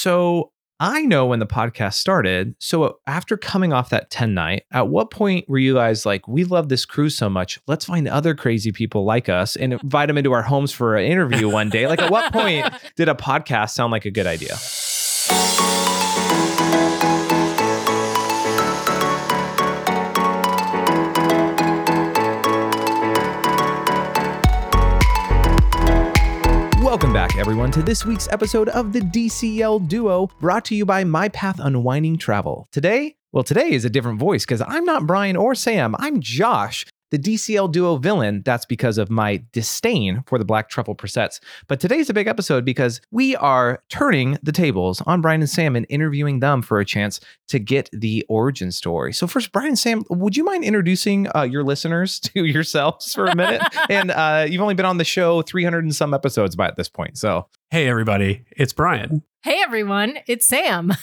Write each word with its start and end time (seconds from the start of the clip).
So 0.00 0.52
I 0.82 1.02
know 1.02 1.26
when 1.26 1.40
the 1.40 1.46
podcast 1.46 1.92
started. 1.94 2.54
So 2.58 2.84
uh, 2.84 2.92
after 3.06 3.36
coming 3.36 3.74
off 3.74 3.90
that 3.90 4.10
10 4.10 4.32
night, 4.32 4.62
at 4.72 4.88
what 4.88 5.10
point 5.10 5.46
were 5.46 5.58
you 5.58 5.74
guys 5.74 6.06
like, 6.06 6.26
we 6.26 6.44
love 6.44 6.70
this 6.70 6.86
crew 6.86 7.10
so 7.10 7.28
much, 7.28 7.60
let's 7.66 7.84
find 7.84 8.08
other 8.08 8.34
crazy 8.34 8.72
people 8.72 9.04
like 9.04 9.28
us 9.28 9.56
and 9.56 9.74
invite 9.74 10.08
them 10.08 10.16
into 10.16 10.32
our 10.32 10.40
homes 10.40 10.72
for 10.72 10.96
an 10.96 11.04
interview 11.04 11.50
one 11.50 11.68
day? 11.68 11.86
Like, 11.86 12.00
at 12.00 12.10
what 12.10 12.32
point 12.32 12.72
did 12.96 13.10
a 13.10 13.14
podcast 13.14 13.72
sound 13.72 13.92
like 13.92 14.06
a 14.06 14.10
good 14.10 14.26
idea? 14.26 14.56
Everyone, 27.50 27.72
to 27.72 27.82
this 27.82 28.06
week's 28.06 28.28
episode 28.30 28.68
of 28.68 28.92
the 28.92 29.00
DCL 29.00 29.88
Duo, 29.88 30.28
brought 30.38 30.64
to 30.64 30.76
you 30.76 30.86
by 30.86 31.02
My 31.02 31.28
Path 31.30 31.58
Unwinding 31.58 32.16
Travel. 32.16 32.68
Today, 32.70 33.16
well, 33.32 33.42
today 33.42 33.72
is 33.72 33.84
a 33.84 33.90
different 33.90 34.20
voice 34.20 34.44
because 34.44 34.62
I'm 34.64 34.84
not 34.84 35.04
Brian 35.04 35.34
or 35.34 35.56
Sam. 35.56 35.96
I'm 35.98 36.20
Josh, 36.20 36.86
the 37.10 37.18
DCL 37.18 37.72
duo 37.72 37.96
villain. 37.96 38.42
That's 38.44 38.64
because 38.64 38.98
of 38.98 39.10
my 39.10 39.42
disdain 39.52 40.22
for 40.26 40.38
the 40.38 40.44
black 40.44 40.68
truffle 40.68 40.94
presets. 40.94 41.40
But 41.68 41.80
today's 41.80 42.10
a 42.10 42.14
big 42.14 42.26
episode 42.26 42.64
because 42.64 43.00
we 43.10 43.36
are 43.36 43.82
turning 43.88 44.38
the 44.42 44.52
tables 44.52 45.00
on 45.02 45.20
Brian 45.20 45.40
and 45.40 45.50
Sam 45.50 45.76
and 45.76 45.86
interviewing 45.88 46.40
them 46.40 46.62
for 46.62 46.80
a 46.80 46.84
chance 46.84 47.20
to 47.48 47.58
get 47.58 47.90
the 47.92 48.24
origin 48.28 48.72
story. 48.72 49.12
So, 49.12 49.26
first, 49.26 49.52
Brian 49.52 49.68
and 49.68 49.78
Sam, 49.78 50.04
would 50.08 50.36
you 50.36 50.44
mind 50.44 50.64
introducing 50.64 51.28
uh, 51.34 51.42
your 51.42 51.64
listeners 51.64 52.20
to 52.20 52.44
yourselves 52.44 53.12
for 53.12 53.26
a 53.26 53.36
minute? 53.36 53.62
and 53.90 54.10
uh, 54.10 54.46
you've 54.48 54.62
only 54.62 54.74
been 54.74 54.86
on 54.86 54.98
the 54.98 55.04
show 55.04 55.42
300 55.42 55.84
and 55.84 55.94
some 55.94 56.14
episodes 56.14 56.56
by 56.56 56.68
at 56.68 56.76
this 56.76 56.88
point. 56.88 57.18
So, 57.18 57.46
Hey, 57.72 57.88
everybody, 57.88 58.44
it's 58.56 58.72
Brian. 58.72 59.22
Hey 59.42 59.62
everyone, 59.62 60.18
it's 60.26 60.44
Sam. 60.44 60.92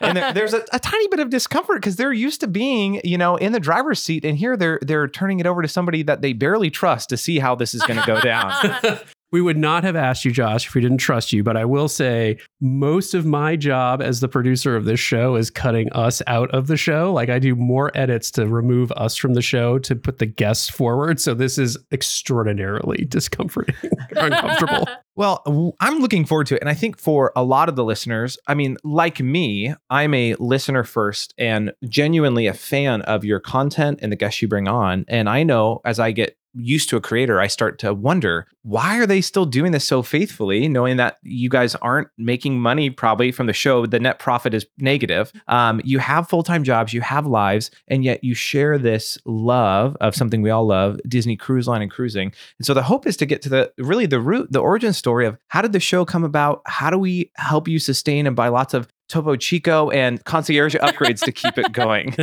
and 0.00 0.16
there, 0.16 0.32
there's 0.32 0.54
a, 0.54 0.64
a 0.72 0.78
tiny 0.80 1.06
bit 1.08 1.20
of 1.20 1.28
discomfort 1.28 1.76
because 1.76 1.96
they're 1.96 2.14
used 2.14 2.40
to 2.40 2.48
being, 2.48 3.00
you 3.04 3.18
know, 3.18 3.36
in 3.36 3.52
the 3.52 3.60
driver's 3.60 4.02
seat, 4.02 4.24
and 4.24 4.38
here 4.38 4.56
they're 4.56 4.80
they're 4.80 5.06
turning 5.06 5.38
it 5.38 5.46
over 5.46 5.60
to 5.60 5.68
somebody 5.68 6.02
that 6.02 6.22
they 6.22 6.32
barely 6.32 6.70
trust 6.70 7.10
to 7.10 7.18
see 7.18 7.38
how 7.38 7.54
this 7.54 7.74
is 7.74 7.82
going 7.82 8.00
to 8.00 8.06
go 8.06 8.20
down. 8.22 8.52
we 9.36 9.42
would 9.42 9.58
not 9.58 9.84
have 9.84 9.96
asked 9.96 10.24
you, 10.24 10.30
Josh, 10.30 10.66
if 10.66 10.74
we 10.74 10.80
didn't 10.80 10.96
trust 10.96 11.30
you. 11.30 11.44
But 11.44 11.58
I 11.58 11.66
will 11.66 11.88
say, 11.88 12.38
most 12.58 13.12
of 13.12 13.26
my 13.26 13.54
job 13.54 14.00
as 14.00 14.20
the 14.20 14.28
producer 14.28 14.74
of 14.74 14.86
this 14.86 14.98
show 14.98 15.36
is 15.36 15.50
cutting 15.50 15.92
us 15.92 16.22
out 16.26 16.50
of 16.54 16.68
the 16.68 16.76
show. 16.78 17.12
Like 17.12 17.28
I 17.28 17.38
do 17.38 17.54
more 17.54 17.90
edits 17.94 18.30
to 18.30 18.46
remove 18.46 18.92
us 18.92 19.14
from 19.14 19.34
the 19.34 19.42
show 19.42 19.78
to 19.80 19.94
put 19.94 20.20
the 20.20 20.24
guests 20.24 20.70
forward. 20.70 21.20
So 21.20 21.34
this 21.34 21.58
is 21.58 21.76
extraordinarily 21.92 23.04
discomforting, 23.08 23.74
uncomfortable. 24.12 24.88
Well, 25.18 25.74
I'm 25.80 26.00
looking 26.00 26.26
forward 26.26 26.46
to 26.48 26.56
it. 26.56 26.60
And 26.60 26.68
I 26.68 26.74
think 26.74 26.98
for 26.98 27.32
a 27.34 27.42
lot 27.42 27.70
of 27.70 27.74
the 27.74 27.84
listeners, 27.84 28.36
I 28.48 28.52
mean, 28.52 28.76
like 28.84 29.18
me, 29.18 29.74
I'm 29.88 30.12
a 30.12 30.34
listener 30.34 30.84
first 30.84 31.32
and 31.38 31.72
genuinely 31.88 32.46
a 32.46 32.52
fan 32.52 33.00
of 33.00 33.24
your 33.24 33.40
content 33.40 34.00
and 34.02 34.12
the 34.12 34.16
guests 34.16 34.42
you 34.42 34.48
bring 34.48 34.68
on. 34.68 35.06
And 35.08 35.26
I 35.30 35.42
know 35.42 35.80
as 35.86 35.98
I 35.98 36.12
get 36.12 36.36
used 36.56 36.88
to 36.88 36.96
a 36.96 37.00
creator, 37.00 37.40
I 37.40 37.46
start 37.46 37.78
to 37.80 37.94
wonder 37.94 38.46
why 38.62 38.98
are 38.98 39.06
they 39.06 39.20
still 39.20 39.46
doing 39.46 39.72
this 39.72 39.86
so 39.86 40.02
faithfully, 40.02 40.66
knowing 40.68 40.96
that 40.96 41.18
you 41.22 41.48
guys 41.48 41.74
aren't 41.76 42.08
making 42.18 42.58
money 42.58 42.90
probably 42.90 43.30
from 43.30 43.46
the 43.46 43.52
show. 43.52 43.86
The 43.86 44.00
net 44.00 44.18
profit 44.18 44.54
is 44.54 44.66
negative. 44.78 45.32
Um, 45.46 45.80
you 45.84 45.98
have 45.98 46.28
full 46.28 46.42
time 46.42 46.64
jobs, 46.64 46.92
you 46.92 47.00
have 47.00 47.26
lives, 47.26 47.70
and 47.88 48.04
yet 48.04 48.24
you 48.24 48.34
share 48.34 48.78
this 48.78 49.18
love 49.24 49.96
of 50.00 50.16
something 50.16 50.42
we 50.42 50.50
all 50.50 50.66
love 50.66 50.98
Disney 51.06 51.36
Cruise 51.36 51.68
Line 51.68 51.82
and 51.82 51.90
cruising. 51.90 52.32
And 52.58 52.66
so 52.66 52.74
the 52.74 52.82
hope 52.82 53.06
is 53.06 53.16
to 53.18 53.26
get 53.26 53.42
to 53.42 53.48
the 53.48 53.72
really 53.78 54.06
the 54.06 54.20
root, 54.20 54.50
the 54.50 54.58
origin 54.58 54.92
story 54.92 55.26
of 55.26 55.38
how 55.48 55.62
did 55.62 55.72
the 55.72 55.80
show 55.80 56.04
come 56.04 56.24
about? 56.24 56.62
How 56.66 56.90
do 56.90 56.98
we 56.98 57.30
help 57.36 57.68
you 57.68 57.78
sustain 57.78 58.26
and 58.26 58.34
buy 58.34 58.48
lots 58.48 58.74
of 58.74 58.88
Topo 59.08 59.36
Chico 59.36 59.90
and 59.90 60.22
concierge 60.24 60.74
upgrades 60.76 61.22
to 61.24 61.32
keep 61.32 61.58
it 61.58 61.72
going. 61.72 62.14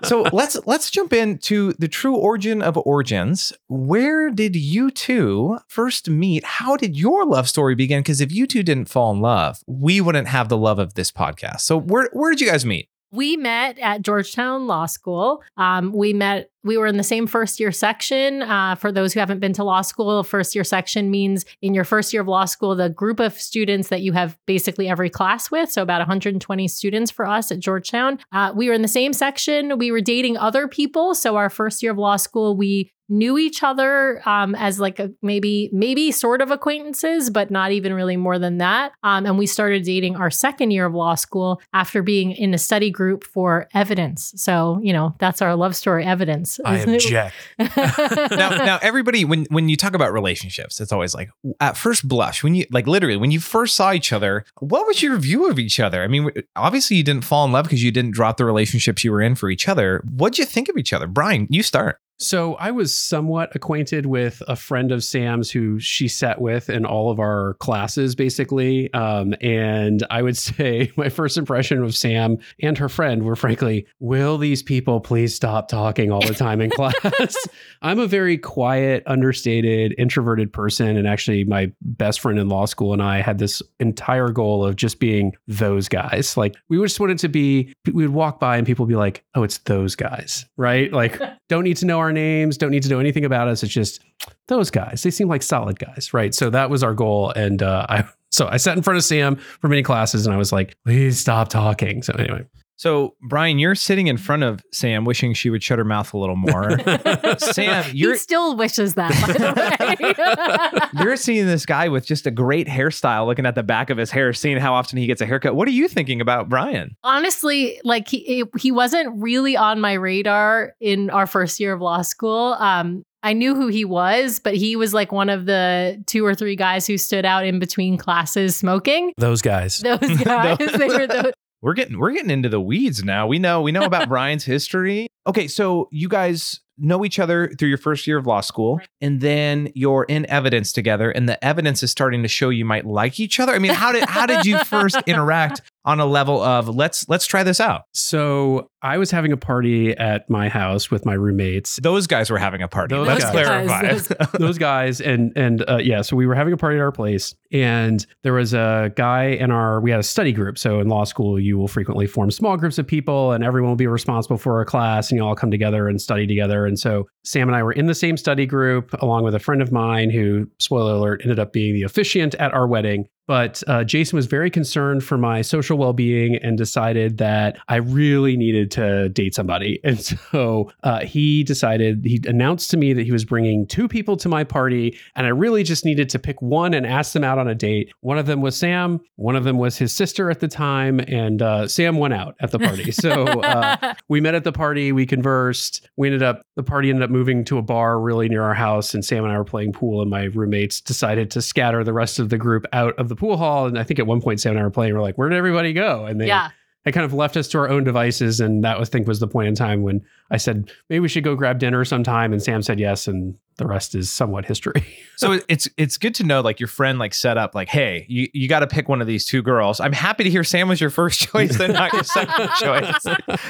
so 0.04 0.22
let's 0.32 0.56
let's 0.66 0.90
jump 0.90 1.12
into 1.12 1.72
the 1.74 1.88
true 1.88 2.16
origin 2.16 2.62
of 2.62 2.76
origins. 2.78 3.52
Where 3.68 4.30
did 4.30 4.56
you 4.56 4.90
two 4.90 5.58
first 5.68 6.08
meet? 6.08 6.44
How 6.44 6.76
did 6.76 6.96
your 6.96 7.24
love 7.24 7.48
story 7.48 7.74
begin? 7.74 8.00
Because 8.00 8.20
if 8.20 8.32
you 8.32 8.46
two 8.46 8.62
didn't 8.62 8.88
fall 8.88 9.12
in 9.12 9.20
love, 9.20 9.62
we 9.66 10.00
wouldn't 10.00 10.28
have 10.28 10.48
the 10.48 10.58
love 10.58 10.78
of 10.78 10.94
this 10.94 11.10
podcast. 11.10 11.60
So 11.60 11.78
where 11.78 12.08
where 12.12 12.30
did 12.30 12.40
you 12.40 12.50
guys 12.50 12.64
meet? 12.64 12.88
we 13.14 13.36
met 13.36 13.78
at 13.78 14.02
Georgetown 14.02 14.66
Law 14.66 14.86
School. 14.86 15.42
Um, 15.56 15.92
we 15.92 16.12
met, 16.12 16.50
we 16.64 16.78
were 16.78 16.86
in 16.86 16.96
the 16.96 17.04
same 17.04 17.26
first 17.26 17.60
year 17.60 17.70
section. 17.70 18.42
Uh, 18.42 18.74
for 18.74 18.90
those 18.90 19.12
who 19.12 19.20
haven't 19.20 19.38
been 19.38 19.52
to 19.52 19.64
law 19.64 19.82
school, 19.82 20.24
first 20.24 20.54
year 20.54 20.64
section 20.64 21.10
means 21.10 21.44
in 21.62 21.74
your 21.74 21.84
first 21.84 22.12
year 22.12 22.22
of 22.22 22.28
law 22.28 22.46
school, 22.46 22.74
the 22.74 22.88
group 22.88 23.20
of 23.20 23.34
students 23.34 23.88
that 23.88 24.00
you 24.00 24.12
have 24.12 24.36
basically 24.46 24.88
every 24.88 25.10
class 25.10 25.50
with. 25.50 25.70
So 25.70 25.82
about 25.82 26.00
120 26.00 26.66
students 26.68 27.10
for 27.10 27.26
us 27.26 27.52
at 27.52 27.60
Georgetown. 27.60 28.18
Uh, 28.32 28.52
we 28.54 28.68
were 28.68 28.74
in 28.74 28.82
the 28.82 28.88
same 28.88 29.12
section. 29.12 29.78
We 29.78 29.92
were 29.92 30.00
dating 30.00 30.36
other 30.36 30.66
people. 30.66 31.14
So 31.14 31.36
our 31.36 31.50
first 31.50 31.82
year 31.82 31.92
of 31.92 31.98
law 31.98 32.16
school, 32.16 32.56
we 32.56 32.90
knew 33.08 33.36
each 33.36 33.62
other 33.62 34.26
um, 34.26 34.54
as 34.54 34.80
like 34.80 34.98
a, 34.98 35.10
maybe 35.20 35.68
maybe 35.72 36.10
sort 36.10 36.40
of 36.40 36.50
acquaintances 36.50 37.28
but 37.28 37.50
not 37.50 37.70
even 37.70 37.92
really 37.92 38.16
more 38.16 38.38
than 38.38 38.58
that 38.58 38.92
um, 39.02 39.26
and 39.26 39.38
we 39.38 39.46
started 39.46 39.84
dating 39.84 40.16
our 40.16 40.30
second 40.30 40.70
year 40.70 40.86
of 40.86 40.94
law 40.94 41.14
school 41.14 41.60
after 41.74 42.02
being 42.02 42.32
in 42.32 42.54
a 42.54 42.58
study 42.58 42.90
group 42.90 43.22
for 43.22 43.68
evidence 43.74 44.32
so 44.36 44.80
you 44.82 44.92
know 44.92 45.14
that's 45.18 45.42
our 45.42 45.54
love 45.54 45.76
story 45.76 46.04
evidence 46.04 46.53
I 46.64 46.78
object. 46.78 47.34
now, 47.58 48.50
now 48.50 48.78
everybody 48.82 49.24
when 49.24 49.46
when 49.46 49.68
you 49.68 49.76
talk 49.76 49.94
about 49.94 50.12
relationships 50.12 50.80
it's 50.80 50.92
always 50.92 51.14
like 51.14 51.30
at 51.60 51.76
first 51.76 52.06
blush 52.06 52.42
when 52.42 52.54
you 52.54 52.66
like 52.70 52.86
literally 52.86 53.16
when 53.16 53.30
you 53.30 53.40
first 53.40 53.76
saw 53.76 53.92
each 53.92 54.12
other 54.12 54.44
what 54.58 54.86
was 54.86 55.02
your 55.02 55.16
view 55.16 55.48
of 55.48 55.58
each 55.58 55.80
other? 55.80 56.02
I 56.02 56.08
mean 56.08 56.30
obviously 56.56 56.96
you 56.96 57.02
didn't 57.02 57.24
fall 57.24 57.44
in 57.44 57.52
love 57.52 57.64
because 57.64 57.82
you 57.82 57.90
didn't 57.90 58.12
drop 58.12 58.36
the 58.36 58.44
relationships 58.44 59.04
you 59.04 59.12
were 59.12 59.22
in 59.22 59.34
for 59.34 59.50
each 59.50 59.68
other. 59.68 60.02
What'd 60.08 60.38
you 60.38 60.44
think 60.44 60.68
of 60.68 60.76
each 60.76 60.92
other? 60.92 61.06
Brian 61.06 61.46
you 61.50 61.62
start 61.62 62.00
So 62.18 62.54
I 62.54 62.70
was 62.70 62.96
somewhat 62.96 63.54
acquainted 63.56 64.06
with 64.06 64.42
a 64.46 64.54
friend 64.54 64.92
of 64.92 65.02
Sam's 65.02 65.50
who 65.50 65.80
she 65.80 66.06
sat 66.06 66.40
with 66.40 66.70
in 66.70 66.86
all 66.86 67.10
of 67.10 67.18
our 67.18 67.54
classes, 67.54 68.14
basically. 68.14 68.92
Um, 68.94 69.34
and 69.40 70.06
I 70.10 70.22
would 70.22 70.36
say 70.36 70.92
my 70.96 71.08
first 71.08 71.36
impression 71.36 71.82
of 71.82 71.94
Sam 71.94 72.38
and 72.62 72.78
her 72.78 72.88
friend 72.88 73.24
were 73.24 73.36
frankly, 73.36 73.86
will 73.98 74.38
these 74.38 74.62
people 74.62 75.00
please 75.00 75.34
stop 75.34 75.68
talking 75.68 76.12
all 76.12 76.24
the 76.24 76.34
time 76.34 76.60
in 76.60 76.70
class? 76.70 77.36
I'm 77.82 77.98
a 77.98 78.06
very 78.06 78.38
quiet, 78.38 79.02
understated, 79.06 79.94
introverted 79.98 80.52
person. 80.52 80.96
And 80.96 81.08
actually, 81.08 81.44
my 81.44 81.72
best 81.82 82.20
friend 82.20 82.38
in 82.38 82.48
law 82.48 82.66
school 82.66 82.92
and 82.92 83.02
I 83.02 83.20
had 83.22 83.38
this 83.38 83.60
entire 83.80 84.28
goal 84.28 84.64
of 84.64 84.76
just 84.76 85.00
being 85.00 85.32
those 85.48 85.88
guys. 85.88 86.36
Like 86.36 86.54
we 86.68 86.80
just 86.80 87.00
wanted 87.00 87.18
to 87.18 87.28
be, 87.28 87.74
we 87.92 88.06
would 88.06 88.14
walk 88.14 88.38
by 88.38 88.56
and 88.56 88.66
people 88.66 88.84
would 88.84 88.90
be 88.90 88.96
like, 88.96 89.24
oh, 89.34 89.42
it's 89.42 89.58
those 89.58 89.96
guys, 89.96 90.46
right? 90.56 90.92
Like, 90.92 91.20
don't 91.48 91.64
need 91.64 91.76
to 91.78 91.86
know 91.86 92.03
our 92.04 92.12
names, 92.12 92.56
don't 92.56 92.70
need 92.70 92.82
to 92.84 92.88
know 92.88 93.00
anything 93.00 93.24
about 93.24 93.48
us. 93.48 93.62
It's 93.62 93.72
just 93.72 94.02
those 94.48 94.70
guys. 94.70 95.02
They 95.02 95.10
seem 95.10 95.28
like 95.28 95.42
solid 95.42 95.78
guys, 95.78 96.14
right? 96.14 96.34
So 96.34 96.50
that 96.50 96.70
was 96.70 96.82
our 96.82 96.94
goal. 96.94 97.30
And 97.30 97.62
uh, 97.62 97.86
I 97.88 98.04
so 98.30 98.48
I 98.48 98.58
sat 98.58 98.76
in 98.76 98.82
front 98.82 98.98
of 98.98 99.04
Sam 99.04 99.36
for 99.36 99.68
many 99.68 99.82
classes, 99.82 100.26
and 100.26 100.34
I 100.34 100.38
was 100.38 100.52
like, 100.52 100.76
please 100.84 101.18
stop 101.18 101.48
talking. 101.48 102.02
So 102.02 102.14
anyway, 102.14 102.44
So, 102.76 103.14
Brian, 103.22 103.58
you're 103.58 103.76
sitting 103.76 104.08
in 104.08 104.16
front 104.16 104.42
of 104.42 104.60
Sam, 104.72 105.04
wishing 105.04 105.32
she 105.32 105.48
would 105.48 105.62
shut 105.62 105.78
her 105.78 105.84
mouth 105.84 106.12
a 106.12 106.18
little 106.18 106.36
more. 106.36 106.76
Sam, 107.38 107.84
you're 107.92 108.16
still 108.16 108.56
wishes 108.56 108.94
that 108.94 109.10
by 109.12 109.32
the 109.32 110.92
way 110.98 111.02
you're 111.04 111.16
seeing 111.16 111.46
this 111.46 111.66
guy 111.66 111.88
with 111.88 112.06
just 112.06 112.26
a 112.26 112.30
great 112.30 112.66
hairstyle, 112.66 113.26
looking 113.26 113.46
at 113.46 113.54
the 113.54 113.62
back 113.62 113.90
of 113.90 113.98
his 113.98 114.10
hair, 114.10 114.32
seeing 114.32 114.56
how 114.56 114.74
often 114.74 114.98
he 114.98 115.06
gets 115.06 115.20
a 115.20 115.26
haircut. 115.26 115.54
What 115.54 115.68
are 115.68 115.72
you 115.72 115.88
thinking 115.88 116.20
about 116.20 116.48
Brian? 116.48 116.96
honestly 117.04 117.80
like 117.84 118.08
he 118.08 118.44
he 118.58 118.72
wasn't 118.72 119.22
really 119.22 119.56
on 119.56 119.80
my 119.80 119.92
radar 119.92 120.74
in 120.80 121.10
our 121.10 121.26
first 121.26 121.60
year 121.60 121.72
of 121.72 121.80
law 121.80 122.02
school 122.02 122.54
um 122.58 123.04
I 123.22 123.32
knew 123.32 123.54
who 123.54 123.68
he 123.68 123.86
was, 123.86 124.38
but 124.38 124.54
he 124.54 124.76
was 124.76 124.92
like 124.92 125.10
one 125.10 125.30
of 125.30 125.46
the 125.46 126.02
two 126.06 126.26
or 126.26 126.34
three 126.34 126.56
guys 126.56 126.86
who 126.86 126.98
stood 126.98 127.24
out 127.24 127.46
in 127.46 127.58
between 127.58 127.96
classes 127.96 128.54
smoking. 128.54 129.14
those 129.16 129.40
guys. 129.40 129.78
Those 129.78 129.98
guys, 130.24 130.58
they 130.58 130.88
were 130.88 131.06
those, 131.06 131.32
We're 131.64 131.72
getting 131.72 131.98
we're 131.98 132.12
getting 132.12 132.30
into 132.30 132.50
the 132.50 132.60
weeds 132.60 133.02
now. 133.02 133.26
We 133.26 133.38
know 133.38 133.62
we 133.62 133.72
know 133.72 133.84
about 133.84 134.08
Brian's 134.10 134.44
history. 134.44 135.06
Okay, 135.26 135.48
so 135.48 135.88
you 135.90 136.10
guys 136.10 136.60
know 136.76 137.06
each 137.06 137.18
other 137.18 137.48
through 137.58 137.70
your 137.70 137.78
first 137.78 138.06
year 138.06 138.18
of 138.18 138.26
law 138.26 138.42
school, 138.42 138.80
and 139.00 139.22
then 139.22 139.72
you're 139.74 140.04
in 140.04 140.26
evidence 140.26 140.72
together, 140.72 141.10
and 141.10 141.26
the 141.26 141.42
evidence 141.42 141.82
is 141.82 141.90
starting 141.90 142.20
to 142.22 142.28
show 142.28 142.50
you 142.50 142.66
might 142.66 142.84
like 142.84 143.18
each 143.18 143.40
other. 143.40 143.54
I 143.54 143.58
mean, 143.58 143.72
how 143.72 143.92
did 143.92 144.04
how 144.04 144.26
did 144.26 144.44
you 144.44 144.58
first 144.58 144.96
interact 145.06 145.62
on 145.84 146.00
a 146.00 146.06
level 146.06 146.42
of 146.42 146.68
let's 146.68 147.08
let's 147.08 147.26
try 147.26 147.42
this 147.42 147.60
out? 147.60 147.82
So 147.92 148.70
I 148.82 148.98
was 148.98 149.10
having 149.10 149.32
a 149.32 149.36
party 149.36 149.96
at 149.96 150.28
my 150.28 150.48
house 150.48 150.90
with 150.90 151.06
my 151.06 151.14
roommates. 151.14 151.78
Those 151.82 152.06
guys 152.06 152.30
were 152.30 152.38
having 152.38 152.62
a 152.62 152.68
party. 152.68 152.94
Those 152.94 153.06
let's 153.06 153.24
guys. 153.24 153.32
clarify. 153.32 153.92
Those 153.92 154.08
those 154.38 154.58
guys 154.58 155.00
and 155.00 155.32
and 155.36 155.64
uh, 155.68 155.78
yeah 155.78 156.02
so 156.02 156.16
we 156.16 156.26
were 156.26 156.34
having 156.34 156.52
a 156.52 156.56
party 156.56 156.76
at 156.76 156.82
our 156.82 156.92
place 156.92 157.34
and 157.52 158.04
there 158.22 158.32
was 158.32 158.52
a 158.54 158.92
guy 158.96 159.24
in 159.24 159.50
our 159.50 159.80
we 159.80 159.90
had 159.90 160.00
a 160.00 160.04
study 160.04 160.32
group 160.32 160.58
so 160.58 160.80
in 160.80 160.88
law 160.88 161.04
school 161.04 161.38
you 161.38 161.56
will 161.56 161.68
frequently 161.68 162.06
form 162.06 162.30
small 162.30 162.56
groups 162.56 162.78
of 162.78 162.86
people 162.86 163.32
and 163.32 163.44
everyone 163.44 163.70
will 163.70 163.76
be 163.76 163.86
responsible 163.86 164.36
for 164.36 164.60
a 164.60 164.66
class 164.66 165.10
and 165.10 165.18
you 165.18 165.24
all 165.24 165.34
come 165.34 165.50
together 165.50 165.88
and 165.88 166.00
study 166.00 166.26
together 166.26 166.66
and 166.66 166.78
so 166.78 167.06
sam 167.24 167.48
and 167.48 167.56
i 167.56 167.62
were 167.62 167.72
in 167.72 167.86
the 167.86 167.94
same 167.94 168.16
study 168.16 168.46
group 168.46 168.92
along 169.02 169.24
with 169.24 169.34
a 169.34 169.38
friend 169.38 169.62
of 169.62 169.72
mine 169.72 170.10
who 170.10 170.46
spoiler 170.58 170.94
alert 170.94 171.20
ended 171.22 171.38
up 171.38 171.52
being 171.52 171.74
the 171.74 171.82
officiant 171.82 172.34
at 172.36 172.52
our 172.52 172.66
wedding 172.66 173.06
But 173.26 173.62
uh, 173.66 173.84
Jason 173.84 174.16
was 174.16 174.26
very 174.26 174.50
concerned 174.50 175.02
for 175.02 175.16
my 175.16 175.42
social 175.42 175.78
well 175.78 175.92
being 175.92 176.36
and 176.36 176.58
decided 176.58 177.18
that 177.18 177.58
I 177.68 177.76
really 177.76 178.36
needed 178.36 178.70
to 178.72 179.08
date 179.08 179.34
somebody. 179.34 179.80
And 179.94 180.00
so 180.00 180.72
uh, 180.82 181.00
he 181.00 181.44
decided, 181.44 182.04
he 182.04 182.20
announced 182.26 182.70
to 182.70 182.76
me 182.76 182.94
that 182.94 183.04
he 183.04 183.12
was 183.12 183.24
bringing 183.24 183.66
two 183.66 183.86
people 183.86 184.16
to 184.16 184.28
my 184.28 184.42
party. 184.42 184.98
And 185.14 185.26
I 185.26 185.30
really 185.30 185.62
just 185.62 185.84
needed 185.84 186.08
to 186.10 186.18
pick 186.18 186.40
one 186.42 186.74
and 186.74 186.86
ask 186.86 187.12
them 187.12 187.22
out 187.22 187.38
on 187.38 187.46
a 187.46 187.54
date. 187.54 187.92
One 188.00 188.18
of 188.18 188.26
them 188.26 188.40
was 188.40 188.56
Sam, 188.56 189.00
one 189.16 189.36
of 189.36 189.44
them 189.44 189.58
was 189.58 189.76
his 189.76 189.92
sister 189.92 190.30
at 190.30 190.40
the 190.40 190.48
time. 190.48 191.00
And 191.00 191.42
uh, 191.42 191.68
Sam 191.68 191.98
went 191.98 192.14
out 192.14 192.34
at 192.40 192.50
the 192.50 192.58
party. 192.58 192.92
So 193.04 193.24
uh, 193.24 193.94
we 194.08 194.20
met 194.20 194.34
at 194.34 194.44
the 194.44 194.52
party, 194.52 194.90
we 194.90 195.04
conversed. 195.04 195.88
We 195.96 196.08
ended 196.08 196.22
up, 196.22 196.42
the 196.56 196.62
party 196.62 196.88
ended 196.88 197.02
up 197.02 197.10
moving 197.10 197.44
to 197.46 197.58
a 197.58 197.62
bar 197.62 198.00
really 198.00 198.28
near 198.28 198.42
our 198.42 198.54
house. 198.54 198.94
And 198.94 199.04
Sam 199.04 199.24
and 199.24 199.32
I 199.32 199.36
were 199.36 199.44
playing 199.44 199.72
pool, 199.72 200.00
and 200.00 200.10
my 200.10 200.24
roommates 200.24 200.80
decided 200.80 201.30
to 201.32 201.42
scatter 201.42 201.84
the 201.84 201.92
rest 201.92 202.18
of 202.18 202.30
the 202.30 202.38
group 202.38 202.64
out 202.72 202.98
of 202.98 203.08
the 203.08 203.13
pool 203.16 203.36
hall. 203.36 203.66
And 203.66 203.78
I 203.78 203.82
think 203.82 203.98
at 203.98 204.06
one 204.06 204.20
point, 204.20 204.40
Sam 204.40 204.52
and 204.52 204.60
I 204.60 204.62
were 204.62 204.70
playing, 204.70 204.94
we're 204.94 205.02
like, 205.02 205.18
where 205.18 205.28
did 205.28 205.36
everybody 205.36 205.72
go? 205.72 206.06
And 206.06 206.20
they, 206.20 206.26
yeah. 206.26 206.50
they 206.84 206.92
kind 206.92 207.04
of 207.04 207.12
left 207.12 207.36
us 207.36 207.48
to 207.48 207.58
our 207.58 207.68
own 207.68 207.84
devices. 207.84 208.40
And 208.40 208.64
that 208.64 208.78
was, 208.78 208.88
I 208.88 208.92
think, 208.92 209.06
was 209.06 209.20
the 209.20 209.28
point 209.28 209.48
in 209.48 209.54
time 209.54 209.82
when 209.82 210.02
I 210.30 210.36
said, 210.36 210.70
maybe 210.88 211.00
we 211.00 211.08
should 211.08 211.24
go 211.24 211.34
grab 211.36 211.58
dinner 211.58 211.84
sometime. 211.84 212.32
And 212.32 212.42
Sam 212.42 212.62
said 212.62 212.80
yes. 212.80 213.06
And 213.06 213.36
the 213.56 213.66
rest 213.66 213.94
is 213.94 214.12
somewhat 214.12 214.44
history. 214.44 214.84
so 215.16 215.38
it's 215.48 215.68
it's 215.76 215.96
good 215.96 216.14
to 216.16 216.24
know 216.24 216.40
like 216.40 216.58
your 216.58 216.66
friend 216.66 216.98
like 216.98 217.14
set 217.14 217.38
up 217.38 217.54
like 217.54 217.68
hey 217.68 218.04
you, 218.08 218.28
you 218.32 218.48
got 218.48 218.60
to 218.60 218.66
pick 218.66 218.88
one 218.88 219.00
of 219.00 219.06
these 219.06 219.24
two 219.24 219.42
girls 219.42 219.78
i'm 219.78 219.92
happy 219.92 220.24
to 220.24 220.30
hear 220.30 220.42
sam 220.42 220.68
was 220.68 220.80
your 220.80 220.90
first 220.90 221.20
choice 221.28 221.58
and 221.60 221.72
not 221.72 221.92
your 221.92 222.02
second 222.02 222.48
choice 222.58 223.06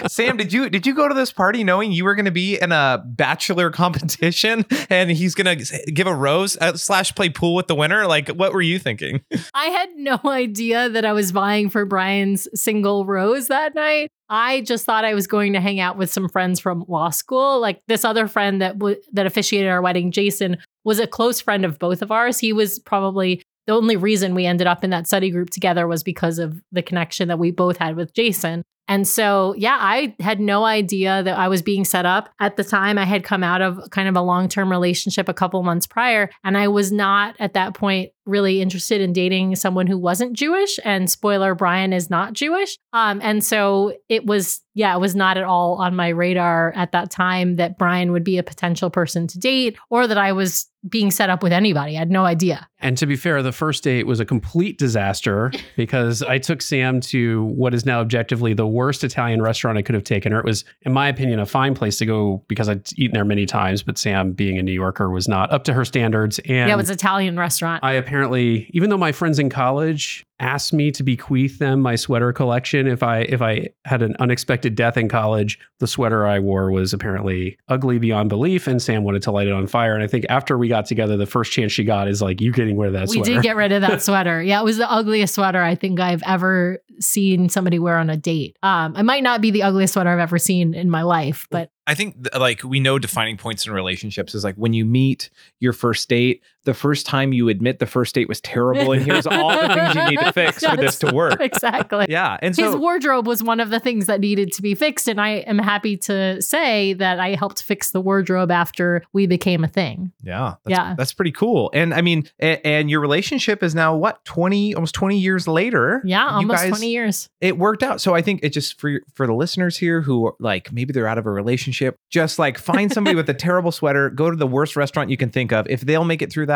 sam 0.06 0.36
did 0.36 0.52
you 0.52 0.68
did 0.68 0.86
you 0.86 0.94
go 0.94 1.08
to 1.08 1.14
this 1.14 1.32
party 1.32 1.64
knowing 1.64 1.90
you 1.90 2.04
were 2.04 2.14
going 2.14 2.26
to 2.26 2.30
be 2.30 2.60
in 2.60 2.70
a 2.70 3.02
bachelor 3.06 3.70
competition 3.70 4.66
and 4.90 5.10
he's 5.10 5.34
going 5.34 5.58
to 5.58 5.92
give 5.92 6.06
a 6.06 6.14
rose 6.14 6.58
uh, 6.60 6.74
slash 6.74 7.14
play 7.14 7.30
pool 7.30 7.54
with 7.54 7.66
the 7.66 7.74
winner 7.74 8.06
like 8.06 8.28
what 8.28 8.52
were 8.52 8.62
you 8.62 8.78
thinking 8.78 9.22
I 9.54 9.66
had 9.66 9.88
no 9.96 10.20
idea 10.24 10.88
that 10.90 11.04
I 11.04 11.12
was 11.12 11.30
vying 11.30 11.70
for 11.70 11.84
Brian's 11.84 12.48
single 12.54 13.06
rose 13.06 13.48
that 13.48 13.74
night. 13.74 14.10
I 14.28 14.62
just 14.62 14.86
thought 14.86 15.04
I 15.04 15.14
was 15.14 15.26
going 15.26 15.52
to 15.52 15.60
hang 15.60 15.80
out 15.80 15.98
with 15.98 16.10
some 16.10 16.28
friends 16.28 16.58
from 16.58 16.84
law 16.88 17.10
school. 17.10 17.60
Like 17.60 17.82
this 17.88 18.04
other 18.04 18.26
friend 18.26 18.60
that 18.62 18.78
w- 18.78 19.00
that 19.12 19.26
officiated 19.26 19.70
our 19.70 19.82
wedding, 19.82 20.12
Jason, 20.12 20.56
was 20.84 20.98
a 20.98 21.06
close 21.06 21.40
friend 21.40 21.64
of 21.64 21.78
both 21.78 22.02
of 22.02 22.10
ours. 22.10 22.38
He 22.38 22.52
was 22.52 22.78
probably 22.78 23.42
the 23.66 23.74
only 23.74 23.96
reason 23.96 24.34
we 24.34 24.46
ended 24.46 24.66
up 24.66 24.84
in 24.84 24.90
that 24.90 25.06
study 25.06 25.30
group 25.30 25.50
together 25.50 25.86
was 25.86 26.02
because 26.02 26.38
of 26.38 26.60
the 26.72 26.82
connection 26.82 27.28
that 27.28 27.38
we 27.38 27.50
both 27.50 27.78
had 27.78 27.96
with 27.96 28.14
Jason. 28.14 28.62
And 28.86 29.08
so, 29.08 29.54
yeah, 29.56 29.78
I 29.80 30.14
had 30.20 30.40
no 30.40 30.64
idea 30.64 31.22
that 31.22 31.38
I 31.38 31.48
was 31.48 31.62
being 31.62 31.84
set 31.84 32.04
up. 32.04 32.28
At 32.40 32.56
the 32.56 32.64
time, 32.64 32.98
I 32.98 33.04
had 33.04 33.24
come 33.24 33.42
out 33.42 33.62
of 33.62 33.80
kind 33.90 34.08
of 34.08 34.16
a 34.16 34.20
long 34.20 34.48
term 34.48 34.70
relationship 34.70 35.28
a 35.28 35.34
couple 35.34 35.62
months 35.62 35.86
prior, 35.86 36.30
and 36.42 36.58
I 36.58 36.68
was 36.68 36.92
not 36.92 37.34
at 37.38 37.54
that 37.54 37.74
point 37.74 38.10
really 38.26 38.60
interested 38.60 39.00
in 39.00 39.12
dating 39.12 39.56
someone 39.56 39.86
who 39.86 39.98
wasn't 39.98 40.32
Jewish. 40.32 40.78
And 40.84 41.10
spoiler, 41.10 41.54
Brian 41.54 41.92
is 41.92 42.08
not 42.08 42.32
Jewish. 42.32 42.78
Um, 42.92 43.20
and 43.22 43.44
so 43.44 43.94
it 44.08 44.24
was, 44.24 44.60
yeah, 44.74 44.94
it 44.94 45.00
was 45.00 45.14
not 45.14 45.38
at 45.38 45.44
all 45.44 45.76
on 45.76 45.94
my 45.94 46.08
radar 46.08 46.72
at 46.74 46.92
that 46.92 47.10
time 47.10 47.56
that 47.56 47.78
Brian 47.78 48.10
would 48.12 48.24
be 48.24 48.38
a 48.38 48.42
potential 48.42 48.90
person 48.90 49.26
to 49.28 49.38
date 49.38 49.76
or 49.88 50.06
that 50.08 50.18
I 50.18 50.32
was 50.32 50.66
being 50.86 51.10
set 51.10 51.30
up 51.30 51.42
with 51.42 51.52
anybody. 51.52 51.96
I 51.96 52.00
had 52.00 52.10
no 52.10 52.24
idea. 52.24 52.68
And 52.80 52.98
to 52.98 53.06
be 53.06 53.16
fair, 53.16 53.42
the 53.42 53.52
first 53.52 53.84
date 53.84 54.06
was 54.06 54.20
a 54.20 54.24
complete 54.24 54.76
disaster 54.76 55.50
because 55.76 56.22
I 56.22 56.38
took 56.38 56.60
Sam 56.60 57.00
to 57.02 57.44
what 57.44 57.72
is 57.72 57.86
now 57.86 58.00
objectively 58.00 58.52
the 58.52 58.66
worst 58.66 59.02
Italian 59.02 59.40
restaurant 59.40 59.78
I 59.78 59.82
could 59.82 59.94
have 59.94 60.04
taken 60.04 60.32
her. 60.32 60.40
It 60.40 60.44
was, 60.44 60.64
in 60.82 60.92
my 60.92 61.08
opinion, 61.08 61.38
a 61.38 61.46
fine 61.46 61.74
place 61.74 61.96
to 61.98 62.06
go 62.06 62.44
because 62.48 62.68
I'd 62.68 62.86
eaten 62.98 63.14
there 63.14 63.24
many 63.24 63.46
times, 63.46 63.82
but 63.82 63.96
Sam, 63.96 64.32
being 64.32 64.58
a 64.58 64.62
New 64.62 64.72
Yorker, 64.72 65.08
was 65.08 65.26
not 65.26 65.50
up 65.52 65.64
to 65.64 65.72
her 65.72 65.84
standards. 65.84 66.38
And 66.40 66.68
yeah, 66.68 66.74
it 66.74 66.76
was 66.76 66.90
an 66.90 66.94
Italian 66.94 67.38
restaurant. 67.38 67.82
I 67.82 67.92
apparently, 67.92 68.70
even 68.74 68.90
though 68.90 68.98
my 68.98 69.12
friends 69.12 69.38
in 69.38 69.48
college 69.48 70.24
asked 70.40 70.72
me 70.72 70.90
to 70.90 71.02
bequeath 71.02 71.58
them 71.58 71.80
my 71.80 71.94
sweater 71.94 72.32
collection 72.32 72.86
if 72.86 73.02
I 73.02 73.20
if 73.20 73.40
I 73.40 73.68
had 73.84 74.02
an 74.02 74.16
unexpected 74.18 74.74
death 74.74 74.96
in 74.96 75.08
college, 75.08 75.58
the 75.78 75.86
sweater 75.86 76.26
I 76.26 76.38
wore 76.40 76.70
was 76.70 76.92
apparently 76.92 77.56
ugly 77.68 77.98
beyond 77.98 78.28
belief, 78.28 78.66
and 78.66 78.82
Sam 78.82 79.04
wanted 79.04 79.22
to 79.22 79.30
light 79.30 79.46
it 79.46 79.52
on 79.52 79.66
fire. 79.66 79.94
And 79.94 80.02
I 80.02 80.06
think 80.06 80.26
after 80.28 80.58
we 80.58 80.68
got 80.68 80.86
together, 80.86 81.16
the 81.16 81.26
first 81.26 81.52
chance 81.52 81.72
she 81.72 81.84
got 81.84 82.08
is 82.08 82.20
like, 82.20 82.40
"You 82.40 82.52
getting 82.52 82.78
rid 82.78 82.88
of 82.88 82.92
that 82.94 83.08
sweater 83.08 83.20
we 83.20 83.24
sweater?" 83.24 83.42
did 83.42 83.48
get 83.48 83.56
rid 83.56 83.72
of 83.72 83.82
that 83.82 84.02
sweater. 84.02 84.42
Yeah, 84.42 84.60
it 84.60 84.64
was 84.64 84.78
the 84.78 84.90
ugliest 84.90 85.34
sweater 85.34 85.62
I 85.62 85.74
think 85.74 86.00
I've 86.00 86.22
ever 86.26 86.80
seen 87.00 87.48
somebody 87.48 87.78
wear 87.78 87.98
on 87.98 88.10
a 88.10 88.16
date. 88.16 88.56
Um, 88.62 88.96
it 88.96 89.04
might 89.04 89.22
not 89.22 89.40
be 89.40 89.50
the 89.50 89.62
ugliest 89.62 89.94
sweater 89.94 90.10
I've 90.10 90.18
ever 90.18 90.38
seen 90.38 90.74
in 90.74 90.90
my 90.90 91.02
life, 91.02 91.46
but 91.50 91.70
I 91.86 91.94
think 91.94 92.28
like 92.36 92.64
we 92.64 92.80
know 92.80 92.98
defining 92.98 93.36
points 93.36 93.66
in 93.66 93.72
relationships 93.72 94.34
is 94.34 94.42
like 94.42 94.56
when 94.56 94.72
you 94.72 94.84
meet 94.84 95.30
your 95.60 95.72
first 95.72 96.08
date, 96.08 96.42
the 96.64 96.74
first 96.74 97.06
time 97.06 97.32
you 97.32 97.48
admit 97.48 97.78
the 97.78 97.86
first 97.86 98.14
date 98.14 98.28
was 98.28 98.40
terrible, 98.40 98.92
and 98.92 99.02
here's 99.02 99.26
all 99.26 99.50
the 99.50 99.74
things 99.74 99.94
you 99.94 100.04
need 100.10 100.20
to 100.20 100.32
fix 100.34 100.64
for 100.64 100.76
this 100.76 100.98
to 101.00 101.12
work. 101.14 101.40
exactly. 101.40 102.06
Yeah, 102.08 102.36
and 102.42 102.54
so 102.56 102.64
His 102.66 102.76
wardrobe 102.76 103.26
was 103.26 103.42
one 103.42 103.60
of 103.60 103.70
the 103.70 103.80
things 103.80 104.06
that 104.06 104.20
needed 104.20 104.52
to 104.52 104.62
be 104.62 104.74
fixed. 104.74 105.08
And 105.08 105.20
I 105.20 105.28
am 105.46 105.58
happy 105.58 105.96
to 105.98 106.40
say 106.42 106.94
that 106.94 107.20
I 107.20 107.34
helped 107.34 107.62
fix 107.62 107.90
the 107.90 108.00
wardrobe 108.00 108.50
after 108.50 109.02
we 109.12 109.26
became 109.26 109.64
a 109.64 109.68
thing. 109.68 110.12
yeah, 110.22 110.54
that's, 110.64 110.70
Yeah. 110.78 110.94
that's 110.96 111.12
pretty 111.12 111.32
cool. 111.32 111.70
And 111.74 111.92
I 111.94 112.00
mean, 112.00 112.24
a- 112.40 112.64
and 112.66 112.90
your 112.90 113.00
relationship 113.00 113.62
is 113.62 113.74
now 113.74 113.94
what 113.96 114.24
twenty, 114.24 114.74
almost 114.74 114.94
twenty 114.94 115.18
years 115.18 115.46
later. 115.46 116.00
Yeah, 116.04 116.26
almost 116.26 116.62
guys- 116.62 116.68
20 116.70 116.90
years. 116.90 117.28
it 117.40 117.58
worked 117.58 117.82
out. 117.82 118.00
So 118.00 118.14
I 118.14 118.22
think 118.22 118.40
it 118.42 118.50
just 118.50 118.80
for 118.80 119.00
for 119.14 119.26
the 119.26 119.34
listeners 119.34 119.76
here 119.76 120.00
who 120.00 120.26
are 120.26 120.34
like 120.40 120.72
maybe 120.72 120.92
they're 120.92 121.06
out 121.08 121.18
of 121.18 121.26
a 121.26 121.30
relationship, 121.30 121.96
just 122.10 122.38
like 122.38 122.58
find 122.58 122.92
somebody 122.92 123.14
with 123.16 123.28
a 123.28 123.34
terrible 123.34 123.72
sweater, 123.72 124.10
go 124.10 124.30
to 124.30 124.36
the 124.36 124.46
worst 124.46 124.76
restaurant 124.76 125.10
you 125.10 125.16
can 125.16 125.30
think 125.30 125.52
of. 125.52 125.66
If 125.68 125.82
they'll 125.82 126.04
make 126.04 126.22
it 126.22 126.32
through 126.32 126.46
that, 126.46 126.53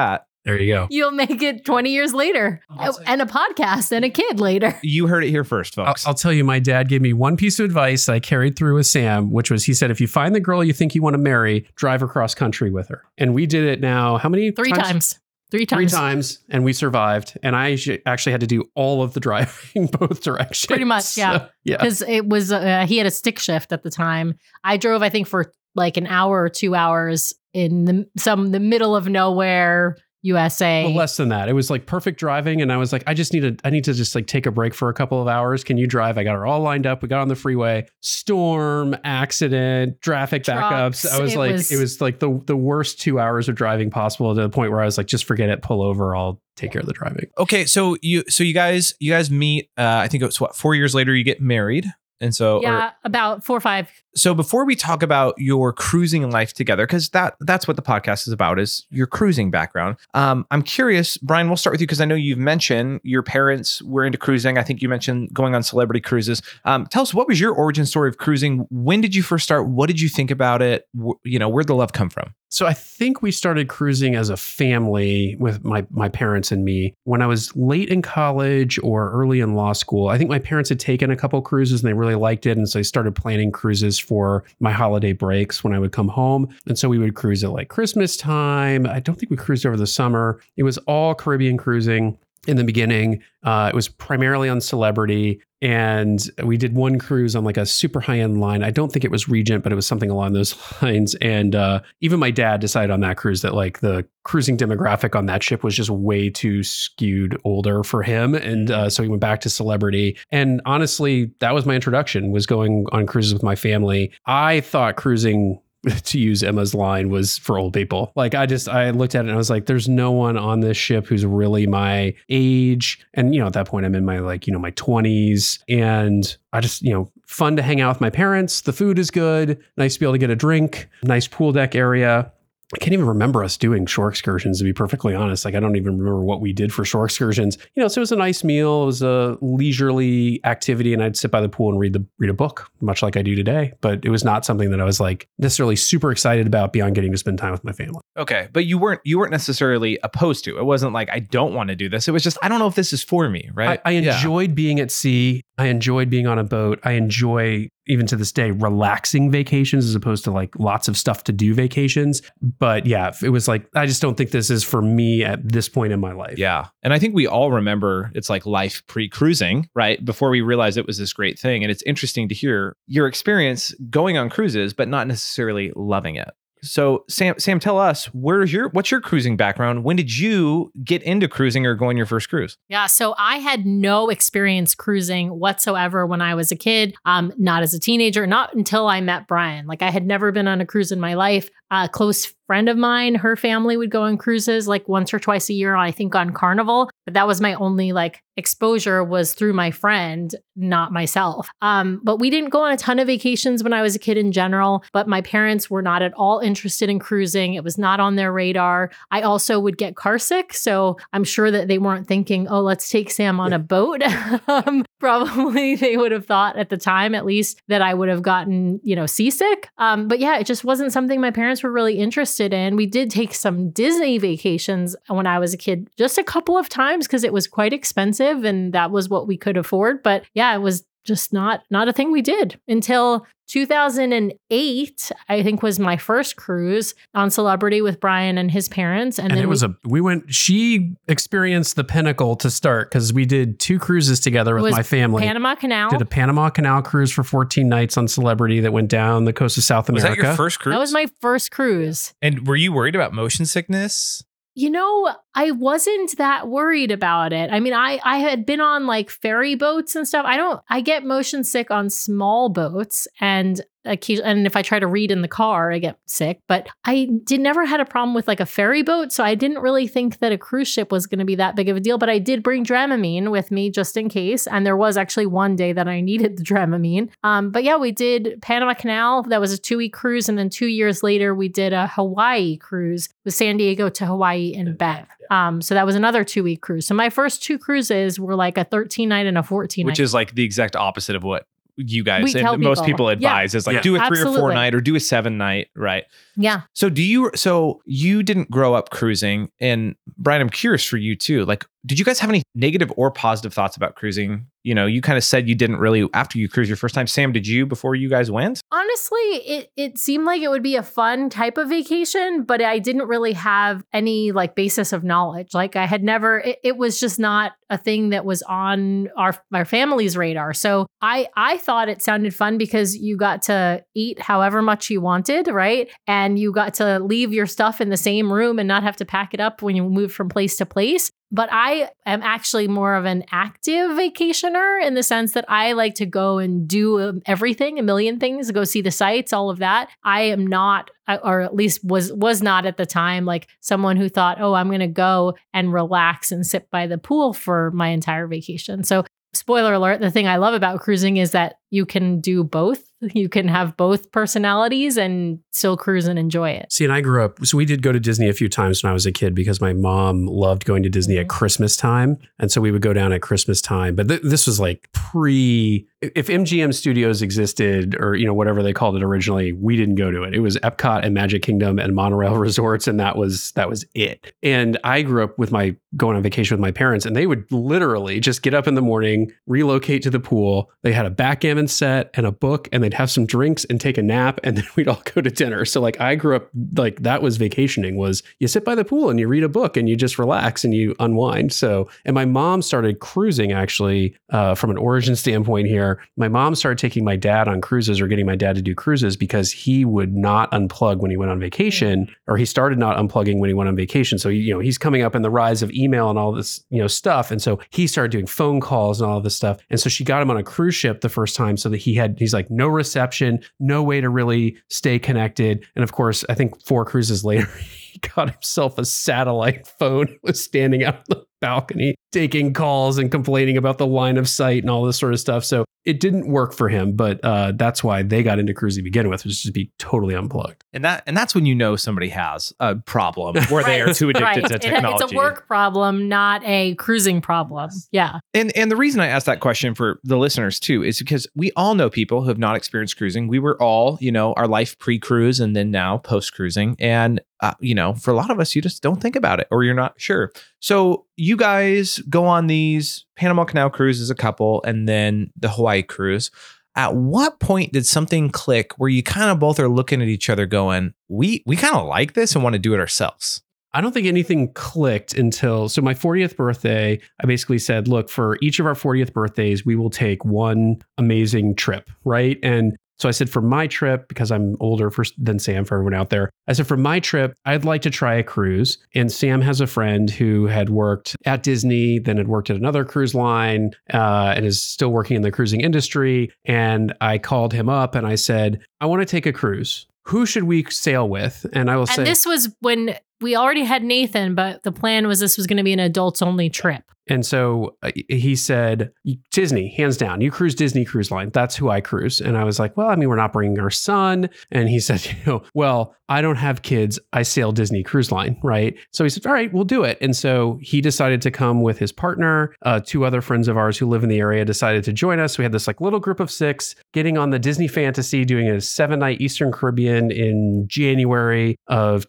there 0.49 0.59
you 0.59 0.73
go. 0.73 0.87
You'll 0.89 1.11
make 1.11 1.43
it 1.43 1.67
20 1.67 1.91
years 1.91 2.15
later 2.15 2.63
and 3.07 3.21
a 3.21 3.27
podcast 3.27 3.93
and 3.93 4.03
a 4.03 4.09
kid 4.09 4.41
later. 4.41 4.79
you 4.83 5.07
heard 5.07 5.23
it 5.23 5.29
here 5.29 5.45
first, 5.45 5.79
I'll, 5.79 5.85
folks. 5.85 6.07
I'll 6.07 6.15
tell 6.15 6.33
you, 6.33 6.43
my 6.43 6.59
dad 6.59 6.89
gave 6.89 7.03
me 7.03 7.13
one 7.13 7.37
piece 7.37 7.61
of 7.61 7.67
advice 7.67 8.09
I 8.09 8.19
carried 8.19 8.57
through 8.57 8.77
with 8.77 8.87
Sam, 8.87 9.31
which 9.31 9.51
was 9.51 9.65
he 9.65 9.75
said, 9.75 9.91
if 9.91 10.01
you 10.01 10.07
find 10.07 10.35
the 10.35 10.41
girl 10.41 10.65
you 10.65 10.73
think 10.73 10.95
you 10.95 11.03
want 11.03 11.15
to 11.15 11.19
marry, 11.19 11.69
drive 11.75 12.03
across 12.03 12.35
country 12.35 12.71
with 12.71 12.89
her. 12.89 13.05
And 13.19 13.35
we 13.35 13.45
did 13.45 13.65
it 13.65 13.81
now. 13.83 14.17
How 14.17 14.31
many 14.31 14.51
Three 14.51 14.73
times. 14.73 15.19
Three 15.51 15.67
times. 15.67 15.93
Three 15.93 15.99
times, 15.99 16.39
and 16.49 16.63
we 16.65 16.73
survived. 16.73 17.39
And 17.43 17.57
I 17.57 17.77
actually 18.07 18.33
had 18.33 18.41
to 18.41 18.47
do 18.47 18.71
all 18.75 19.03
of 19.03 19.15
the 19.15 19.21
driving 19.29 19.87
both 19.87 20.23
directions. 20.23 20.67
Pretty 20.67 20.85
much, 20.85 21.17
yeah. 21.17 21.39
So, 21.39 21.49
yeah. 21.65 21.77
because 21.77 22.03
it 22.03 22.27
was 22.27 22.53
uh, 22.53 22.87
he 22.87 22.97
had 22.97 23.07
a 23.07 23.11
stick 23.11 23.39
shift 23.39 23.73
at 23.73 23.83
the 23.83 23.91
time. 23.91 24.39
I 24.65 24.77
drove, 24.77 25.03
I 25.03 25.11
think, 25.11 25.27
for 25.27 25.53
like 25.75 25.97
an 25.97 26.07
hour 26.07 26.43
or 26.43 26.49
two 26.49 26.75
hours 26.75 27.35
in 27.53 27.85
the, 27.85 28.09
some 28.17 28.51
the 28.53 28.61
middle 28.61 28.95
of 28.97 29.09
nowhere, 29.09 29.97
USA. 30.23 30.85
Well, 30.85 30.95
less 30.95 31.17
than 31.17 31.29
that. 31.29 31.49
It 31.49 31.53
was 31.53 31.71
like 31.71 31.87
perfect 31.87 32.19
driving, 32.19 32.61
and 32.61 32.73
I 32.73 32.77
was 32.77 32.93
like, 32.93 33.05
I 33.07 33.15
just 33.15 33.33
need 33.33 33.41
to, 33.41 33.57
I 33.67 33.71
need 33.71 33.85
to 33.85 33.95
just 33.95 34.15
like 34.15 34.27
take 34.27 34.47
a 34.47 34.51
break 34.51 34.75
for 34.75 34.89
a 34.89 34.95
couple 34.95 35.23
of 35.23 35.29
hours. 35.29 35.63
Can 35.63 35.79
you 35.79 35.87
drive? 35.87 36.19
I 36.19 36.25
got 36.25 36.35
her 36.35 36.45
all 36.45 36.61
lined 36.61 36.87
up. 36.87 37.03
We 37.03 37.09
got 37.09 37.21
on 37.21 37.29
the 37.29 37.37
freeway. 37.37 37.87
Storm, 38.03 38.97
accident, 39.05 40.01
traffic 40.03 40.45
Trucks. 40.45 41.05
backups. 41.05 41.11
I 41.13 41.21
was 41.21 41.35
It 41.35 41.39
like, 41.39 41.53
was- 41.53 41.73
it 41.73 41.79
was 41.79 42.01
like 42.01 42.19
the 42.19 42.41
the 42.47 42.57
worst 42.57 43.01
two 43.01 43.21
hours 43.21 43.49
of 43.49 43.55
driving 43.55 43.91
possible. 43.91 44.35
To 44.35 44.43
the 44.43 44.49
point 44.49 44.71
where 44.73 44.81
I 44.81 44.85
was 44.85 44.99
like, 44.99 45.07
just 45.07 45.25
forget 45.25 45.49
it. 45.49 45.63
Pull 45.63 45.83
over. 45.83 46.17
I'll 46.17 46.41
take 46.57 46.73
care 46.73 46.81
of 46.81 46.87
the 46.87 46.93
driving. 46.93 47.27
okay, 47.39 47.65
so 47.65 47.97
you 48.03 48.25
so 48.29 48.43
you 48.43 48.55
guys 48.55 48.95
you 48.99 49.13
guys 49.13 49.31
meet. 49.31 49.71
Uh, 49.79 50.01
I 50.03 50.09
think 50.09 50.23
it 50.23 50.27
was 50.27 50.41
what 50.41 50.57
four 50.57 50.75
years 50.75 50.95
later 50.95 51.15
you 51.15 51.23
get 51.23 51.41
married, 51.41 51.87
and 52.21 52.35
so 52.35 52.57
or- 52.59 52.63
yeah, 52.63 52.91
about 53.05 53.45
four 53.45 53.57
or 53.57 53.61
five. 53.61 53.89
so 54.15 54.35
before 54.35 54.65
we 54.65 54.75
talk 54.75 55.03
about 55.03 55.35
your 55.39 55.73
cruising 55.73 56.31
life 56.31 56.53
together 56.53 56.87
because 56.87 57.09
that 57.11 57.37
that's 57.41 57.67
what 57.69 57.77
the 57.77 57.83
podcast 57.83 58.27
is 58.27 58.33
about 58.33 58.59
is 58.59 58.87
your 58.91 59.07
cruising 59.07 59.51
background. 59.51 59.97
Um, 60.15 60.47
i'm 60.51 60.63
curious 60.63 61.17
brian 61.19 61.49
we'll 61.49 61.57
start 61.57 61.73
with 61.75 61.81
you 61.81 61.87
because 61.87 62.01
i 62.01 62.05
know 62.05 62.15
you've 62.15 62.39
mentioned 62.39 63.01
your 63.05 63.23
parents 63.23 63.81
were 63.83 64.05
into 64.05 64.19
cruising. 64.19 64.59
I 64.59 64.63
think 64.63 64.83
you 64.83 64.89
mentioned 64.89 65.33
going 65.33 65.55
on 65.55 65.63
celebrity 65.63 66.01
cruises. 66.01 66.43
Um, 66.65 66.87
tell 66.87 67.03
us 67.03 67.13
what 67.15 67.29
was 67.29 67.41
your 67.41 67.53
origin 67.55 67.87
story 67.87 68.09
of 68.09 68.19
cruising? 68.19 68.67
When 68.71 69.01
did 69.01 69.15
you 69.15 69.23
first 69.23 69.45
start? 69.45 69.69
What 69.69 69.87
did 69.87 70.01
you 70.01 70.09
think 70.09 70.31
about 70.31 70.63
it? 70.63 70.87
Wh- 70.99 71.13
you 71.25 71.39
know 71.39 71.49
where'd 71.49 71.67
the 71.69 71.75
love 71.75 71.93
come 71.93 72.11
from 72.11 72.35
So 72.51 72.67
I 72.67 72.73
think 72.73 73.21
we 73.21 73.31
started 73.31 73.69
cruising 73.69 74.15
as 74.15 74.31
a 74.31 74.37
family 74.37 75.37
with 75.39 75.65
my 75.65 75.87
my 75.91 76.09
parents 76.09 76.51
and 76.51 76.65
me 76.65 76.95
when 77.05 77.21
I 77.21 77.27
was 77.27 77.55
late 77.55 77.91
in 77.91 78.01
college 78.01 78.79
or 78.83 79.11
early 79.13 79.41
in 79.41 79.55
law 79.55 79.75
school. 79.75 80.09
I 80.09 80.17
think 80.17 80.31
my 80.31 80.39
parents 80.39 80.71
had 80.71 80.81
taken 80.81 81.11
a 81.11 81.17
couple 81.17 81.41
cruises 81.43 81.83
and 81.83 81.89
they 81.89 81.95
really 81.95 82.15
liked 82.15 82.47
it, 82.47 82.57
and 82.57 82.69
so 82.69 82.79
they 82.79 82.85
started 82.85 83.15
planning 83.15 83.53
cruises 83.53 83.99
for 83.99 84.45
my 84.61 84.73
holiday 84.73 85.13
breaks 85.13 85.63
when 85.63 85.75
I 85.75 85.79
would 85.79 85.93
come 85.93 86.09
home. 86.09 86.49
And 86.67 86.79
so 86.79 86.89
we 86.89 86.99
would 86.99 87.15
cruise 87.15 87.45
at 87.45 87.51
like 87.51 87.69
Christmas 87.69 88.17
time. 88.17 88.87
I 88.87 89.01
don't 89.01 89.19
think 89.19 89.31
we 89.31 89.37
cruised 89.37 89.67
over 89.67 89.77
the 89.77 89.87
summer. 89.87 90.41
It 90.57 90.63
was 90.63 90.79
all 90.79 91.15
Caribbean 91.15 91.59
cruising 91.59 92.19
in 92.49 92.57
the 92.57 92.65
beginning. 92.65 93.23
Uh, 93.45 93.69
it 93.73 93.77
was 93.77 93.89
primarily 93.89 94.49
on 94.49 94.61
celebrity. 94.61 95.41
And 95.61 96.21
we 96.43 96.57
did 96.57 96.75
one 96.75 96.99
cruise 96.99 97.37
on 97.37 97.45
like 97.45 97.57
a 97.57 97.67
super 97.67 98.01
high 98.01 98.21
end 98.21 98.41
line. 98.41 98.63
I 98.63 98.71
don't 98.71 98.91
think 98.91 99.05
it 99.05 99.11
was 99.11 99.29
Regent, 99.29 99.63
but 99.63 99.73
it 99.73 99.75
was 99.77 99.87
something 99.87 100.09
along 100.09 100.33
those 100.33 100.57
lines. 100.83 101.15
And 101.17 101.55
uh, 101.55 101.81
even 102.01 102.19
my 102.19 102.31
dad 102.31 102.61
decided 102.61 102.91
on 102.91 103.01
that 103.01 103.19
cruise 103.19 103.43
that 103.43 103.55
like 103.55 103.81
the 103.81 104.07
cruising 104.25 104.57
demographic 104.57 105.15
on 105.17 105.27
that 105.27 105.43
ship 105.43 105.63
was 105.63 105.77
just 105.77 105.91
way 105.91 106.31
too 106.31 106.63
skewed 106.63 107.39
older 107.45 107.85
for 107.85 108.03
him. 108.03 108.35
And 108.35 108.71
uh, 108.71 108.89
so 108.89 109.03
he 109.03 109.09
went 109.09 109.21
back 109.21 109.41
to 109.43 109.51
celebrity. 109.51 110.17
And 110.31 110.63
honestly, 110.65 111.33
that 111.41 111.53
was 111.55 111.67
my 111.67 111.75
introduction 111.75 112.31
was 112.31 112.47
going 112.47 112.87
on 112.93 113.07
cruises 113.07 113.35
with 113.35 113.43
my 113.43 113.57
family. 113.57 114.13
I 114.27 114.61
thought 114.61 114.97
cruising 114.97 115.61
to 116.05 116.19
use 116.19 116.43
Emma's 116.43 116.75
line, 116.75 117.11
was 117.11 117.39
for 117.39 117.59
old 117.59 117.73
people. 117.73 118.13
Like 118.17 118.35
I 118.35 118.47
just 118.47 118.69
I 118.69 118.91
looked 118.91 119.15
at 119.15 119.25
it 119.25 119.29
and 119.29 119.33
I 119.33 119.37
was 119.37 119.51
like, 119.51 119.67
there's 119.67 119.89
no 119.89 120.11
one 120.11 120.37
on 120.37 120.61
this 120.61 120.77
ship 120.77 121.07
who's 121.07 121.25
really 121.25 121.67
my 121.67 122.15
age. 122.29 123.01
And 123.15 123.35
you 123.35 123.41
know, 123.41 123.47
at 123.47 123.53
that 123.55 123.67
point 123.67 123.87
I'm 123.87 123.95
in 123.95 124.05
my 124.05 124.19
like, 124.19 124.47
you 124.47 124.53
know, 124.53 124.59
my 124.59 124.73
20s. 124.73 125.59
And 125.69 126.37
I 126.53 126.61
just, 126.61 126.83
you 126.83 126.93
know, 126.93 127.11
fun 127.27 127.57
to 127.57 127.63
hang 127.63 127.81
out 127.81 127.97
with 127.97 128.01
my 128.01 128.11
parents. 128.11 128.63
The 128.63 128.73
food 128.73 128.99
is 128.99 129.11
good. 129.11 129.63
Nice 129.77 129.95
to 129.95 130.01
be 130.01 130.07
able 130.07 130.15
to 130.15 130.19
get 130.19 130.31
a 130.31 130.37
drink, 130.37 130.89
nice 131.03 131.27
pool 131.27 131.53
deck 131.53 131.75
area. 131.75 132.33
I 132.75 132.79
can't 132.79 132.93
even 132.93 133.07
remember 133.07 133.43
us 133.43 133.57
doing 133.57 133.87
shore 133.87 134.09
excursions 134.11 134.59
to 134.59 134.65
be 134.65 134.75
perfectly 134.75 135.15
honest. 135.15 135.45
Like 135.47 135.55
I 135.55 135.61
don't 135.61 135.77
even 135.77 135.99
remember 135.99 136.21
what 136.23 136.41
we 136.43 136.53
did 136.53 136.73
for 136.73 136.85
shore 136.85 137.07
excursions. 137.07 137.57
You 137.75 137.83
know, 137.83 137.89
so 137.89 138.01
it 138.01 138.03
was 138.03 138.13
a 138.13 138.17
nice 138.17 138.45
meal, 138.45 138.83
it 138.83 138.87
was 138.87 139.03
a 139.03 139.39
leisurely 139.41 140.41
activity 140.45 140.93
and 140.93 141.03
I'd 141.03 141.17
sit 141.17 141.31
by 141.31 141.41
the 141.41 141.49
pool 141.49 141.71
and 141.71 141.79
read 141.79 141.93
the 141.93 142.05
read 142.19 142.31
a 142.31 142.35
book, 142.35 142.71
much 142.81 143.03
like 143.03 143.17
I 143.17 143.23
do 143.23 143.35
today, 143.35 143.73
but 143.81 144.05
it 144.05 144.11
was 144.11 144.25
not 144.25 144.45
something 144.45 144.71
that 144.71 144.81
I 144.81 144.85
was 144.85 145.01
like 145.01 145.29
necessarily 145.39 145.77
super 145.77 146.11
excited 146.11 146.47
about 146.47 146.73
beyond 146.73 146.95
getting 146.95 147.13
to 147.13 147.19
spend 147.19 147.39
time 147.39 147.53
with 147.53 147.65
my 147.65 147.73
family. 147.73 148.01
Okay, 148.17 148.49
but 148.53 148.65
you 148.67 148.79
weren't 148.79 149.01
you 149.05 149.19
weren't 149.19 149.33
necessarily 149.33 149.99
opposed 150.03 150.45
to. 150.45 150.59
It 150.59 150.65
wasn't 150.65 150.93
like 150.93 151.09
I 151.11 151.21
don't 151.21 151.55
want 151.55 151.69
to 151.69 151.77
do 151.77 151.89
this. 151.89 152.09
It 152.09 152.13
was 152.13 152.23
just 152.23 152.37
I 152.43 152.49
don't 152.49 152.59
know 152.59 152.67
if 152.67 152.75
this 152.75 152.93
is 152.93 153.03
for 153.03 153.29
me, 153.29 153.51
right? 153.55 153.81
I, 153.85 153.91
I 153.91 153.93
Yeah. 153.99 154.17
enjoyed 154.17 154.55
being 154.55 154.81
at 154.81 154.91
sea. 154.91 155.43
I 155.57 155.67
enjoyed 155.67 156.09
being 156.11 156.27
on 156.27 156.39
a 156.39 156.45
boat. 156.45 156.81
I 156.85 156.93
enjoy 156.93 157.69
even 157.89 158.07
to 158.07 158.17
this 158.17 158.33
day 158.33 158.51
relaxing 158.51 159.31
vacations 159.31 159.87
as 159.87 159.95
opposed 159.95 160.25
to 160.25 160.31
like 160.31 160.59
lots 160.59 160.89
of 160.89 160.97
stuff 160.97 161.25
to 161.25 161.33
do 161.33 161.55
vacations. 161.55 162.23
But 162.41 162.87
yeah, 162.87 163.13
it 163.23 163.31
was 163.31 163.49
like 163.49 163.67
I 163.75 163.87
just 163.87 164.03
don't 164.03 164.17
think 164.17 164.31
this 164.31 164.51
is 164.51 164.63
for 164.63 164.83
me 164.83 165.25
at 165.25 165.47
this 165.47 165.69
point 165.69 165.93
in 165.93 166.01
my 166.01 166.13
life. 166.13 166.39
Yeah. 166.39 166.67
And 166.83 166.93
I 166.93 166.99
think 166.99 167.15
we 167.15 167.27
all 167.27 167.51
remember 167.51 168.11
it's 168.15 168.31
like 168.31 168.47
life 168.47 168.83
pre 168.87 169.09
cruising, 169.09 169.69
right? 169.75 170.05
Before 170.05 170.31
we 170.31 170.41
realized 170.41 170.79
it 170.79 170.87
was 170.87 170.99
this 170.99 171.13
great 171.13 171.39
thing. 171.39 171.65
And 171.65 171.71
it's 171.71 171.83
interesting 171.83 172.29
to 172.29 172.35
hear 172.35 172.77
your 172.87 173.07
experience 173.07 173.75
going 173.91 174.17
on 174.17 174.31
cruises, 174.31 174.73
but 174.73 174.89
not 174.89 175.07
necessarily 175.07 175.73
loving 175.75 176.17
it. 176.17 176.31
So 176.63 177.05
Sam, 177.09 177.35
Sam, 177.39 177.61
tell 177.61 177.79
us 177.79 178.07
where's 178.07 178.53
your 178.53 178.69
what's 178.71 178.91
your 178.91 179.01
cruising 179.01 179.37
background? 179.37 179.85
When 179.85 179.97
did 179.97 180.17
you 180.17 180.73
get 180.85 181.03
into 181.03 181.29
cruising 181.29 181.67
or 181.67 181.75
go 181.75 181.87
on 181.87 181.97
your 181.97 182.07
first 182.07 182.29
cruise? 182.29 182.57
Yeah, 182.69 182.87
so 182.87 183.15
I 183.19 183.37
had 183.37 183.67
no 183.67 184.09
experience 184.09 184.75
cruising 184.75 185.29
whatsoever 185.29 186.07
when 186.07 186.21
I 186.21 186.35
was 186.35 186.51
a 186.51 186.57
kid, 186.57 186.95
um, 187.05 187.33
not 187.39 187.63
as 187.63 187.75
a 187.75 187.81
teenager, 187.81 188.27
not 188.27 188.55
until 188.55 188.87
I 188.87 189.01
met 189.01 189.27
Brian. 189.27 189.67
Like 189.67 189.83
I 189.83 189.91
had 189.91 190.07
never 190.07 190.33
been 190.33 190.49
on 190.49 190.61
a 190.61 190.67
cruise 190.67 190.93
in 190.93 191.01
my 191.01 191.15
life. 191.15 191.51
A 191.71 191.89
close 191.89 192.33
friend 192.49 192.71
of 192.71 192.79
mine, 192.79 193.15
her 193.15 193.37
family 193.37 193.77
would 193.77 193.91
go 193.91 194.05
on 194.05 194.17
cruises 194.17 194.67
like 194.67 194.89
once 194.89 195.13
or 195.13 195.19
twice 195.19 195.51
a 195.51 195.53
year, 195.53 195.77
I 195.77 195.93
think 195.93 196.15
on 196.15 196.33
Carnival. 196.33 196.91
But 197.05 197.13
that 197.13 197.27
was 197.27 197.43
my 197.43 197.53
only 197.55 197.93
like 197.93 198.23
exposure 198.39 199.05
was 199.05 199.35
through 199.35 199.53
my 199.53 199.71
friend, 199.71 200.35
not 200.57 200.93
myself. 200.93 201.51
Um, 201.61 202.01
but 202.03 202.19
we 202.19 202.31
didn't 202.31 202.51
go 202.51 202.65
on 202.65 202.73
a 202.73 202.77
ton 202.77 202.99
of 202.99 203.07
vacations 203.09 203.63
when 203.63 203.73
I 203.75 203.83
was 203.83 203.97
a 203.97 203.99
kid 203.99 204.17
in 204.17 204.33
general. 204.33 204.83
But 204.93 205.09
my 205.09 205.21
parents 205.21 205.69
were 205.69 205.83
not 205.83 206.01
at 206.01 206.15
all 206.15 206.39
interested 206.39 206.89
in 206.89 206.99
cruising. 206.99 207.55
It 207.55 207.65
was 207.65 207.77
not 207.77 208.01
on 208.01 208.17
their 208.17 208.33
radar. 208.33 208.91
I 209.11 209.23
also 209.23 209.61
would 209.61 209.77
get 209.77 209.97
car 209.97 210.19
sick, 210.19 210.55
so 210.55 210.97
I'm 211.13 211.25
sure 211.25 211.51
that 211.51 211.69
they 211.69 211.79
weren't 211.79 212.07
thinking, 212.07 212.49
"Oh, 212.49 212.61
let's 212.61 212.89
take 212.89 213.11
Sam 213.11 213.41
on 213.41 213.53
a 213.53 213.59
boat." 213.59 214.03
um, 214.49 214.85
probably 215.01 215.75
they 215.77 215.97
would 215.97 216.13
have 216.13 216.27
thought 216.27 216.57
at 216.57 216.71
the 216.71 216.77
time, 216.77 217.15
at 217.15 217.27
least, 217.27 217.61
that 217.69 217.83
I 217.83 217.93
would 217.93 218.09
have 218.09 218.23
gotten, 218.23 218.81
you 218.83 218.97
know, 218.97 219.07
seasick. 219.07 219.69
Um, 219.79 220.09
but 220.09 220.19
yeah, 220.19 220.39
it 220.39 220.45
just 220.45 220.65
wasn't 220.65 220.93
something 220.93 221.21
my 221.21 221.31
parents 221.31 221.63
were 221.63 221.73
really 221.73 221.99
interested 221.99 222.38
in. 222.41 222.77
We 222.77 222.87
did 222.87 223.11
take 223.11 223.35
some 223.35 223.71
Disney 223.71 224.19
vacations 224.19 224.97
when 225.09 225.27
I 225.27 225.39
was 225.39 225.55
a 225.55 225.59
kid, 225.59 225.89
just 225.97 226.19
a 226.19 226.25
couple 226.25 226.57
of 226.57 226.69
times 226.69 227.07
because 227.07 227.25
it 227.25 227.33
was 227.33 227.47
quite 227.47 227.73
expensive 227.73 228.45
and 228.45 228.73
that 228.73 228.91
was 228.91 229.09
what 229.09 229.27
we 229.27 229.37
could 229.37 229.57
afford. 229.57 230.03
But 230.03 230.25
yeah, 230.35 230.55
it 230.55 230.61
was 230.61 230.85
just 231.09 231.33
not 231.33 231.63
not 231.71 231.89
a 231.89 231.93
thing 231.93 232.13
we 232.13 232.23
did 232.23 232.61
until 232.69 233.27
2008 233.49 235.13
i 235.29 235.43
think 235.43 235.63
was 235.63 235.79
my 235.79 235.97
first 235.97 236.37
cruise 236.37 236.95
on 237.15 237.31
celebrity 237.31 237.81
with 237.81 237.99
brian 237.99 238.37
and 238.37 238.51
his 238.51 238.69
parents 238.69 239.19
and, 239.19 239.31
And, 239.31 239.39
then 239.39 239.45
it 239.45 239.49
was 239.49 239.67
we, 239.67 239.71
a 239.71 239.89
we 239.89 240.01
went 240.01 240.33
she 240.33 240.95
experienced 241.09 241.75
the 241.77 241.85
pinnacle 241.85 242.37
to 242.37 242.51
start 242.51 242.91
because 242.91 243.13
we 243.13 243.25
did 243.25 243.59
two 243.59 243.79
cruises 243.79 244.21
together 244.21 244.55
with 244.61 244.71
my 244.73 244.83
family. 244.83 245.25
panama 245.25 245.55
canal 245.55 245.91
did 245.91 246.03
a 246.03 246.05
Panama 246.05 246.51
Canal 246.51 246.83
cruise 246.83 247.11
for 247.11 247.25
14 247.25 247.69
nights 247.69 247.97
on 247.97 248.07
Celebrity 248.09 248.61
that 248.61 248.73
went 248.73 248.91
down 248.91 249.25
the 249.25 249.33
coast 249.33 249.57
of 249.57 249.65
South 249.65 249.89
Was 249.91 250.03
America. 250.03 250.23
that 250.23 250.29
your 250.29 250.37
first 250.37 250.61
cruise? 250.61 250.75
that 250.75 250.79
was 250.79 250.93
my 250.93 251.07
first 251.21 251.51
cruise 251.51 252.13
and 252.21 252.47
were 252.47 252.57
you 252.57 252.73
worried 252.73 252.95
about 252.95 253.13
motion 253.15 253.47
sickness? 253.47 254.25
You 254.59 254.71
know, 254.71 255.15
I 255.37 255.53
wasn't 255.53 256.19
that 256.19 256.49
worried 256.49 256.91
about 256.91 257.33
it. 257.33 257.53
I 257.53 257.61
mean, 257.61 257.75
I 257.75 258.01
I 258.03 258.19
had 258.19 258.45
been 258.45 258.61
on 258.61 258.89
like 258.89 259.09
ferry 259.09 259.55
boats 259.55 259.95
and 259.95 260.07
stuff. 260.07 260.27
I 260.27 260.37
don't 260.37 260.61
I 260.69 260.81
get 260.81 261.05
motion 261.05 261.45
sick 261.45 261.71
on 261.71 261.91
small 261.91 262.49
boats 262.49 263.07
and 263.21 263.61
and 263.89 264.47
if 264.47 264.57
I 264.57 264.63
try 264.63 264.79
to 264.79 264.87
read 264.87 265.11
in 265.11 265.23
the 265.23 265.29
car, 265.29 265.73
I 265.73 265.79
get 265.79 265.99
sick, 266.07 266.41
but 266.47 266.69
I 266.85 267.09
did 267.25 267.41
never 267.41 267.65
had 267.65 267.81
a 267.81 267.85
problem 267.85 268.15
with 268.15 268.29
like 268.29 268.41
a 268.41 268.47
ferry 268.47 268.83
boat, 268.83 269.13
so 269.13 269.25
I 269.25 269.35
didn't 269.35 269.59
really 269.59 269.89
think 269.89 270.19
that 270.19 270.33
a 270.33 270.39
cruise 270.39 270.69
ship 270.69 270.93
was 270.93 271.07
going 271.07 271.19
to 271.19 271.25
be 271.25 271.37
that 271.37 271.57
big 271.57 271.69
of 271.69 271.77
a 271.77 271.81
deal, 271.81 271.99
but 271.99 272.11
I 272.11 272.19
did 272.19 272.43
bring 272.43 272.65
Dramamine 272.65 273.31
with 273.31 273.51
me 273.51 273.71
just 273.71 273.97
in 273.97 274.09
case, 274.09 274.47
and 274.47 274.67
there 274.67 274.77
was 274.77 274.97
actually 274.97 275.27
one 275.27 275.57
day 275.57 275.73
that 275.73 275.89
I 275.89 276.01
needed 276.09 276.37
the 276.37 276.45
Dramamine. 276.45 277.11
Um 277.23 277.51
but 277.51 277.65
yeah, 277.65 277.77
we 277.77 277.93
did 277.93 278.41
Panama 278.43 278.75
Canal. 278.75 279.23
That 279.25 279.41
was 279.41 279.53
a 279.53 279.59
2-week 279.59 279.93
cruise 279.93 280.29
and 280.29 280.39
then 280.39 280.51
2 280.51 280.67
years 280.67 281.03
later 281.03 281.35
we 281.35 281.49
did 281.49 281.73
a 281.73 281.87
Hawaii 281.89 282.57
cruise 282.57 283.09
with 283.25 283.35
San 283.35 283.57
Diego 283.57 283.89
to 283.89 284.07
Hawaii 284.07 284.55
and 284.55 284.77
back. 284.77 285.09
Um, 285.31 285.61
so 285.61 285.75
that 285.75 285.87
was 285.87 285.95
another 285.95 286.25
two 286.25 286.43
week 286.43 286.61
cruise. 286.61 286.87
So 286.87 286.95
my 286.95 287.11
first 287.11 287.43
two 287.43 287.59
cruises 287.59 288.19
were 288.19 288.35
like 288.35 288.57
a 288.59 288.65
13 288.65 289.09
night 289.09 289.27
and 289.27 289.39
a 289.39 289.43
14 289.43 289.87
Which 289.87 289.99
night. 289.99 290.03
is 290.03 290.15
like 290.15 290.35
the 290.35 290.45
exact 290.45 290.77
opposite 290.77 291.17
of 291.17 291.25
what 291.25 291.47
you 291.79 292.03
guys 292.05 292.35
We 292.35 292.41
and 292.41 292.61
most 292.63 292.85
people. 292.85 292.85
people 292.85 293.07
Yeah. 293.07 293.13
advise 293.13 293.55
is 293.55 293.67
like 293.67 293.75
Yeah. 293.77 293.81
do 293.83 293.97
a 293.97 294.07
three 294.09 294.21
or 294.21 294.37
four 294.37 294.53
night 294.53 294.75
or 294.75 294.81
do 294.81 294.95
a 294.97 295.01
seven 295.01 295.39
night, 295.39 295.69
right? 295.77 296.05
yeah. 296.37 296.63
So 296.75 296.89
do 296.91 297.03
you 297.03 297.31
so 297.35 297.81
you 297.87 298.23
didn't 298.23 298.51
grow 298.51 298.75
up 298.75 298.91
cruising 298.91 299.51
and 299.61 299.95
Brian 300.17 300.41
I'm 300.43 300.51
curious 300.51 300.85
for 300.85 300.97
you 300.97 301.17
too. 301.17 301.45
Like 301.45 301.65
did 301.87 301.99
you 301.99 302.05
guys 302.05 302.19
have 302.19 302.31
any 302.31 302.43
negative 302.55 302.93
or 302.97 303.11
positive 303.11 303.55
thoughts 303.55 303.77
about 303.77 303.95
cruising? 303.95 304.47
You 304.65 304.75
know, 304.75 304.87
you 304.87 305.01
kind 305.01 305.17
of 305.17 305.25
said 305.25 305.49
you 305.49 305.55
didn't 305.55 305.77
really 305.77 306.09
after 306.13 306.39
you 306.39 306.49
cruised 306.49 306.69
your 306.69 306.77
first 306.77 306.95
time. 306.95 307.07
Sam, 307.07 307.33
did 307.33 307.47
you 307.47 307.65
before 307.65 307.95
you 307.95 308.09
guys 308.09 308.31
went? 308.31 308.61
Honestly, 308.71 309.19
it 309.19 309.73
it 309.77 309.99
seemed 309.99 310.25
like 310.25 310.43
it 310.43 310.51
would 310.51 310.63
be 310.63 310.77
a 310.77 310.83
fun 310.83 311.31
type 311.31 311.57
of 311.57 311.69
vacation, 311.69 312.43
but 312.43 312.61
I 312.61 312.79
didn't 312.81 313.07
really 313.07 313.33
have 313.33 313.85
any 313.93 314.33
like 314.33 314.57
basis 314.57 314.93
of 314.93 315.05
knowledge. 315.05 315.55
Like 315.55 315.77
I 315.77 315.87
had 315.87 316.03
never 316.03 316.41
it, 316.41 316.59
it 316.65 316.77
was 316.77 316.99
just 316.99 317.19
not 317.19 317.53
a 317.71 317.79
thing 317.79 318.11
that 318.11 318.25
was 318.25 318.43
on 318.43 319.09
our 319.17 319.37
our 319.55 319.65
family's 319.65 320.17
radar. 320.17 320.53
So 320.53 320.87
I 321.01 321.29
I 321.37 321.59
thought 321.59 321.89
it 321.89 322.03
sounded 322.03 322.35
fun 322.35 322.59
because 322.59 322.97
you 322.97 323.17
got 323.17 323.43
to 323.43 323.85
eat 323.95 324.21
however 324.21 324.61
much 324.63 324.91
you 324.91 325.01
wanted, 325.01 325.47
right? 325.47 325.89
And 326.07 326.39
you 326.39 326.53
got 326.53 326.75
to 326.75 326.99
leave 326.99 327.33
your 327.33 327.47
stuff 327.47 327.81
in 327.81 327.89
the 327.89 327.97
same 327.97 328.33
room 328.33 328.59
and 328.59 328.67
not 328.67 328.83
have 328.83 328.97
to 328.97 329.05
pack 329.05 329.33
it 329.33 329.41
up 329.41 329.63
when 329.63 329.77
you 329.77 329.85
move 329.85 330.13
from 330.13 330.29
place 330.29 330.57
to 330.57 330.67
place. 330.67 331.11
But 331.31 331.49
I 331.53 331.91
am 332.07 332.23
actually 332.23 332.69
more 332.69 332.95
of 332.95 333.05
an 333.05 333.25
active 333.31 333.91
vacationer 333.91 334.83
in 334.83 334.95
the 334.95 335.03
sense 335.03 335.33
that 335.33 335.45
I 335.49 335.73
like 335.73 335.95
to 335.97 336.07
go 336.07 336.39
and 336.39 336.67
do 336.67 337.01
um, 337.01 337.23
everything, 337.27 337.79
a 337.79 337.83
million 337.83 338.19
things, 338.19 338.51
go 338.51 338.65
see 338.65 338.81
the 338.81 338.91
sights, 338.91 339.33
all 339.33 339.51
of 339.51 339.59
that. 339.59 339.91
I 340.05 340.23
am 340.23 340.47
not 340.47 340.91
or 341.23 341.41
at 341.41 341.55
least 341.55 341.85
was 341.85 342.13
was 342.13 342.43
not 342.43 342.67
at 342.67 342.77
the 342.77 342.87
time 342.87 343.25
like 343.25 343.49
someone 343.61 343.97
who 343.97 344.09
thought, 344.09 344.41
"Oh, 344.41 344.55
I'm 344.55 344.69
going 344.69 344.81
to 344.81 344.87
go 344.87 345.37
and 345.55 345.73
relax 345.73 346.31
and 346.33 346.47
sit 346.47 346.71
by 346.71 346.87
the 346.87 346.99
pool 346.99 347.33
for 347.33 347.71
my 347.71 347.89
entire 347.89 348.27
vacation." 348.27 348.85
So, 348.85 349.05
spoiler 349.33 349.73
alert, 349.75 350.01
the 350.01 350.11
thing 350.11 350.27
I 350.27 350.37
love 350.37 350.55
about 350.55 350.81
cruising 350.81 351.17
is 351.17 351.33
that 351.33 351.57
you 351.71 351.85
can 351.87 352.21
do 352.21 352.45
both. 352.45 352.83
You 353.15 353.29
can 353.29 353.47
have 353.47 353.77
both 353.77 354.11
personalities 354.11 354.97
and 354.97 355.39
still 355.53 355.77
cruise 355.77 356.09
and 356.09 356.19
enjoy 356.19 356.51
it. 356.51 356.73
See, 356.73 356.83
and 356.83 356.93
I 356.93 357.01
grew 357.01 357.25
up, 357.25 357.47
so 357.47 357.57
we 357.57 357.65
did 357.65 357.81
go 357.81 357.93
to 357.93 358.01
Disney 358.01 358.29
a 358.29 358.33
few 358.33 358.49
times 358.49 358.83
when 358.83 358.91
I 358.91 358.93
was 358.93 359.07
a 359.07 359.13
kid 359.13 359.37
because 359.37 359.61
my 359.61 359.73
mom 359.73 360.27
loved 360.27 360.65
going 360.65 360.83
to 360.83 360.89
Disney 360.89 361.17
at 361.19 361.27
Mhm. 361.27 361.31
Christmas 361.31 361.77
time. 361.77 362.17
And 362.41 362.51
so 362.51 362.61
we 362.61 362.73
would 362.73 362.83
go 362.83 362.93
down 362.93 363.13
at 363.13 363.23
Christmas 363.23 363.61
time. 363.61 363.95
But 363.95 364.09
th- 364.09 364.23
this 364.25 364.49
was 364.49 364.59
like 364.59 364.89
pre, 364.93 365.87
if 366.03 366.29
MGM 366.29 366.73
Studios 366.75 367.23
existed 367.23 367.97
or, 368.01 368.17
you 368.17 368.27
know, 368.27 368.35
whatever 368.35 368.63
they 368.65 368.73
called 368.73 368.97
it 368.97 369.03
originally, 369.05 369.53
we 369.53 369.77
didn't 369.77 369.95
go 369.97 370.11
to 370.11 370.23
it. 370.25 370.35
It 370.35 370.41
was 370.41 370.57
Epcot 370.59 371.05
and 371.05 371.15
Magic 371.15 371.43
Kingdom 371.43 371.79
and 371.79 371.95
Monorail 371.95 372.35
Resorts. 372.37 372.89
And 372.89 372.99
that 372.99 373.17
was, 373.17 373.53
that 373.53 373.69
was 373.69 373.85
it. 373.95 374.33
And 374.43 374.77
I 374.85 375.03
grew 375.03 375.23
up 375.23 375.39
with 375.39 375.53
my, 375.53 375.77
going 375.97 376.17
on 376.17 376.23
vacation 376.23 376.57
with 376.57 376.61
my 376.61 376.71
parents 376.73 377.07
and 377.07 377.15
they 377.17 377.27
would 377.27 377.51
literally 377.51 378.19
just 378.21 378.43
get 378.43 378.55
up 378.55 378.67
in 378.69 378.75
the 378.75 378.83
morning, 378.83 379.31
relocate 379.47 380.03
to 380.03 380.11
the 380.11 380.21
pool. 380.21 380.71
They 380.83 380.93
had 380.93 381.07
a 381.07 381.11
backgammon 381.11 381.58
set 381.67 382.11
and 382.15 382.27
a 382.27 382.33
book 382.33 382.69
and 382.71 382.83
they'd 382.83 382.95
have 382.95 383.11
some 383.11 383.27
drinks 383.27 383.65
and 383.65 383.81
take 383.81 383.99
a 383.99 384.03
nap 384.03 384.39
and 384.45 384.57
then 384.59 384.67
we'd 384.77 384.89
all 384.89 385.03
go 385.15 385.21
to 385.21 385.31
dinner. 385.31 385.65
So 385.65 385.81
like 385.81 386.01
I 386.01 386.15
grew 386.15 386.37
up 386.37 386.49
like 386.77 387.03
that 387.03 387.23
was 387.23 387.37
vacationing 387.37 387.97
was 387.97 388.23
you 388.39 388.49
sit 388.49 388.65
by 388.65 388.75
the 388.75 388.85
pool 388.85 389.11
and 389.11 389.19
you 389.19 389.27
read 389.27 389.43
a 389.43 389.49
book 389.49 389.77
and 389.77 389.89
you 389.89 389.97
just 389.97 390.19
relax 390.19 390.65
and 390.65 390.75
you 390.75 390.95
unwind. 391.01 391.53
So 391.53 391.89
and 392.05 392.15
my 392.15 392.25
mom 392.25 392.63
started 392.63 393.01
cruising 393.01 393.53
actually 393.53 394.15
uh, 394.31 394.55
from 394.55 394.71
an 394.71 394.79
origin 394.79 395.17
standpoint 395.17 395.67
here. 395.69 396.01
My 396.17 396.29
mom 396.29 396.55
started 396.55 396.79
taking 396.79 397.05
my 397.05 397.17
dad 397.17 397.49
on 397.49 397.61
cruises 397.61 398.01
or 398.01 398.07
getting 398.07 398.27
my 398.27 398.37
dad 398.37 398.55
to 398.57 398.63
do 398.63 398.75
cruises 398.75 399.17
because 399.17 399.51
he 399.51 399.85
would 399.85 400.15
not 400.15 400.51
unplug 400.53 400.99
when 400.99 401.11
he 401.11 401.17
went 401.17 401.31
on 401.31 401.41
vacation 401.41 402.09
or 402.27 402.37
he 402.37 402.45
started 402.45 402.79
not 402.79 402.97
unplugging 402.97 403.39
when 403.39 403.49
he 403.49 403.55
went 403.55 403.69
on 403.69 403.77
vacation. 403.77 404.19
So 404.19 404.29
you 404.29 404.53
know 404.53 404.61
he's 404.61 404.79
coming 404.79 405.03
up 405.03 405.15
in 405.15 405.23
the 405.23 405.31
rise 405.31 405.63
of 405.63 405.73
email 405.73 406.11
and 406.11 406.19
all 406.19 406.33
this 406.33 406.63
you 406.71 406.81
know 406.81 406.87
stuff 406.87 407.31
and 407.31 407.41
so 407.41 407.59
he 407.71 407.87
started 407.87 408.11
doing 408.11 408.27
phone 408.27 408.61
calls 408.61 409.01
and 409.01 409.11
all 409.11 409.21
this 409.21 409.37
stuff. 409.37 409.59
And 409.71 409.81
so 409.81 409.89
she 409.89 410.05
got 410.05 410.23
him 410.23 410.31
on 410.31 410.37
a 410.37 410.43
cruise 410.43 410.75
ship 410.75 411.01
the 411.01 411.09
first 411.09 411.37
time 411.37 411.48
time 411.49 411.57
so 411.57 411.69
that 411.69 411.79
he 411.79 411.95
had 411.95 412.17
he's 412.19 412.35
like 412.35 412.51
no 412.51 412.69
reception, 412.69 413.41
no 413.61 413.83
way 413.83 414.01
to 414.01 414.09
really 414.09 414.57
stay 414.69 414.99
connected. 414.99 415.65
And 415.75 415.83
of 415.83 415.93
course, 415.93 416.25
I 416.29 416.35
think 416.35 416.61
four 416.65 416.85
cruises 416.85 417.25
later, 417.25 417.47
he 417.47 418.01
got 418.15 418.31
himself 418.31 418.79
a 418.79 418.85
satellite 418.85 419.67
phone, 419.67 420.19
was 420.23 420.43
standing 420.43 420.85
out 420.85 420.97
on 420.97 421.05
the 421.09 421.25
balcony 421.41 421.95
taking 422.11 422.53
calls 422.53 422.99
and 422.99 423.13
complaining 423.13 423.57
about 423.57 423.79
the 423.79 423.87
line 423.87 424.17
of 424.17 424.29
sight 424.29 424.63
and 424.63 424.71
all 424.71 424.85
this 424.85 424.99
sort 424.99 425.13
of 425.13 425.21
stuff. 425.21 425.45
So 425.45 425.65
it 425.89 426.01
didn't 426.01 426.29
work 426.29 426.53
for 426.53 426.69
him, 426.69 426.95
but 426.95 427.19
uh, 427.25 427.53
that's 427.57 427.83
why 427.83 428.03
they 428.03 428.23
got 428.23 428.39
into 428.39 428.53
cruising 428.55 428.83
to 428.83 428.85
begin 428.85 429.09
with, 429.09 429.25
was 429.25 429.35
just 429.35 429.47
to 429.47 429.53
be 429.53 429.73
totally 429.79 430.15
unplugged. 430.15 430.63
And 430.73 430.85
that 430.85 431.03
and 431.07 431.17
that's 431.17 431.35
when 431.35 431.47
you 431.47 431.55
know 431.55 431.75
somebody 431.77 432.11
has 432.11 432.53
a 432.61 432.77
problem 432.77 433.37
where 433.49 433.65
they 433.65 433.81
are 433.81 433.93
too 433.95 434.11
addicted 434.11 434.23
Right. 434.23 434.47
to 434.47 434.55
It- 434.55 434.61
technology. 434.63 435.05
It's 435.05 435.13
a 435.13 435.17
work 435.17 435.47
problem, 435.47 436.09
not 436.09 436.43
a 436.45 436.75
cruising 436.77 437.21
problem. 437.21 437.71
Yeah. 437.91 438.21
And 438.35 438.55
and 438.57 438.71
the 438.71 438.77
reason 438.77 439.01
I 439.01 439.07
asked 439.07 439.27
that 439.27 439.41
question 439.41 439.75
for 439.75 439.99
the 440.05 440.17
listeners 440.19 440.61
too 440.61 440.85
is 440.85 440.99
because 440.99 441.27
we 441.35 441.51
all 441.57 441.75
know 441.75 441.89
people 441.91 442.23
who 442.23 442.29
have 442.29 442.39
not 442.39 442.55
experienced 442.57 442.97
cruising. 442.99 443.27
We 443.27 443.39
were 443.39 443.61
all, 443.63 443.97
you 444.01 444.13
know, 444.13 444.35
our 444.35 444.47
life 444.47 444.79
pre-cruise 444.79 445.41
and 445.41 445.57
then 445.57 445.71
now 445.71 445.99
post-cruising, 445.99 446.77
and 446.79 447.21
uh, 447.41 447.55
you 447.61 447.75
know, 447.75 447.95
for 447.95 448.11
a 448.11 448.15
lot 448.15 448.31
of 448.31 448.41
us, 448.41 448.55
you 448.57 448.61
just 448.63 448.83
don't 448.83 449.01
think 449.01 449.15
about 449.15 449.39
it 449.39 449.47
or 449.53 449.63
you're 449.63 449.73
not 449.75 449.95
sure. 450.01 450.33
So 450.61 451.07
you 451.17 451.37
guys 451.37 451.99
go 452.09 452.25
on 452.27 452.49
these 452.49 453.05
Panama 453.17 453.45
Canal 453.45 453.71
cruises, 453.71 454.03
as 454.03 454.11
a 454.11 454.15
couple, 454.17 454.61
and 454.65 454.89
then 454.89 455.31
the 455.37 455.49
Hawaii 455.49 455.78
cruise. 455.83 456.31
At 456.77 456.95
what 456.95 457.41
point 457.41 457.73
did 457.73 457.87
something 457.87 458.31
click 458.31 458.73
where 458.79 458.91
you 458.91 459.03
kind 459.03 459.31
of 459.31 459.39
both 459.39 459.59
are 459.59 459.69
looking 459.69 460.01
at 460.01 460.09
each 460.09 460.31
other, 460.31 460.47
going, 460.47 460.95
"We 461.09 461.43
we 461.47 461.57
kind 461.57 461.77
of 461.77 461.87
like 461.87 462.15
this 462.15 462.35
and 462.35 462.45
want 462.45 462.55
to 462.55 462.59
do 462.59 462.75
it 462.75 462.81
ourselves"? 462.81 463.43
I 463.75 463.81
don't 463.81 463.93
think 463.93 464.07
anything 464.07 464.53
clicked 464.55 465.15
until 465.15 465.69
so 465.69 465.83
my 465.83 465.95
40th 465.95 466.37
birthday. 466.37 466.99
I 467.23 467.27
basically 467.27 467.59
said, 467.59 467.87
look, 467.87 468.09
for 468.09 468.39
each 468.41 468.59
of 468.59 468.67
our 468.67 468.75
40th 468.75 469.13
birthdays, 469.13 469.65
we 469.67 469.77
will 469.77 469.91
take 469.91 470.25
one 470.25 470.79
amazing 470.97 471.55
trip, 471.55 471.91
right? 472.05 472.39
And 472.43 472.77
so 472.99 473.09
I 473.09 473.13
said, 473.13 473.31
for 473.31 473.41
my 473.41 473.67
trip, 473.67 474.09
because 474.09 474.33
I'm 474.33 474.57
older 474.61 474.91
for, 474.91 475.05
than 475.17 475.39
Sam, 475.39 475.65
for 475.65 475.77
everyone 475.77 475.95
out 475.95 476.11
there, 476.11 476.31
I 476.49 476.53
said, 476.53 476.67
for 476.67 476.77
my 476.77 476.99
trip, 476.99 477.35
I'd 477.45 477.65
like 477.65 477.83
to 477.83 477.91
try 477.91 478.15
a 478.15 478.23
cruise. 478.23 478.79
And 478.95 479.11
Sam 479.11 479.41
has 479.41 479.61
a 479.61 479.67
friend 479.67 480.11
who 480.11 480.47
had 480.47 480.71
worked 480.71 481.17
at 481.25 481.43
Disney, 481.45 482.01
then 482.01 482.17
had 482.17 482.29
worked 482.29 482.51
at 482.51 482.57
another 482.57 482.85
cruise 482.85 483.15
line, 483.15 483.71
uh, 483.93 484.35
and 484.37 484.45
is 484.45 484.63
still 484.63 484.91
working 484.91 485.17
in 485.17 485.23
the 485.23 485.31
cruising 485.31 485.61
industry. 485.61 486.33
And 486.45 486.93
I 487.01 487.19
called 487.19 487.53
him 487.53 487.69
up 487.69 487.95
and 487.95 488.07
I 488.07 488.17
said, 488.17 488.61
I 488.81 488.87
want 488.87 489.03
to 489.03 489.07
take 489.07 489.27
a 489.27 489.33
cruise. 489.33 489.87
Who 490.07 490.27
should 490.27 490.45
we 490.45 490.65
sail 490.65 491.09
with? 491.09 491.47
And 491.53 491.71
I 491.71 491.77
will 491.77 491.87
say, 491.87 491.99
And 491.99 492.07
this 492.07 492.25
was 492.27 492.49
when 492.61 492.97
we 493.21 493.37
already 493.37 493.65
had 493.65 493.83
Nathan, 493.83 494.35
but 494.35 494.63
the 494.63 494.73
plan 494.73 495.07
was 495.07 495.21
this 495.21 495.37
was 495.37 495.47
going 495.47 495.57
to 495.57 495.63
be 495.63 495.73
an 495.73 495.81
adults 495.81 496.23
only 496.23 496.51
trip. 496.51 496.85
And 497.09 497.25
so 497.25 497.77
uh, 497.83 497.91
he 498.09 498.37
said, 498.37 498.93
Disney, 499.31 499.75
hands 499.77 499.97
down. 499.97 500.21
You 500.21 500.31
cruise 500.31 500.55
Disney 500.55 500.85
Cruise 500.85 501.11
Line. 501.11 501.31
That's 501.33 501.57
who 501.57 501.71
I 501.71 501.81
cruise. 501.81 502.21
And 502.21 502.37
I 502.37 502.45
was 502.45 502.59
like, 502.59 502.77
well, 502.77 502.89
I 502.89 502.97
mean, 502.97 503.09
we're 503.09 503.17
not 503.17 503.33
bringing 503.33 503.59
our 503.59 503.71
son. 503.71 504.29
And 504.51 504.69
he 504.69 504.81
said, 504.89 505.05
you 505.05 505.15
know, 505.27 505.43
well, 505.55 505.95
I 506.11 506.23
don't 506.23 506.37
have 506.37 506.63
kids. 506.63 506.99
I 507.13 507.23
sail 507.23 507.53
Disney 507.53 507.83
Cruise 507.83 508.11
Line, 508.11 508.39
right? 508.43 508.75
So 508.93 509.05
he 509.05 509.11
said, 509.11 509.27
all 509.27 509.33
right, 509.33 509.53
we'll 509.53 509.65
do 509.65 509.85
it. 509.85 509.99
And 510.01 510.17
so 510.17 510.59
he 510.63 510.81
decided 510.81 511.21
to 511.23 511.31
come 511.31 511.61
with 511.61 511.79
his 511.79 511.93
partner. 511.93 512.55
Uh, 512.63 512.81
two 512.81 513.05
other 513.05 513.21
friends 513.21 513.47
of 513.47 513.59
ours 513.59 513.77
who 513.77 513.87
live 513.87 514.03
in 514.03 514.09
the 514.09 514.19
area 514.19 514.45
decided 514.45 514.85
to 514.85 514.93
join 514.93 515.19
us. 515.19 515.37
We 515.37 515.45
had 515.45 515.53
this 515.53 515.67
like 515.67 515.81
little 515.81 516.01
group 516.01 516.21
of 516.21 516.31
six 516.31 516.75
getting 516.95 517.19
on 517.19 517.31
the 517.31 517.39
Disney 517.39 517.69
Fantasy, 517.69 518.25
doing 518.25 518.49
a 518.49 518.61
seven 518.61 519.01
night 519.01 519.21
Eastern 519.21 519.53
Caribbean 519.53 520.11
in 520.11 520.67
January 520.67 521.57
of 521.67 522.07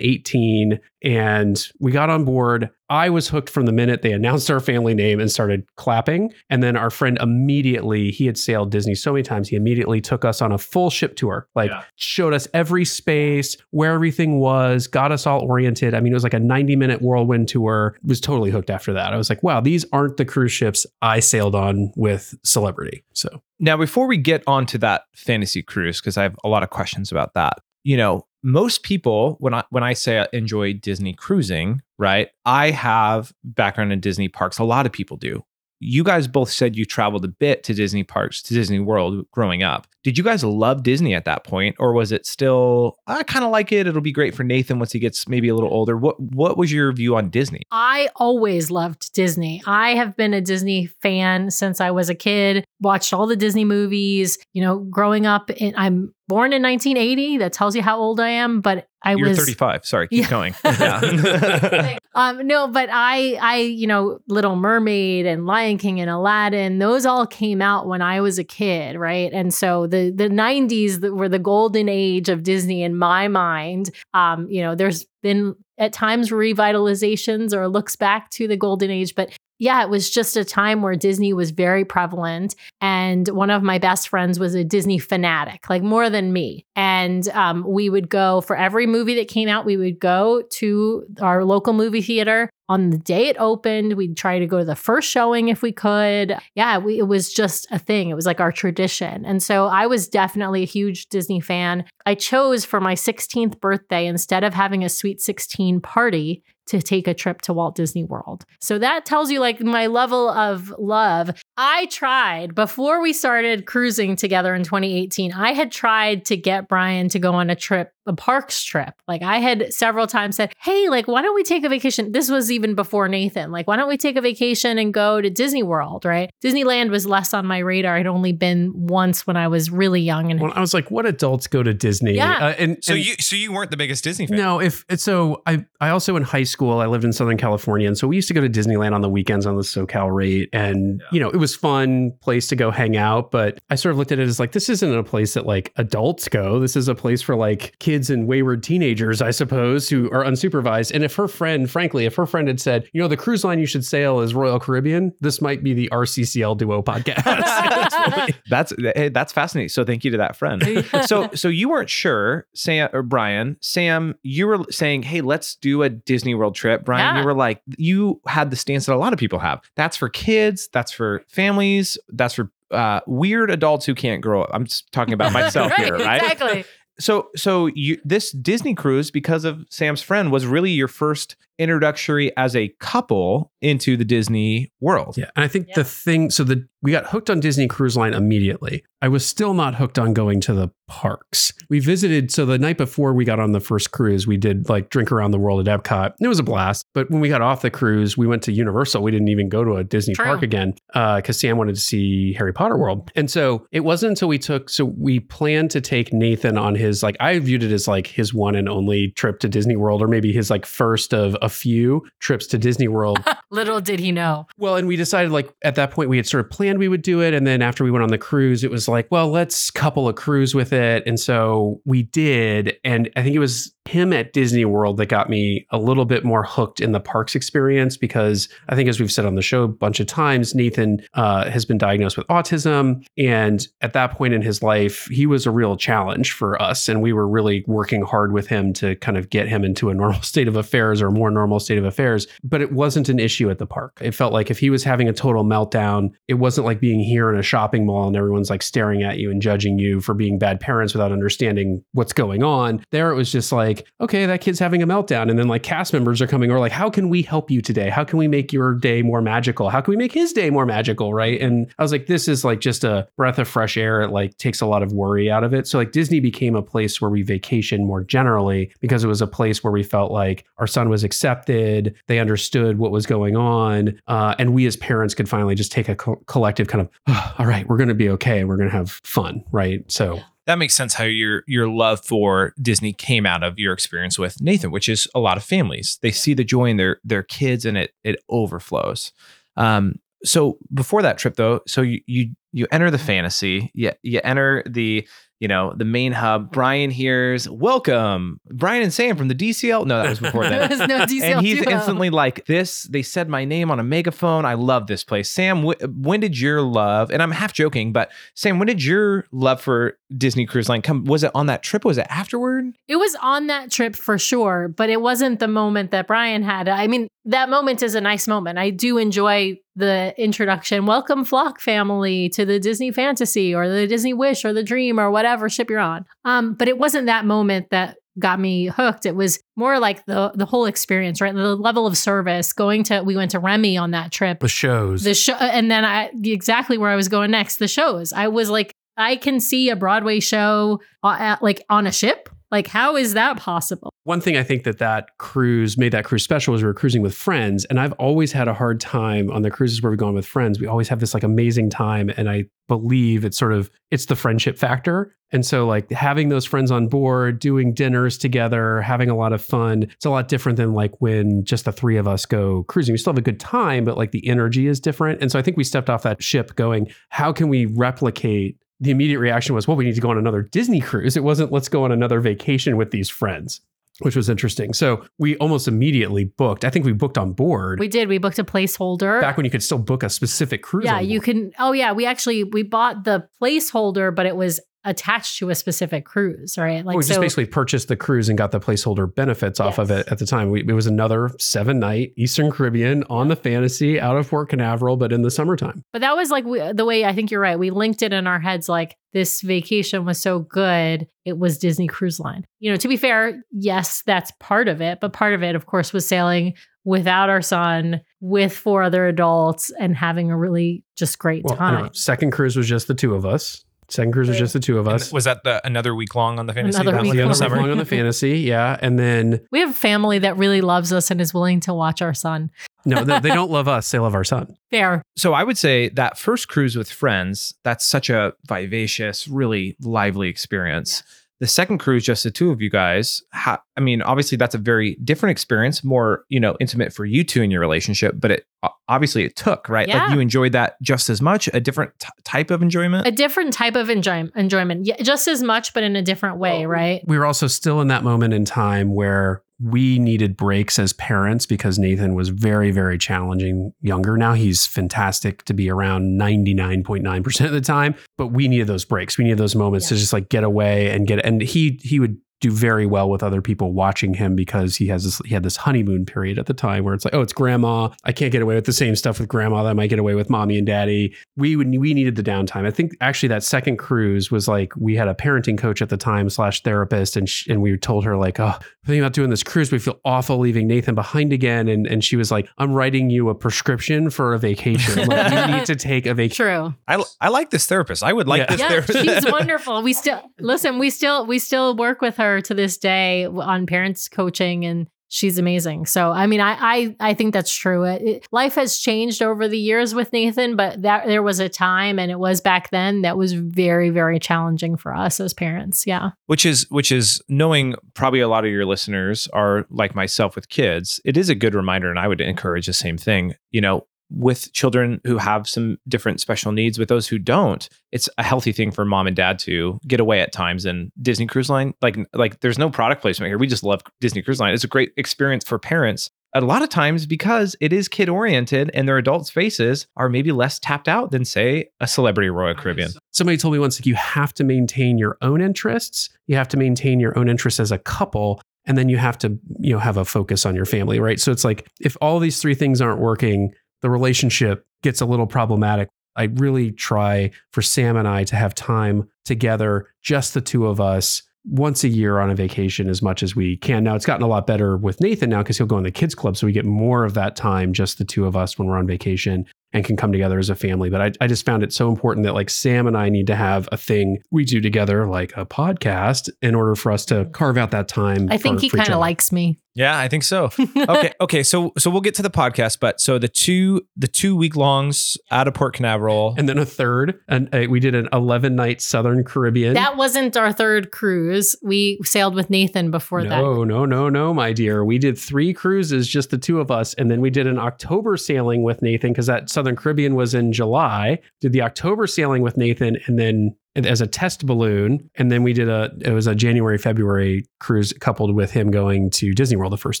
2018. 0.02 0.80
And 1.04 1.60
we 1.80 1.90
got 1.90 2.10
on 2.10 2.24
board. 2.24 2.70
I 2.88 3.10
was 3.10 3.28
hooked 3.28 3.50
from 3.50 3.66
the 3.66 3.72
minute 3.72 4.02
they 4.02 4.12
announced 4.12 4.50
our 4.50 4.60
family 4.60 4.94
name 4.94 5.18
and 5.18 5.30
started 5.30 5.64
clapping. 5.76 6.32
And 6.48 6.62
then 6.62 6.76
our 6.76 6.90
friend 6.90 7.18
immediately, 7.20 8.10
he 8.10 8.26
had 8.26 8.38
sailed 8.38 8.70
Disney 8.70 8.94
so 8.94 9.12
many 9.12 9.22
times, 9.24 9.48
he 9.48 9.56
immediately 9.56 10.00
took 10.00 10.24
us 10.24 10.40
on 10.40 10.52
a 10.52 10.58
full 10.58 10.90
ship 10.90 11.16
tour, 11.16 11.48
like 11.56 11.70
Yeah. 11.70 11.82
showed 11.96 12.34
us 12.34 12.46
every 12.54 12.84
space, 12.84 13.56
where 13.70 13.94
everything 13.94 14.38
was, 14.38 14.86
got 14.86 15.10
us 15.10 15.26
all 15.26 15.40
oriented. 15.40 15.94
I 15.94 16.00
mean, 16.00 16.12
it 16.12 16.14
was 16.14 16.22
like 16.22 16.34
a 16.34 16.38
90 16.40 16.76
minute 16.76 17.02
whirlwind 17.02 17.48
tour. 17.48 17.96
Was 18.04 18.20
totally 18.20 18.50
hooked 18.50 18.70
after 18.70 18.92
that. 18.92 19.12
I 19.12 19.16
was 19.16 19.28
like, 19.28 19.42
wow, 19.42 19.60
these 19.60 19.84
aren't 19.92 20.18
the 20.18 20.24
cruise 20.24 20.52
ships 20.52 20.86
I 21.00 21.18
sailed 21.20 21.54
on 21.54 21.92
with 21.96 22.34
Celebrity. 22.44 23.04
So 23.12 23.42
Now, 23.58 23.76
before 23.76 24.06
we 24.06 24.18
get 24.18 24.42
onto 24.46 24.78
that 24.78 25.02
fantasy 25.16 25.62
cruise, 25.62 26.00
because 26.00 26.16
I 26.16 26.22
have 26.24 26.36
a 26.44 26.48
lot 26.48 26.62
of 26.62 26.70
questions 26.70 27.10
about 27.10 27.34
that, 27.34 27.58
you 27.84 27.96
know, 27.96 28.26
most 28.42 28.82
people 28.82 29.36
when 29.38 29.54
I 29.54 29.64
when 29.70 29.82
I 29.82 29.92
say 29.92 30.20
I 30.20 30.28
enjoy 30.32 30.74
Disney 30.74 31.12
cruising, 31.12 31.82
right? 31.98 32.28
I 32.44 32.70
have 32.70 33.32
background 33.44 33.92
in 33.92 34.00
Disney 34.00 34.28
parks. 34.28 34.58
A 34.58 34.64
lot 34.64 34.86
of 34.86 34.92
people 34.92 35.16
do. 35.16 35.44
You 35.80 36.04
guys 36.04 36.28
both 36.28 36.50
said 36.50 36.76
you 36.76 36.84
traveled 36.84 37.24
a 37.24 37.28
bit 37.28 37.64
to 37.64 37.74
Disney 37.74 38.04
parks, 38.04 38.40
to 38.42 38.54
Disney 38.54 38.78
World 38.78 39.26
growing 39.32 39.62
up. 39.62 39.86
Did 40.04 40.18
you 40.18 40.24
guys 40.24 40.42
love 40.42 40.82
Disney 40.82 41.14
at 41.14 41.24
that 41.26 41.44
point, 41.44 41.76
or 41.78 41.92
was 41.92 42.10
it 42.12 42.26
still 42.26 42.96
I 43.06 43.22
kind 43.22 43.44
of 43.44 43.50
like 43.50 43.70
it? 43.72 43.86
It'll 43.86 44.00
be 44.00 44.12
great 44.12 44.34
for 44.34 44.42
Nathan 44.44 44.78
once 44.78 44.92
he 44.92 44.98
gets 44.98 45.28
maybe 45.28 45.48
a 45.48 45.54
little 45.54 45.70
older. 45.72 45.96
What 45.96 46.18
What 46.20 46.56
was 46.56 46.72
your 46.72 46.92
view 46.92 47.16
on 47.16 47.30
Disney? 47.30 47.62
I 47.70 48.08
always 48.16 48.70
loved 48.70 49.12
Disney. 49.12 49.62
I 49.66 49.94
have 49.94 50.16
been 50.16 50.34
a 50.34 50.40
Disney 50.40 50.86
fan 50.86 51.50
since 51.50 51.80
I 51.80 51.90
was 51.92 52.08
a 52.08 52.14
kid, 52.14 52.64
watched 52.80 53.12
all 53.12 53.26
the 53.26 53.36
Disney 53.36 53.64
movies. 53.64 54.38
You 54.52 54.62
know, 54.62 54.78
growing 54.78 55.26
up, 55.26 55.50
in, 55.50 55.74
I'm 55.76 56.14
born 56.28 56.52
in 56.52 56.62
1980. 56.62 57.38
That 57.38 57.52
tells 57.52 57.76
you 57.76 57.82
how 57.82 57.98
old 57.98 58.18
I 58.18 58.30
am, 58.30 58.60
but 58.60 58.88
I 59.04 59.14
You're 59.16 59.28
was 59.28 59.38
35. 59.38 59.84
Sorry, 59.86 60.08
keep 60.08 60.22
Yeah. 60.24 60.30
going. 60.30 60.54
Yeah. 60.64 61.98
um 62.14 62.46
no 62.46 62.68
but 62.68 62.88
i 62.92 63.34
i 63.40 63.56
you 63.56 63.86
know 63.86 64.18
little 64.28 64.54
mermaid 64.56 65.24
and 65.26 65.46
lion 65.46 65.78
king 65.78 66.00
and 66.00 66.10
aladdin 66.10 66.78
those 66.78 67.06
all 67.06 67.26
came 67.26 67.62
out 67.62 67.86
when 67.86 68.02
i 68.02 68.20
was 68.20 68.38
a 68.38 68.44
kid 68.44 68.96
right 68.96 69.32
and 69.32 69.52
so 69.54 69.86
the 69.92 70.10
the 70.10 70.28
90s 70.28 71.00
that 71.00 71.14
were 71.14 71.28
the 71.28 71.38
golden 71.38 71.88
age 71.88 72.28
of 72.28 72.42
disney 72.42 72.82
in 72.82 72.96
my 72.96 73.28
mind 73.28 73.90
um 74.14 74.48
you 74.50 74.60
know 74.60 74.74
there's 74.74 75.06
been 75.22 75.54
at 75.78 75.92
times 75.92 76.30
revitalizations 76.30 77.52
or 77.52 77.68
looks 77.68 77.94
back 77.96 78.30
to 78.30 78.48
the 78.48 78.56
golden 78.56 78.90
age 78.90 79.14
but 79.14 79.30
yeah, 79.62 79.80
it 79.84 79.90
was 79.90 80.10
just 80.10 80.36
a 80.36 80.44
time 80.44 80.82
where 80.82 80.96
Disney 80.96 81.32
was 81.32 81.52
very 81.52 81.84
prevalent. 81.84 82.56
And 82.80 83.28
one 83.28 83.48
of 83.48 83.62
my 83.62 83.78
best 83.78 84.08
friends 84.08 84.40
was 84.40 84.56
a 84.56 84.64
Disney 84.64 84.98
fanatic, 84.98 85.70
like 85.70 85.84
more 85.84 86.10
than 86.10 86.32
me. 86.32 86.66
And 86.74 87.28
um, 87.28 87.64
we 87.64 87.88
would 87.88 88.08
go 88.08 88.40
for 88.40 88.56
every 88.56 88.88
movie 88.88 89.14
that 89.14 89.28
came 89.28 89.48
out, 89.48 89.64
we 89.64 89.76
would 89.76 90.00
go 90.00 90.42
to 90.54 91.06
our 91.20 91.44
local 91.44 91.74
movie 91.74 92.02
theater. 92.02 92.50
On 92.72 92.88
the 92.88 92.96
day 92.96 93.28
it 93.28 93.36
opened, 93.38 93.98
we'd 93.98 94.16
try 94.16 94.38
to 94.38 94.46
go 94.46 94.60
to 94.60 94.64
the 94.64 94.74
first 94.74 95.10
showing 95.10 95.48
if 95.48 95.60
we 95.60 95.72
could. 95.72 96.38
Yeah, 96.54 96.78
we, 96.78 96.98
it 96.98 97.06
was 97.06 97.30
just 97.30 97.66
a 97.70 97.78
thing. 97.78 98.08
It 98.08 98.14
was 98.14 98.24
like 98.24 98.40
our 98.40 98.50
tradition. 98.50 99.26
And 99.26 99.42
so 99.42 99.66
I 99.66 99.86
was 99.86 100.08
definitely 100.08 100.62
a 100.62 100.66
huge 100.66 101.10
Disney 101.10 101.38
fan. 101.38 101.84
I 102.06 102.14
chose 102.14 102.64
for 102.64 102.80
my 102.80 102.94
16th 102.94 103.60
birthday, 103.60 104.06
instead 104.06 104.42
of 104.42 104.54
having 104.54 104.84
a 104.84 104.88
Sweet 104.88 105.20
16 105.20 105.82
party, 105.82 106.42
to 106.66 106.80
take 106.80 107.06
a 107.06 107.14
trip 107.14 107.42
to 107.42 107.52
Walt 107.52 107.74
Disney 107.74 108.04
World. 108.04 108.44
So 108.60 108.78
that 108.78 109.04
tells 109.04 109.30
you 109.30 109.40
like 109.40 109.60
my 109.60 109.88
level 109.88 110.28
of 110.30 110.72
love. 110.78 111.30
I 111.56 111.86
tried 111.86 112.54
before 112.54 113.02
we 113.02 113.12
started 113.12 113.66
cruising 113.66 114.16
together 114.16 114.54
in 114.54 114.62
2018. 114.62 115.32
I 115.32 115.52
had 115.52 115.72
tried 115.72 116.24
to 116.26 116.36
get 116.36 116.68
Brian 116.68 117.08
to 117.10 117.18
go 117.18 117.34
on 117.34 117.50
a 117.50 117.56
trip, 117.56 117.92
a 118.06 118.12
parks 118.12 118.62
trip. 118.64 118.94
Like 119.06 119.22
I 119.22 119.38
had 119.38 119.72
several 119.72 120.06
times 120.06 120.36
said, 120.36 120.52
"Hey, 120.58 120.88
like 120.88 121.06
why 121.08 121.22
don't 121.22 121.34
we 121.34 121.42
take 121.42 121.64
a 121.64 121.68
vacation?" 121.68 122.12
This 122.12 122.30
was 122.30 122.50
even 122.50 122.74
before 122.74 123.08
Nathan. 123.08 123.50
Like 123.52 123.66
why 123.68 123.76
don't 123.76 123.88
we 123.88 123.96
take 123.96 124.16
a 124.16 124.20
vacation 124.20 124.78
and 124.78 124.92
go 124.92 125.20
to 125.20 125.30
Disney 125.30 125.62
World, 125.62 126.04
right? 126.04 126.30
Disneyland 126.44 126.90
was 126.90 127.06
less 127.06 127.32
on 127.34 127.46
my 127.46 127.58
radar. 127.58 127.96
I'd 127.96 128.06
only 128.06 128.32
been 128.32 128.72
once 128.74 129.26
when 129.26 129.36
I 129.36 129.48
was 129.48 129.70
really 129.70 130.00
young 130.00 130.30
and 130.30 130.40
well, 130.40 130.52
I 130.54 130.60
was 130.60 130.74
like, 130.74 130.90
what 130.90 131.06
adults 131.06 131.46
go 131.46 131.62
to 131.62 131.72
Disney? 131.72 132.14
Yeah. 132.14 132.38
Uh, 132.46 132.54
and, 132.58 132.78
So 132.82 132.94
and- 132.94 133.04
you 133.04 133.14
so 133.20 133.36
you 133.36 133.52
weren't 133.52 133.70
the 133.70 133.76
biggest 133.76 134.04
Disney 134.04 134.26
fan. 134.26 134.36
No, 134.36 134.60
if 134.60 134.84
so, 134.96 135.42
I 135.46 135.64
I 135.80 135.90
also 135.90 136.16
in 136.16 136.22
high 136.22 136.42
school 136.44 136.80
I 136.80 136.86
lived 136.86 137.04
in 137.04 137.12
Southern 137.12 137.36
California, 137.36 137.86
and 137.86 137.96
so 137.96 138.08
we 138.08 138.16
used 138.16 138.28
to 138.28 138.34
go 138.34 138.40
to 138.40 138.48
Disneyland 138.48 138.94
on 138.94 139.00
the 139.00 139.08
weekends 139.10 139.46
on 139.46 139.56
the 139.56 139.62
SoCal 139.62 140.14
rate, 140.14 140.48
and 140.52 141.02
you 141.12 141.20
know 141.20 141.30
it 141.30 141.36
was 141.36 141.54
fun 141.54 142.12
place 142.20 142.48
to 142.48 142.56
go 142.56 142.70
hang 142.70 142.96
out. 142.96 143.30
But 143.30 143.58
I 143.70 143.74
sort 143.76 143.92
of 143.92 143.98
looked 143.98 144.12
at 144.12 144.18
it 144.18 144.28
as 144.28 144.40
like 144.40 144.52
this 144.52 144.68
isn't 144.68 144.94
a 144.94 145.02
place 145.04 145.34
that 145.34 145.46
like 145.46 145.72
adults 145.76 146.28
go. 146.28 146.58
This 146.58 146.76
is 146.76 146.88
a 146.88 146.94
place 146.94 147.22
for 147.22 147.36
like 147.36 147.78
kids 147.78 147.91
and 148.10 148.26
wayward 148.26 148.62
teenagers, 148.62 149.20
I 149.22 149.30
suppose, 149.30 149.88
who 149.88 150.10
are 150.10 150.24
unsupervised. 150.24 150.92
And 150.94 151.04
if 151.04 151.14
her 151.16 151.28
friend, 151.28 151.70
frankly, 151.70 152.04
if 152.06 152.14
her 152.16 152.26
friend 152.26 152.48
had 152.48 152.60
said, 152.60 152.88
you 152.92 153.00
know, 153.00 153.08
the 153.08 153.16
cruise 153.16 153.44
line 153.44 153.58
you 153.58 153.66
should 153.66 153.84
sail 153.84 154.20
is 154.20 154.34
Royal 154.34 154.58
Caribbean, 154.58 155.12
this 155.20 155.40
might 155.40 155.62
be 155.62 155.74
the 155.74 155.88
RCCL 155.92 156.56
Duo 156.58 156.82
podcast. 156.82 157.22
That's 158.50 158.72
hey, 158.96 159.08
that's 159.08 159.32
fascinating. 159.32 159.68
So 159.68 159.84
thank 159.84 160.04
you 160.04 160.10
to 160.12 160.16
that 160.18 160.36
friend. 160.36 160.62
so 161.06 161.30
so 161.34 161.48
you 161.48 161.68
weren't 161.68 161.88
sure, 161.90 162.46
Sam 162.54 162.88
or 162.92 163.02
Brian. 163.02 163.56
Sam, 163.60 164.14
you 164.22 164.46
were 164.46 164.64
saying, 164.70 165.02
"Hey, 165.04 165.20
let's 165.20 165.56
do 165.56 165.82
a 165.82 165.88
Disney 165.88 166.34
World 166.34 166.54
trip." 166.54 166.84
Brian, 166.84 167.14
Yeah. 167.14 167.20
you 167.20 167.26
were 167.26 167.34
like, 167.34 167.62
you 167.78 168.20
had 168.26 168.50
the 168.50 168.56
stance 168.56 168.86
that 168.86 168.94
a 168.94 168.98
lot 168.98 169.12
of 169.12 169.18
people 169.18 169.38
have. 169.38 169.60
That's 169.76 169.96
for 169.96 170.08
kids. 170.08 170.68
That's 170.72 170.92
for 170.92 171.22
families. 171.28 171.96
That's 172.08 172.34
for 172.34 172.50
uh, 172.70 173.00
weird 173.06 173.50
adults 173.50 173.84
who 173.86 173.94
can't 173.94 174.22
grow 174.22 174.42
up. 174.42 174.50
I'm 174.52 174.64
just 174.64 174.90
talking 174.92 175.14
about 175.14 175.32
myself 175.32 175.72
here, 175.72 175.96
right? 175.98 176.22
Exactly. 176.22 176.64
So 177.02 177.30
so 177.34 177.66
you 177.66 178.00
this 178.04 178.30
Disney 178.30 178.74
cruise 178.74 179.10
because 179.10 179.44
of 179.44 179.66
Sam's 179.70 180.02
friend 180.02 180.30
was 180.30 180.46
really 180.46 180.70
your 180.70 180.88
first 180.88 181.34
introductory 181.62 182.36
as 182.36 182.54
a 182.56 182.68
couple 182.80 183.52
into 183.60 183.96
the 183.96 184.04
Disney 184.04 184.70
world. 184.80 185.16
Yeah. 185.16 185.30
And 185.36 185.44
I 185.44 185.48
think 185.48 185.68
Yeah. 185.68 185.74
the 185.76 185.84
thing, 185.84 186.30
so 186.30 186.44
the 186.44 186.66
we 186.84 186.90
got 186.90 187.06
hooked 187.06 187.30
on 187.30 187.38
Disney 187.38 187.68
Cruise 187.68 187.96
Line 187.96 188.12
immediately. 188.12 188.82
I 189.00 189.06
was 189.06 189.24
still 189.24 189.54
not 189.54 189.76
hooked 189.76 190.00
on 190.00 190.12
going 190.14 190.40
to 190.40 190.52
the 190.52 190.68
parks. 190.88 191.52
We 191.70 191.78
visited, 191.78 192.32
so 192.32 192.44
the 192.44 192.58
night 192.58 192.76
before 192.76 193.14
we 193.14 193.24
got 193.24 193.38
on 193.38 193.52
the 193.52 193.60
first 193.60 193.92
cruise, 193.92 194.26
we 194.26 194.36
did 194.36 194.68
like 194.68 194.90
drink 194.90 195.12
around 195.12 195.30
the 195.30 195.38
world 195.38 195.66
at 195.66 195.82
Epcot. 195.84 196.14
It 196.20 196.26
was 196.26 196.40
a 196.40 196.42
blast. 196.42 196.84
But 196.92 197.08
when 197.08 197.20
we 197.20 197.28
got 197.28 197.40
off 197.40 197.62
the 197.62 197.70
cruise, 197.70 198.18
we 198.18 198.26
went 198.26 198.42
to 198.42 198.52
Universal. 198.52 199.00
We 199.00 199.12
didn't 199.12 199.28
even 199.28 199.48
go 199.48 199.62
to 199.64 199.76
a 199.76 199.84
Disney 199.84 200.14
True. 200.14 200.24
park 200.24 200.42
again 200.42 200.74
uh, 200.94 201.16
because 201.16 201.38
Sam 201.38 201.56
wanted 201.56 201.76
to 201.76 201.80
see 201.80 202.32
Harry 202.32 202.52
Potter 202.52 202.76
World. 202.76 203.12
And 203.14 203.30
so 203.30 203.64
it 203.70 203.80
wasn't 203.80 204.10
until 204.10 204.26
we 204.26 204.38
took, 204.38 204.68
so 204.68 204.84
we 204.84 205.20
planned 205.20 205.70
to 205.70 205.80
take 205.80 206.12
Nathan 206.12 206.58
on 206.58 206.74
his, 206.74 207.00
like, 207.00 207.16
I 207.20 207.38
viewed 207.38 207.62
it 207.62 207.70
as 207.70 207.86
like 207.86 208.08
his 208.08 208.34
one 208.34 208.56
and 208.56 208.68
only 208.68 209.12
trip 209.14 209.38
to 209.40 209.48
Disney 209.48 209.76
World, 209.76 210.02
or 210.02 210.08
maybe 210.08 210.32
his 210.32 210.50
like 210.50 210.66
first 210.66 211.14
of 211.14 211.36
a 211.40 211.48
few 211.52 212.02
trips 212.18 212.46
to 212.48 212.58
Disney 212.58 212.88
World. 212.88 213.22
Little 213.50 213.80
did 213.80 214.00
he 214.00 214.12
know. 214.12 214.46
Well, 214.58 214.76
and 214.76 214.88
we 214.88 214.96
decided 214.96 215.30
like 215.30 215.54
at 215.62 215.74
that 215.76 215.90
point 215.90 216.08
we 216.08 216.16
had 216.16 216.26
sort 216.26 216.44
of 216.44 216.50
planned 216.50 216.78
we 216.78 216.88
would 216.88 217.02
do 217.02 217.20
it. 217.20 217.34
And 217.34 217.46
then 217.46 217.62
after 217.62 217.84
we 217.84 217.90
went 217.90 218.02
on 218.02 218.10
the 218.10 218.18
cruise, 218.18 218.64
it 218.64 218.70
was 218.70 218.88
like, 218.88 219.10
well, 219.10 219.28
let's 219.30 219.70
couple 219.70 220.08
a 220.08 220.12
cruise 220.12 220.54
with 220.54 220.72
it. 220.72 221.04
And 221.06 221.20
so 221.20 221.80
we 221.84 222.02
did. 222.02 222.76
And 222.84 223.10
I 223.16 223.22
think 223.22 223.36
it 223.36 223.40
was 223.40 223.74
him 223.86 224.12
at 224.12 224.32
Disney 224.32 224.64
World 224.64 224.96
that 224.98 225.06
got 225.06 225.28
me 225.28 225.66
a 225.70 225.78
little 225.78 226.04
bit 226.04 226.24
more 226.24 226.44
hooked 226.44 226.80
in 226.80 226.92
the 226.92 227.00
parks 227.00 227.34
experience 227.34 227.96
because 227.96 228.48
I 228.68 228.74
think, 228.74 228.88
as 228.88 229.00
we've 229.00 229.10
said 229.10 229.26
on 229.26 229.34
the 229.34 229.42
show 229.42 229.64
a 229.64 229.68
bunch 229.68 230.00
of 230.00 230.06
times, 230.06 230.54
Nathan 230.54 231.02
uh, 231.14 231.50
has 231.50 231.64
been 231.64 231.78
diagnosed 231.78 232.16
with 232.16 232.26
autism. 232.28 233.04
And 233.18 233.66
at 233.80 233.92
that 233.94 234.12
point 234.12 234.34
in 234.34 234.42
his 234.42 234.62
life, 234.62 235.06
he 235.06 235.26
was 235.26 235.46
a 235.46 235.50
real 235.50 235.76
challenge 235.76 236.32
for 236.32 236.60
us. 236.60 236.88
And 236.88 237.02
we 237.02 237.12
were 237.12 237.28
really 237.28 237.64
working 237.66 238.02
hard 238.02 238.32
with 238.32 238.46
him 238.46 238.72
to 238.74 238.94
kind 238.96 239.16
of 239.16 239.30
get 239.30 239.48
him 239.48 239.64
into 239.64 239.90
a 239.90 239.94
normal 240.02 240.22
state 240.22 240.48
of 240.48 240.56
affairs 240.56 241.02
or 241.02 241.10
more 241.10 241.30
normal 241.30 241.60
state 241.60 241.78
of 241.78 241.84
affairs. 241.84 242.26
But 242.44 242.60
it 242.60 242.72
wasn't 242.72 243.08
an 243.08 243.18
issue 243.18 243.50
at 243.50 243.58
the 243.58 243.66
park. 243.66 243.98
It 244.00 244.14
felt 244.14 244.32
like 244.32 244.50
if 244.50 244.58
he 244.58 244.70
was 244.70 244.84
having 244.84 245.08
a 245.08 245.12
total 245.12 245.44
meltdown, 245.44 246.10
it 246.28 246.34
wasn't 246.34 246.66
like 246.66 246.80
being 246.80 247.00
here 247.00 247.32
in 247.32 247.38
a 247.38 247.42
shopping 247.42 247.86
mall 247.86 248.06
and 248.06 248.16
everyone's 248.16 248.50
like 248.50 248.62
staring 248.62 249.02
at 249.02 249.18
you 249.18 249.30
and 249.30 249.42
judging 249.42 249.78
you 249.78 250.00
for 250.00 250.14
being 250.14 250.38
bad 250.38 250.60
parents 250.60 250.94
without 250.94 251.12
understanding 251.12 251.82
what's 251.92 252.12
going 252.12 252.42
on. 252.42 252.84
There, 252.90 253.10
it 253.10 253.16
was 253.16 253.32
just 253.32 253.52
like, 253.52 253.71
okay, 254.00 254.26
that 254.26 254.40
kid's 254.40 254.58
having 254.58 254.82
a 254.82 254.86
meltdown. 254.86 255.30
And 255.30 255.38
then 255.38 255.48
like 255.48 255.62
cast 255.62 255.92
members 255.92 256.20
are 256.20 256.26
coming 256.26 256.50
or 256.50 256.58
like, 256.58 256.72
how 256.72 256.90
can 256.90 257.08
we 257.08 257.22
help 257.22 257.50
you 257.50 257.60
today? 257.60 257.88
How 257.90 258.04
can 258.04 258.18
we 258.18 258.28
make 258.28 258.52
your 258.52 258.74
day 258.74 259.02
more 259.02 259.22
magical? 259.22 259.70
How 259.70 259.80
can 259.80 259.92
we 259.92 259.96
make 259.96 260.12
his 260.12 260.32
day 260.32 260.50
more 260.50 260.66
magical? 260.66 261.14
Right. 261.14 261.40
And 261.40 261.72
I 261.78 261.82
was 261.82 261.92
like, 261.92 262.06
this 262.06 262.28
is 262.28 262.44
like 262.44 262.60
just 262.60 262.84
a 262.84 263.08
breath 263.16 263.38
of 263.38 263.48
fresh 263.48 263.76
air. 263.76 264.02
It 264.02 264.10
like 264.10 264.36
takes 264.38 264.60
a 264.60 264.66
lot 264.66 264.82
of 264.82 264.92
worry 264.92 265.30
out 265.30 265.44
of 265.44 265.54
it. 265.54 265.66
So 265.66 265.78
like 265.78 265.92
Disney 265.92 266.20
became 266.20 266.54
a 266.54 266.62
place 266.62 267.00
where 267.00 267.10
we 267.10 267.22
vacation 267.22 267.86
more 267.86 268.02
generally 268.02 268.72
because 268.80 269.04
it 269.04 269.08
was 269.08 269.22
a 269.22 269.26
place 269.26 269.62
where 269.62 269.72
we 269.72 269.82
felt 269.82 270.12
like 270.12 270.44
our 270.58 270.66
son 270.66 270.88
was 270.88 271.04
accepted. 271.04 271.94
They 272.06 272.18
understood 272.18 272.78
what 272.78 272.90
was 272.90 273.06
going 273.06 273.36
on. 273.36 274.00
Uh, 274.06 274.34
and 274.38 274.54
we 274.54 274.66
as 274.66 274.76
parents 274.76 275.14
could 275.14 275.28
finally 275.28 275.54
just 275.54 275.72
take 275.72 275.88
a 275.88 275.96
co- 275.96 276.22
collective 276.26 276.68
kind 276.68 276.82
of, 276.82 276.88
"Oh, 277.06 277.34
all 277.38 277.46
right, 277.46 277.66
we're 277.68 277.76
going 277.76 277.88
to 277.88 277.94
be 277.94 278.08
okay. 278.10 278.44
We're 278.44 278.56
going 278.56 278.70
to 278.70 278.76
have 278.76 279.00
fun. 279.02 279.44
Right. 279.52 279.90
So 279.90 280.20
That 280.46 280.58
makes 280.58 280.74
sense 280.74 280.94
how 280.94 281.04
your 281.04 281.44
your 281.46 281.68
love 281.68 282.04
for 282.04 282.52
Disney 282.60 282.92
came 282.92 283.26
out 283.26 283.42
of 283.42 283.58
your 283.58 283.72
experience 283.72 284.18
with 284.18 284.40
Nathan, 284.40 284.70
which 284.70 284.88
is 284.88 285.06
a 285.14 285.20
lot 285.20 285.36
of 285.36 285.44
families. 285.44 285.98
They 286.02 286.10
see 286.10 286.34
the 286.34 286.44
joy 286.44 286.66
in 286.66 286.76
their 286.76 286.98
their 287.04 287.22
kids 287.22 287.64
and 287.64 287.76
it 287.78 287.94
it 288.02 288.22
overflows. 288.28 289.12
Um 289.56 289.96
so 290.24 290.58
before 290.72 291.02
that 291.02 291.18
trip 291.18 291.36
though, 291.36 291.60
so 291.66 291.82
you 291.82 292.00
you 292.06 292.30
you 292.52 292.66
enter 292.70 292.90
the 292.90 292.98
fantasy, 292.98 293.70
you, 293.74 293.92
you 294.02 294.20
enter 294.22 294.62
the 294.66 295.06
you 295.42 295.48
know 295.48 295.74
the 295.76 295.84
main 295.84 296.12
hub. 296.12 296.52
Brian 296.52 296.90
hears 296.90 297.48
welcome, 297.48 298.38
Brian 298.50 298.82
and 298.84 298.92
Sam 298.92 299.16
from 299.16 299.26
the 299.28 299.34
DCL. 299.34 299.86
No, 299.86 300.00
that 300.02 300.08
was 300.10 300.20
before 300.20 300.44
that. 300.48 300.70
was 300.70 300.78
no 300.80 301.04
DCL 301.04 301.22
and 301.22 301.44
he's 301.46 301.60
duo. 301.60 301.72
instantly 301.72 302.10
like 302.10 302.46
this 302.46 302.84
they 302.84 303.02
said 303.02 303.28
my 303.28 303.44
name 303.44 303.70
on 303.70 303.80
a 303.80 303.82
megaphone 303.82 304.44
i 304.44 304.54
love 304.54 304.86
this 304.86 305.02
place 305.04 305.28
sam 305.28 305.62
wh- 305.64 305.80
when 305.96 306.20
did 306.20 306.38
your 306.38 306.60
love 306.62 307.10
and 307.10 307.22
i'm 307.22 307.30
half 307.30 307.52
joking 307.52 307.92
but 307.92 308.10
sam 308.34 308.58
when 308.58 308.66
did 308.66 308.82
your 308.84 309.24
love 309.32 309.60
for 309.60 309.96
disney 310.16 310.46
cruise 310.46 310.68
line 310.68 310.82
come 310.82 311.04
was 311.04 311.24
it 311.24 311.30
on 311.34 311.46
that 311.46 311.62
trip 311.62 311.84
was 311.84 311.98
it 311.98 312.06
afterward 312.10 312.72
It 312.88 312.96
was 312.96 313.16
on 313.22 313.46
that 313.48 313.70
trip 313.70 313.96
for 313.96 314.18
sure, 314.18 314.68
but 314.68 314.90
it 314.90 315.00
wasn't 315.00 315.40
the 315.40 315.48
moment 315.48 315.90
that 315.90 316.06
Brian 316.06 316.42
had. 316.42 316.68
I 316.68 316.86
mean, 316.86 317.08
that 317.24 317.48
moment 317.48 317.82
is 317.82 317.94
a 317.94 318.00
nice 318.00 318.28
moment. 318.28 318.58
I 318.58 318.70
do 318.70 318.98
enjoy 318.98 319.58
the 319.76 320.14
introduction. 320.18 320.86
Welcome, 320.86 321.24
Flock 321.24 321.60
family, 321.60 322.28
to 322.30 322.44
the 322.44 322.60
Disney 322.60 322.90
Fantasy 322.90 323.54
or 323.54 323.68
the 323.68 323.86
Disney 323.86 324.12
Wish 324.12 324.44
or 324.44 324.52
the 324.52 324.62
Dream 324.62 324.98
or 324.98 325.10
whatever 325.10 325.48
ship 325.48 325.70
you're 325.70 325.80
on. 325.80 326.04
Um, 326.24 326.54
but 326.54 326.68
it 326.68 326.78
wasn't 326.78 327.06
that 327.06 327.24
moment 327.24 327.70
that 327.70 327.96
got 328.18 328.38
me 328.38 328.66
hooked. 328.66 329.06
It 329.06 329.16
was 329.16 329.40
more 329.56 329.78
like 329.78 330.04
the 330.06 330.32
the 330.34 330.46
whole 330.46 330.66
experience, 330.66 331.20
right? 331.20 331.34
The 331.34 331.56
level 331.56 331.86
of 331.86 331.96
service. 331.96 332.52
Going 332.52 332.84
to 332.84 333.02
we 333.02 333.16
went 333.16 333.30
to 333.32 333.38
Remy 333.38 333.76
on 333.76 333.92
that 333.92 334.12
trip. 334.12 334.40
the 334.40 334.48
shows. 334.48 335.04
The 335.04 335.14
show, 335.14 335.34
and 335.34 335.70
then 335.70 335.84
I 335.84 336.10
exactly 336.22 336.78
where 336.78 336.90
I 336.90 336.96
was 336.96 337.08
going 337.08 337.30
next. 337.30 337.56
The 337.56 337.68
shows. 337.68 338.12
I 338.12 338.28
was 338.28 338.50
like, 338.50 338.74
I 338.96 339.16
can 339.16 339.40
see 339.40 339.70
a 339.70 339.76
Broadway 339.76 340.20
show 340.20 340.80
uh, 341.02 341.36
like 341.40 341.64
on 341.70 341.86
a 341.86 341.92
ship. 341.92 342.21
Like, 342.52 342.66
how 342.66 342.96
is 342.96 343.14
that 343.14 343.38
possible? 343.38 343.94
One 344.04 344.20
thing 344.20 344.36
I 344.36 344.42
think 344.42 344.64
that 344.64 344.78
that 344.78 345.16
cruise 345.18 345.78
made 345.78 345.92
that 345.92 346.04
cruise 346.04 346.22
special 346.22 346.52
was 346.52 346.62
we 346.62 346.66
were 346.66 346.74
cruising 346.74 347.00
with 347.00 347.14
friends, 347.14 347.64
and 347.64 347.80
I've 347.80 347.92
always 347.94 348.30
had 348.30 348.46
a 348.46 348.52
hard 348.52 348.78
time 348.78 349.30
on 349.30 349.40
the 349.40 349.50
cruises 349.50 349.80
where 349.80 349.90
we've 349.90 349.98
gone 349.98 350.14
with 350.14 350.26
friends. 350.26 350.60
We 350.60 350.66
always 350.66 350.88
have 350.88 351.00
this 351.00 351.14
like 351.14 351.22
amazing 351.22 351.70
time, 351.70 352.10
and 352.14 352.28
I 352.28 352.44
believe 352.68 353.24
it's 353.24 353.38
sort 353.38 353.54
of 353.54 353.70
it's 353.90 354.06
the 354.06 354.16
friendship 354.16 354.58
factor. 354.58 355.16
And 355.32 355.46
so 355.46 355.66
like 355.66 355.90
having 355.90 356.28
those 356.28 356.44
friends 356.44 356.70
on 356.70 356.88
board, 356.88 357.38
doing 357.38 357.72
dinners 357.72 358.18
together, 358.18 358.82
having 358.82 359.08
a 359.08 359.16
lot 359.16 359.32
of 359.32 359.42
fun. 359.42 359.84
It's 359.84 360.04
a 360.04 360.10
lot 360.10 360.28
different 360.28 360.56
than 360.56 360.74
like 360.74 360.92
when 361.00 361.42
just 361.44 361.64
the 361.64 361.72
three 361.72 361.96
of 361.96 362.06
us 362.06 362.26
go 362.26 362.64
cruising. 362.64 362.92
We 362.92 362.98
still 362.98 363.14
have 363.14 363.18
a 363.18 363.22
good 363.22 363.40
time, 363.40 363.86
but 363.86 363.96
like 363.96 364.10
the 364.10 364.26
energy 364.28 364.66
is 364.66 364.78
different. 364.78 365.22
And 365.22 365.32
so 365.32 365.38
I 365.38 365.42
think 365.42 365.56
we 365.56 365.64
stepped 365.64 365.88
off 365.88 366.02
that 366.02 366.22
ship 366.22 366.54
going, 366.54 366.92
how 367.08 367.32
can 367.32 367.48
we 367.48 367.64
replicate 367.64 368.58
the 368.82 368.90
immediate 368.90 369.20
reaction 369.20 369.54
was, 369.54 369.66
well, 369.68 369.76
we 369.76 369.84
need 369.84 369.94
to 369.94 370.00
go 370.00 370.10
on 370.10 370.18
another 370.18 370.42
Disney 370.42 370.80
cruise. 370.80 371.16
It 371.16 371.22
wasn't, 371.22 371.52
let's 371.52 371.68
go 371.68 371.84
on 371.84 371.92
another 371.92 372.20
vacation 372.20 372.76
with 372.76 372.90
these 372.90 373.08
friends, 373.08 373.60
which 374.00 374.16
was 374.16 374.28
interesting. 374.28 374.72
So 374.74 375.06
we 375.18 375.36
almost 375.36 375.68
immediately 375.68 376.24
booked. 376.24 376.64
I 376.64 376.70
think 376.70 376.84
we 376.84 376.92
booked 376.92 377.16
on 377.16 377.32
board 377.32 377.78
We 377.78 377.86
did. 377.88 378.08
We 378.08 378.18
booked 378.18 378.40
a 378.40 378.44
placeholder. 378.44 379.20
back 379.20 379.36
when 379.36 379.44
you 379.44 379.50
could 379.50 379.62
still 379.62 379.78
book 379.78 380.02
a 380.02 380.10
specific 380.10 380.62
cruise. 380.62 380.84
yeah, 380.84 380.98
you 380.98 381.20
can. 381.20 381.52
Oh, 381.58 381.72
yeah. 381.72 381.92
We 381.92 382.04
actually 382.06 382.42
we 382.44 382.64
bought 382.64 383.04
the 383.04 383.28
placeholder, 383.40 384.14
but 384.14 384.26
it 384.26 384.34
was 384.34 384.60
attached 384.84 385.38
to 385.38 385.50
a 385.50 385.54
specific 385.54 386.04
cruise, 386.04 386.58
right? 386.58 386.84
Like 386.84 386.96
we 386.96 387.02
just 387.02 387.14
so. 387.14 387.20
basically 387.20 387.46
purchased 387.46 387.88
the 387.88 387.96
cruise 387.96 388.28
and 388.28 388.36
got 388.36 388.50
the 388.50 388.60
placeholder 388.60 389.12
benefits 389.12 389.60
off 389.60 389.78
of 389.78 389.90
it 389.90 390.08
at 390.08 390.18
the 390.18 390.26
time. 390.26 390.50
We, 390.50 390.60
it 390.60 390.72
was 390.72 390.86
another 390.86 391.30
seven 391.38 391.78
night 391.78 392.12
Eastern 392.16 392.50
Caribbean 392.50 393.04
on 393.04 393.28
the 393.28 393.36
Fantasy 393.36 394.00
out 394.00 394.16
of 394.16 394.28
Port 394.28 394.48
Canaveral, 394.48 394.96
but 394.96 395.12
in 395.12 395.22
the 395.22 395.30
summertime. 395.30 395.84
But 395.92 396.00
that 396.00 396.16
was 396.16 396.30
like 396.30 396.44
we, 396.44 396.72
the 396.72 396.84
way 396.84 397.04
I 397.04 397.12
think 397.12 397.30
you're 397.30 397.40
right. 397.40 397.58
We 397.58 397.70
linked 397.70 398.02
it 398.02 398.12
in 398.12 398.26
our 398.26 398.40
heads 398.40 398.68
like 398.68 398.96
this 399.12 399.42
vacation 399.42 400.04
was 400.04 400.18
so 400.18 400.40
good, 400.40 401.06
it 401.24 401.38
was 401.38 401.58
Disney 401.58 401.86
Cruise 401.86 402.18
Line. 402.18 402.44
You 402.60 402.70
know, 402.70 402.76
to 402.78 402.88
be 402.88 402.96
fair, 402.96 403.44
yes, 403.50 404.02
that's 404.06 404.32
part 404.40 404.68
of 404.68 404.80
it, 404.80 405.00
but 405.00 405.12
part 405.12 405.34
of 405.34 405.42
it, 405.42 405.54
of 405.54 405.66
course, 405.66 405.92
was 405.92 406.08
sailing 406.08 406.54
without 406.84 407.28
our 407.28 407.42
son, 407.42 408.00
with 408.20 408.56
four 408.56 408.82
other 408.82 409.06
adults, 409.06 409.70
and 409.78 409.94
having 409.94 410.30
a 410.30 410.36
really 410.36 410.82
just 410.96 411.18
great 411.18 411.44
Well, 411.44 411.56
I 411.60 411.70
don't 411.70 411.80
know. 411.80 411.86
time. 411.86 411.94
second 411.94 412.32
cruise 412.32 412.56
was 412.56 412.68
just 412.68 412.88
the 412.88 412.94
two 412.94 413.14
of 413.14 413.24
us. 413.24 413.64
Second 413.92 414.12
cruise 414.12 414.28
was 414.28 414.38
just 414.38 414.54
the 414.54 414.60
two 414.60 414.78
of 414.78 414.86
And 414.86 414.96
us. 414.96 415.12
was 415.12 415.24
that 415.24 415.44
the 415.44 415.64
another 415.66 415.94
week 415.94 416.14
long 416.14 416.38
on 416.38 416.46
the 416.46 416.54
fantasy? 416.54 416.76
Another 416.80 416.92
That 416.92 417.02
was 417.02 417.10
week 417.10 417.10
long. 417.10 417.16
the 417.16 417.22
Another 417.24 417.34
summer. 417.38 417.56
long 417.60 417.70
on 417.72 417.76
the 417.78 417.84
fantasy, 417.84 418.38
yeah. 418.40 418.78
And 418.80 418.98
then 418.98 419.40
We 419.52 419.60
have 419.60 419.70
a 419.70 419.74
family 419.74 420.18
that 420.20 420.36
really 420.38 420.62
loves 420.62 420.92
us 420.92 421.10
and 421.10 421.20
is 421.20 421.34
willing 421.34 421.60
to 421.60 421.74
watch 421.74 422.00
our 422.00 422.14
son. 422.14 422.50
no, 422.86 423.04
they, 423.04 423.20
they 423.20 423.28
don't 423.28 423.50
love 423.58 423.68
us; 423.68 423.90
they 423.90 423.98
love 423.98 424.14
our 424.14 424.24
son. 424.24 424.56
Fair. 424.70 425.02
so 425.16 425.34
i 425.34 425.44
would 425.44 425.58
say 425.58 425.90
that 425.90 426.18
first 426.18 426.48
cruise 426.48 426.74
with 426.74 426.90
friends 426.90 427.54
that's 427.62 427.84
such 427.84 428.08
a 428.08 428.32
vivacious 428.48 429.28
really 429.28 429.76
lively 429.82 430.28
experience 430.30 431.02
the 431.42 431.48
second 431.48 431.78
cruise 431.78 432.04
just 432.04 432.22
the 432.22 432.30
two 432.30 432.52
of 432.52 432.62
you 432.62 432.70
guys 432.70 433.20
ha- 433.34 433.60
i 433.76 433.80
mean 433.80 434.00
obviously 434.02 434.38
that's 434.38 434.54
a 434.54 434.58
very 434.58 434.94
different 435.02 435.32
experience 435.32 435.82
more 435.82 436.24
you 436.28 436.38
know 436.38 436.56
intimate 436.60 436.92
for 436.92 437.04
you 437.04 437.24
two 437.24 437.42
in 437.42 437.50
your 437.50 437.60
relationship 437.60 438.14
but 438.16 438.30
it 438.30 438.46
obviously 438.88 439.24
it 439.24 439.34
took 439.34 439.68
right 439.68 439.88
Yeah. 439.88 440.04
like 440.04 440.14
you 440.14 440.20
enjoyed 440.20 440.52
that 440.52 440.76
just 440.80 441.10
as 441.10 441.20
much 441.20 441.48
a 441.52 441.58
different 441.60 441.90
t- 441.98 442.08
type 442.24 442.50
of 442.52 442.62
enjoyment 442.62 443.06
A 443.08 443.10
different 443.10 443.52
type 443.52 443.74
of 443.74 443.90
enjoy- 443.90 444.30
enjoyment. 444.36 444.86
Yeah, 444.86 445.02
just 445.02 445.26
as 445.26 445.42
much, 445.42 445.74
but 445.74 445.82
in 445.82 445.96
a 445.96 446.02
different 446.02 446.38
way, 446.38 446.64
right? 446.66 447.02
We 447.08 447.18
were 447.18 447.26
also 447.26 447.48
still 447.48 447.80
in 447.80 447.88
that 447.88 448.04
moment 448.04 448.34
in 448.34 448.44
time 448.44 448.94
where 448.94 449.42
we 449.62 449.98
needed 449.98 450.36
breaks 450.36 450.78
as 450.78 450.92
parents 450.92 451.46
because 451.46 451.78
Nathan 451.78 452.14
was 452.14 452.30
very, 452.30 452.70
very 452.70 452.98
challenging 452.98 453.72
younger. 453.80 454.16
Now 454.16 454.32
he's 454.32 454.66
fantastic 454.66 455.44
to 455.44 455.54
be 455.54 455.70
around 455.70 456.18
99.9% 456.18 457.44
of 457.44 457.52
the 457.52 457.60
time, 457.60 457.94
but 458.18 458.28
we 458.28 458.48
needed 458.48 458.66
those 458.66 458.84
breaks. 458.84 459.16
We 459.16 459.24
needed 459.24 459.38
those 459.38 459.54
moments 459.54 459.88
to 459.88 459.96
just 459.96 460.12
like 460.12 460.28
get 460.28 460.42
away 460.42 460.90
and 460.90 461.06
get 461.06 461.24
and 461.24 461.40
he 461.40 461.78
he 461.82 462.00
would 462.00 462.16
do 462.42 462.50
very 462.50 462.84
well 462.84 463.08
with 463.08 463.22
other 463.22 463.40
people 463.40 463.72
watching 463.72 464.12
him 464.14 464.36
because 464.36 464.76
he 464.76 464.88
has 464.88 465.04
this 465.04 465.20
he 465.24 465.32
had 465.32 465.42
this 465.42 465.56
honeymoon 465.56 466.04
period 466.04 466.38
at 466.38 466.46
the 466.46 466.52
time 466.54 466.84
where 466.84 466.92
it's 466.92 467.04
like, 467.04 467.14
oh, 467.14 467.22
it's 467.22 467.32
grandma. 467.32 467.88
I 468.04 468.12
can't 468.12 468.30
get 468.32 468.42
away 468.42 468.54
with 468.56 468.66
the 468.66 468.72
same 468.74 468.94
stuff 468.96 469.18
with 469.18 469.28
grandma 469.28 469.62
that 469.62 469.70
I 469.70 469.72
might 469.72 469.86
get 469.88 469.98
away 469.98 470.14
with 470.14 470.28
mommy 470.28 470.58
and 470.58 470.66
daddy. 470.66 471.14
We 471.36 471.56
would 471.56 471.68
we 471.78 471.94
needed 471.94 472.16
the 472.16 472.22
downtime. 472.22 472.66
I 472.66 472.70
think 472.70 472.92
actually 473.00 473.28
that 473.30 473.42
second 473.42 473.78
cruise 473.78 474.30
was 474.30 474.46
like 474.48 474.74
we 474.76 474.94
had 474.96 475.08
a 475.08 475.14
parenting 475.14 475.56
coach 475.56 475.80
at 475.80 475.88
the 475.88 475.96
time 475.96 476.28
slash 476.28 476.62
therapist, 476.62 477.16
and 477.16 477.28
sh- 477.28 477.46
and 477.48 477.62
we 477.62 477.78
told 477.78 478.04
her 478.04 478.16
like, 478.16 478.38
oh, 478.40 478.54
thinking 478.84 479.00
about 479.00 479.12
doing 479.14 479.30
this 479.30 479.42
cruise. 479.42 479.72
We 479.72 479.78
feel 479.78 479.98
awful 480.04 480.38
leaving 480.38 480.66
Nathan 480.66 480.94
behind 480.94 481.32
again, 481.32 481.68
and 481.68 481.86
and 481.86 482.04
she 482.04 482.16
was 482.16 482.30
like, 482.30 482.48
I'm 482.58 482.72
writing 482.72 483.08
you 483.08 483.28
a 483.28 483.34
prescription 483.34 484.10
for 484.10 484.34
a 484.34 484.38
vacation. 484.38 485.08
Like, 485.08 485.32
you 485.48 485.54
need 485.56 485.66
to 485.66 485.76
take 485.76 486.06
a 486.06 486.14
vacation. 486.14 486.32
True. 486.46 486.74
I, 486.88 487.02
I 487.20 487.28
like 487.28 487.50
this 487.50 487.66
therapist. 487.66 488.02
I 488.02 488.12
would 488.12 488.26
like 488.26 488.40
Yeah. 488.40 488.46
this 488.50 488.60
Yeah, 488.60 488.68
therapist. 488.68 488.98
she's 488.98 489.24
wonderful. 489.32 489.82
We 489.82 489.92
still 489.92 490.20
listen. 490.40 490.78
We 490.78 490.90
still 490.90 491.26
we 491.26 491.38
still 491.38 491.76
work 491.76 492.00
with 492.00 492.16
her 492.16 492.31
to 492.40 492.54
this 492.54 492.78
day 492.78 493.26
on 493.26 493.66
parents 493.66 494.08
coaching, 494.08 494.64
and 494.64 494.88
she's 495.08 495.36
amazing. 495.38 495.84
So 495.86 496.10
I 496.10 496.26
mean, 496.26 496.40
I 496.40 496.56
I, 496.58 496.96
I 497.00 497.14
think 497.14 497.34
that's 497.34 497.52
true. 497.54 497.84
It, 497.84 498.02
it- 498.02 498.26
life 498.32 498.54
has 498.54 498.78
changed 498.78 499.20
over 499.22 499.46
the 499.46 499.58
years 499.58 499.94
with 499.94 500.12
Nathan, 500.12 500.56
but 500.56 500.80
that 500.82 501.06
there 501.06 501.22
was 501.22 501.38
a 501.38 501.48
time, 501.50 501.98
and 501.98 502.10
it 502.10 502.18
was 502.18 502.40
back 502.40 502.70
then 502.70 503.02
that 503.02 503.18
was 503.18 503.32
very 503.34 503.90
very 503.90 504.18
challenging 504.18 504.76
for 504.76 504.94
us 504.94 505.20
as 505.20 505.34
parents. 505.34 505.86
Yeah. 505.86 506.10
which 506.26 506.46
is 506.46 506.66
which 506.70 506.90
is 506.90 507.20
knowing 507.28 507.74
probably 507.94 508.20
a 508.20 508.28
lot 508.28 508.44
of 508.44 508.50
your 508.50 508.64
listeners 508.64 509.28
are 509.34 509.66
like 509.70 509.94
myself 509.94 510.34
with 510.34 510.48
kids 510.48 511.00
it 511.04 511.16
is 511.16 511.28
a 511.28 511.34
good 511.34 511.54
reminder 511.54 511.90
and 511.90 511.98
i 511.98 512.08
would 512.08 512.20
encourage 512.20 512.66
the 512.66 512.72
same 512.72 512.96
thing 512.96 513.34
you 513.50 513.60
know 513.60 513.86
with 514.14 514.52
children 514.52 515.00
who 515.04 515.18
have 515.18 515.48
some 515.48 515.78
different 515.88 516.20
special 516.20 516.52
needs 516.52 516.78
with 516.78 516.88
those 516.88 517.08
who 517.08 517.18
don't 517.18 517.68
it's 517.90 518.08
a 518.18 518.22
healthy 518.22 518.52
thing 518.52 518.70
for 518.70 518.84
mom 518.84 519.06
and 519.06 519.16
dad 519.16 519.38
to 519.38 519.78
get 519.86 520.00
away 520.00 520.20
at 520.20 520.32
times 520.32 520.64
and 520.64 520.90
disney 521.00 521.26
cruise 521.26 521.50
line 521.50 521.74
like 521.82 521.96
like 522.14 522.40
there's 522.40 522.58
no 522.58 522.70
product 522.70 523.02
placement 523.02 523.28
here 523.28 523.38
we 523.38 523.46
just 523.46 523.64
love 523.64 523.82
disney 524.00 524.22
cruise 524.22 524.40
line 524.40 524.54
it's 524.54 524.64
a 524.64 524.68
great 524.68 524.92
experience 524.96 525.44
for 525.44 525.58
parents 525.58 526.10
a 526.34 526.40
lot 526.40 526.62
of 526.62 526.70
times 526.70 527.04
because 527.04 527.54
it 527.60 527.72
is 527.72 527.88
kid 527.88 528.08
oriented 528.08 528.70
and 528.72 528.88
their 528.88 528.98
adults 528.98 529.30
faces 529.30 529.86
are 529.96 530.08
maybe 530.08 530.32
less 530.32 530.58
tapped 530.58 530.88
out 530.88 531.10
than 531.10 531.24
say 531.24 531.68
a 531.80 531.86
celebrity 531.86 532.30
royal 532.30 532.54
caribbean 532.54 532.90
Somebody 533.12 533.36
told 533.36 533.52
me 533.52 533.60
once 533.60 533.78
like 533.78 533.86
you 533.86 533.94
have 533.94 534.32
to 534.34 534.44
maintain 534.44 534.96
your 534.96 535.18
own 535.20 535.42
interests. 535.42 536.08
You 536.26 536.36
have 536.36 536.48
to 536.48 536.56
maintain 536.56 536.98
your 536.98 537.16
own 537.18 537.28
interests 537.28 537.60
as 537.60 537.70
a 537.70 537.78
couple. 537.78 538.40
And 538.64 538.78
then 538.78 538.88
you 538.88 538.96
have 538.96 539.18
to, 539.18 539.38
you 539.58 539.74
know, 539.74 539.78
have 539.78 539.96
a 539.96 540.04
focus 540.04 540.46
on 540.46 540.54
your 540.54 540.64
family, 540.64 540.98
right? 540.98 541.20
So 541.20 541.30
it's 541.30 541.44
like 541.44 541.66
if 541.80 541.96
all 542.00 542.18
these 542.20 542.40
three 542.40 542.54
things 542.54 542.80
aren't 542.80 543.00
working, 543.00 543.52
the 543.82 543.90
relationship 543.90 544.64
gets 544.82 545.00
a 545.00 545.06
little 545.06 545.26
problematic. 545.26 545.88
I 546.16 546.24
really 546.24 546.72
try 546.72 547.30
for 547.52 547.62
Sam 547.62 547.96
and 547.96 548.06
I 548.08 548.24
to 548.24 548.36
have 548.36 548.54
time 548.54 549.08
together, 549.24 549.88
just 550.02 550.34
the 550.34 550.40
two 550.40 550.66
of 550.66 550.80
us, 550.80 551.22
once 551.44 551.82
a 551.82 551.88
year 551.88 552.20
on 552.20 552.30
a 552.30 552.34
vacation 552.34 552.88
as 552.88 553.02
much 553.02 553.22
as 553.22 553.34
we 553.34 553.56
can. 553.56 553.82
Now 553.82 553.96
it's 553.96 554.06
gotten 554.06 554.22
a 554.22 554.28
lot 554.28 554.46
better 554.46 554.76
with 554.76 555.00
Nathan 555.00 555.30
now 555.30 555.42
because 555.42 555.58
he'll 555.58 555.66
go 555.66 555.78
in 555.78 555.84
the 555.84 555.90
kids 555.90 556.14
club. 556.14 556.36
So 556.36 556.46
we 556.46 556.52
get 556.52 556.64
more 556.64 557.04
of 557.04 557.14
that 557.14 557.34
time, 557.34 557.72
just 557.72 557.98
the 557.98 558.04
two 558.04 558.26
of 558.26 558.36
us 558.36 558.58
when 558.58 558.68
we're 558.68 558.76
on 558.78 558.86
vacation 558.86 559.46
and 559.72 559.84
can 559.84 559.96
come 559.96 560.12
together 560.12 560.38
as 560.38 560.50
a 560.50 560.54
family. 560.54 560.90
But 560.90 561.00
I, 561.00 561.12
I 561.24 561.26
just 561.26 561.44
found 561.46 561.62
it 561.62 561.72
so 561.72 561.88
important 561.88 562.24
that 562.26 562.34
like 562.34 562.50
Sam 562.50 562.86
and 562.86 562.96
I 562.96 563.08
need 563.08 563.26
to 563.26 563.34
have 563.34 563.68
a 563.72 563.76
thing 563.76 564.18
we 564.30 564.44
do 564.44 564.60
together, 564.60 565.08
like 565.08 565.32
a 565.36 565.46
podcast, 565.46 566.30
in 566.42 566.54
order 566.54 566.74
for 566.76 566.92
us 566.92 567.04
to 567.06 567.24
carve 567.32 567.56
out 567.56 567.70
that 567.70 567.88
time. 567.88 568.28
I 568.30 568.36
think 568.36 568.58
for- 568.58 568.60
he 568.60 568.70
kind 568.70 568.90
of 568.90 569.00
likes 569.00 569.32
me. 569.32 569.58
Yeah 569.74 569.98
i 569.98 570.08
think 570.08 570.22
so 570.22 570.50
okay 570.88 571.12
okay 571.20 571.42
so 571.42 571.72
so 571.78 571.90
we'll 571.90 572.00
get 572.00 572.14
to 572.14 572.22
the 572.22 572.30
podcast 572.30 572.78
but 572.80 573.00
so 573.00 573.18
the 573.18 573.28
two 573.28 573.80
the 573.96 574.08
two 574.08 574.36
week 574.36 574.56
longs 574.56 575.16
out 575.30 575.48
of 575.48 575.54
port 575.54 575.74
canaveral 575.74 576.34
And 576.36 576.48
then 576.48 576.58
a 576.58 576.64
third, 576.66 577.20
and 577.28 577.48
uh, 577.54 577.66
we 577.68 577.80
did 577.80 577.94
an 577.94 578.08
11 578.12 578.54
night 578.54 578.80
Southern 578.80 579.24
Caribbean. 579.24 579.74
That 579.74 579.96
wasn't 579.96 580.36
our 580.36 580.52
third 580.52 580.90
cruise. 580.90 581.56
We 581.62 581.98
sailed 582.04 582.34
with 582.34 582.50
Nathan 582.50 582.90
before 582.90 583.22
that. 583.24 583.40
no, 583.40 583.64
no, 583.64 583.84
no, 583.84 584.08
no, 584.08 584.34
my 584.34 584.52
dear. 584.52 584.84
We 584.84 584.98
did 584.98 585.18
three 585.18 585.52
cruises, 585.52 586.08
just 586.08 586.30
the 586.30 586.38
two 586.38 586.60
of 586.60 586.70
us. 586.70 586.94
And 586.94 587.10
then 587.10 587.20
we 587.20 587.30
did 587.30 587.46
an 587.46 587.58
October 587.58 588.16
sailing 588.16 588.62
with 588.62 588.82
Nathan 588.82 589.12
because 589.12 589.26
that 589.26 589.50
Southern 589.50 589.76
Caribbean 589.76 590.14
was 590.14 590.34
in 590.34 590.52
July. 590.52 591.18
Did 591.40 591.52
the 591.52 591.62
October 591.62 592.06
sailing 592.06 592.42
with 592.42 592.56
Nathan 592.56 592.98
and 593.06 593.18
then 593.18 593.56
as 593.76 594.00
a 594.00 594.06
test 594.06 594.46
balloon. 594.46 595.10
And 595.16 595.30
then 595.30 595.42
we 595.42 595.52
did 595.52 595.68
a, 595.68 595.90
it 596.00 596.12
was 596.12 596.26
a 596.26 596.34
January, 596.34 596.78
February 596.78 597.46
cruise 597.60 597.92
coupled 597.92 598.34
with 598.34 598.50
him 598.50 598.70
going 598.70 599.10
to 599.10 599.32
Disney 599.32 599.56
World 599.56 599.72
the 599.72 599.78
first 599.78 600.00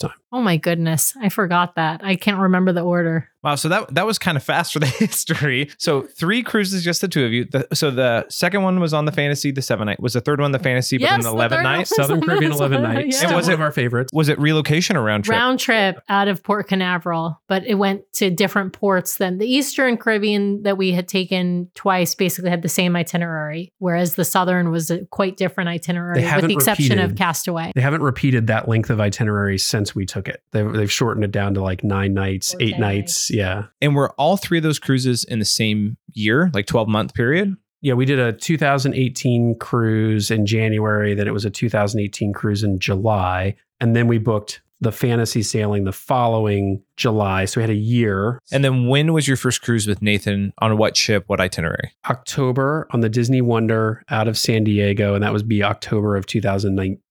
time. 0.00 0.12
Oh 0.30 0.42
my 0.42 0.56
goodness. 0.56 1.14
I 1.20 1.28
forgot 1.28 1.76
that. 1.76 2.04
I 2.04 2.16
can't 2.16 2.38
remember 2.38 2.72
the 2.72 2.82
order. 2.82 3.28
Wow 3.42 3.54
so 3.54 3.68
that 3.68 3.94
that 3.94 4.06
was 4.06 4.18
kind 4.18 4.36
of 4.36 4.42
fast 4.42 4.72
for 4.72 4.78
the 4.78 4.86
history 5.12 5.70
so 5.78 6.02
three 6.02 6.42
cruises 6.42 6.82
just 6.84 7.00
the 7.00 7.08
two 7.08 7.24
of 7.24 7.32
you 7.32 7.44
the, 7.44 7.66
so 7.72 7.90
the 7.90 8.24
second 8.28 8.62
one 8.62 8.80
was 8.80 8.92
on 8.94 9.04
the 9.04 9.12
fantasy 9.12 9.50
the 9.50 9.62
seven 9.62 9.86
night 9.86 10.00
was 10.00 10.12
the 10.12 10.20
third 10.20 10.40
one 10.40 10.52
the 10.52 10.58
fantasy 10.58 10.96
but 10.98 11.02
Yes, 11.02 11.10
then 11.24 11.30
the 11.32 11.36
11 11.36 11.58
third 11.58 11.62
night. 11.64 11.86
Southern 11.88 12.20
Caribbean 12.20 12.52
11 12.52 12.82
night. 12.82 13.06
Yeah. 13.06 13.16
Still 13.16 13.34
was 13.36 13.46
one 13.46 13.52
it- 13.52 13.54
of 13.54 13.60
our 13.60 13.72
favorites. 13.72 14.10
was 14.12 14.28
it 14.28 14.38
relocation 14.38 14.96
or 14.96 15.02
round 15.02 15.24
trip 15.24 15.36
Round 15.36 15.58
trip 15.58 16.00
out 16.08 16.28
of 16.28 16.42
Port 16.42 16.68
Canaveral, 16.68 17.40
but 17.48 17.64
it 17.66 17.74
went 17.74 18.02
to 18.14 18.30
different 18.30 18.72
ports 18.72 19.16
than 19.16 19.38
the 19.38 19.46
Eastern 19.46 19.96
Caribbean 19.96 20.62
that 20.62 20.76
we 20.76 20.92
had 20.92 21.08
taken 21.08 21.70
twice 21.74 22.14
basically 22.14 22.50
had 22.50 22.62
the 22.62 22.68
same 22.68 22.94
itinerary, 22.94 23.72
whereas 23.78 24.14
the 24.14 24.24
Southern 24.24 24.70
was 24.70 24.90
a 24.90 25.04
quite 25.06 25.36
different 25.36 25.68
itinerary, 25.68 26.20
with 26.20 26.24
haven't 26.28 26.48
the 26.48 26.54
exception 26.54 26.98
of 26.98 27.16
Castaway. 27.16 27.72
They 27.74 27.80
haven't 27.80 28.02
repeated 28.02 28.46
that 28.48 28.68
length 28.68 28.90
of 28.90 29.00
itinerary 29.00 29.58
since 29.58 29.94
we 29.94 30.06
took 30.06 30.28
it. 30.28 30.42
They've, 30.52 30.70
they've 30.72 30.92
shortened 30.92 31.24
it 31.24 31.32
down 31.32 31.54
to 31.54 31.62
like 31.62 31.82
nine 31.82 32.14
nights, 32.14 32.54
Or 32.54 32.58
eight 32.62 32.72
10 32.72 32.80
nights. 32.80 33.30
Yeah. 33.32 33.64
and 33.80 33.96
were 33.96 34.10
all 34.12 34.36
three 34.36 34.58
of 34.58 34.64
those 34.64 34.78
cruises 34.78 35.24
in 35.24 35.38
the 35.38 35.44
same 35.44 35.96
year 36.12 36.50
like 36.54 36.66
12 36.66 36.88
month 36.88 37.14
period 37.14 37.56
Yeah, 37.80 37.94
we 37.94 38.04
did 38.04 38.20
a 38.20 38.32
2018 38.32 39.56
cruise 39.58 40.30
in 40.30 40.46
January. 40.46 41.14
Then 41.14 41.26
it 41.26 41.32
was 41.32 41.44
a 41.44 41.50
2018 41.50 42.32
cruise 42.32 42.62
in 42.62 42.78
July. 42.78 43.56
And 43.80 43.96
then 43.96 44.06
we 44.06 44.18
booked 44.18 44.60
the 44.80 44.92
fantasy 44.92 45.42
sailing 45.42 45.84
the 45.84 45.92
following 45.92 46.82
July. 46.96 47.44
So 47.44 47.60
we 47.60 47.62
had 47.62 47.70
a 47.70 47.74
year. 47.74 48.38
and 48.52 48.64
then 48.64 48.86
when 48.86 49.12
was 49.12 49.26
your 49.28 49.36
first 49.36 49.62
cruise 49.62 49.86
with 49.86 50.02
nathan 50.02 50.52
on 50.58 50.76
what 50.76 50.96
ship 50.96 51.24
what 51.28 51.40
itinerary 51.40 51.92
October 52.10 52.86
on 52.90 53.00
the 53.00 53.08
Disney 53.08 53.40
Wonder 53.40 54.02
out 54.10 54.28
of 54.28 54.36
San 54.38 54.64
Diego. 54.64 55.14
And 55.14 55.22
that 55.24 55.32
was 55.32 55.42
be 55.42 55.62
October 55.62 56.16
of 56.16 56.26
2019. 56.26 57.01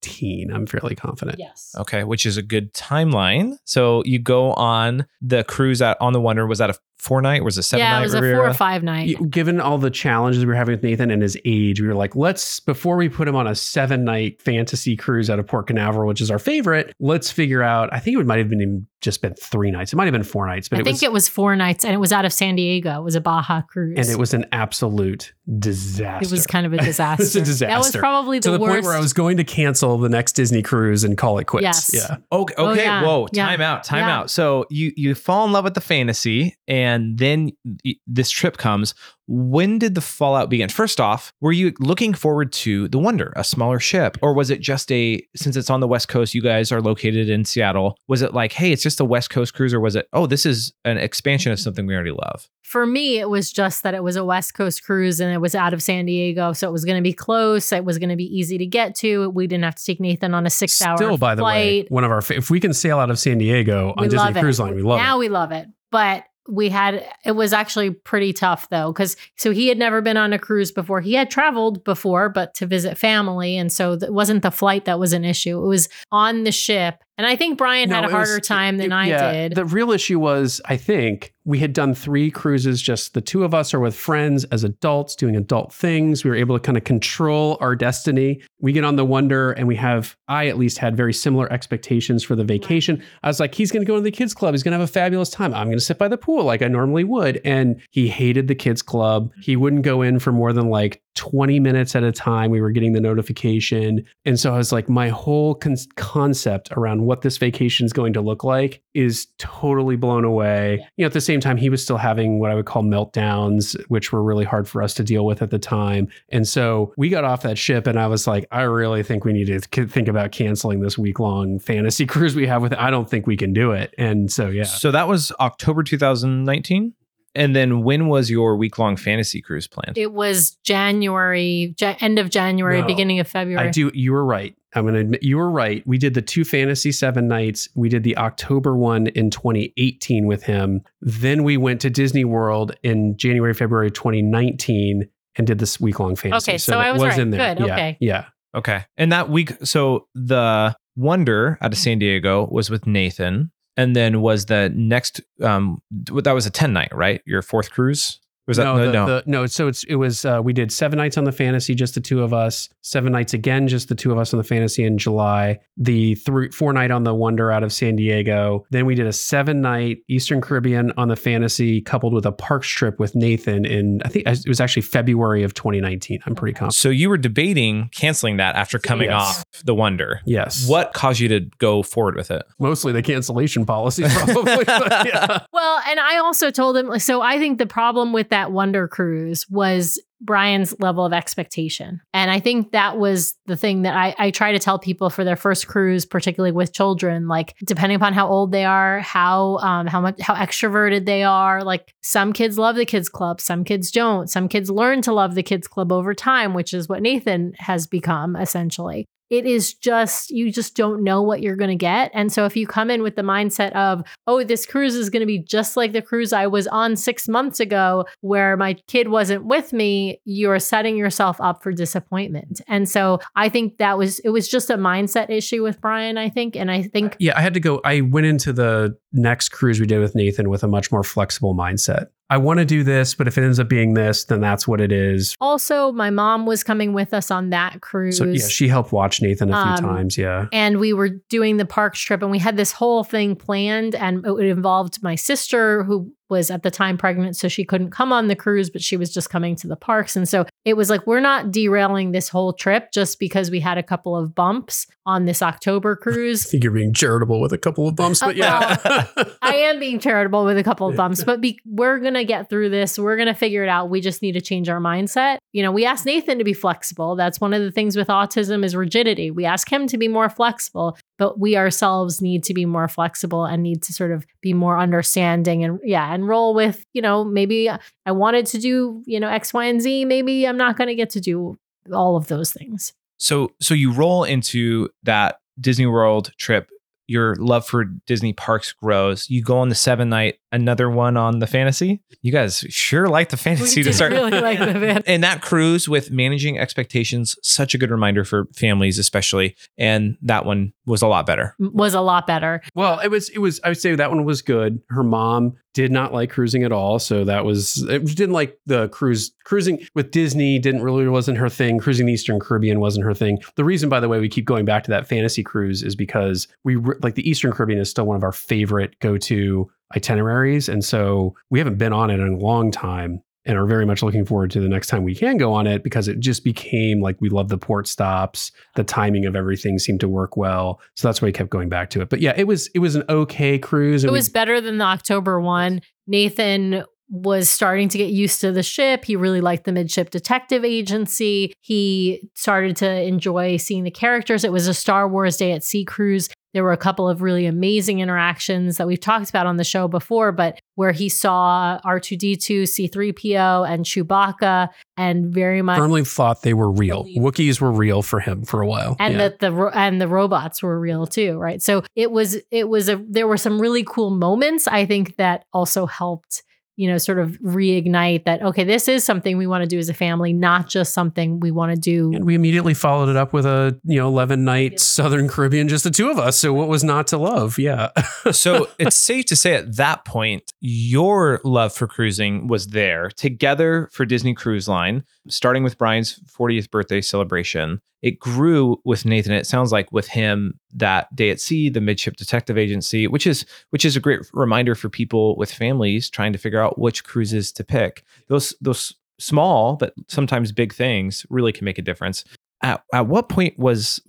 I'm 0.54 0.66
fairly 0.66 0.96
confident. 0.96 1.40
Yes. 1.40 1.74
okay 1.78 2.04
which 2.04 2.26
is 2.26 2.38
a 2.38 2.42
good 2.42 2.74
timeline 2.74 3.58
so 3.64 4.04
you 4.06 4.20
go 4.20 4.54
on 4.54 5.06
the 5.22 5.44
cruise 5.44 5.82
out 5.82 5.98
on 6.00 6.14
the 6.14 6.22
wonder 6.22 6.48
was 6.48 6.60
that 6.60 6.70
a 6.70 6.76
four 7.02 7.20
night 7.22 7.44
was 7.44 7.58
it 7.58 7.62
a 7.62 7.64
seven 7.64 7.84
yeah, 7.84 7.94
night 7.94 8.00
it 8.02 8.04
was 8.04 8.14
a 8.14 8.20
four 8.20 8.48
or 8.48 8.54
five 8.54 8.84
night. 8.84 9.18
Y- 9.20 9.28
Given 9.28 9.60
all 9.60 9.80
the 9.80 9.90
challenges 9.90 10.46
we 10.46 10.50
were 10.50 10.56
having 10.56 10.74
with 10.74 10.84
Nathan 10.84 11.10
and 11.10 11.24
his 11.24 11.36
age, 11.46 11.82
we 11.82 11.88
were 11.88 11.96
like, 11.96 12.16
let's, 12.16 12.60
before 12.60 12.96
we 12.96 13.10
put 13.10 13.28
him 13.28 13.36
on 13.36 13.48
a 13.48 13.56
seven 13.56 14.04
night 14.04 14.40
fantasy 14.40 14.96
cruise 14.96 15.28
out 15.28 15.40
of 15.40 15.48
Port 15.48 15.66
Canaveral, 15.66 16.08
which 16.08 16.22
is 16.22 16.30
our 16.30 16.38
favorite, 16.38 16.94
let's 17.00 17.32
figure 17.32 17.64
out. 17.64 17.92
I 17.92 17.98
think 18.00 18.20
it 18.20 18.26
might 18.28 18.38
have 18.38 18.50
been 18.50 18.62
even 18.62 18.86
just 19.02 19.24
been 19.24 19.34
three 19.34 19.72
nights. 19.72 19.92
It 19.92 19.96
might 19.96 20.06
have 20.06 20.14
been 20.14 20.22
four 20.22 20.46
nights, 20.46 20.70
but 20.70 20.78
I 20.78 20.82
it 20.82 20.84
think 20.84 20.96
was, 20.96 21.04
it 21.04 21.12
was 21.12 21.28
four 21.28 21.56
nights 21.56 21.84
and 21.84 21.92
it 21.92 21.98
was 21.98 22.12
out 22.12 22.24
of 22.24 22.32
San 22.32 22.56
Diego. 22.56 23.00
It 23.00 23.04
was 23.04 23.16
a 23.16 23.22
Baja 23.22 23.62
cruise. 23.64 23.98
and 23.98 24.08
it 24.08 24.20
was 24.20 24.36
an 24.36 24.46
absolute 24.52 25.34
disaster. 25.60 26.26
It 26.26 26.32
was 26.32 26.46
kind 26.46 26.66
of 26.66 26.74
a 26.74 26.78
It 26.78 26.82
disaster. 26.86 27.24
was 27.24 27.36
a 27.36 27.40
disaster. 27.42 27.68
That 27.68 27.78
was 27.80 27.96
probably 27.96 28.40
the 28.40 28.44
to 28.44 28.52
the 28.52 28.60
worst. 28.60 28.72
point 28.74 28.86
where 28.86 28.96
I 28.96 29.00
was 29.00 29.14
going 29.14 29.38
to 29.38 29.44
cancel 29.44 29.98
the 29.98 30.10
next 30.10 30.34
Disney 30.34 30.62
cruise 30.62 31.04
and 31.04 31.18
call 31.18 31.38
it 31.40 31.46
quits. 31.46 31.64
Yes. 31.64 31.92
Yeah. 31.94 32.18
Okay. 32.32 32.54
Oh, 32.58 32.70
Okay. 32.72 32.84
yeah. 32.84 33.04
Whoa. 33.04 33.28
Yeah. 33.32 33.46
Time 33.48 33.62
out. 33.62 33.84
Time 33.84 34.08
Yeah. 34.08 34.20
out. 34.20 34.30
So 34.32 34.66
you 34.70 34.92
you 34.96 35.16
fall 35.16 35.46
in 35.46 35.52
love 35.52 35.64
with 35.64 35.74
the 35.74 35.82
fantasy, 35.82 36.56
and 36.68 37.18
then 37.18 37.52
y- 37.86 37.96
this 38.08 38.30
trip 38.30 38.58
comes. 38.58 38.94
When 39.34 39.80
did 39.80 39.96
the 39.96 40.02
fallout 40.02 40.50
begin? 40.50 40.68
First 40.68 41.00
off, 41.00 41.32
were 41.40 41.54
you 41.54 41.72
looking 41.80 42.14
forward 42.14 42.52
to 42.54 42.90
the 42.90 43.00
Wonder, 43.00 43.32
a 43.38 43.46
smaller 43.46 43.80
ship, 43.80 44.18
or 44.22 44.34
was 44.34 44.50
it 44.50 44.60
just 44.60 44.92
a 44.92 45.26
since 45.38 45.56
it's 45.56 45.70
on 45.70 45.80
the 45.80 45.88
West 45.88 46.10
Coast? 46.10 46.34
You 46.36 46.42
guys 46.42 46.70
are 46.72 46.82
located 46.82 47.30
in 47.30 47.46
Seattle. 47.46 47.96
Was 48.10 48.22
it 48.22 48.34
like, 48.34 48.52
hey, 48.52 48.74
it's 48.74 48.84
just 48.84 49.00
a 49.00 49.06
West 49.06 49.30
Coast 49.30 49.54
cruise, 49.54 49.74
or 49.74 49.80
was 49.80 49.96
it, 49.96 50.08
oh, 50.12 50.26
this 50.28 50.46
is 50.46 50.74
an 50.84 50.98
expansion 50.98 51.52
of 51.54 51.60
something 51.62 51.86
we 51.86 51.94
already 51.96 52.12
love? 52.12 52.50
For 52.62 52.86
me, 52.86 53.20
it 53.20 53.30
was 53.30 53.52
just 53.54 53.84
that 53.84 53.94
it 53.94 54.04
was 54.04 54.16
a 54.18 54.26
West 54.26 54.54
Coast 54.54 54.84
cruise 54.84 55.20
and 55.22 55.32
it 55.34 55.40
was 55.42 55.56
out 55.56 55.74
of 55.74 55.82
San 55.84 56.06
Diego. 56.06 56.54
So 56.54 56.68
it 56.70 56.72
was 56.72 56.86
going 56.86 56.98
to 56.98 57.02
be 57.04 57.14
close. 57.14 57.72
It 57.72 57.84
was 57.84 57.98
going 57.98 58.10
to 58.10 58.16
be 58.16 58.26
easy 58.26 58.58
to 58.58 58.66
get 58.66 58.96
to. 58.96 59.30
We 59.32 59.48
didn't 59.48 59.64
have 59.64 59.76
to 59.76 59.84
take 59.84 60.00
Nathan 60.00 60.34
on 60.34 60.46
a 60.46 60.50
six 60.50 60.82
hour 60.82 60.98
Still, 60.98 61.18
by 61.18 61.36
the 61.36 61.44
way, 61.44 61.82
flight. 61.82 61.92
one 61.92 62.04
of 62.04 62.12
our, 62.12 62.22
fa- 62.22 62.36
if 62.36 62.50
we 62.50 62.60
can 62.60 62.74
sail 62.74 63.00
out 63.00 63.10
of 63.10 63.20
San 63.20 63.38
Diego 63.38 63.94
on 63.98 64.04
We 64.04 64.08
Disney 64.10 64.34
Cruise. 64.34 64.60
Line, 64.60 64.76
we 64.76 64.82
love 64.82 64.98
now 65.00 65.04
it. 65.04 65.08
Now 65.08 65.18
we 65.20 65.30
love 65.30 65.52
it. 65.52 65.68
But 65.92 66.24
we 66.50 66.70
had, 66.70 67.06
it 67.24 67.34
was 67.34 67.54
actually 67.54 67.92
pretty 67.92 68.34
tough 68.34 68.68
though. 68.70 68.92
Cause 68.94 69.16
so 69.38 69.52
he 69.52 69.68
had 69.68 69.78
never 69.78 70.02
been 70.02 70.18
on 70.18 70.34
a 70.34 70.40
cruise 70.40 70.72
before. 70.72 71.00
He 71.00 71.14
had 71.14 71.30
traveled 71.30 71.84
before, 71.84 72.30
but 72.30 72.54
to 72.56 72.66
visit 72.66 72.98
family. 72.98 73.58
And 73.58 73.72
so 73.72 73.94
it 73.94 74.12
wasn't 74.12 74.42
the 74.42 74.52
flight 74.52 74.86
that 74.86 75.00
was 75.00 75.14
an 75.14 75.24
issue. 75.24 75.64
It 75.64 75.68
was 75.68 75.88
on 76.12 76.44
the 76.44 76.52
ship. 76.52 77.04
And 77.22 77.28
I 77.30 77.36
think 77.36 77.60
Brian 77.60 77.90
No, 77.90 77.96
had 77.98 78.04
a 78.06 78.08
it 78.08 78.14
was- 78.18 78.28
harder 78.30 78.40
time 78.40 78.78
than 78.78 78.92
it- 78.92 78.96
I 78.96 79.08
yeah, 79.10 79.32
did. 79.50 79.56
The 79.56 79.64
real 79.66 79.92
issue 79.92 80.18
was, 80.20 80.60
I 80.66 80.76
think, 80.76 81.34
we 81.46 81.60
had 81.60 81.74
done 81.74 81.94
three 81.96 82.30
cruises, 82.32 82.82
just 82.82 83.14
the 83.16 83.22
two 83.22 83.44
of 83.44 83.54
us 83.54 83.74
are 83.74 83.80
with 83.80 83.96
friends 83.96 84.44
as 84.46 84.64
adults 84.64 85.16
doing 85.16 85.36
adult 85.36 85.72
things. 85.74 86.24
We 86.24 86.30
were 86.32 86.36
able 86.36 86.56
to 86.58 86.62
kind 86.62 86.78
of 86.78 86.84
control 86.84 87.58
our 87.62 87.76
destiny. 87.76 88.42
We 88.60 88.74
get 88.74 88.84
on 88.84 88.96
the 88.96 89.06
Wonder 89.06 89.52
and 89.52 89.68
we 89.68 89.76
have, 89.76 90.16
I 90.28 90.48
at 90.48 90.58
least 90.58 90.78
had 90.80 90.96
very 90.98 91.14
similar 91.14 91.52
expectations 91.52 92.24
for 92.24 92.36
the 92.36 92.44
vacation. 92.44 93.02
I 93.24 93.28
was 93.28 93.40
like, 93.40 93.54
he's 93.56 93.72
going 93.72 93.84
to 93.84 93.88
go 93.88 93.96
to 93.96 94.02
the 94.02 94.12
kids 94.12 94.34
club. 94.36 94.54
He's 94.54 94.62
going 94.64 94.72
to 94.74 94.80
have 94.80 94.88
a 94.88 94.92
fabulous 94.92 95.30
time. 95.30 95.54
I'm 95.54 95.68
going 95.68 95.78
to 95.80 95.84
sit 95.84 95.98
by 95.98 96.08
the 96.08 96.18
pool 96.18 96.44
like 96.44 96.62
I 96.62 96.68
normally 96.68 97.04
would. 97.04 97.42
And 97.44 97.82
he 97.92 98.08
hated 98.08 98.48
the 98.48 98.56
kids 98.56 98.82
club. 98.84 99.32
He 99.42 99.56
wouldn't 99.56 99.82
go 99.84 100.02
in 100.04 100.20
for 100.20 100.32
more 100.32 100.54
than 100.54 100.70
like 100.70 101.02
20 101.16 101.60
minutes 101.60 101.96
at 101.96 102.04
a 102.04 102.12
time. 102.12 102.52
We 102.52 102.62
were 102.62 102.72
getting 102.72 102.94
the 102.94 103.02
notification. 103.02 104.06
And 104.26 104.40
so 104.40 104.54
I 104.54 104.58
was 104.58 104.72
like, 104.72 104.90
my 104.90 105.10
whole 105.10 105.56
con- 105.56 105.76
concept 105.96 106.72
around 106.72 107.04
what 107.04 107.22
this 107.22 107.38
vacation 107.38 107.86
is 107.86 107.94
going 107.94 108.14
to 108.14 108.22
look 108.22 108.44
like 108.44 108.82
is 108.94 109.28
totally 109.38 109.96
blown 109.96 110.24
away. 110.24 110.86
You 110.96 111.04
know, 111.04 111.08
at 111.08 111.14
the 111.14 111.22
same 111.22 111.40
time, 111.40 111.58
he 111.58 111.70
was 111.70 111.84
still 111.84 111.98
having 111.98 112.40
what 112.40 112.52
I 112.52 112.56
would 112.56 112.66
call 112.66 112.84
meltdowns, 112.84 113.80
which 113.88 114.12
were 114.12 114.24
really 114.24 114.46
hard 114.46 114.68
for 114.68 114.82
us 114.82 114.94
to 114.96 115.04
deal 115.04 115.26
with 115.26 115.42
at 115.42 115.50
the 115.50 115.60
time. 115.60 116.08
And 116.30 116.48
so 116.48 116.94
we 116.98 117.10
got 117.10 117.24
off 117.24 117.42
that 117.44 117.58
ship, 117.58 117.88
and 117.88 118.00
I 118.00 118.08
was 118.08 118.28
like, 118.28 118.48
I 118.52 118.62
really 118.64 119.04
think 119.04 119.26
we 119.26 119.34
need 119.34 119.48
to 119.48 119.62
c- 119.74 119.88
think 119.88 120.08
about 120.08 120.32
canceling 120.32 120.82
this 120.82 120.98
week 120.98 121.20
long 121.20 121.60
fantasy 121.60 122.06
cruise 122.08 122.36
we 122.36 122.48
have 122.48 122.62
with. 122.62 122.74
I 122.74 122.90
don't 122.90 123.10
think 123.10 123.28
we 123.28 123.38
can 123.38 123.54
do 123.54 123.72
it. 123.72 123.94
And 123.98 124.32
so, 124.32 124.48
yeah. 124.48 124.64
So 124.64 124.92
that 124.92 125.08
was 125.08 125.32
October 125.40 125.84
2019. 125.84 126.94
And 127.34 127.56
then 127.56 127.84
when 127.84 128.08
was 128.08 128.30
your 128.30 128.58
week 128.58 128.78
long 128.78 128.98
fantasy 128.98 129.42
cruise 129.42 129.68
planned? 129.68 129.98
It 129.98 130.12
was 130.12 130.58
January, 130.64 131.76
ja- 131.80 131.96
end 132.00 132.20
of 132.20 132.30
January, 132.30 132.82
No. 132.82 132.88
beginning 132.88 133.20
of 133.20 133.28
February. 133.28 133.68
I 133.68 133.72
do. 133.72 133.92
You 133.94 134.12
were 134.12 134.26
right. 134.26 134.56
I'm 134.74 134.84
going 134.84 134.94
to 134.96 135.02
admit 135.02 135.24
you 135.24 135.38
were 135.38 135.52
right. 135.52 135.86
We 135.86 135.98
did 135.98 136.14
the 136.14 136.22
two 136.22 136.46
fantasy 136.46 136.92
seven 136.92 137.28
nights. 137.28 137.68
We 137.76 137.90
did 137.90 138.04
the 138.04 138.18
October 138.18 138.78
one 138.78 139.08
in 139.08 139.30
2018 139.30 140.28
with 140.28 140.44
him. 140.44 140.82
Then 141.02 141.44
we 141.44 141.58
went 141.58 141.82
to 141.82 141.90
Disney 141.90 142.24
World 142.24 142.76
in 142.84 143.18
January, 143.18 143.54
February 143.54 143.92
2019 143.92 145.10
and 145.36 145.48
did 145.48 145.60
this 145.60 145.80
week 145.80 146.00
long 146.00 146.16
fantasy. 146.16 146.52
Okay, 146.52 146.58
so 146.58 146.72
that 146.74 146.82
I 146.82 146.92
was 146.92 147.02
right. 147.02 147.20
in 147.20 147.32
there. 147.32 147.56
Good, 147.56 147.68
Yeah, 147.68 147.74
okay. 147.74 147.98
Yeah. 148.00 148.26
Okay. 148.54 148.86
And 148.98 149.12
that 149.12 149.30
week, 149.30 149.54
so 149.64 150.08
the 150.14 150.76
Wonder 150.96 151.58
out 151.62 151.72
of 151.72 151.78
mm-hmm. 151.78 151.84
San 151.84 152.00
Diego 152.00 152.48
was 152.52 152.70
with 152.70 152.86
Nathan. 152.86 153.52
And 153.78 153.96
then 153.96 154.22
was 154.22 154.46
the 154.46 154.72
next, 154.74 155.22
um, 155.42 155.82
that 155.92 156.34
was 156.34 156.46
a 156.46 156.52
10 156.52 156.72
night, 156.74 156.94
right? 156.94 157.22
Your 157.26 157.42
fourth 157.42 157.72
cruise? 157.72 158.21
Was 158.48 158.58
that 158.58 158.64
no, 158.64 158.76
no? 158.78 158.86
the, 158.86 158.92
no. 158.92 159.06
the- 159.06 159.24
no. 159.28 159.46
So 159.46 159.68
it's 159.68 159.84
it 159.86 159.96
was 159.96 160.26
uh, 160.26 160.42
we 160.44 160.52
did 160.54 160.72
seven 160.72 160.98
nights 160.98 161.18
on 161.18 161.24
the 161.26 161.32
fantasy, 161.32 161.76
just 161.76 161.94
the 161.96 162.02
two 162.02 162.22
of 162.24 162.34
us. 162.34 162.70
Seven 162.82 163.12
nights 163.14 163.34
again, 163.34 163.68
just 163.68 163.88
the 163.90 163.96
two 163.96 164.12
of 164.12 164.18
us 164.18 164.34
on 164.34 164.38
the 164.40 164.44
fantasy 164.44 164.84
in 164.84 164.98
July. 164.98 165.60
The 165.78 166.16
three 166.16 166.50
four 166.52 166.74
night 166.74 166.92
on 166.92 167.04
the 167.04 167.14
Wonder 167.14 167.52
out 167.52 167.64
of 167.64 167.72
San 167.72 167.96
Diego. 167.96 168.66
Then 168.72 168.86
we 168.86 168.96
did 168.96 169.06
a 169.08 169.14
seven 169.14 169.62
night 169.62 170.00
Eastern 170.10 170.42
Caribbean 170.42 170.92
on 170.98 171.08
the 171.08 171.16
fantasy, 171.16 171.82
coupled 171.82 172.14
with 172.14 172.26
a 172.26 172.32
parks 172.32 172.68
trip 172.68 173.00
with 173.00 173.16
Nathan 173.16 173.64
in 173.66 174.02
I 174.04 174.10
think 174.10 174.28
it 174.28 174.48
was 174.48 174.60
actually 174.60 174.82
February 174.84 175.44
of 175.44 175.54
2019. 175.54 176.20
I'm 176.26 176.34
pretty 176.36 176.54
confident. 176.54 176.76
so 176.76 176.90
you 176.90 177.10
were 177.10 177.18
debating 177.18 177.90
canceling 177.94 178.38
that 178.38 178.56
after 178.56 178.80
coming 178.80 179.10
Yes. 179.10 179.22
off 179.40 179.46
the 179.64 179.76
Wonder. 179.76 180.20
Yes. 180.26 180.68
What 180.68 180.94
caused 180.94 181.20
you 181.20 181.28
to 181.30 181.42
go 181.60 181.84
forward 181.84 182.16
with 182.16 182.32
it? 182.32 182.44
Mostly 182.60 182.92
the 182.92 183.02
cancellation 183.04 183.66
policy, 183.66 184.04
probably. 184.10 184.66
yeah. 184.68 185.40
Well, 185.54 185.82
and 185.88 186.00
I 186.00 186.18
also 186.18 186.50
told 186.50 186.76
him 186.76 186.98
so 187.00 187.22
I 187.22 187.38
think 187.38 187.60
the 187.60 187.66
problem 187.68 188.14
with 188.14 188.30
that 188.32 188.52
Wonder 188.52 188.88
Cruise 188.88 189.48
was 189.50 190.00
Brian's 190.20 190.80
level 190.80 191.04
of 191.04 191.14
expectation. 191.14 192.02
And 192.14 192.30
I 192.30 192.40
think 192.40 192.72
that 192.72 192.98
was 192.98 193.34
the 193.48 193.58
thing 193.58 193.84
that 193.84 193.96
I, 193.96 194.16
I 194.20 194.32
try 194.32 194.52
to 194.52 194.60
tell 194.60 194.78
people 194.78 195.10
for 195.10 195.24
their 195.24 195.36
first 195.36 195.68
cruise, 195.68 196.06
particularly 196.06 196.52
with 196.52 196.74
children, 196.74 197.28
like 197.28 197.56
depending 197.66 197.96
upon 197.96 198.14
how 198.14 198.28
old 198.28 198.52
they 198.52 198.66
are, 198.66 199.00
how 199.00 199.58
um 199.58 199.88
how 199.88 200.02
much 200.02 200.20
how 200.22 200.36
extroverted 200.36 201.06
they 201.06 201.24
are. 201.24 201.64
Like 201.64 201.94
some 202.02 202.34
kids 202.34 202.58
love 202.58 202.76
the 202.76 202.86
kids 202.86 203.10
club, 203.10 203.42
some 203.42 203.64
kids 203.64 203.90
don't. 203.92 204.30
Some 204.30 204.48
kids 204.48 204.70
learn 204.70 205.02
to 205.04 205.14
love 205.14 205.34
the 205.36 205.44
kids 205.44 205.68
club 205.68 205.92
over 205.92 206.14
time, 206.14 206.54
which 206.54 206.74
is 206.74 206.88
what 206.88 207.02
Nathan 207.02 207.54
has 207.58 207.88
become 207.88 208.36
essentially 208.36 209.08
it 209.32 209.48
is 209.48 209.74
just 209.74 210.30
you 210.30 210.52
just 210.52 210.76
don't 210.76 211.04
know 211.04 211.24
what 211.24 211.42
you're 211.42 211.56
going 211.56 211.70
to 211.70 211.76
get 211.76 212.12
and 212.14 212.32
so 212.32 212.46
if 212.46 212.56
you 212.56 212.68
come 212.68 212.92
in 212.92 213.02
with 213.02 213.16
the 213.16 213.24
mindset 213.24 213.72
of 213.72 214.04
oh 214.28 214.44
this 214.44 214.68
cruise 214.68 214.94
is 214.94 215.10
going 215.10 215.22
to 215.22 215.26
be 215.26 215.40
just 215.40 215.76
like 215.76 215.94
the 215.94 216.02
cruise 216.02 216.34
i 216.34 216.46
was 216.46 216.68
on 216.68 216.96
6 216.96 217.28
months 217.28 217.60
ago 217.60 218.06
where 218.20 218.56
my 218.56 218.74
kid 218.88 219.08
wasn't 219.08 219.44
with 219.46 219.74
me 219.74 220.22
you're 220.26 220.60
setting 220.60 220.98
yourself 220.98 221.42
up 221.42 221.64
for 221.64 221.72
disappointment 221.72 222.62
and 222.68 222.88
so 222.88 223.20
i 223.36 223.50
think 223.50 223.80
that 223.80 223.98
was 223.98 224.20
it 224.20 224.30
was 224.30 224.48
just 224.48 224.70
a 224.70 224.78
mindset 224.78 225.32
issue 225.32 225.64
with 225.64 225.82
brian 225.82 226.20
i 226.20 226.30
think 226.30 226.56
and 226.56 226.70
i 226.70 226.84
think 226.84 227.16
Yeah, 227.20 227.38
I 227.38 227.42
had 227.42 227.54
to 227.54 227.60
go. 227.60 227.80
I 227.86 228.02
went 228.02 228.26
into 228.26 228.52
the 228.52 228.98
next 229.14 229.50
cruise 229.50 229.80
we 229.80 229.86
did 229.86 230.00
with 230.00 230.14
Nathan 230.16 230.50
with 230.50 230.64
a 230.64 230.68
much 230.68 230.92
more 230.92 231.04
flexible 231.04 231.56
mindset. 231.56 232.08
I 232.32 232.38
want 232.38 232.60
to 232.60 232.66
do 232.66 232.84
this, 232.84 233.14
but 233.14 233.28
if 233.28 233.38
it 233.38 233.44
ends 233.44 233.60
up 233.60 233.68
being 233.68 233.94
this, 233.94 234.24
then 234.24 234.40
that's 234.42 234.66
what 234.68 234.80
it 234.82 234.92
is. 234.92 235.36
also 235.42 235.92
my 235.92 236.10
mom 236.10 236.46
was 236.46 236.64
coming 236.64 236.94
with 236.94 237.14
us 237.14 237.30
on 237.30 237.50
that 237.52 237.82
cruise 237.82 238.18
So 238.18 238.24
yeah, 238.26 238.48
she 238.48 238.68
helped 238.70 238.92
watch 238.92 239.22
Nathan 239.22 239.54
a 239.54 239.62
few 239.78 239.86
Um, 239.88 239.96
times. 239.96 240.18
Yeah. 240.18 240.48
and 240.54 240.80
we 240.80 240.94
were 240.94 241.10
doing 241.30 241.58
the 241.58 241.66
parks 241.66 242.00
trip 242.00 242.22
and 242.22 242.32
we 242.32 242.40
had 242.40 242.56
this 242.58 242.72
whole 242.72 243.04
thing 243.04 243.36
planned 243.36 243.94
and 243.96 244.26
it 244.26 244.46
involved 244.46 245.04
my 245.04 245.16
sister 245.16 245.84
who 245.84 246.12
was 246.32 246.50
at 246.50 246.64
the 246.64 246.72
time 246.72 246.98
pregnant 246.98 247.36
so 247.36 247.48
she 247.48 247.64
couldn't 247.64 247.92
come 247.92 248.12
on 248.12 248.28
the 248.28 248.36
cruise 248.36 248.72
but 248.72 248.82
she 248.82 248.98
was 248.98 249.14
just 249.14 249.30
coming 249.30 249.56
to 249.56 249.68
the 249.68 249.76
parks 249.76 250.16
and 250.16 250.28
so 250.28 250.46
it 250.66 250.76
was 250.76 250.90
like 250.90 251.06
we're 251.06 251.20
not 251.20 251.52
derailing 251.52 252.12
this 252.12 252.30
whole 252.30 252.54
trip 252.54 252.92
just 252.92 253.20
because 253.20 253.52
we 253.52 253.60
had 253.60 253.78
a 253.78 253.84
couple 253.84 254.16
of 254.16 254.34
bumps 254.34 254.88
on 255.06 255.26
this 255.26 255.42
October 255.42 255.96
cruise. 256.02 256.46
I 256.46 256.50
think 256.50 256.64
you're 256.64 256.74
being 256.74 256.94
charitable 256.94 257.42
with 257.42 257.54
a 257.54 257.58
couple 257.58 257.88
of 257.88 257.96
bumps, 257.96 258.20
but 258.20 258.36
yeah. 258.36 258.78
I 259.42 259.56
am 259.56 259.80
being 259.80 260.00
charitable 260.00 260.46
with 260.46 260.58
a 260.58 260.64
couple 260.64 260.88
of 260.88 260.96
bumps, 260.96 261.24
but 261.24 261.42
be, 261.42 261.60
we're 261.66 262.00
going 262.00 262.14
to 262.14 262.24
get 262.24 262.50
through 262.50 262.70
this. 262.70 263.00
We're 263.00 263.16
going 263.16 263.28
to 263.28 263.34
figure 263.34 263.64
it 263.64 263.70
out. 263.70 263.90
We 263.90 264.02
just 264.02 264.22
need 264.22 264.34
to 264.34 264.42
change 264.42 264.70
our 264.70 264.80
mindset. 264.80 265.38
You 265.52 265.64
know, 265.64 265.72
we 265.72 265.86
asked 265.86 266.06
Nathan 266.06 266.38
to 266.38 266.44
be 266.44 266.54
flexible. 266.54 267.16
That's 267.16 267.42
one 267.42 267.54
of 267.54 267.62
the 267.62 267.72
things 267.72 267.98
with 267.98 268.08
autism 268.08 268.64
is 268.64 268.76
rigidity. 268.76 269.32
We 269.32 269.46
ask 269.46 269.72
him 269.72 269.88
to 269.88 269.98
be 269.98 270.08
more 270.08 270.30
flexible, 270.30 270.98
but 271.18 271.40
we 271.40 271.58
ourselves 271.58 272.22
need 272.22 272.44
to 272.46 272.54
be 272.54 272.66
more 272.66 272.88
flexible 272.88 273.46
and 273.46 273.64
need 273.64 273.84
to 273.84 273.94
sort 273.94 274.12
of 274.12 274.26
be 274.42 274.54
more 274.54 274.78
understanding 274.78 275.64
and 275.64 275.80
yeah, 275.84 276.14
and 276.14 276.21
roll 276.28 276.54
with, 276.54 276.86
you 276.94 277.02
know, 277.02 277.24
maybe 277.24 277.70
I 277.70 278.12
wanted 278.12 278.46
to 278.48 278.58
do, 278.60 279.04
you 279.06 279.20
know, 279.20 279.30
X, 279.30 279.54
Y, 279.54 279.66
and 279.66 279.82
Z. 279.82 280.06
Maybe 280.06 280.48
I'm 280.48 280.58
not 280.58 280.78
going 280.78 280.88
to 280.88 280.96
get 280.96 281.10
to 281.12 281.20
do 281.20 281.58
all 281.94 282.16
of 282.16 282.28
those 282.28 282.52
things. 282.52 282.94
So 283.18 283.54
so 283.62 283.74
you 283.74 283.92
roll 283.94 284.24
into 284.24 284.90
that 285.04 285.40
Disney 285.60 285.86
World 285.86 286.32
trip. 286.38 286.70
Your 287.08 287.36
love 287.36 287.66
for 287.66 287.84
Disney 287.84 288.34
parks 288.34 288.74
grows. 288.74 289.30
You 289.30 289.44
go 289.44 289.60
on 289.60 289.70
the 289.70 289.76
seven 289.76 290.10
night, 290.10 290.40
another 290.52 290.90
one 290.90 291.18
on 291.18 291.40
the 291.40 291.48
fantasy. 291.48 292.02
You 292.22 292.32
guys 292.32 292.60
sure 292.70 293.08
like 293.08 293.30
the 293.30 293.38
fantasy 293.38 293.80
We 293.80 293.84
to 293.84 293.90
did 293.90 293.96
start. 293.96 294.12
really 294.12 294.32
like 294.32 294.60
the 294.60 294.80
van. 294.80 295.04
and 295.08 295.24
that 295.24 295.42
cruise 295.42 295.88
with 295.90 296.12
managing 296.12 296.58
expectations, 296.60 297.36
such 297.42 297.74
a 297.74 297.78
good 297.78 297.92
reminder 297.92 298.24
for 298.24 298.48
families, 298.56 299.00
especially. 299.00 299.56
And 299.78 300.18
that 300.22 300.46
one 300.46 300.74
was 300.86 301.02
a 301.02 301.08
lot 301.08 301.26
better. 301.26 301.56
Was 301.60 301.94
a 301.94 302.02
lot 302.02 302.28
better. 302.28 302.62
Well, 302.76 303.00
it 303.00 303.10
was 303.10 303.30
it 303.30 303.40
was 303.40 303.60
I 303.64 303.70
would 303.70 303.78
say 303.80 303.96
that 303.96 304.10
one 304.12 304.26
was 304.26 304.42
good. 304.42 304.82
Her 304.90 305.04
mom 305.04 305.54
did 305.74 305.90
not 305.90 306.12
like 306.14 306.30
cruising 306.30 306.64
at 306.64 306.74
all, 306.74 307.00
so 307.00 307.24
that 307.24 307.46
was 307.46 307.82
it 307.90 308.04
didn't 308.04 308.34
like 308.34 308.58
the 308.66 308.90
cruise 308.90 309.32
cruising 309.46 309.86
with 309.96 310.12
Disney 310.12 310.60
didn't 310.60 310.82
really 310.84 311.08
wasn't 311.08 311.38
her 311.38 311.48
thing. 311.50 311.80
Cruising 311.80 312.08
the 312.08 312.14
Eastern 312.14 312.40
Caribbean 312.42 312.80
wasn't 312.82 313.06
her 313.06 313.14
thing. 313.14 313.40
The 313.56 313.64
reason 313.64 313.88
by 313.88 314.00
the 314.02 314.10
way 314.10 314.20
we 314.20 314.28
keep 314.28 314.46
going 314.46 314.66
back 314.66 314.84
to 314.84 314.92
that 314.92 315.08
fantasy 315.08 315.44
cruise 315.44 315.82
is 315.82 315.96
because 315.96 316.48
we 316.66 316.76
like 316.76 317.16
the 317.16 317.30
Eastern 317.30 317.54
Caribbean 317.54 317.80
is 317.80 317.90
still 317.90 318.06
one 318.06 318.18
of 318.18 318.24
our 318.24 318.34
favorite 318.34 319.00
go-to 319.00 319.72
itineraries. 319.96 320.70
And 320.70 320.84
so 320.84 321.36
we 321.50 321.60
haven't 321.60 321.78
been 321.78 321.94
on 321.94 322.10
it 322.10 322.20
in 322.20 322.34
a 322.34 322.38
long 322.38 322.72
time 322.72 323.22
and 323.46 323.58
are 323.58 323.66
very 323.66 323.86
much 323.88 324.04
looking 324.04 324.24
forward 324.24 324.52
to 324.52 324.60
the 324.60 324.70
next 324.70 324.88
time 324.88 325.04
we 325.04 325.16
can 325.16 325.36
go 325.38 325.52
on 325.52 325.66
it 325.66 325.84
because 325.84 326.08
it 326.08 326.20
just 326.20 326.44
became 326.44 327.02
like 327.02 327.20
we 327.20 327.30
love 327.30 327.50
the 327.50 327.58
port 327.58 327.88
stops. 327.88 328.52
The 328.76 328.84
timing 328.84 329.26
of 329.26 329.36
everything 329.36 329.80
seemed 329.80 330.00
to 330.02 330.08
work 330.08 330.38
well. 330.38 330.80
So 330.96 331.08
that's 331.08 331.22
why 331.22 331.28
we 331.28 331.32
kept 331.32 331.50
going 331.50 331.68
back 331.68 331.90
to 331.92 332.02
it. 332.02 332.10
But 332.10 332.22
yeah 332.22 332.34
it 332.38 332.46
was 332.46 332.68
it 332.76 332.80
was 332.80 332.96
an 332.96 333.04
okay 333.10 333.58
cruise. 333.58 334.04
It 334.04 334.08
and 334.08 334.14
we- 334.14 334.20
was 334.20 334.30
better 334.30 334.62
than 334.62 334.78
the 334.78 334.86
October 334.86 335.40
one. 335.42 335.82
Nathan 336.08 336.84
was 337.12 337.50
starting 337.50 337.90
to 337.90 337.98
get 337.98 338.12
used 338.12 338.40
to 338.40 338.54
the 338.54 338.64
ship. 338.64 339.04
He 339.04 339.18
really 339.18 339.42
liked 339.42 339.66
the 339.66 339.74
midship 339.74 340.10
detective 340.10 340.64
agency. 340.64 341.54
He 341.60 342.30
started 342.36 342.78
to 342.78 342.90
enjoy 342.90 343.58
seeing 343.58 343.84
the 343.84 343.92
characters. 343.92 344.46
It 344.46 344.54
was 344.54 344.68
a 344.68 344.74
Star 344.74 345.10
Wars 345.10 345.36
Day 345.36 345.52
at 345.52 345.64
Sea 345.64 345.84
cruise. 345.84 346.30
There 346.54 346.64
were 346.64 346.74
a 346.74 346.78
couple 346.78 347.08
of 347.08 347.22
really 347.22 347.46
amazing 347.46 348.00
interactions 348.00 348.78
that 348.78 348.88
we've 348.88 349.00
talked 349.00 349.30
about 349.30 349.46
on 349.46 349.58
the 349.58 349.64
show 349.64 349.88
before, 349.88 350.32
but 350.32 350.60
where 350.76 350.92
he 350.92 351.08
saw 351.08 351.80
R2D2, 351.86 352.64
C3PO, 352.64 353.70
and 353.70 353.86
Chewbacca, 353.86 354.70
and 354.98 355.34
very 355.34 355.62
much 355.62 355.78
firmly 355.78 356.04
thought 356.04 356.42
they 356.44 356.54
were 356.54 356.70
real 356.70 357.06
wookiees 357.18 357.60
were 357.60 357.72
real 357.72 358.02
for 358.02 358.20
him 358.20 358.44
for 358.44 358.62
a 358.62 358.68
while 358.68 358.96
and 359.00 359.14
yeah. 359.14 359.20
that 359.20 359.40
the 359.40 359.52
ro- 359.52 359.72
and 359.74 360.00
the 360.00 360.08
robots 360.08 360.62
were 360.62 360.80
real 360.80 361.08
too 361.08 361.38
right 361.40 361.62
so 361.62 361.82
it 361.96 362.12
was 362.12 362.38
it 362.52 362.70
was 362.70 362.88
a 362.88 363.04
there 363.10 363.26
were 363.26 363.38
some 363.38 363.60
really 363.60 363.84
cool 363.84 364.12
moments 364.12 364.68
i 364.68 364.86
think 364.86 365.16
that 365.16 365.46
also 365.54 365.86
helped 365.88 366.44
you 366.82 366.88
know 366.88 366.98
sort 366.98 367.20
of 367.20 367.40
reignite 367.42 368.26
that 368.26 368.42
okay 368.42 368.64
this 368.64 368.88
is 368.88 369.04
something 369.04 369.38
we 369.38 369.46
want 369.46 369.62
to 369.62 369.68
do 369.68 369.78
as 369.78 369.88
a 369.88 369.94
family 369.94 370.34
not 370.34 370.68
just 370.68 370.94
something 370.94 371.40
we 371.40 371.52
want 371.52 371.72
to 371.72 371.80
do. 371.80 372.12
And 372.14 372.26
we 372.26 372.34
immediately 372.34 372.74
followed 372.74 373.08
it 373.08 373.16
up 373.16 373.34
with 373.34 373.46
a 373.46 373.80
you 373.84 374.00
know 374.00 374.08
11 374.08 374.44
night 374.44 374.80
southern 374.80 375.28
caribbean 375.28 375.68
just 375.68 375.84
the 375.84 375.92
two 375.92 376.10
of 376.10 376.18
us. 376.18 376.40
So 376.40 376.54
what 376.54 376.68
was 376.68 376.84
not 376.84 377.06
to 377.08 377.18
love? 377.18 377.60
Yeah. 377.60 377.90
So 378.32 378.70
it's 378.80 378.96
safe 378.96 379.26
to 379.26 379.36
say 379.36 379.56
at 379.56 379.76
that 379.78 380.06
point, 380.06 380.44
your 380.60 381.42
love 381.44 381.74
for 381.74 381.88
cruising 381.88 382.48
was 382.48 382.68
there 382.68 383.10
together 383.10 383.90
for 383.92 384.06
Disney 384.06 384.34
Cruise 384.34 384.68
Line, 384.68 385.04
starting 385.28 385.64
with 385.64 385.78
Brian's 385.78 386.20
40th 386.38 386.70
birthday 386.70 387.02
celebration. 387.02 387.82
It 388.02 388.20
grew 388.20 388.82
with 388.84 389.06
Nathan. 389.06 389.34
It 389.34 389.46
sounds 389.46 389.72
like 389.72 389.92
with 389.92 390.08
him 390.08 390.60
that 390.74 391.16
day 391.16 391.30
at 391.30 391.40
sea, 391.40 391.70
the 391.70 391.82
midship 391.82 392.16
detective 392.16 392.58
agency, 392.58 393.08
which 393.08 393.28
is 393.28 393.46
which 393.70 393.86
is 393.86 393.96
a 393.96 394.00
great 394.00 394.22
reminder 394.34 394.76
for 394.76 394.90
people 394.90 395.36
with 395.38 395.54
families 395.54 396.10
trying 396.10 396.34
to 396.34 396.40
figure 396.40 396.62
out 396.62 396.80
which 396.80 397.04
cruises 397.04 397.52
to 397.54 397.64
pick. 397.64 398.04
Those 398.28 398.56
those 398.62 398.96
small 399.20 399.76
but 399.76 399.94
sometimes 400.08 400.52
big 400.52 400.74
things 400.74 401.26
really 401.30 401.52
can 401.52 401.66
make 401.66 401.78
a 401.78 401.84
difference. 401.84 402.26
At, 402.64 402.84
at 402.94 403.08
what 403.08 403.30
point 403.30 403.58
was, 403.58 404.00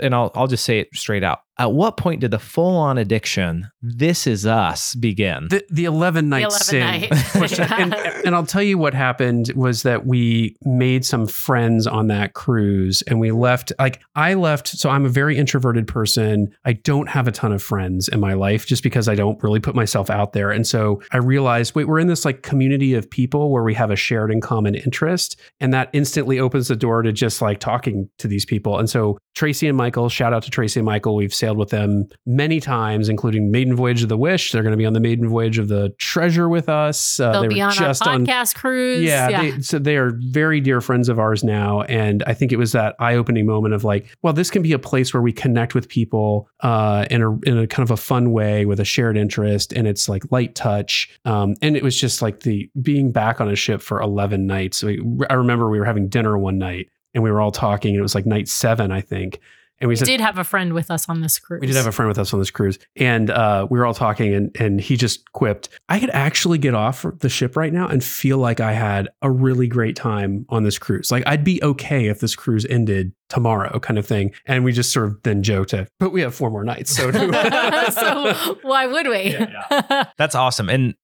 and 0.00 0.14
I'll, 0.14 0.30
I'll 0.34 0.46
just 0.46 0.64
say 0.64 0.80
it 0.80 0.88
straight 0.94 1.24
out. 1.24 1.40
At 1.60 1.72
what 1.72 1.98
point 1.98 2.22
did 2.22 2.30
the 2.30 2.38
full 2.38 2.74
on 2.78 2.96
addiction, 2.96 3.70
this 3.82 4.26
is 4.26 4.46
us, 4.46 4.94
begin? 4.94 5.48
The, 5.50 5.62
the 5.70 5.84
11 5.84 6.30
night 6.30 6.44
11 6.44 6.58
sin. 6.58 6.80
night. 6.80 7.10
pushed 7.10 7.60
and, 7.60 7.94
and 7.94 8.34
I'll 8.34 8.46
tell 8.46 8.62
you 8.62 8.78
what 8.78 8.94
happened 8.94 9.52
was 9.54 9.82
that 9.82 10.06
we 10.06 10.56
made 10.64 11.04
some 11.04 11.26
friends 11.26 11.86
on 11.86 12.06
that 12.06 12.32
cruise 12.32 13.02
and 13.02 13.20
we 13.20 13.30
left. 13.30 13.74
Like, 13.78 14.00
I 14.14 14.32
left. 14.32 14.68
So 14.68 14.88
I'm 14.88 15.04
a 15.04 15.10
very 15.10 15.36
introverted 15.36 15.86
person. 15.86 16.50
I 16.64 16.72
don't 16.72 17.10
have 17.10 17.28
a 17.28 17.32
ton 17.32 17.52
of 17.52 17.62
friends 17.62 18.08
in 18.08 18.20
my 18.20 18.32
life 18.32 18.64
just 18.64 18.82
because 18.82 19.06
I 19.06 19.14
don't 19.14 19.42
really 19.42 19.60
put 19.60 19.74
myself 19.74 20.08
out 20.08 20.32
there. 20.32 20.50
And 20.50 20.66
so 20.66 21.02
I 21.12 21.18
realized, 21.18 21.74
wait, 21.74 21.88
we're 21.88 21.98
in 21.98 22.06
this 22.06 22.24
like 22.24 22.42
community 22.42 22.94
of 22.94 23.10
people 23.10 23.50
where 23.50 23.64
we 23.64 23.74
have 23.74 23.90
a 23.90 23.96
shared 23.96 24.30
and 24.30 24.40
common 24.40 24.74
interest. 24.76 25.38
And 25.60 25.74
that 25.74 25.90
instantly 25.92 26.40
opens 26.40 26.68
the 26.68 26.76
door 26.76 27.02
to 27.02 27.12
just 27.12 27.42
like 27.42 27.60
talking 27.70 28.08
to 28.18 28.28
these 28.28 28.44
people. 28.44 28.78
And 28.78 28.90
so 28.90 29.18
Tracy 29.34 29.68
and 29.68 29.76
Michael, 29.76 30.08
shout 30.08 30.32
out 30.32 30.42
to 30.42 30.50
Tracy 30.50 30.80
and 30.80 30.84
Michael. 30.84 31.14
We've 31.14 31.32
sailed 31.32 31.56
with 31.56 31.70
them 31.70 32.06
many 32.26 32.58
times, 32.60 33.08
including 33.08 33.50
Maiden 33.50 33.76
Voyage 33.76 34.02
of 34.02 34.08
the 34.08 34.16
Wish. 34.16 34.50
They're 34.50 34.62
going 34.62 34.72
to 34.72 34.76
be 34.76 34.86
on 34.86 34.92
the 34.92 35.00
Maiden 35.00 35.28
Voyage 35.28 35.58
of 35.58 35.68
the 35.68 35.90
Treasure 35.98 36.48
with 36.48 36.68
us. 36.68 37.20
Uh, 37.20 37.32
They'll 37.32 37.42
they 37.42 37.48
be 37.48 37.60
on 37.60 37.68
our 37.68 37.74
just 37.74 38.06
on 38.06 38.26
podcast 38.26 38.56
cruise. 38.56 39.02
yeah, 39.04 39.40
They, 39.40 39.60
so 39.60 39.78
they 39.78 39.96
are 39.96 40.12
very 40.18 40.60
dear 40.60 40.80
friends 40.80 41.08
of 41.08 41.18
ours 41.18 41.44
now, 41.44 41.82
and 41.82 42.24
I 42.26 42.34
think 42.34 42.52
it 42.52 42.56
was 42.56 42.72
that 42.72 42.96
eye-opening 42.98 43.46
moment 43.46 43.72
of 43.72 43.84
like, 43.84 44.14
well, 44.22 44.32
this 44.32 44.50
can 44.50 44.62
be 44.62 44.72
a 44.72 44.78
place 44.78 45.14
where 45.14 45.22
we 45.22 45.32
connect 45.32 45.74
with 45.74 45.88
people 45.88 46.48
uh, 46.60 47.06
in 47.10 47.22
a 47.22 47.38
in 47.40 47.58
a 47.58 47.66
kind 47.66 47.84
of 47.84 47.90
a 47.92 47.96
fun 47.96 48.32
way 48.32 48.66
with 48.66 48.80
a 48.80 48.84
shared 48.84 49.16
interest, 49.16 49.72
and 49.72 49.86
it's 49.86 50.08
like 50.08 50.24
light 50.32 50.54
touch. 50.54 51.08
Um, 51.24 51.54
and 51.62 51.76
it 51.76 51.82
was 51.82 51.98
just 51.98 52.20
like 52.20 52.40
the 52.40 52.68
being 52.82 53.12
back 53.12 53.40
on 53.40 53.48
a 53.48 53.56
ship 53.56 53.80
for 53.80 54.00
eleven 54.00 54.46
nights. 54.46 54.82
We, 54.82 55.00
I 55.30 55.34
remember 55.34 55.70
we 55.70 55.78
were 55.78 55.84
having 55.84 56.08
dinner 56.08 56.36
one 56.36 56.58
night, 56.58 56.88
and 57.14 57.22
we 57.22 57.30
were 57.30 57.40
all 57.40 57.52
talking. 57.52 57.90
And 57.90 57.98
it 57.98 58.02
was 58.02 58.14
like 58.14 58.26
night 58.26 58.48
seven, 58.48 58.90
I 58.90 59.00
think. 59.00 59.40
And 59.82 59.88
we 59.88 59.92
we 59.92 59.96
said, 59.96 60.04
did 60.04 60.20
have 60.20 60.36
a 60.36 60.44
friend 60.44 60.74
with 60.74 60.90
us 60.90 61.08
on 61.08 61.22
this 61.22 61.38
cruise. 61.38 61.62
we 61.62 61.66
did 61.66 61.76
have 61.76 61.86
a 61.86 61.92
friend 61.92 62.06
with 62.06 62.18
us 62.18 62.34
on 62.34 62.38
this 62.38 62.50
cruise, 62.50 62.78
and 62.96 63.30
uh, 63.30 63.66
we 63.70 63.78
were 63.78 63.86
all 63.86 63.94
talking, 63.94 64.34
and 64.34 64.54
and 64.60 64.78
he 64.78 64.94
just 64.94 65.32
quipped, 65.32 65.70
"I 65.88 65.98
could 65.98 66.10
actually 66.10 66.58
get 66.58 66.74
off 66.74 67.06
the 67.20 67.30
ship 67.30 67.56
right 67.56 67.72
now 67.72 67.88
and 67.88 68.04
feel 68.04 68.36
like 68.36 68.60
I 68.60 68.74
had 68.74 69.08
a 69.22 69.30
really 69.30 69.68
great 69.68 69.96
time 69.96 70.44
on 70.50 70.64
this 70.64 70.78
cruise. 70.78 71.10
Like 71.10 71.22
I'd 71.26 71.44
be 71.44 71.62
okay 71.62 72.08
if 72.08 72.20
this 72.20 72.36
cruise 72.36 72.66
ended 72.66 73.14
tomorrow, 73.30 73.78
kind 73.80 73.98
of 73.98 74.04
thing." 74.04 74.32
And 74.44 74.64
we 74.64 74.72
just 74.72 74.92
sort 74.92 75.06
of 75.06 75.22
then 75.22 75.42
joked, 75.42 75.72
uh, 75.72 75.86
"But 75.98 76.10
we 76.10 76.20
have 76.20 76.34
four 76.34 76.50
more 76.50 76.62
nights, 76.62 76.94
so." 76.94 77.10
do- 77.10 77.32
so 77.92 78.58
why 78.60 78.86
would 78.86 79.08
we? 79.08 79.34
That's 80.18 80.34
awesome. 80.34 80.68
And 80.68 80.94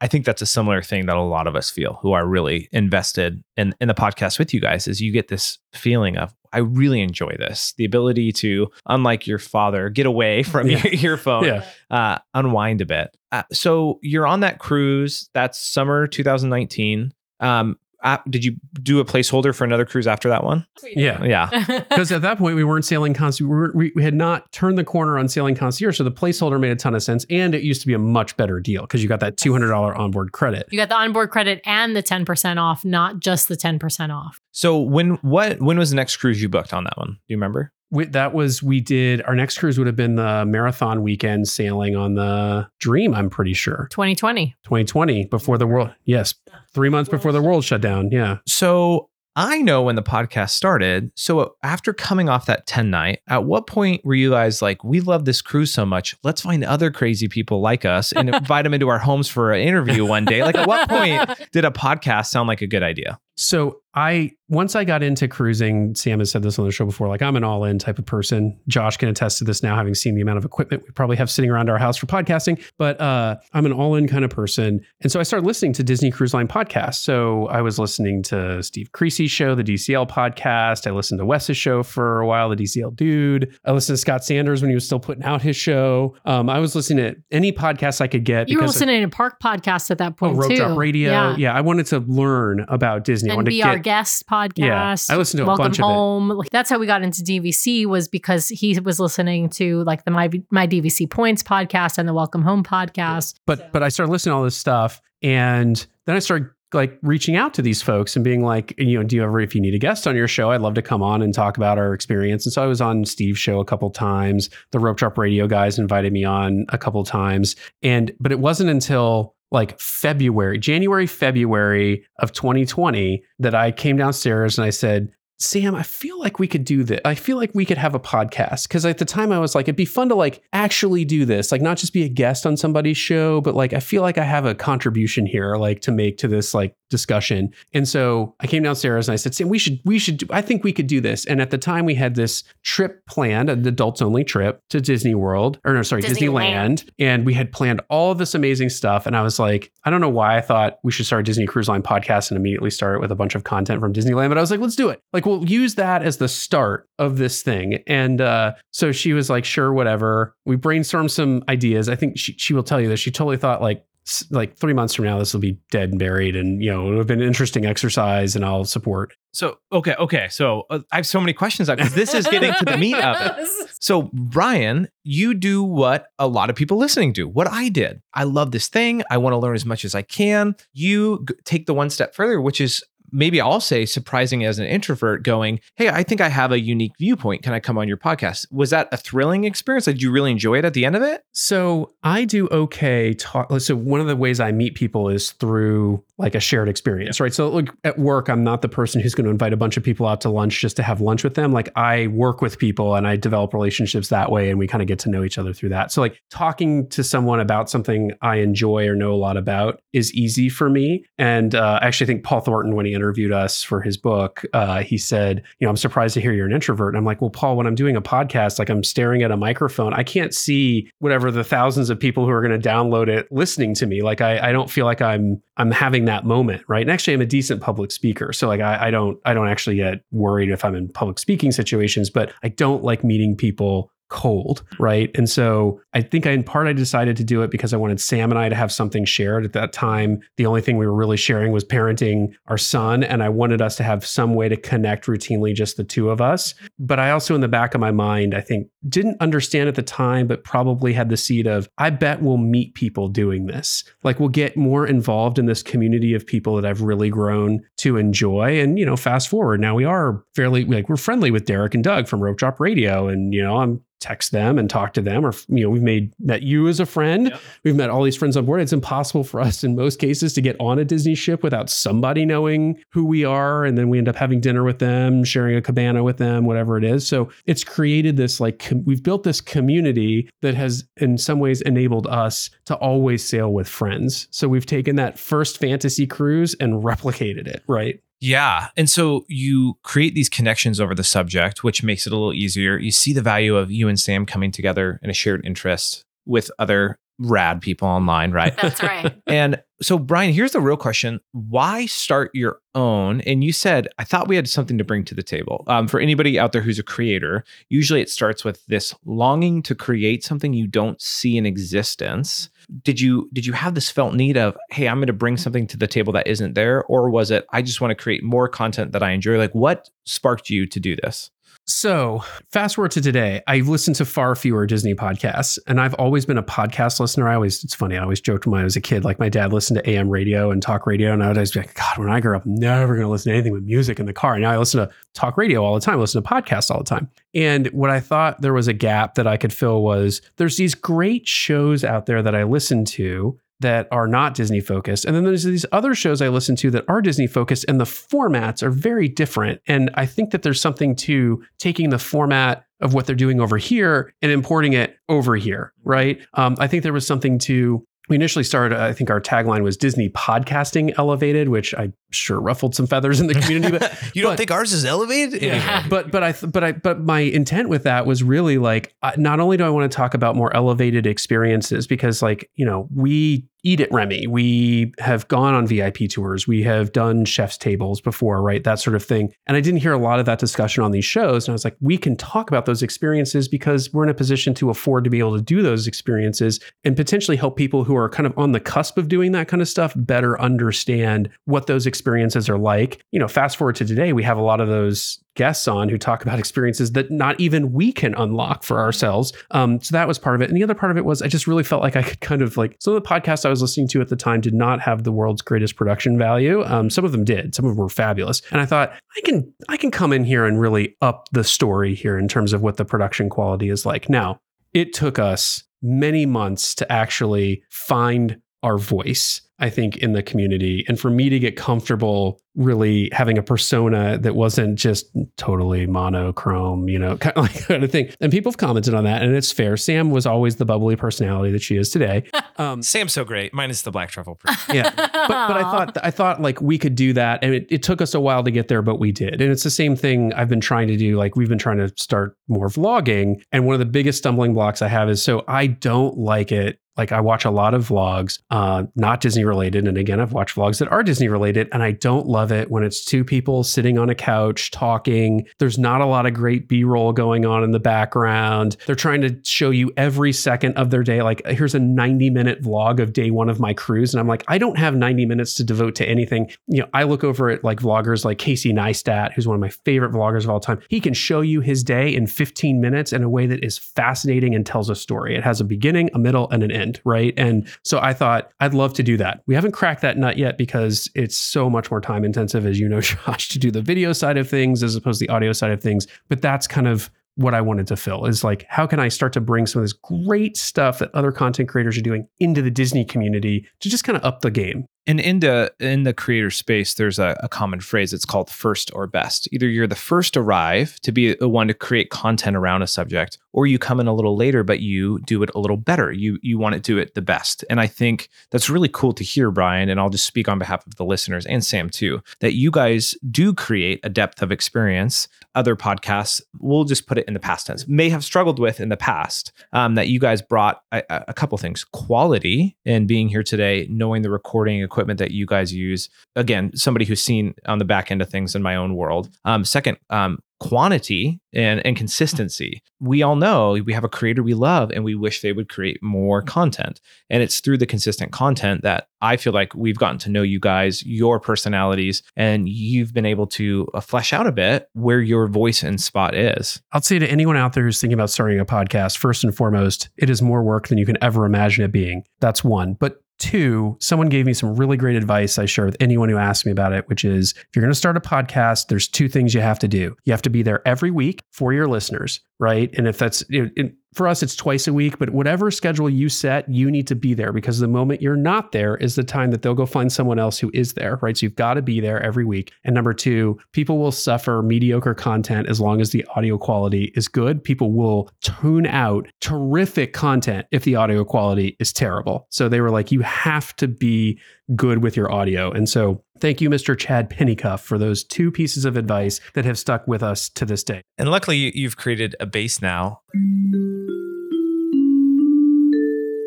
I, 0.00 0.06
think 0.06 0.24
that's 0.24 0.40
a 0.42 0.46
similar 0.46 0.82
thing 0.82 1.06
that 1.06 1.16
a 1.16 1.20
lot 1.22 1.46
of 1.46 1.56
us 1.56 1.68
feel 1.70 1.98
who 2.02 2.12
are 2.12 2.26
really 2.26 2.68
invested 2.72 3.42
in, 3.56 3.74
in 3.80 3.88
the 3.88 3.94
podcast 3.94 4.38
with 4.38 4.54
you 4.54 4.60
guys 4.60 4.86
is 4.86 5.00
you 5.00 5.10
get 5.12 5.28
this 5.28 5.58
feeling 5.72 6.16
of, 6.16 6.32
I 6.52 6.58
really 6.58 7.00
enjoy 7.00 7.34
this. 7.38 7.74
The 7.76 7.84
ability 7.84 8.30
to, 8.34 8.70
unlike 8.86 9.26
your 9.26 9.40
father, 9.40 9.88
get 9.90 10.06
away 10.06 10.42
from 10.44 10.68
Yeah. 10.68 10.82
your, 10.84 10.92
your 10.94 11.16
phone, 11.16 11.44
yeah, 11.44 11.64
uh, 11.90 12.18
unwind 12.34 12.82
a 12.82 12.86
bit. 12.86 13.16
Uh, 13.32 13.42
so 13.52 13.98
you're 14.02 14.26
on 14.26 14.40
that 14.40 14.60
cruise. 14.60 15.28
That's 15.34 15.58
summer 15.58 16.06
2019. 16.06 17.12
Um, 17.40 17.76
uh, 18.04 18.18
did 18.28 18.44
you 18.44 18.56
do 18.82 19.00
a 19.00 19.04
placeholder 19.04 19.54
for 19.54 19.64
another 19.64 19.84
cruise 19.84 20.06
after 20.06 20.28
that 20.28 20.44
one? 20.44 20.66
yeah. 20.94 21.24
Yeah. 21.24 21.80
Because 21.94 22.12
at 22.12 22.22
that 22.22 22.38
point 22.38 22.56
we 22.56 22.64
weren't 22.64 22.84
sailing 22.84 23.14
concierge. 23.14 23.48
We, 23.48 23.56
were, 23.56 23.72
we, 23.74 23.92
we 23.94 24.02
had 24.02 24.14
not 24.14 24.50
turned 24.52 24.76
the 24.78 24.84
corner 24.84 25.18
on 25.18 25.28
sailing 25.28 25.54
concierge, 25.54 25.96
so 25.96 26.04
the 26.04 26.10
placeholder 26.12 26.58
made 26.60 26.70
a 26.70 26.76
ton 26.76 26.94
of 26.94 27.02
sense, 27.02 27.24
and 27.30 27.54
it 27.54 27.62
used 27.62 27.80
to 27.82 27.86
be 27.86 27.94
a 27.94 27.98
much 27.98 28.36
better 28.36 28.60
deal 28.60 28.82
because 28.82 29.02
you 29.02 29.08
got 29.08 29.20
that 29.20 29.36
two 29.36 29.52
hundred 29.52 29.68
dollar 29.68 29.94
onboard 29.96 30.32
credit. 30.32 30.66
you 30.70 30.78
got 30.78 30.88
the 30.88 30.96
onboard 30.96 31.30
credit 31.30 31.60
and 31.64 31.94
the 31.96 32.02
10% 32.02 32.60
off, 32.60 32.84
not 32.84 33.20
just 33.20 33.48
the 33.48 33.56
10% 33.56 34.14
off. 34.14 34.40
So 34.52 34.78
when 34.78 35.12
what 35.22 35.60
when 35.60 35.78
was 35.78 35.90
the 35.90 35.96
next 35.96 36.16
cruise 36.18 36.40
you 36.42 36.48
booked 36.48 36.72
on 36.74 36.84
that 36.84 36.96
one? 36.96 37.12
Do 37.12 37.18
you 37.28 37.36
remember? 37.36 37.72
We, 37.94 38.06
that 38.06 38.34
was 38.34 38.62
we 38.62 38.80
did 38.80 39.22
our 39.22 39.34
next 39.34 39.58
cruise 39.58 39.78
would 39.78 39.86
have 39.86 39.96
been 39.96 40.16
the 40.16 40.44
marathon 40.44 41.02
weekend 41.02 41.48
sailing 41.48 41.96
on 41.96 42.14
the 42.14 42.68
Dream. 42.80 43.14
I'm 43.14 43.30
pretty 43.30 43.54
sure 43.54 43.88
2020. 43.90 44.54
2020 44.64 45.26
before 45.26 45.56
the 45.56 45.66
world. 45.66 45.90
Yes, 46.04 46.34
three 46.74 46.88
months 46.88 47.08
before 47.08 47.32
the 47.32 47.40
world 47.40 47.64
shut 47.64 47.80
down. 47.80 48.10
Yeah, 48.10 48.38
So 48.46 49.08
I 49.36 49.62
know 49.62 49.82
when 49.82 49.96
the 49.96 50.02
podcast 50.02 50.50
started. 50.50 51.10
So 51.16 51.56
after 51.64 51.92
coming 51.92 52.28
off 52.28 52.46
that 52.46 52.68
10 52.68 52.88
night, 52.90 53.18
at 53.28 53.44
what 53.44 53.66
point 53.66 54.04
were 54.04 54.14
you 54.14 54.30
guys 54.30 54.62
like, 54.62 54.84
we 54.84 55.00
love 55.00 55.24
this 55.24 55.42
cruise 55.42 55.72
so 55.72 55.84
much? 55.84 56.16
Let's 56.22 56.40
find 56.40 56.64
other 56.64 56.92
crazy 56.92 57.26
people 57.26 57.60
like 57.60 57.84
us 57.84 58.12
and 58.12 58.28
invite 58.34 58.62
them 58.62 58.74
into 58.74 58.88
our 58.88 59.00
homes 59.00 59.28
for 59.28 59.50
an 59.52 59.60
interview 59.60 60.04
one 60.04 60.24
day? 60.24 60.44
Like, 60.44 60.54
at 60.54 60.68
what 60.68 60.88
point 60.88 61.28
did 61.52 61.64
a 61.64 61.70
podcast 61.70 62.26
sound 62.26 62.46
like 62.46 62.62
a 62.62 62.68
good 62.68 62.84
idea? 62.84 63.18
So 63.36 63.80
I 63.96 64.32
once 64.48 64.74
I 64.76 64.84
got 64.84 65.02
into 65.02 65.26
cruising, 65.28 65.94
Sam 65.94 66.18
has 66.18 66.30
said 66.30 66.42
this 66.42 66.58
on 66.58 66.66
the 66.66 66.72
show 66.72 66.84
before. 66.84 67.08
Like 67.08 67.22
I'm 67.22 67.34
an 67.36 67.44
all-in 67.44 67.78
type 67.78 67.98
of 67.98 68.04
person. 68.04 68.58
Josh 68.68 68.96
can 68.96 69.08
attest 69.08 69.38
to 69.38 69.44
this 69.44 69.62
now, 69.62 69.76
having 69.76 69.94
seen 69.94 70.14
the 70.16 70.20
amount 70.20 70.36
of 70.38 70.44
equipment 70.44 70.82
we 70.84 70.90
probably 70.90 71.16
have 71.16 71.30
sitting 71.30 71.50
around 71.50 71.70
our 71.70 71.78
house 71.78 71.96
for 71.96 72.06
podcasting. 72.06 72.62
But 72.76 73.00
uh, 73.00 73.36
I'm 73.52 73.66
an 73.66 73.72
all-in 73.72 74.06
kind 74.08 74.24
of 74.24 74.30
person, 74.30 74.80
and 75.00 75.10
so 75.12 75.18
I 75.20 75.22
started 75.22 75.46
listening 75.46 75.72
to 75.74 75.82
Disney 75.84 76.10
Cruise 76.10 76.34
Line 76.34 76.46
podcasts. 76.48 76.96
So 76.96 77.46
I 77.46 77.62
was 77.62 77.78
listening 77.78 78.22
to 78.24 78.62
Steve 78.62 78.90
Creasy's 78.92 79.30
show, 79.30 79.54
the 79.54 79.64
DCL 79.64 80.08
podcast. 80.10 80.86
I 80.86 80.90
listened 80.90 81.20
to 81.20 81.26
Wes's 81.26 81.56
show 81.56 81.82
for 81.82 82.20
a 82.20 82.26
while, 82.26 82.50
the 82.50 82.56
DCL 82.56 82.96
Dude. 82.96 83.56
I 83.64 83.72
listened 83.72 83.94
to 83.96 84.00
Scott 84.00 84.24
Sanders 84.24 84.60
when 84.60 84.70
he 84.70 84.74
was 84.74 84.84
still 84.84 85.00
putting 85.00 85.22
out 85.24 85.40
his 85.40 85.56
show. 85.56 86.16
Um, 86.26 86.50
I 86.50 86.58
was 86.58 86.74
listening 86.74 87.14
to 87.14 87.20
any 87.30 87.52
podcast 87.52 88.00
I 88.00 88.08
could 88.08 88.24
get 88.24 88.48
You 88.48 88.58
were 88.58 88.66
listening 88.66 89.02
to 89.02 89.08
Park 89.08 89.40
podcasts 89.40 89.90
at 89.90 89.98
that 89.98 90.12
Oh, 90.12 90.16
point 90.16 90.36
Rope 90.36 90.50
too. 90.50 90.56
Drop 90.56 90.76
Radio. 90.78 91.10
Yeah. 91.10 91.36
Yeah. 91.36 91.54
I 91.54 91.60
wanted 91.62 91.86
to 91.86 92.00
learn 92.00 92.64
about 92.68 93.04
Disney. 93.04 93.23
I 93.30 93.34
And 93.34 93.44
be 93.44 93.62
our 93.62 93.76
get 93.76 93.84
guest 93.84 94.26
podcast. 94.26 95.10
I 95.10 95.16
listened 95.16 95.38
to 95.38 95.44
a 95.44 95.46
Welcome 95.46 95.64
bunch 95.64 95.78
of 95.78 95.84
it. 95.84 95.86
home. 95.86 96.28
Like, 96.30 96.50
that's 96.50 96.70
how 96.70 96.78
we 96.78 96.86
got 96.86 97.02
into 97.02 97.22
DVC 97.22 97.86
was 97.86 98.08
because 98.08 98.48
he 98.48 98.78
was 98.80 99.00
listening 99.00 99.48
to 99.50 99.82
like 99.84 100.04
the 100.04 100.10
my 100.10 100.30
my 100.50 100.66
DVC 100.66 101.08
Points 101.08 101.42
podcast 101.42 101.98
and 101.98 102.08
the 102.08 102.14
Welcome 102.14 102.42
Home 102.42 102.62
podcast. 102.62 103.34
but 103.46 103.72
but 103.72 103.82
I 103.82 103.88
started 103.88 104.12
listening 104.12 104.32
to 104.32 104.36
all 104.36 104.44
this 104.44 104.56
stuff, 104.56 105.00
and 105.22 105.86
then 106.06 106.16
I 106.16 106.18
started 106.18 106.48
like 106.74 106.98
reaching 107.02 107.36
out 107.36 107.54
to 107.54 107.62
these 107.62 107.80
folks 107.80 108.16
and 108.16 108.24
being 108.24 108.42
like, 108.42 108.74
you 108.76 108.98
know, 108.98 109.04
do 109.04 109.16
you 109.16 109.22
ever, 109.22 109.40
if 109.40 109.54
you 109.54 109.60
need 109.60 109.74
a 109.74 109.78
guest 109.78 110.06
on 110.06 110.16
your 110.16 110.26
show, 110.26 110.50
I'd 110.50 110.60
love 110.60 110.74
to 110.74 110.82
come 110.82 111.02
on 111.02 111.22
and 111.22 111.32
talk 111.32 111.56
about 111.56 111.78
our 111.78 111.94
experience. 111.94 112.44
And 112.44 112.52
so 112.52 112.62
I 112.62 112.66
was 112.66 112.80
on 112.80 113.04
Steve's 113.04 113.38
show 113.38 113.60
a 113.60 113.64
couple 113.64 113.90
times. 113.90 114.50
The 114.72 114.80
Rope 114.80 114.96
Drop 114.96 115.16
Radio 115.16 115.46
guys 115.46 115.78
invited 115.78 116.12
me 116.12 116.24
on 116.24 116.66
a 116.70 116.78
couple 116.78 117.02
times, 117.04 117.54
and 117.82 118.12
but 118.20 118.32
it 118.32 118.40
wasn't 118.40 118.70
until 118.70 119.33
like 119.54 119.78
February, 119.80 120.58
January, 120.58 121.06
February 121.06 122.04
of 122.18 122.32
2020 122.32 123.22
that 123.38 123.54
I 123.54 123.70
came 123.70 123.96
downstairs 123.96 124.58
and 124.58 124.66
I 124.66 124.70
said, 124.70 125.10
Sam, 125.38 125.74
I 125.74 125.82
feel 125.82 126.18
like 126.18 126.38
we 126.38 126.46
could 126.46 126.64
do 126.64 126.84
this. 126.84 127.00
I 127.04 127.14
feel 127.14 127.36
like 127.36 127.50
we 127.54 127.64
could 127.64 127.78
have 127.78 127.94
a 127.94 128.00
podcast. 128.00 128.68
Cause 128.68 128.84
at 128.86 128.98
the 128.98 129.04
time 129.04 129.32
I 129.32 129.38
was 129.38 129.54
like, 129.54 129.64
it'd 129.64 129.76
be 129.76 129.84
fun 129.84 130.08
to 130.08 130.14
like 130.14 130.42
actually 130.52 131.04
do 131.04 131.24
this, 131.24 131.50
like 131.52 131.60
not 131.60 131.76
just 131.76 131.92
be 131.92 132.04
a 132.04 132.08
guest 132.08 132.46
on 132.46 132.56
somebody's 132.56 132.96
show, 132.96 133.40
but 133.40 133.54
like 133.54 133.72
I 133.72 133.80
feel 133.80 134.02
like 134.02 134.18
I 134.18 134.24
have 134.24 134.46
a 134.46 134.54
contribution 134.54 135.26
here, 135.26 135.56
like 135.56 135.80
to 135.82 135.92
make 135.92 136.18
to 136.18 136.28
this 136.28 136.54
like 136.54 136.76
discussion. 136.90 137.52
And 137.72 137.88
so 137.88 138.36
I 138.40 138.46
came 138.46 138.62
downstairs 138.62 139.08
and 139.08 139.12
I 139.12 139.16
said, 139.16 139.34
Sam, 139.34 139.48
we 139.48 139.58
should, 139.58 139.80
we 139.84 139.98
should, 139.98 140.18
do, 140.18 140.26
I 140.30 140.40
think 140.40 140.62
we 140.62 140.72
could 140.72 140.86
do 140.86 141.00
this. 141.00 141.24
And 141.24 141.40
at 141.40 141.50
the 141.50 141.58
time 141.58 141.84
we 141.84 141.96
had 141.96 142.14
this 142.14 142.44
trip 142.62 143.04
planned, 143.06 143.50
an 143.50 143.66
adults 143.66 144.00
only 144.00 144.22
trip 144.22 144.62
to 144.70 144.80
Disney 144.80 145.14
World, 145.14 145.58
or 145.64 145.74
no, 145.74 145.82
sorry, 145.82 146.02
Disneyland. 146.02 146.84
Disneyland. 146.84 146.90
And 147.00 147.26
we 147.26 147.34
had 147.34 147.50
planned 147.50 147.80
all 147.90 148.12
of 148.12 148.18
this 148.18 148.34
amazing 148.34 148.68
stuff. 148.68 149.06
And 149.06 149.16
I 149.16 149.22
was 149.22 149.40
like, 149.40 149.72
I 149.84 149.90
don't 149.90 150.00
know 150.00 150.08
why 150.08 150.36
I 150.36 150.40
thought 150.40 150.78
we 150.84 150.92
should 150.92 151.06
start 151.06 151.20
a 151.20 151.24
Disney 151.24 151.46
Cruise 151.46 151.68
Line 151.68 151.82
podcast 151.82 152.30
and 152.30 152.38
immediately 152.38 152.70
start 152.70 153.00
with 153.00 153.10
a 153.10 153.16
bunch 153.16 153.34
of 153.34 153.42
content 153.42 153.80
from 153.80 153.92
Disneyland. 153.92 154.28
But 154.28 154.38
I 154.38 154.40
was 154.40 154.52
like, 154.52 154.60
let's 154.60 154.76
do 154.76 154.90
it. 154.90 155.02
Like, 155.12 155.23
we'll 155.26 155.44
use 155.44 155.74
that 155.76 156.02
as 156.02 156.18
the 156.18 156.28
start 156.28 156.88
of 156.98 157.18
this 157.18 157.42
thing. 157.42 157.82
And 157.86 158.20
uh, 158.20 158.54
so 158.70 158.92
she 158.92 159.12
was 159.12 159.30
like, 159.30 159.44
sure, 159.44 159.72
whatever. 159.72 160.34
We 160.44 160.56
brainstormed 160.56 161.10
some 161.10 161.42
ideas. 161.48 161.88
I 161.88 161.96
think 161.96 162.18
she, 162.18 162.34
she 162.38 162.54
will 162.54 162.62
tell 162.62 162.80
you 162.80 162.88
that 162.88 162.98
she 162.98 163.10
totally 163.10 163.36
thought 163.36 163.62
like, 163.62 163.84
like 164.30 164.56
three 164.58 164.74
months 164.74 164.94
from 164.94 165.06
now, 165.06 165.18
this 165.18 165.32
will 165.32 165.40
be 165.40 165.58
dead 165.70 165.90
and 165.90 165.98
buried. 165.98 166.36
And, 166.36 166.62
you 166.62 166.70
know, 166.70 166.86
it 166.86 166.90
would 166.90 166.98
have 166.98 167.06
been 167.06 167.22
an 167.22 167.26
interesting 167.26 167.64
exercise 167.64 168.36
and 168.36 168.44
I'll 168.44 168.66
support. 168.66 169.14
So, 169.32 169.58
okay, 169.72 169.94
okay. 169.98 170.28
So 170.28 170.64
uh, 170.68 170.80
I 170.92 170.96
have 170.96 171.06
so 171.06 171.20
many 171.20 171.32
questions 171.32 171.70
because 171.70 171.94
this 171.94 172.12
is 172.12 172.26
getting 172.26 172.52
to 172.52 172.64
the 172.66 172.76
meat 172.76 172.96
of 172.96 173.16
it. 173.20 173.48
So, 173.80 174.08
Brian, 174.14 174.88
you 175.02 175.34
do 175.34 175.62
what 175.62 176.06
a 176.18 176.26
lot 176.26 176.48
of 176.48 176.56
people 176.56 176.78
listening 176.78 177.12
do, 177.12 177.28
what 177.28 177.46
I 177.46 177.68
did. 177.68 178.00
I 178.14 178.24
love 178.24 178.50
this 178.50 178.68
thing. 178.68 179.02
I 179.10 179.18
want 179.18 179.34
to 179.34 179.36
learn 179.36 179.54
as 179.54 179.66
much 179.66 179.84
as 179.84 179.94
I 179.94 180.00
can. 180.00 180.56
You 180.72 181.22
g- 181.28 181.34
take 181.44 181.66
the 181.66 181.74
one 181.74 181.90
step 181.90 182.14
further, 182.14 182.40
which 182.40 182.62
is 182.62 182.82
maybe 183.14 183.40
I'll 183.40 183.60
say 183.60 183.86
surprising 183.86 184.44
as 184.44 184.58
an 184.58 184.66
introvert 184.66 185.22
going, 185.22 185.60
Hey, 185.76 185.88
I 185.88 186.02
think 186.02 186.20
I 186.20 186.28
have 186.28 186.52
a 186.52 186.60
unique 186.60 186.92
viewpoint. 186.98 187.42
Can 187.42 187.52
I 187.52 187.60
come 187.60 187.78
on 187.78 187.88
your 187.88 187.96
podcast? 187.96 188.50
Was 188.52 188.70
that 188.70 188.88
a 188.92 188.96
thrilling 188.96 189.44
experience? 189.44 189.84
Did 189.86 190.02
you 190.02 190.10
really 190.10 190.32
enjoy 190.32 190.58
it 190.58 190.64
at 190.64 190.74
the 190.74 190.84
end 190.84 190.96
of 190.96 191.02
it? 191.02 191.22
So 191.32 191.92
I 192.02 192.24
do 192.24 192.48
okay 192.48 193.14
talk. 193.14 193.60
So 193.60 193.76
one 193.76 194.00
of 194.00 194.06
the 194.06 194.16
ways 194.16 194.40
I 194.40 194.52
meet 194.52 194.74
people 194.74 195.08
is 195.08 195.32
through 195.32 196.02
like 196.18 196.34
a 196.34 196.40
shared 196.40 196.68
experience, 196.68 197.18
right? 197.18 197.34
So 197.34 197.48
like 197.48 197.70
at 197.82 197.98
work, 197.98 198.28
I'm 198.28 198.44
not 198.44 198.62
the 198.62 198.68
person 198.68 199.00
who's 199.00 199.14
going 199.14 199.24
to 199.24 199.30
invite 199.30 199.52
a 199.52 199.56
bunch 199.56 199.76
of 199.76 199.82
people 199.82 200.06
out 200.06 200.20
to 200.22 200.30
lunch 200.30 200.60
just 200.60 200.76
to 200.76 200.82
have 200.82 201.00
lunch 201.00 201.24
with 201.24 201.34
them. 201.34 201.52
Like 201.52 201.70
I 201.76 202.06
work 202.08 202.40
with 202.40 202.58
people 202.58 202.94
and 202.94 203.06
I 203.06 203.16
develop 203.16 203.52
relationships 203.52 204.08
that 204.08 204.30
way 204.30 204.50
and 204.50 204.58
we 204.58 204.66
kind 204.66 204.82
of 204.82 204.86
get 204.86 204.98
to 205.00 205.08
know 205.08 205.24
each 205.24 205.38
other 205.38 205.52
through 205.52 205.70
that. 205.70 205.90
So 205.90 206.00
like 206.00 206.20
talking 206.30 206.88
to 206.90 207.02
someone 207.02 207.40
about 207.40 207.68
something 207.68 208.12
I 208.22 208.36
enjoy 208.36 208.86
or 208.86 208.94
know 208.94 209.12
a 209.12 209.16
lot 209.16 209.36
about 209.36 209.80
is 209.92 210.14
easy 210.14 210.48
for 210.48 210.70
me. 210.70 211.04
And 211.18 211.54
uh, 211.54 211.80
I 211.82 211.86
actually 211.86 212.06
think 212.06 212.22
Paul 212.22 212.40
Thornton, 212.40 212.76
when 212.76 212.86
he 212.86 212.94
interviewed 213.04 213.32
us 213.32 213.62
for 213.62 213.82
his 213.82 213.98
book, 213.98 214.44
uh, 214.54 214.82
he 214.82 214.96
said, 214.96 215.42
you 215.58 215.66
know, 215.66 215.70
I'm 215.70 215.76
surprised 215.76 216.14
to 216.14 216.20
hear 216.22 216.32
you're 216.32 216.46
an 216.46 216.52
introvert. 216.52 216.94
And 216.94 216.96
I'm 216.96 217.04
like, 217.04 217.20
well, 217.20 217.30
Paul, 217.30 217.56
when 217.56 217.66
I'm 217.66 217.74
doing 217.74 217.96
a 217.96 218.02
podcast, 218.02 218.58
like 218.58 218.70
I'm 218.70 218.82
staring 218.82 219.22
at 219.22 219.30
a 219.30 219.36
microphone, 219.36 219.92
I 219.92 220.02
can't 220.02 220.34
see 220.34 220.90
whatever 221.00 221.30
the 221.30 221.44
thousands 221.44 221.90
of 221.90 222.00
people 222.00 222.24
who 222.24 222.30
are 222.30 222.40
going 222.40 222.58
to 222.58 222.68
download 222.68 223.08
it 223.08 223.30
listening 223.30 223.74
to 223.74 223.86
me. 223.86 224.02
Like 224.02 224.22
I, 224.22 224.48
I 224.48 224.52
don't 224.52 224.70
feel 224.70 224.86
like 224.86 225.02
I'm 225.02 225.42
I'm 225.56 225.70
having 225.70 226.06
that 226.06 226.24
moment, 226.24 226.64
right? 226.66 226.82
And 226.82 226.90
actually, 226.90 227.14
I'm 227.14 227.20
a 227.20 227.26
decent 227.26 227.60
public 227.60 227.92
speaker, 227.92 228.32
so 228.32 228.48
like 228.48 228.60
I, 228.60 228.88
I 228.88 228.90
don't 228.90 229.20
I 229.24 229.34
don't 229.34 229.48
actually 229.48 229.76
get 229.76 230.00
worried 230.10 230.50
if 230.50 230.64
I'm 230.64 230.74
in 230.74 230.88
public 230.88 231.18
speaking 231.18 231.52
situations, 231.52 232.10
but 232.10 232.32
I 232.42 232.48
don't 232.48 232.82
like 232.82 233.04
meeting 233.04 233.36
people 233.36 233.92
cold, 234.08 234.62
right? 234.78 235.10
And 235.14 235.28
so 235.28 235.80
I 235.92 236.00
think 236.00 236.26
I, 236.26 236.30
in 236.30 236.42
part 236.44 236.66
I 236.66 236.72
decided 236.72 237.16
to 237.16 237.24
do 237.24 237.42
it 237.42 237.50
because 237.50 237.72
I 237.72 237.76
wanted 237.76 238.00
Sam 238.00 238.30
and 238.30 238.38
I 238.38 238.48
to 238.48 238.54
have 238.54 238.72
something 238.72 239.04
shared. 239.04 239.44
At 239.44 239.52
that 239.54 239.72
time, 239.72 240.20
the 240.36 240.46
only 240.46 240.60
thing 240.60 240.76
we 240.76 240.86
were 240.86 240.94
really 240.94 241.16
sharing 241.16 241.52
was 241.52 241.64
parenting 241.64 242.34
our 242.46 242.58
son, 242.58 243.02
and 243.02 243.22
I 243.22 243.28
wanted 243.28 243.60
us 243.60 243.76
to 243.76 243.82
have 243.82 244.06
some 244.06 244.34
way 244.34 244.48
to 244.48 244.56
connect 244.56 245.06
routinely, 245.06 245.54
just 245.54 245.76
the 245.76 245.84
two 245.84 246.10
of 246.10 246.20
us. 246.20 246.54
But 246.78 246.98
I 246.98 247.10
also, 247.10 247.34
in 247.34 247.40
the 247.40 247.48
back 247.48 247.74
of 247.74 247.80
my 247.80 247.90
mind, 247.90 248.34
I 248.34 248.40
think 248.40 248.68
didn't 248.88 249.16
understand 249.20 249.68
at 249.68 249.74
the 249.74 249.82
time, 249.82 250.26
but 250.26 250.44
probably 250.44 250.92
had 250.92 251.08
the 251.08 251.16
seed 251.16 251.46
of 251.46 251.68
I 251.78 251.90
bet 251.90 252.22
we'll 252.22 252.36
meet 252.36 252.74
people 252.74 253.08
doing 253.08 253.46
this. 253.46 253.84
Like 254.02 254.20
we'll 254.20 254.28
get 254.28 254.56
more 254.56 254.86
involved 254.86 255.38
in 255.38 255.46
this 255.46 255.62
community 255.62 256.14
of 256.14 256.26
people 256.26 256.56
that 256.56 256.66
I've 256.66 256.82
really 256.82 257.10
grown 257.10 257.60
to 257.78 257.96
enjoy. 257.96 258.60
And 258.60 258.78
you 258.78 258.86
know, 258.86 258.96
fast 258.96 259.28
forward 259.28 259.60
now, 259.60 259.74
we 259.74 259.84
are 259.84 260.22
fairly 260.34 260.64
like 260.64 260.88
we're 260.88 260.96
friendly 260.96 261.30
with 261.30 261.46
Derek 261.46 261.74
and 261.74 261.82
Doug 261.82 262.06
from 262.06 262.20
Rope 262.20 262.36
Drop 262.36 262.60
Radio, 262.60 263.08
and 263.08 263.32
you 263.32 263.42
know, 263.42 263.56
I'm 263.56 263.80
text 264.04 264.32
them 264.32 264.58
and 264.58 264.68
talk 264.68 264.92
to 264.92 265.00
them 265.00 265.24
or 265.24 265.32
you 265.48 265.64
know 265.64 265.70
we've 265.70 265.82
made 265.82 266.12
met 266.20 266.42
you 266.42 266.68
as 266.68 266.78
a 266.78 266.84
friend. 266.84 267.28
Yep. 267.28 267.40
we've 267.64 267.74
met 267.74 267.88
all 267.88 268.02
these 268.02 268.16
friends 268.16 268.36
on 268.36 268.44
board. 268.44 268.60
It's 268.60 268.72
impossible 268.72 269.24
for 269.24 269.40
us 269.40 269.64
in 269.64 269.74
most 269.74 269.98
cases 269.98 270.34
to 270.34 270.42
get 270.42 270.56
on 270.60 270.78
a 270.78 270.84
disney 270.84 271.14
ship 271.14 271.42
without 271.42 271.70
somebody 271.70 272.26
knowing 272.26 272.78
who 272.90 273.06
we 273.06 273.24
are. 273.24 273.64
And 273.64 273.78
then 273.78 273.88
we 273.88 273.96
end 273.96 274.08
up 274.08 274.16
having 274.16 274.42
dinner 274.42 274.62
with 274.62 274.78
them 274.78 275.24
sharing 275.24 275.56
a 275.56 275.62
cabana 275.62 276.04
with 276.04 276.18
them 276.18 276.44
whatever 276.44 276.76
it 276.76 276.84
is. 276.84 277.06
So 277.06 277.30
it's 277.46 277.64
created 277.64 278.18
this 278.18 278.40
like 278.40 278.58
com- 278.58 278.84
we've 278.84 279.02
built 279.02 279.22
this 279.22 279.40
community 279.40 280.28
that 280.42 280.54
has 280.54 280.84
in 280.98 281.16
some 281.16 281.38
ways 281.38 281.62
enabled 281.62 282.06
us 282.08 282.50
to 282.66 282.74
always 282.76 283.26
sail 283.26 283.54
with 283.54 283.66
friends. 283.66 284.28
So 284.30 284.48
we've 284.48 284.66
taken 284.66 284.96
that 284.96 285.18
first 285.18 285.56
fantasy 285.56 286.06
cruise 286.06 286.54
and 286.60 286.82
replicated 286.82 287.48
it 287.48 287.62
right 287.66 288.03
yeah. 288.24 288.68
And 288.74 288.88
so 288.88 289.26
you 289.28 289.76
create 289.82 290.14
these 290.14 290.30
connections 290.30 290.80
over 290.80 290.94
the 290.94 291.04
subject, 291.04 291.62
which 291.62 291.82
makes 291.82 292.06
it 292.06 292.12
a 292.12 292.16
little 292.16 292.32
easier. 292.32 292.78
You 292.78 292.90
see 292.90 293.12
the 293.12 293.20
value 293.20 293.54
of 293.54 293.70
you 293.70 293.86
and 293.86 294.00
Sam 294.00 294.24
coming 294.24 294.50
together 294.50 294.98
in 295.02 295.10
a 295.10 295.12
shared 295.12 295.44
interest 295.44 296.06
with 296.24 296.50
other 296.58 296.98
rad 297.18 297.60
people 297.60 297.86
online, 297.86 298.32
right? 298.32 298.56
That's 298.62 298.82
right. 298.82 299.14
and 299.26 299.62
so, 299.82 299.98
Brian, 299.98 300.32
here's 300.32 300.52
the 300.52 300.62
real 300.62 300.78
question 300.78 301.20
Why 301.32 301.84
start 301.84 302.30
your 302.32 302.60
own? 302.74 303.20
And 303.22 303.44
you 303.44 303.52
said, 303.52 303.88
I 303.98 304.04
thought 304.04 304.26
we 304.26 304.36
had 304.36 304.48
something 304.48 304.78
to 304.78 304.84
bring 304.84 305.04
to 305.04 305.14
the 305.14 305.22
table. 305.22 305.64
Um, 305.66 305.86
for 305.86 306.00
anybody 306.00 306.38
out 306.38 306.52
there 306.52 306.62
who's 306.62 306.78
a 306.78 306.82
creator, 306.82 307.44
usually 307.68 308.00
it 308.00 308.08
starts 308.08 308.42
with 308.42 308.64
this 308.68 308.94
longing 309.04 309.62
to 309.64 309.74
create 309.74 310.24
something 310.24 310.54
you 310.54 310.66
don't 310.66 311.00
see 311.00 311.36
in 311.36 311.44
existence 311.44 312.48
did 312.82 313.00
you 313.00 313.28
did 313.32 313.46
you 313.46 313.52
have 313.52 313.74
this 313.74 313.90
felt 313.90 314.14
need 314.14 314.36
of 314.36 314.56
hey 314.70 314.88
i'm 314.88 314.98
going 314.98 315.06
to 315.06 315.12
bring 315.12 315.36
something 315.36 315.66
to 315.66 315.76
the 315.76 315.86
table 315.86 316.12
that 316.12 316.26
isn't 316.26 316.54
there? 316.54 316.84
Or 316.84 317.10
was 317.10 317.30
it 317.30 317.46
i 317.50 317.62
just 317.62 317.80
want 317.80 317.90
to 317.90 318.02
create 318.02 318.22
more 318.22 318.48
content 318.48 318.92
that 318.92 319.02
i 319.02 319.10
enjoy? 319.10 319.38
Like 319.38 319.54
what 319.54 319.90
sparked 320.04 320.50
you 320.50 320.66
to 320.66 320.80
do 320.80 320.96
this 320.96 321.30
so, 321.66 322.22
fast 322.50 322.74
forward 322.74 322.90
to 322.90 323.00
today, 323.00 323.40
I've 323.46 323.68
listened 323.68 323.96
to 323.96 324.04
far 324.04 324.34
fewer 324.34 324.66
Disney 324.66 324.94
podcasts, 324.94 325.58
and 325.66 325.80
I've 325.80 325.94
always 325.94 326.26
been 326.26 326.36
a 326.36 326.42
podcast 326.42 327.00
listener. 327.00 327.26
I 327.26 327.34
always, 327.34 327.64
it's 327.64 327.74
funny, 327.74 327.96
I 327.96 328.02
always 328.02 328.20
joked 328.20 328.46
when 328.46 328.60
I 328.60 328.64
was 328.64 328.76
a 328.76 328.82
kid, 328.82 329.02
like 329.02 329.18
my 329.18 329.30
dad 329.30 329.50
listened 329.50 329.78
to 329.78 329.90
AM 329.90 330.10
radio 330.10 330.50
and 330.50 330.60
talk 330.60 330.86
radio, 330.86 331.12
and 331.12 331.22
I 331.22 331.28
would 331.28 331.38
always 331.38 331.52
be 331.52 331.60
like, 331.60 331.72
God, 331.72 331.96
when 331.96 332.10
I 332.10 332.20
grew 332.20 332.36
up, 332.36 332.44
I'm 332.44 332.54
never 332.54 332.94
going 332.94 333.06
to 333.06 333.10
listen 333.10 333.30
to 333.30 333.34
anything 333.34 333.54
with 333.54 333.62
music 333.62 333.98
in 333.98 334.04
the 334.04 334.12
car. 334.12 334.34
And 334.34 334.42
now 334.42 334.50
I 334.50 334.58
listen 334.58 334.86
to 334.86 334.94
talk 335.14 335.38
radio 335.38 335.64
all 335.64 335.74
the 335.74 335.80
time, 335.80 335.96
I 335.96 336.00
listen 336.00 336.22
to 336.22 336.28
podcasts 336.28 336.70
all 336.70 336.78
the 336.78 336.84
time. 336.84 337.10
And 337.34 337.68
what 337.68 337.88
I 337.88 337.98
thought 337.98 338.42
there 338.42 338.52
was 338.52 338.68
a 338.68 338.74
gap 338.74 339.14
that 339.14 339.26
I 339.26 339.38
could 339.38 339.52
fill 339.52 339.82
was 339.82 340.20
there's 340.36 340.58
these 340.58 340.74
great 340.74 341.26
shows 341.26 341.82
out 341.82 342.04
there 342.04 342.22
that 342.22 342.34
I 342.34 342.42
listen 342.42 342.84
to 342.86 343.38
that 343.60 343.88
are 343.90 344.06
not 344.06 344.34
Disney 344.34 344.60
focused. 344.60 345.04
And 345.04 345.14
then 345.14 345.24
there's 345.24 345.44
these 345.44 345.66
other 345.72 345.94
shows 345.94 346.20
I 346.20 346.28
listen 346.28 346.56
to 346.56 346.70
that 346.72 346.84
are 346.88 347.00
Disney 347.00 347.26
focused, 347.26 347.64
and 347.68 347.80
the 347.80 347.84
formats 347.84 348.62
are 348.62 348.70
very 348.70 349.08
different. 349.08 349.60
And 349.66 349.90
I 349.94 350.06
think 350.06 350.30
that 350.30 350.42
there's 350.42 350.60
something 350.60 350.96
to 350.96 351.42
taking 351.58 351.90
the 351.90 351.98
format 351.98 352.64
of 352.80 352.94
what 352.94 353.06
they're 353.06 353.16
doing 353.16 353.40
over 353.40 353.56
here 353.56 354.12
and 354.20 354.30
importing 354.30 354.72
it 354.72 354.96
over 355.08 355.36
here, 355.36 355.72
right? 355.84 356.20
Um, 356.34 356.56
I 356.58 356.66
think 356.66 356.82
there 356.82 356.92
was 356.92 357.06
something 357.06 357.38
to 357.40 357.86
we 358.08 358.16
initially 358.16 358.44
started 358.44 358.78
i 358.78 358.92
think 358.92 359.10
our 359.10 359.20
tagline 359.20 359.62
was 359.62 359.76
disney 359.76 360.10
podcasting 360.10 360.92
elevated 360.98 361.48
which 361.48 361.74
i 361.74 361.90
sure 362.14 362.40
ruffled 362.40 362.74
some 362.74 362.86
feathers 362.86 363.20
in 363.20 363.26
the 363.26 363.34
community 363.34 363.78
but 363.78 363.98
you 364.14 364.22
don't 364.22 364.32
but, 364.32 364.38
think 364.38 364.50
ours 364.50 364.72
is 364.72 364.84
elevated 364.84 365.42
yeah. 365.42 365.86
but 365.90 366.10
but 366.10 366.22
i 366.22 366.32
but 366.32 366.64
i 366.64 366.72
but 366.72 367.00
my 367.00 367.20
intent 367.20 367.68
with 367.68 367.82
that 367.82 368.06
was 368.06 368.22
really 368.22 368.58
like 368.58 368.94
not 369.16 369.40
only 369.40 369.56
do 369.56 369.64
i 369.64 369.70
want 369.70 369.90
to 369.90 369.94
talk 369.94 370.14
about 370.14 370.36
more 370.36 370.54
elevated 370.54 371.06
experiences 371.06 371.86
because 371.86 372.22
like 372.22 372.50
you 372.54 372.64
know 372.64 372.88
we 372.94 373.46
eat 373.64 373.80
at 373.80 373.90
Remy. 373.90 374.26
We 374.26 374.92
have 374.98 375.26
gone 375.28 375.54
on 375.54 375.66
VIP 375.66 376.08
tours. 376.10 376.46
We 376.46 376.62
have 376.62 376.92
done 376.92 377.24
chef's 377.24 377.56
tables 377.56 378.00
before, 378.00 378.42
right? 378.42 378.62
That 378.62 378.78
sort 378.78 378.94
of 378.94 379.02
thing. 379.02 379.32
And 379.46 379.56
I 379.56 379.60
didn't 379.60 379.80
hear 379.80 379.94
a 379.94 379.98
lot 379.98 380.20
of 380.20 380.26
that 380.26 380.38
discussion 380.38 380.84
on 380.84 380.90
these 380.90 381.04
shows. 381.04 381.48
And 381.48 381.52
I 381.52 381.54
was 381.54 381.64
like, 381.64 381.76
we 381.80 381.96
can 381.96 382.14
talk 382.14 382.50
about 382.50 382.66
those 382.66 382.82
experiences 382.82 383.48
because 383.48 383.92
we're 383.92 384.04
in 384.04 384.10
a 384.10 384.14
position 384.14 384.54
to 384.54 384.70
afford 384.70 385.04
to 385.04 385.10
be 385.10 385.18
able 385.18 385.34
to 385.34 385.42
do 385.42 385.62
those 385.62 385.86
experiences 385.86 386.60
and 386.84 386.94
potentially 386.94 387.38
help 387.38 387.56
people 387.56 387.84
who 387.84 387.96
are 387.96 388.08
kind 388.08 388.26
of 388.26 388.38
on 388.38 388.52
the 388.52 388.60
cusp 388.60 388.98
of 388.98 389.08
doing 389.08 389.32
that 389.32 389.48
kind 389.48 389.62
of 389.62 389.68
stuff 389.68 389.94
better 389.96 390.38
understand 390.40 391.30
what 391.46 391.66
those 391.66 391.86
experiences 391.86 392.03
are 392.06 392.58
like. 392.58 393.02
You 393.10 393.20
know, 393.20 393.28
fast 393.28 393.56
forward 393.56 393.76
to 393.76 393.84
today, 393.84 394.12
we 394.12 394.22
have 394.22 394.38
a 394.38 394.42
lot 394.42 394.60
of 394.60 394.68
those 394.68 395.18
guests 395.34 395.66
on 395.66 395.88
who 395.88 395.98
talk 395.98 396.22
about 396.22 396.38
experiences 396.44 396.92
that 396.92 397.10
not 397.10 397.38
even 397.40 397.72
we 397.72 397.92
can 397.92 398.14
unlock 398.14 398.62
for 398.62 398.78
ourselves. 398.78 399.32
Um, 399.50 399.80
so 399.80 399.92
that 399.92 400.08
was 400.08 400.18
part 400.18 400.36
of 400.36 400.42
it. 400.42 400.48
And 400.48 400.56
the 400.56 400.62
other 400.62 400.74
part 400.74 400.90
of 400.90 400.96
it 400.96 401.04
was 401.04 401.22
I 401.22 401.28
just 401.28 401.46
really 401.46 401.64
felt 401.64 401.82
like 401.82 401.96
I 401.96 402.02
could 402.02 402.20
kind 402.20 402.42
of 402.42 402.56
like 402.56 402.76
some 402.80 402.94
of 402.94 403.02
the 403.02 403.08
podcasts 403.08 403.44
I 403.44 403.50
was 403.50 403.62
listening 403.62 403.88
to 403.88 404.00
at 404.00 404.08
the 404.08 404.16
time 404.16 404.40
did 404.40 404.54
not 404.54 404.80
have 404.80 405.04
the 405.04 405.12
world's 405.12 405.42
greatest 405.42 405.76
production 405.76 406.18
value. 406.18 406.64
Um, 406.64 406.90
some 406.90 407.04
of 407.04 407.12
them 407.12 407.24
did. 407.24 407.54
Some 407.54 407.64
of 407.64 407.72
them 407.72 407.82
were 407.82 407.88
fabulous. 407.88 408.42
And 408.50 408.60
I 408.60 408.66
thought 408.66 408.92
I 409.16 409.20
can 409.22 409.52
I 409.68 409.76
can 409.76 409.90
come 409.90 410.12
in 410.12 410.24
here 410.24 410.44
and 410.44 410.60
really 410.60 410.96
up 411.00 411.28
the 411.32 411.44
story 411.44 411.94
here 411.94 412.18
in 412.18 412.28
terms 412.28 412.52
of 412.52 412.62
what 412.62 412.76
the 412.76 412.84
production 412.84 413.28
quality 413.28 413.68
is 413.68 413.84
like. 413.84 414.08
Now, 414.08 414.38
it 414.72 414.92
took 414.92 415.18
us 415.18 415.64
many 415.82 416.26
months 416.26 416.74
to 416.74 416.90
actually 416.90 417.62
find 417.70 418.40
our 418.62 418.78
voice 418.78 419.42
I 419.58 419.70
think, 419.70 419.96
in 419.98 420.12
the 420.12 420.22
community. 420.22 420.84
And 420.88 420.98
for 420.98 421.10
me 421.10 421.28
to 421.28 421.38
get 421.38 421.56
comfortable 421.56 422.40
really 422.56 423.08
having 423.12 423.36
a 423.36 423.42
persona 423.42 424.16
that 424.18 424.34
wasn't 424.34 424.78
just 424.78 425.06
totally 425.36 425.86
monochrome, 425.86 426.88
you 426.88 426.98
know, 426.98 427.16
kind 427.18 427.36
of, 427.36 427.44
like, 427.44 427.66
kind 427.66 427.82
of 427.84 427.90
thing. 427.90 428.08
And 428.20 428.30
people 428.30 428.50
have 428.50 428.58
commented 428.58 428.94
on 428.94 429.04
that, 429.04 429.22
and 429.22 429.34
it's 429.34 429.52
fair. 429.52 429.76
Sam 429.76 430.10
was 430.10 430.26
always 430.26 430.56
the 430.56 430.64
bubbly 430.64 430.96
personality 430.96 431.52
that 431.52 431.62
she 431.62 431.76
is 431.76 431.90
today. 431.90 432.24
Um, 432.56 432.82
Sam's 432.82 433.12
so 433.12 433.24
great. 433.24 433.52
Mine 433.52 433.68
is 433.68 433.82
the 433.82 433.90
black 433.90 434.10
truffle. 434.10 434.38
yeah, 434.72 434.88
but, 434.96 435.10
but 435.12 435.56
I 435.56 435.62
thought 435.62 435.98
I 436.04 436.10
thought 436.12 436.40
like 436.40 436.60
we 436.60 436.78
could 436.78 436.94
do 436.94 437.12
that, 437.14 437.42
and 437.42 437.52
it, 437.52 437.66
it 437.68 437.82
took 437.82 438.00
us 438.00 438.14
a 438.14 438.20
while 438.20 438.44
to 438.44 438.50
get 438.52 438.68
there, 438.68 438.80
but 438.80 439.00
we 439.00 439.10
did. 439.10 439.40
And 439.40 439.50
it's 439.50 439.64
the 439.64 439.70
same 439.70 439.96
thing 439.96 440.32
I've 440.34 440.48
been 440.48 440.60
trying 440.60 440.86
to 440.86 440.96
do. 440.96 441.16
Like 441.16 441.34
we've 441.34 441.48
been 441.48 441.58
trying 441.58 441.78
to 441.78 441.92
start 441.96 442.36
more 442.46 442.68
vlogging, 442.68 443.42
and 443.50 443.66
one 443.66 443.74
of 443.74 443.80
the 443.80 443.86
biggest 443.86 444.18
stumbling 444.18 444.54
blocks 444.54 444.82
I 444.82 444.88
have 444.88 445.08
is 445.08 445.20
so 445.20 445.42
I 445.48 445.66
don't 445.66 446.16
like 446.16 446.52
it 446.52 446.78
like 446.96 447.12
I 447.12 447.20
watch 447.20 447.44
a 447.44 447.50
lot 447.50 447.74
of 447.74 447.88
vlogs, 447.88 448.40
uh, 448.50 448.84
not 448.94 449.20
Disney 449.20 449.44
related. 449.44 449.88
And 449.88 449.98
again, 449.98 450.20
I've 450.20 450.32
watched 450.32 450.56
vlogs 450.56 450.78
that 450.78 450.88
are 450.88 451.02
Disney 451.02 451.28
related, 451.28 451.68
and 451.72 451.82
I 451.82 451.92
don't 451.92 452.26
love 452.26 452.52
it 452.52 452.70
when 452.70 452.84
it's 452.84 453.04
two 453.04 453.24
people 453.24 453.64
sitting 453.64 453.98
on 453.98 454.10
a 454.10 454.14
couch 454.14 454.70
talking. 454.70 455.46
There's 455.58 455.78
not 455.78 456.00
a 456.00 456.06
lot 456.06 456.26
of 456.26 456.34
great 456.34 456.68
B 456.68 456.84
roll 456.84 457.12
going 457.12 457.44
on 457.44 457.64
in 457.64 457.72
the 457.72 457.80
background. 457.80 458.76
They're 458.86 458.94
trying 458.94 459.22
to 459.22 459.36
show 459.42 459.70
you 459.70 459.92
every 459.96 460.32
second 460.32 460.76
of 460.76 460.90
their 460.90 461.02
day. 461.02 461.22
Like, 461.22 461.44
here's 461.46 461.74
a 461.74 461.80
90 461.80 462.30
minute 462.30 462.62
vlog 462.62 463.00
of 463.00 463.12
day 463.12 463.30
one 463.30 463.48
of 463.48 463.58
my 463.58 463.74
cruise. 463.74 464.14
And 464.14 464.20
I'm 464.20 464.28
like, 464.28 464.44
I 464.46 464.58
don't 464.58 464.78
have 464.78 464.94
90 464.94 465.26
minutes 465.26 465.54
to 465.54 465.64
devote 465.64 465.96
to 465.96 466.08
anything. 466.08 466.50
You 466.68 466.82
know, 466.82 466.88
I 466.94 467.02
look 467.02 467.24
over 467.24 467.50
at 467.50 467.64
like 467.64 467.80
vloggers 467.80 468.24
like 468.24 468.38
Casey 468.38 468.72
Neistat, 468.72 469.32
who's 469.32 469.48
one 469.48 469.56
of 469.56 469.60
my 469.60 469.68
favorite 469.68 470.12
vloggers 470.12 470.44
of 470.44 470.50
all 470.50 470.60
time. 470.60 470.80
He 470.88 471.00
can 471.00 471.14
show 471.14 471.40
you 471.40 471.60
his 471.60 471.82
day 471.82 472.14
in 472.14 472.26
15 472.26 472.80
minutes 472.80 473.12
in 473.12 473.22
a 473.22 473.28
way 473.28 473.46
that 473.46 473.64
is 473.64 473.78
fascinating 473.78 474.54
and 474.54 474.64
tells 474.64 474.88
a 474.88 474.94
story. 474.94 475.34
It 475.34 475.42
has 475.42 475.60
a 475.60 475.64
beginning, 475.64 476.10
a 476.14 476.18
middle, 476.18 476.48
and 476.50 476.62
an 476.62 476.70
end 476.70 476.83
end, 476.84 477.00
right? 477.04 477.34
And 477.36 477.68
so 477.82 477.98
I 478.00 478.12
thought 478.12 478.50
I'd 478.60 478.74
love 478.74 478.94
to 478.94 479.02
do 479.02 479.16
that. 479.16 479.42
We 479.46 479.54
haven't 479.54 479.72
cracked 479.72 480.02
that 480.02 480.18
nut 480.18 480.36
yet 480.38 480.58
because 480.58 481.10
it's 481.14 481.36
so 481.36 481.70
much 481.70 481.90
more 481.90 482.00
time 482.00 482.24
intensive, 482.24 482.66
as 482.66 482.78
you 482.78 482.88
know, 482.88 483.00
Josh, 483.10 483.48
to 483.48 483.58
do 483.58 483.70
the 483.70 483.82
video 483.82 484.12
side 484.12 484.36
of 484.36 484.48
things 484.48 484.82
as 484.82 484.94
opposed 484.94 485.20
to 485.20 485.26
the 485.26 485.32
audio 485.32 485.52
side 485.52 485.70
of 485.70 485.82
things. 485.82 486.06
But 486.28 486.42
that's 486.42 486.66
kind 486.66 486.86
of 486.86 487.10
what 487.36 487.54
I 487.54 487.60
wanted 487.60 487.86
to 487.88 487.96
fill 487.96 488.26
is 488.26 488.44
like, 488.44 488.64
how 488.68 488.86
can 488.86 489.00
I 489.00 489.08
start 489.08 489.32
to 489.32 489.40
bring 489.40 489.66
some 489.66 489.80
of 489.80 489.84
this 489.84 489.92
great 489.92 490.56
stuff 490.56 491.00
that 491.00 491.10
other 491.14 491.32
content 491.32 491.68
creators 491.68 491.98
are 491.98 492.02
doing 492.02 492.28
into 492.38 492.62
the 492.62 492.70
Disney 492.70 493.04
community 493.04 493.66
to 493.80 493.88
just 493.88 494.04
kind 494.04 494.16
of 494.16 494.24
up 494.24 494.40
the 494.40 494.50
game? 494.50 494.86
And 495.06 495.20
in 495.20 495.40
the 495.40 495.72
in 495.80 496.04
the 496.04 496.14
creator 496.14 496.50
space, 496.50 496.94
there's 496.94 497.18
a, 497.18 497.36
a, 497.42 497.48
common 497.48 497.80
phrase. 497.80 498.12
It's 498.12 498.24
called 498.24 498.48
first 498.48 498.90
or 498.94 499.06
best. 499.06 499.48
Either 499.52 499.68
you're 499.68 499.86
the 499.86 499.94
first 499.94 500.34
to 500.34 500.40
arrive 500.40 500.98
to 501.00 501.12
be 501.12 501.34
the 501.34 501.48
one 501.48 501.68
to 501.68 501.74
create 501.74 502.08
content 502.10 502.56
around 502.56 502.82
a 502.82 502.86
subject, 502.86 503.38
or 503.52 503.66
you 503.66 503.78
come 503.78 504.00
in 504.00 504.06
a 504.06 504.14
little 504.14 504.36
later, 504.36 504.64
but 504.64 504.80
you 504.80 505.20
do 505.20 505.42
it 505.42 505.50
a 505.54 505.58
little 505.58 505.76
better. 505.76 506.10
You 506.10 506.38
you 506.42 506.58
want 506.58 506.74
to 506.74 506.80
do 506.80 506.96
it 506.96 507.14
the 507.14 507.22
best. 507.22 507.64
And 507.68 507.80
I 507.80 507.86
think 507.86 508.30
that's 508.50 508.70
really 508.70 508.88
cool 508.88 509.12
to 509.12 509.24
hear, 509.24 509.50
Brian. 509.50 509.90
And 509.90 510.00
I'll 510.00 510.10
just 510.10 510.26
speak 510.26 510.48
on 510.48 510.58
behalf 510.58 510.86
of 510.86 510.96
the 510.96 511.04
listeners 511.04 511.44
and 511.44 511.62
Sam 511.62 511.90
too, 511.90 512.22
that 512.40 512.54
you 512.54 512.70
guys 512.70 513.14
do 513.30 513.52
create 513.52 514.00
a 514.04 514.08
depth 514.08 514.40
of 514.42 514.50
experience. 514.50 515.28
Other 515.54 515.76
podcasts, 515.76 516.40
we'll 516.58 516.84
just 516.84 517.06
put 517.06 517.18
it 517.18 517.28
in 517.28 517.34
the 517.34 517.40
past 517.40 517.66
tense, 517.66 517.86
may 517.86 518.08
have 518.08 518.24
struggled 518.24 518.58
with 518.58 518.80
in 518.80 518.88
the 518.88 518.96
past. 518.96 519.52
Um, 519.72 519.96
that 519.96 520.08
you 520.08 520.18
guys 520.18 520.40
brought 520.40 520.82
a, 520.92 521.02
a 521.28 521.34
couple 521.34 521.58
things: 521.58 521.84
quality 521.84 522.76
in 522.86 523.06
being 523.06 523.28
here 523.28 523.42
today, 523.42 523.86
knowing 523.90 524.22
the 524.22 524.30
recording 524.30 524.82
equipment 524.94 525.18
that 525.18 525.32
you 525.32 525.44
guys 525.44 525.74
use. 525.74 526.08
Again, 526.36 526.70
somebody 526.76 527.04
who's 527.04 527.20
seen 527.20 527.54
on 527.66 527.78
the 527.78 527.84
back 527.84 528.12
end 528.12 528.22
of 528.22 528.30
things 528.30 528.54
in 528.54 528.62
my 528.62 528.76
own 528.76 528.94
world. 528.94 529.28
Um, 529.44 529.64
second, 529.64 529.98
um, 530.08 530.38
quantity 530.60 531.40
and, 531.52 531.84
and 531.84 531.96
consistency. 531.96 532.80
We 533.00 533.22
all 533.22 533.36
know 533.36 533.72
we 533.84 533.92
have 533.92 534.04
a 534.04 534.08
creator 534.08 534.42
we 534.42 534.54
love 534.54 534.90
and 534.92 535.04
we 535.04 535.14
wish 535.14 535.40
they 535.40 535.52
would 535.52 535.68
create 535.68 536.02
more 536.02 536.42
content. 536.42 537.00
And 537.28 537.42
it's 537.42 537.60
through 537.60 537.78
the 537.78 537.86
consistent 537.86 538.32
content 538.32 538.82
that 538.82 539.08
I 539.20 539.36
feel 539.36 539.52
like 539.52 539.74
we've 539.74 539.98
gotten 539.98 540.18
to 540.20 540.30
know 540.30 540.42
you 540.42 540.60
guys, 540.60 541.04
your 541.04 541.40
personalities, 541.40 542.22
and 542.36 542.68
you've 542.68 543.12
been 543.12 543.26
able 543.26 543.46
to 543.48 543.88
uh, 543.94 544.00
flesh 544.00 544.32
out 544.32 544.46
a 544.46 544.52
bit 544.52 544.88
where 544.92 545.20
your 545.20 545.48
voice 545.48 545.82
and 545.82 546.00
spot 546.00 546.34
is. 546.34 546.80
I'll 546.92 547.02
say 547.02 547.18
to 547.18 547.30
anyone 547.30 547.56
out 547.56 547.72
there 547.72 547.84
who's 547.84 548.00
thinking 548.00 548.14
about 548.14 548.30
starting 548.30 548.60
a 548.60 548.64
podcast, 548.64 549.18
first 549.18 549.44
and 549.44 549.54
foremost, 549.54 550.08
it 550.16 550.30
is 550.30 550.40
more 550.40 550.62
work 550.62 550.88
than 550.88 550.98
you 550.98 551.06
can 551.06 551.18
ever 551.22 551.44
imagine 551.44 551.84
it 551.84 551.92
being. 551.92 552.24
That's 552.40 552.62
one. 552.62 552.94
But 552.94 553.23
Two, 553.38 553.96
someone 554.00 554.28
gave 554.28 554.46
me 554.46 554.54
some 554.54 554.76
really 554.76 554.96
great 554.96 555.16
advice 555.16 555.58
I 555.58 555.66
share 555.66 555.84
with 555.84 555.96
anyone 556.00 556.28
who 556.28 556.38
asks 556.38 556.64
me 556.64 556.72
about 556.72 556.92
it, 556.92 557.08
which 557.08 557.24
is 557.24 557.52
if 557.52 557.66
you're 557.74 557.82
going 557.82 557.92
to 557.92 557.98
start 557.98 558.16
a 558.16 558.20
podcast, 558.20 558.86
there's 558.88 559.08
two 559.08 559.28
things 559.28 559.54
you 559.54 559.60
have 559.60 559.78
to 559.80 559.88
do. 559.88 560.16
You 560.24 560.32
have 560.32 560.42
to 560.42 560.50
be 560.50 560.62
there 560.62 560.86
every 560.86 561.10
week 561.10 561.42
for 561.50 561.72
your 561.72 561.88
listeners, 561.88 562.40
right? 562.60 562.94
And 562.96 563.08
if 563.08 563.18
that's, 563.18 563.42
it, 563.50 563.72
it, 563.76 563.94
for 564.14 564.28
us, 564.28 564.42
it's 564.42 564.56
twice 564.56 564.86
a 564.86 564.92
week, 564.92 565.18
but 565.18 565.30
whatever 565.30 565.70
schedule 565.70 566.08
you 566.08 566.28
set, 566.28 566.68
you 566.68 566.90
need 566.90 567.06
to 567.08 567.14
be 567.14 567.34
there 567.34 567.52
because 567.52 567.80
the 567.80 567.88
moment 567.88 568.22
you're 568.22 568.36
not 568.36 568.72
there 568.72 568.96
is 568.96 569.16
the 569.16 569.24
time 569.24 569.50
that 569.50 569.62
they'll 569.62 569.74
go 569.74 569.86
find 569.86 570.12
someone 570.12 570.38
else 570.38 570.58
who 570.58 570.70
is 570.72 570.94
there, 570.94 571.18
right? 571.20 571.36
So 571.36 571.46
you've 571.46 571.56
got 571.56 571.74
to 571.74 571.82
be 571.82 572.00
there 572.00 572.22
every 572.22 572.44
week. 572.44 572.72
And 572.84 572.94
number 572.94 573.12
two, 573.12 573.58
people 573.72 573.98
will 573.98 574.12
suffer 574.12 574.62
mediocre 574.62 575.14
content 575.14 575.68
as 575.68 575.80
long 575.80 576.00
as 576.00 576.10
the 576.10 576.24
audio 576.36 576.56
quality 576.56 577.12
is 577.16 577.28
good. 577.28 577.62
People 577.62 577.92
will 577.92 578.30
tune 578.40 578.86
out 578.86 579.28
terrific 579.40 580.12
content 580.12 580.66
if 580.70 580.84
the 580.84 580.96
audio 580.96 581.24
quality 581.24 581.76
is 581.80 581.92
terrible. 581.92 582.46
So 582.50 582.68
they 582.68 582.80
were 582.80 582.90
like, 582.90 583.10
you 583.10 583.20
have 583.20 583.74
to 583.76 583.88
be 583.88 584.38
good 584.74 585.02
with 585.02 585.16
your 585.16 585.30
audio. 585.30 585.70
And 585.70 585.88
so 585.88 586.22
thank 586.38 586.60
you, 586.60 586.70
Mr. 586.70 586.96
Chad 586.98 587.28
Pennycuff, 587.28 587.80
for 587.80 587.98
those 587.98 588.24
two 588.24 588.50
pieces 588.50 588.84
of 588.84 588.96
advice 588.96 589.40
that 589.54 589.64
have 589.64 589.78
stuck 589.78 590.06
with 590.06 590.22
us 590.22 590.48
to 590.50 590.64
this 590.64 590.82
day. 590.82 591.02
And 591.18 591.30
luckily, 591.30 591.76
you've 591.76 591.96
created 591.96 592.34
a 592.40 592.46
base 592.46 592.80
now. 592.80 593.20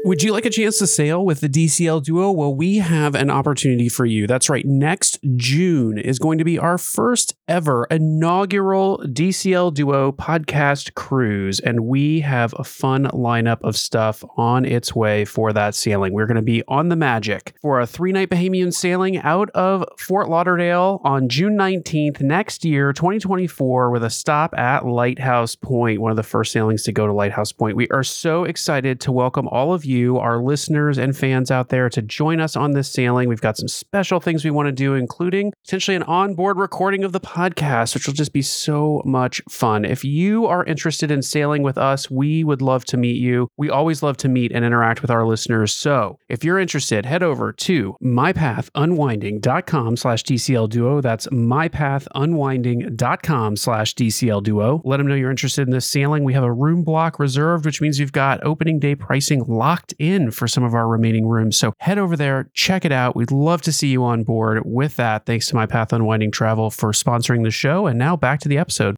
Would 0.08 0.24
you 0.24 0.32
like 0.32 0.45
a 0.45 0.49
chance 0.49 0.78
to 0.78 0.88
sail 0.88 1.26
with 1.26 1.41
the 1.41 1.49
DCL 1.49 2.01
Duo? 2.05 2.32
Well, 2.32 2.55
we 2.55 2.78
have 2.78 3.14
an 3.14 3.30
opportunity 3.30 3.89
for 3.89 4.05
you. 4.05 4.26
That's 4.26 4.49
right. 4.49 4.66
Next 4.66 5.20
June 5.36 5.97
is 5.97 6.18
going 6.18 6.38
to 6.38 6.45
be 6.45 6.58
our 6.58 6.78
first 6.78 7.36
ever 7.49 7.86
inaugural 7.91 8.99
DCL 8.99 9.74
Duo 9.74 10.14
podcast 10.14 10.93
cruise, 10.93 11.60
and 11.60 11.82
we 11.82 12.22
have 12.22 12.55
a 12.58 12.64
fun 12.64 13.08
lineup 13.08 13.58
of 13.64 13.76
stuff 13.76 14.24
on 14.38 14.64
its 14.64 14.95
way 14.95 15.26
for 15.26 15.51
that 15.51 15.76
sailing. 15.76 16.14
We're 16.14 16.26
going 16.26 16.36
to 16.38 16.41
be 16.41 16.64
on 16.70 16.88
the 16.88 16.95
Magic 16.95 17.55
for 17.62 17.82
a 17.82 17.86
three 17.86 18.14
night 18.14 18.30
Bahamian 18.30 18.74
sailing 18.74 19.18
out 19.18 19.49
of 19.49 19.84
Fort 19.99 20.30
Lauderdale 20.30 21.01
on 21.03 21.28
June 21.28 21.58
19th 21.58 22.22
next 22.22 22.64
year, 22.64 22.93
2024, 22.93 23.91
with 23.91 24.05
a 24.05 24.10
stop 24.10 24.58
at 24.58 24.86
Lighthouse 24.86 25.58
Point, 25.58 25.99
one 25.99 26.12
of 26.12 26.18
the 26.18 26.24
first 26.24 26.53
sailings 26.53 26.84
to 26.84 26.93
go 26.93 27.08
to 27.08 27.12
Lighthouse 27.12 27.51
Point. 27.51 27.76
We 27.76 27.89
are 27.89 28.05
so 28.05 28.45
excited 28.45 29.01
to 29.01 29.12
welcome 29.12 29.49
all 29.49 29.74
of 29.74 29.84
you 29.84 29.97
you, 29.98 30.18
our 30.18 30.41
listeners 30.41 30.98
and 30.98 31.16
fans 31.16 31.52
out 31.52 31.70
there, 31.70 31.89
to 31.89 32.02
join 32.02 32.39
us 32.39 32.56
on 32.56 32.72
this 32.72 32.91
sailing. 32.91 33.28
We've 33.28 33.41
got 33.41 33.58
some 33.58 33.68
special 33.68 34.20
things 34.20 34.45
we 34.45 34.52
want 34.52 34.68
to 34.68 34.72
do, 34.72 34.93
including 34.93 35.52
potentially 35.66 35.95
an 35.95 36.04
onboard 36.04 36.58
recording 36.58 37.04
of 37.04 37.12
the 37.12 37.20
podcast, 37.20 37.93
which 37.93 38.08
will 38.08 38.14
just 38.14 38.34
be 38.34 38.41
so 38.41 39.02
much 39.06 39.41
fun. 39.50 39.86
If 39.86 40.06
you 40.06 40.45
are 40.45 40.64
interested 40.66 41.12
in 41.12 41.22
sailing 41.22 41.64
with 41.64 41.78
us, 41.78 42.10
we 42.10 42.43
would 42.43 42.62
love 42.62 42.86
to 42.86 42.98
meet 42.98 43.18
you. 43.18 43.50
We 43.58 43.70
always 43.70 44.04
love 44.04 44.18
to 44.18 44.30
meet 44.30 44.52
and 44.52 44.64
interact 44.64 45.02
with 45.02 45.12
our 45.12 45.26
listeners. 45.26 45.74
So 45.74 46.20
if 46.30 46.43
you're 46.43 46.60
interested, 46.60 47.06
head 47.06 47.24
over 47.24 47.52
to 47.54 47.95
mypathunwinding.com 48.04 49.98
slash 49.98 50.24
DCL 50.24 50.70
duo. 50.70 51.02
That's 51.02 51.28
mypathunwinding.com 51.28 53.56
slash 53.56 53.95
DCL 53.95 54.43
duo. 54.43 54.82
Let 54.86 54.98
them 54.98 55.08
know 55.08 55.16
you're 55.16 55.32
interested 55.32 55.68
in 55.68 55.72
this 55.72 55.88
sailing. 55.88 56.24
We 56.24 56.34
have 56.34 56.43
a 56.43 56.54
room 56.54 56.84
block 56.84 57.20
reserved, 57.20 57.66
which 57.66 57.82
means 57.82 58.00
you've 58.00 58.12
got 58.12 58.43
opening 58.43 58.80
day 58.80 58.95
pricing 58.95 59.43
locked 59.48 59.87
locked 59.88 60.00
in 60.02 60.32
for 60.32 60.48
some 60.48 60.64
of 60.64 60.74
our 60.74 60.88
remaining 60.88 61.28
rooms. 61.28 61.58
So 61.58 61.74
head 61.80 61.98
over 61.98 62.16
there, 62.16 62.50
check 62.54 62.86
it 62.86 62.92
out. 62.92 63.16
We'd 63.16 63.32
love 63.32 63.62
to 63.64 63.72
see 63.72 63.88
you 63.88 64.04
on 64.04 64.24
board 64.24 64.64
with 64.66 64.96
that. 64.98 65.26
Thanks 65.26 65.48
to 65.48 65.56
My 65.56 65.66
Path 65.66 65.94
Unwinding 65.94 66.32
Travel 66.32 66.70
for 66.70 66.92
sponsoring 66.92 67.44
the 67.44 67.52
show. 67.52 67.88
And 67.88 67.98
now 67.98 68.16
back 68.16 68.40
to 68.42 68.50
the 68.50 68.58
episode. 68.58 68.98